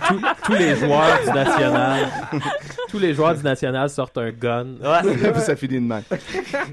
tous- 0.08 0.22
tous 0.46 0.52
les 0.54 0.76
joueurs 0.76 1.20
du 1.24 1.30
national, 1.30 2.08
tous 2.88 2.98
les 2.98 3.14
joueurs 3.14 3.34
du 3.34 3.42
national 3.42 3.88
sortent 3.90 4.18
un 4.18 4.30
gun. 4.30 4.74
Ouais. 4.80 5.40
ça 5.40 5.56
finit 5.68 5.80
de 5.80 5.86
même. 5.86 6.02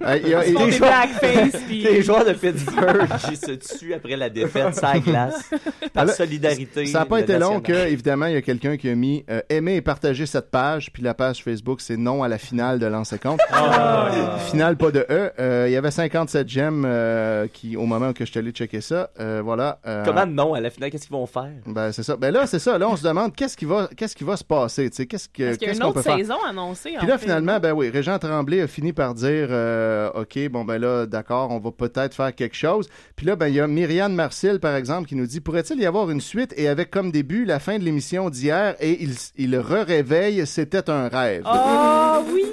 Euh, 0.06 0.20
il 0.24 0.30
y 0.30 0.34
a- 0.34 0.44
des. 0.44 1.74
Les 1.76 2.02
joueurs 2.04 2.26
de 2.26 2.34
Pittsburgh 2.34 3.08
qui 3.30 3.36
se 3.36 3.52
tuent 3.52 3.94
après 3.94 4.16
la 4.16 4.30
défaite 4.30 4.80
la 4.82 5.00
glace 5.00 5.50
par 5.94 6.04
Alors, 6.04 6.16
solidarité. 6.16 6.86
Ça 6.88 7.00
n'a 7.00 7.06
pas 7.06 7.20
été 7.20 7.38
long 7.38 7.60
que, 7.62 7.88
évidemment, 7.88 8.26
il 8.28 8.34
y 8.34 8.38
a 8.38 8.42
quelqu'un 8.42 8.78
qui 8.78 8.90
a 8.90 8.96
mis 8.96 9.24
euh, 9.30 9.42
aimer 9.50 9.76
et 9.76 9.82
partager 9.82 10.26
cette 10.26 10.50
page, 10.52 10.92
puis 10.92 11.04
la 11.04 11.14
page 11.14 11.44
Facebook, 11.44 11.82
c'est 11.82 11.98
non 11.98 12.24
à 12.24 12.28
la 12.28 12.38
finale 12.38 12.80
de 12.80 12.86
Lancer 12.86 13.20
Compte. 13.20 13.40
Finale, 14.50 14.78
pas 14.78 14.92
de 14.92 15.06
E. 15.10 15.32
Euh, 15.40 15.66
il 15.68 15.74
y 15.74 15.76
avait 15.76 15.92
57 15.92 16.48
j'aime 16.48 16.84
euh, 16.86 17.48
qui, 17.52 17.76
au 17.78 17.86
moment 17.86 18.10
où 18.10 18.14
que 18.14 18.26
je 18.26 18.32
suis 18.32 18.40
allé 18.40 18.52
checker 18.52 18.82
ça, 18.82 19.10
euh, 19.20 19.42
voilà. 19.44 19.80
euh, 19.86 20.04
Comment 20.06 20.26
non 20.26 20.54
à 20.54 20.62
la 20.62 20.70
finale 20.70 20.90
Qu'est-ce 20.92 21.08
qu'ils 21.08 21.16
vont 21.16 21.26
faire? 21.26 21.52
Ben, 21.66 21.92
c'est 21.92 22.04
ça. 22.04 22.16
Ben 22.16 22.32
là, 22.34 22.48
c'est 22.48 22.60
ça. 22.60 22.78
Là, 22.78 22.88
on 22.90 22.96
se 22.96 23.04
demande 23.04 23.36
qu'est-ce 23.36 23.56
qui 23.58 23.66
va, 23.66 23.90
qu'est-ce 23.96 24.16
qui 24.16 24.24
va 24.24 24.38
se 24.38 24.44
passer, 24.44 24.90
tu 24.90 24.96
sais, 24.98 25.06
qu'est-ce 25.06 25.28
que, 25.30 25.56
qu'il 25.56 25.68
y 25.68 25.72
a 25.72 25.74
une 25.76 25.84
autre 25.84 26.02
saison 26.02 26.36
annoncée, 26.48 26.96
en 26.96 27.00
Puis 27.00 27.08
là, 27.08 27.18
fait, 27.18 27.26
finalement, 27.26 27.60
ben 27.60 27.74
oui, 27.74 27.90
Régent 27.90 28.18
Tremblay 28.20 28.62
a 28.62 28.68
fini 28.80 28.94
par 28.94 29.14
dire 29.14 29.48
euh, 29.52 30.10
OK, 30.16 30.40
bon, 30.50 30.64
ben 30.64 30.78
là, 30.78 31.06
d'accord, 31.06 31.52
on 31.52 31.60
va 31.60 31.70
peut-être 31.72 32.14
faire 32.14 32.34
quelque 32.34 32.56
chose. 32.56 32.88
Puis 33.18 33.26
là, 33.26 33.36
ben, 33.36 33.50
il 33.50 33.56
y 33.56 33.60
a 33.60 33.68
Myriane 33.68 34.16
Marcel, 34.16 34.62
par 34.62 34.74
exemple, 34.76 35.10
qui 35.10 35.16
nous 35.16 35.26
dit 35.26 35.42
Pourrait-il 35.42 35.82
y 35.82 35.86
avoir 35.86 36.10
une 36.10 36.22
suite 36.22 36.54
et 36.56 36.70
avec 36.70 36.90
comme 36.90 37.12
début 37.12 37.44
la 37.44 37.60
fin 37.60 37.78
de 37.78 37.84
l'émission 37.84 38.30
d'hier 38.30 38.76
et 38.80 39.04
il, 39.04 39.16
il 39.36 39.58
re-réveille, 39.58 40.48
c'était 40.48 40.90
un 40.90 41.10
rêve. 41.10 41.42
Ah 41.44 42.22
oui! 42.34 42.46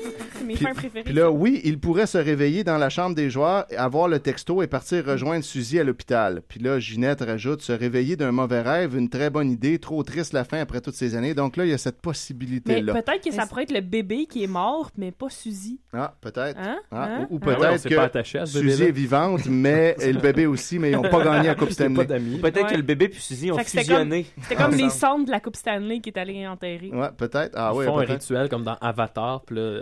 Mes 0.47 0.55
Mes 0.55 0.59
fins 0.61 0.73
préférées. 0.75 1.05
Puis 1.05 1.15
là, 1.15 1.31
oui, 1.31 1.61
il 1.65 1.79
pourrait 1.79 2.07
se 2.07 2.19
réveiller 2.19 2.65
dans 2.65 2.79
la 2.79 2.89
chambre 2.89 3.15
des 3.15 3.31
joueurs, 3.31 3.67
avoir 3.77 4.09
le 4.09 4.19
texto 4.21 4.63
et 4.63 4.67
partir 4.67 5.05
rejoindre 5.05 5.45
Suzy 5.45 5.79
à 5.79 5.85
l'hôpital. 5.85 6.43
Puis 6.49 6.61
là, 6.61 6.79
Ginette 6.79 7.21
rajoute 7.23 7.63
se 7.63 7.73
réveiller 7.73 8.17
d'un 8.17 8.33
mauvais 8.33 8.61
rêve, 8.63 8.97
une 8.97 9.09
très 9.09 9.31
bonne 9.31 9.51
idée, 9.51 9.79
trop 9.79 10.03
triste 10.03 10.33
la 10.33 10.45
fin 10.45 10.59
après 10.61 10.81
toutes 10.81 10.95
ces 10.95 11.15
années. 11.17 11.35
Donc 11.35 11.57
là, 11.57 11.65
il 11.65 11.71
y 11.71 11.75
a 11.75 11.79
cette 11.79 11.97
mais 11.97 12.01
possibilité-là. 12.03 12.93
peut-être 12.95 13.25
que 13.25 13.33
ça 13.33 13.47
pourrait 13.47 13.65
être 13.65 13.73
le 13.75 13.81
bébé 13.81 14.27
qui 14.27 14.45
est 14.45 14.49
mort, 14.49 14.91
mais 14.97 15.11
pas 15.13 15.29
Suzy. 15.29 15.81
Ah, 15.93 16.15
peut-être. 16.21 16.59
Hein? 16.59 16.77
Ah, 16.91 17.05
Hein? 17.07 17.27
Ou, 17.31 17.37
ou 17.37 17.41
Ah 17.45 17.49
ouais, 17.49 17.79
peut-être 17.79 18.23
que 18.23 18.45
Suzy 18.47 18.83
est 18.85 18.91
vivante, 18.91 19.47
mais 19.47 19.97
et 20.01 20.13
le 20.13 20.21
bébé 20.21 20.47
aussi, 20.47 20.79
mais 20.79 20.91
ils 20.91 20.95
n'ont 20.97 21.03
pas 21.03 21.23
gagné 21.25 21.49
la 21.49 21.55
Coupe 21.55 21.71
Stanley. 21.71 22.05
Peut-être 22.07 22.63
Ouais. 22.63 22.71
que 22.71 22.77
le 22.77 22.83
bébé 22.83 23.09
puis 23.09 23.21
Suzy 23.21 23.51
ont 23.53 23.57
Fait 23.59 23.65
que 23.65 23.71
c'était 23.71 23.85
fusionné. 23.85 24.25
comme- 24.25 24.43
C'était 24.45 24.63
comme 24.63 24.75
les 24.75 24.91
cendres 24.91 25.27
de 25.27 25.31
la 25.31 25.41
Coupe 25.41 25.57
Stanley 25.57 26.01
qui 26.01 26.09
est 26.11 26.19
allé 26.19 26.47
enterrer. 26.47 26.91
Ouais, 26.93 27.09
peut-être. 27.17 27.53
Ah 27.55 27.71
Ils 27.73 27.79
ouais, 27.79 27.87
font 27.87 27.99
un 27.99 28.05
rituel 28.05 28.49
comme 28.49 28.63
dans 28.65 28.77
Avatar, 28.81 29.43
puis 29.47 29.57
là, 29.57 29.81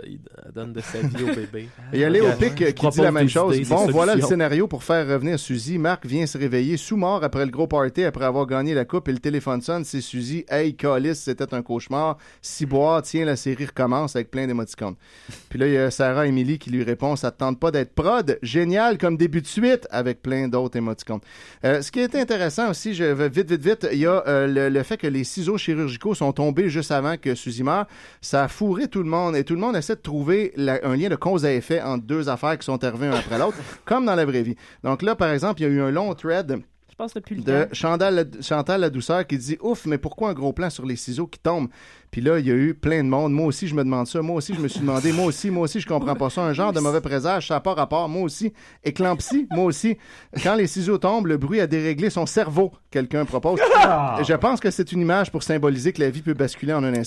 ils 0.55 0.59
donnent 0.59 0.73
de 0.73 0.81
sa 0.81 0.99
vie 0.99 1.23
au 1.23 1.35
bébé. 1.35 1.67
Il 1.91 1.99
y 1.99 2.03
a 2.03 2.09
Léo 2.09 2.25
Regarde, 2.25 2.39
Pic 2.39 2.65
je 2.65 2.71
qui 2.71 2.87
dit 2.87 3.01
la 3.01 3.11
même 3.11 3.27
chose. 3.27 3.57
idées, 3.57 3.67
Bon, 3.67 3.87
voilà 3.87 4.15
le 4.15 4.21
scénario 4.21 4.67
pour 4.67 4.83
faire 4.83 5.05
revenir 5.05 5.37
Suzy. 5.37 5.77
Marc 5.77 6.05
vient 6.05 6.25
se 6.25 6.37
réveiller 6.37 6.77
sous 6.77 6.95
mort 6.95 7.23
après 7.23 7.45
le 7.45 7.51
gros 7.51 7.67
party, 7.67 8.03
après 8.03 8.23
avoir 8.25 8.45
gagné 8.45 8.73
la 8.73 8.85
coupe 8.85 9.09
et 9.09 9.11
le 9.11 9.19
téléphone 9.19 9.61
sonne. 9.61 9.83
C'est 9.83 9.99
Suzy. 10.01 10.45
Hey, 10.47 10.73
Calis, 10.75 11.15
c'était 11.15 11.53
un 11.53 11.61
cauchemar. 11.61 12.17
Ciboire, 12.41 13.01
tiens, 13.01 13.25
la 13.25 13.35
série 13.35 13.65
recommence 13.65 14.15
avec 14.15 14.31
plein 14.31 14.47
d'émoticônes. 14.47 14.95
Puis 15.49 15.59
là, 15.59 15.67
il 15.67 15.73
y 15.73 15.77
a 15.77 15.91
Sarah 15.91 16.25
Emily 16.27 16.57
qui 16.57 16.69
lui 16.69 16.83
répond 16.83 17.15
Ça 17.15 17.31
te 17.31 17.39
tente 17.39 17.59
pas 17.59 17.71
d'être 17.71 17.93
prod? 17.93 18.39
Génial 18.41 18.97
comme 18.97 19.17
début 19.17 19.41
de 19.41 19.47
suite 19.47 19.87
avec 19.91 20.21
plein 20.21 20.47
d'autres 20.47 20.77
émoticônes. 20.77 21.21
Euh, 21.65 21.81
ce 21.81 21.91
qui 21.91 21.99
est 21.99 22.15
intéressant 22.15 22.69
aussi, 22.69 22.93
je 22.93 23.03
vais 23.03 23.29
vite, 23.29 23.49
vite, 23.49 23.61
vite, 23.61 23.87
il 23.91 23.99
y 23.99 24.05
a 24.05 24.23
euh, 24.27 24.47
le, 24.47 24.69
le 24.69 24.83
fait 24.83 24.97
que 24.97 25.07
les 25.07 25.25
ciseaux 25.25 25.57
chirurgicaux 25.57 26.15
sont 26.15 26.31
tombés 26.31 26.69
juste 26.69 26.91
avant 26.91 27.17
que 27.17 27.35
Suzy 27.35 27.63
meure. 27.63 27.87
Ça 28.21 28.43
a 28.43 28.47
fourré 28.47 28.87
tout 28.87 29.03
le 29.03 29.09
monde 29.09 29.35
et 29.35 29.43
tout 29.43 29.53
le 29.55 29.59
monde 29.59 29.75
essaie 29.75 29.95
de 29.95 30.01
trouver 30.01 30.44
la- 30.55 30.79
un 30.83 30.95
lien 30.95 31.09
de 31.09 31.15
cause 31.15 31.45
à 31.45 31.53
effet 31.53 31.81
entre 31.81 32.03
deux 32.05 32.29
affaires 32.29 32.57
qui 32.57 32.65
sont 32.65 32.83
arrivées 32.83 33.07
un 33.07 33.13
après 33.15 33.37
l'autre, 33.39 33.57
comme 33.85 34.05
dans 34.05 34.15
la 34.15 34.25
vraie 34.25 34.43
vie. 34.43 34.55
Donc 34.83 35.01
là, 35.01 35.15
par 35.15 35.29
exemple, 35.31 35.61
il 35.61 35.63
y 35.63 35.67
a 35.67 35.69
eu 35.71 35.81
un 35.81 35.91
long 35.91 36.13
thread 36.13 36.57
Je 36.89 36.95
pense 36.95 37.13
depuis 37.13 37.35
le 37.35 37.41
de. 37.43 37.67
Chantal, 37.73 38.15
la- 38.15 38.41
Chantal 38.41 38.81
la 38.81 38.89
douceur 38.89 39.25
qui 39.27 39.37
dit 39.37 39.57
ouf 39.61 39.85
mais 39.85 39.97
pourquoi 39.97 40.29
un 40.29 40.33
gros 40.33 40.53
plan 40.53 40.69
sur 40.69 40.85
les 40.85 40.95
ciseaux 40.95 41.27
qui 41.27 41.39
tombent 41.39 41.67
puis 42.11 42.21
là 42.21 42.39
il 42.39 42.47
y 42.47 42.51
a 42.51 42.53
eu 42.53 42.73
plein 42.73 43.03
de 43.03 43.09
monde. 43.09 43.33
Moi 43.33 43.47
aussi 43.47 43.67
je 43.67 43.75
me 43.75 43.83
demande 43.83 44.07
ça. 44.07 44.21
Moi 44.21 44.37
aussi 44.37 44.53
je 44.53 44.61
me 44.61 44.69
suis 44.69 44.79
demandé. 44.79 45.11
Moi 45.11 45.25
aussi 45.25 45.49
moi 45.51 45.63
aussi 45.63 45.81
je 45.81 45.85
comprends 45.87 46.15
pas 46.15 46.29
ça. 46.29 46.43
Un 46.43 46.53
genre 46.53 46.71
de 46.71 46.79
mauvais 46.79 47.01
présage 47.01 47.49
ça 47.49 47.55
n'a 47.55 47.59
pas 47.59 47.73
rapport. 47.73 48.07
Moi 48.07 48.21
aussi 48.21 48.53
éclampsie. 48.85 49.47
Moi 49.51 49.65
aussi 49.65 49.97
quand 50.41 50.55
les 50.55 50.67
ciseaux 50.67 50.97
tombent 50.97 51.27
le 51.27 51.35
bruit 51.35 51.59
a 51.59 51.67
déréglé 51.67 52.09
son 52.09 52.25
cerveau 52.25 52.71
quelqu'un 52.91 53.25
propose. 53.25 53.59
Ah! 53.75 54.19
je 54.25 54.33
pense 54.35 54.61
que 54.61 54.71
c'est 54.71 54.93
une 54.93 55.01
image 55.01 55.29
pour 55.31 55.43
symboliser 55.43 55.91
que 55.91 55.99
la 56.01 56.09
vie 56.09 56.21
peut 56.21 56.33
basculer 56.33 56.71
en 56.73 56.83
un 56.85 56.93
instant 56.93 57.03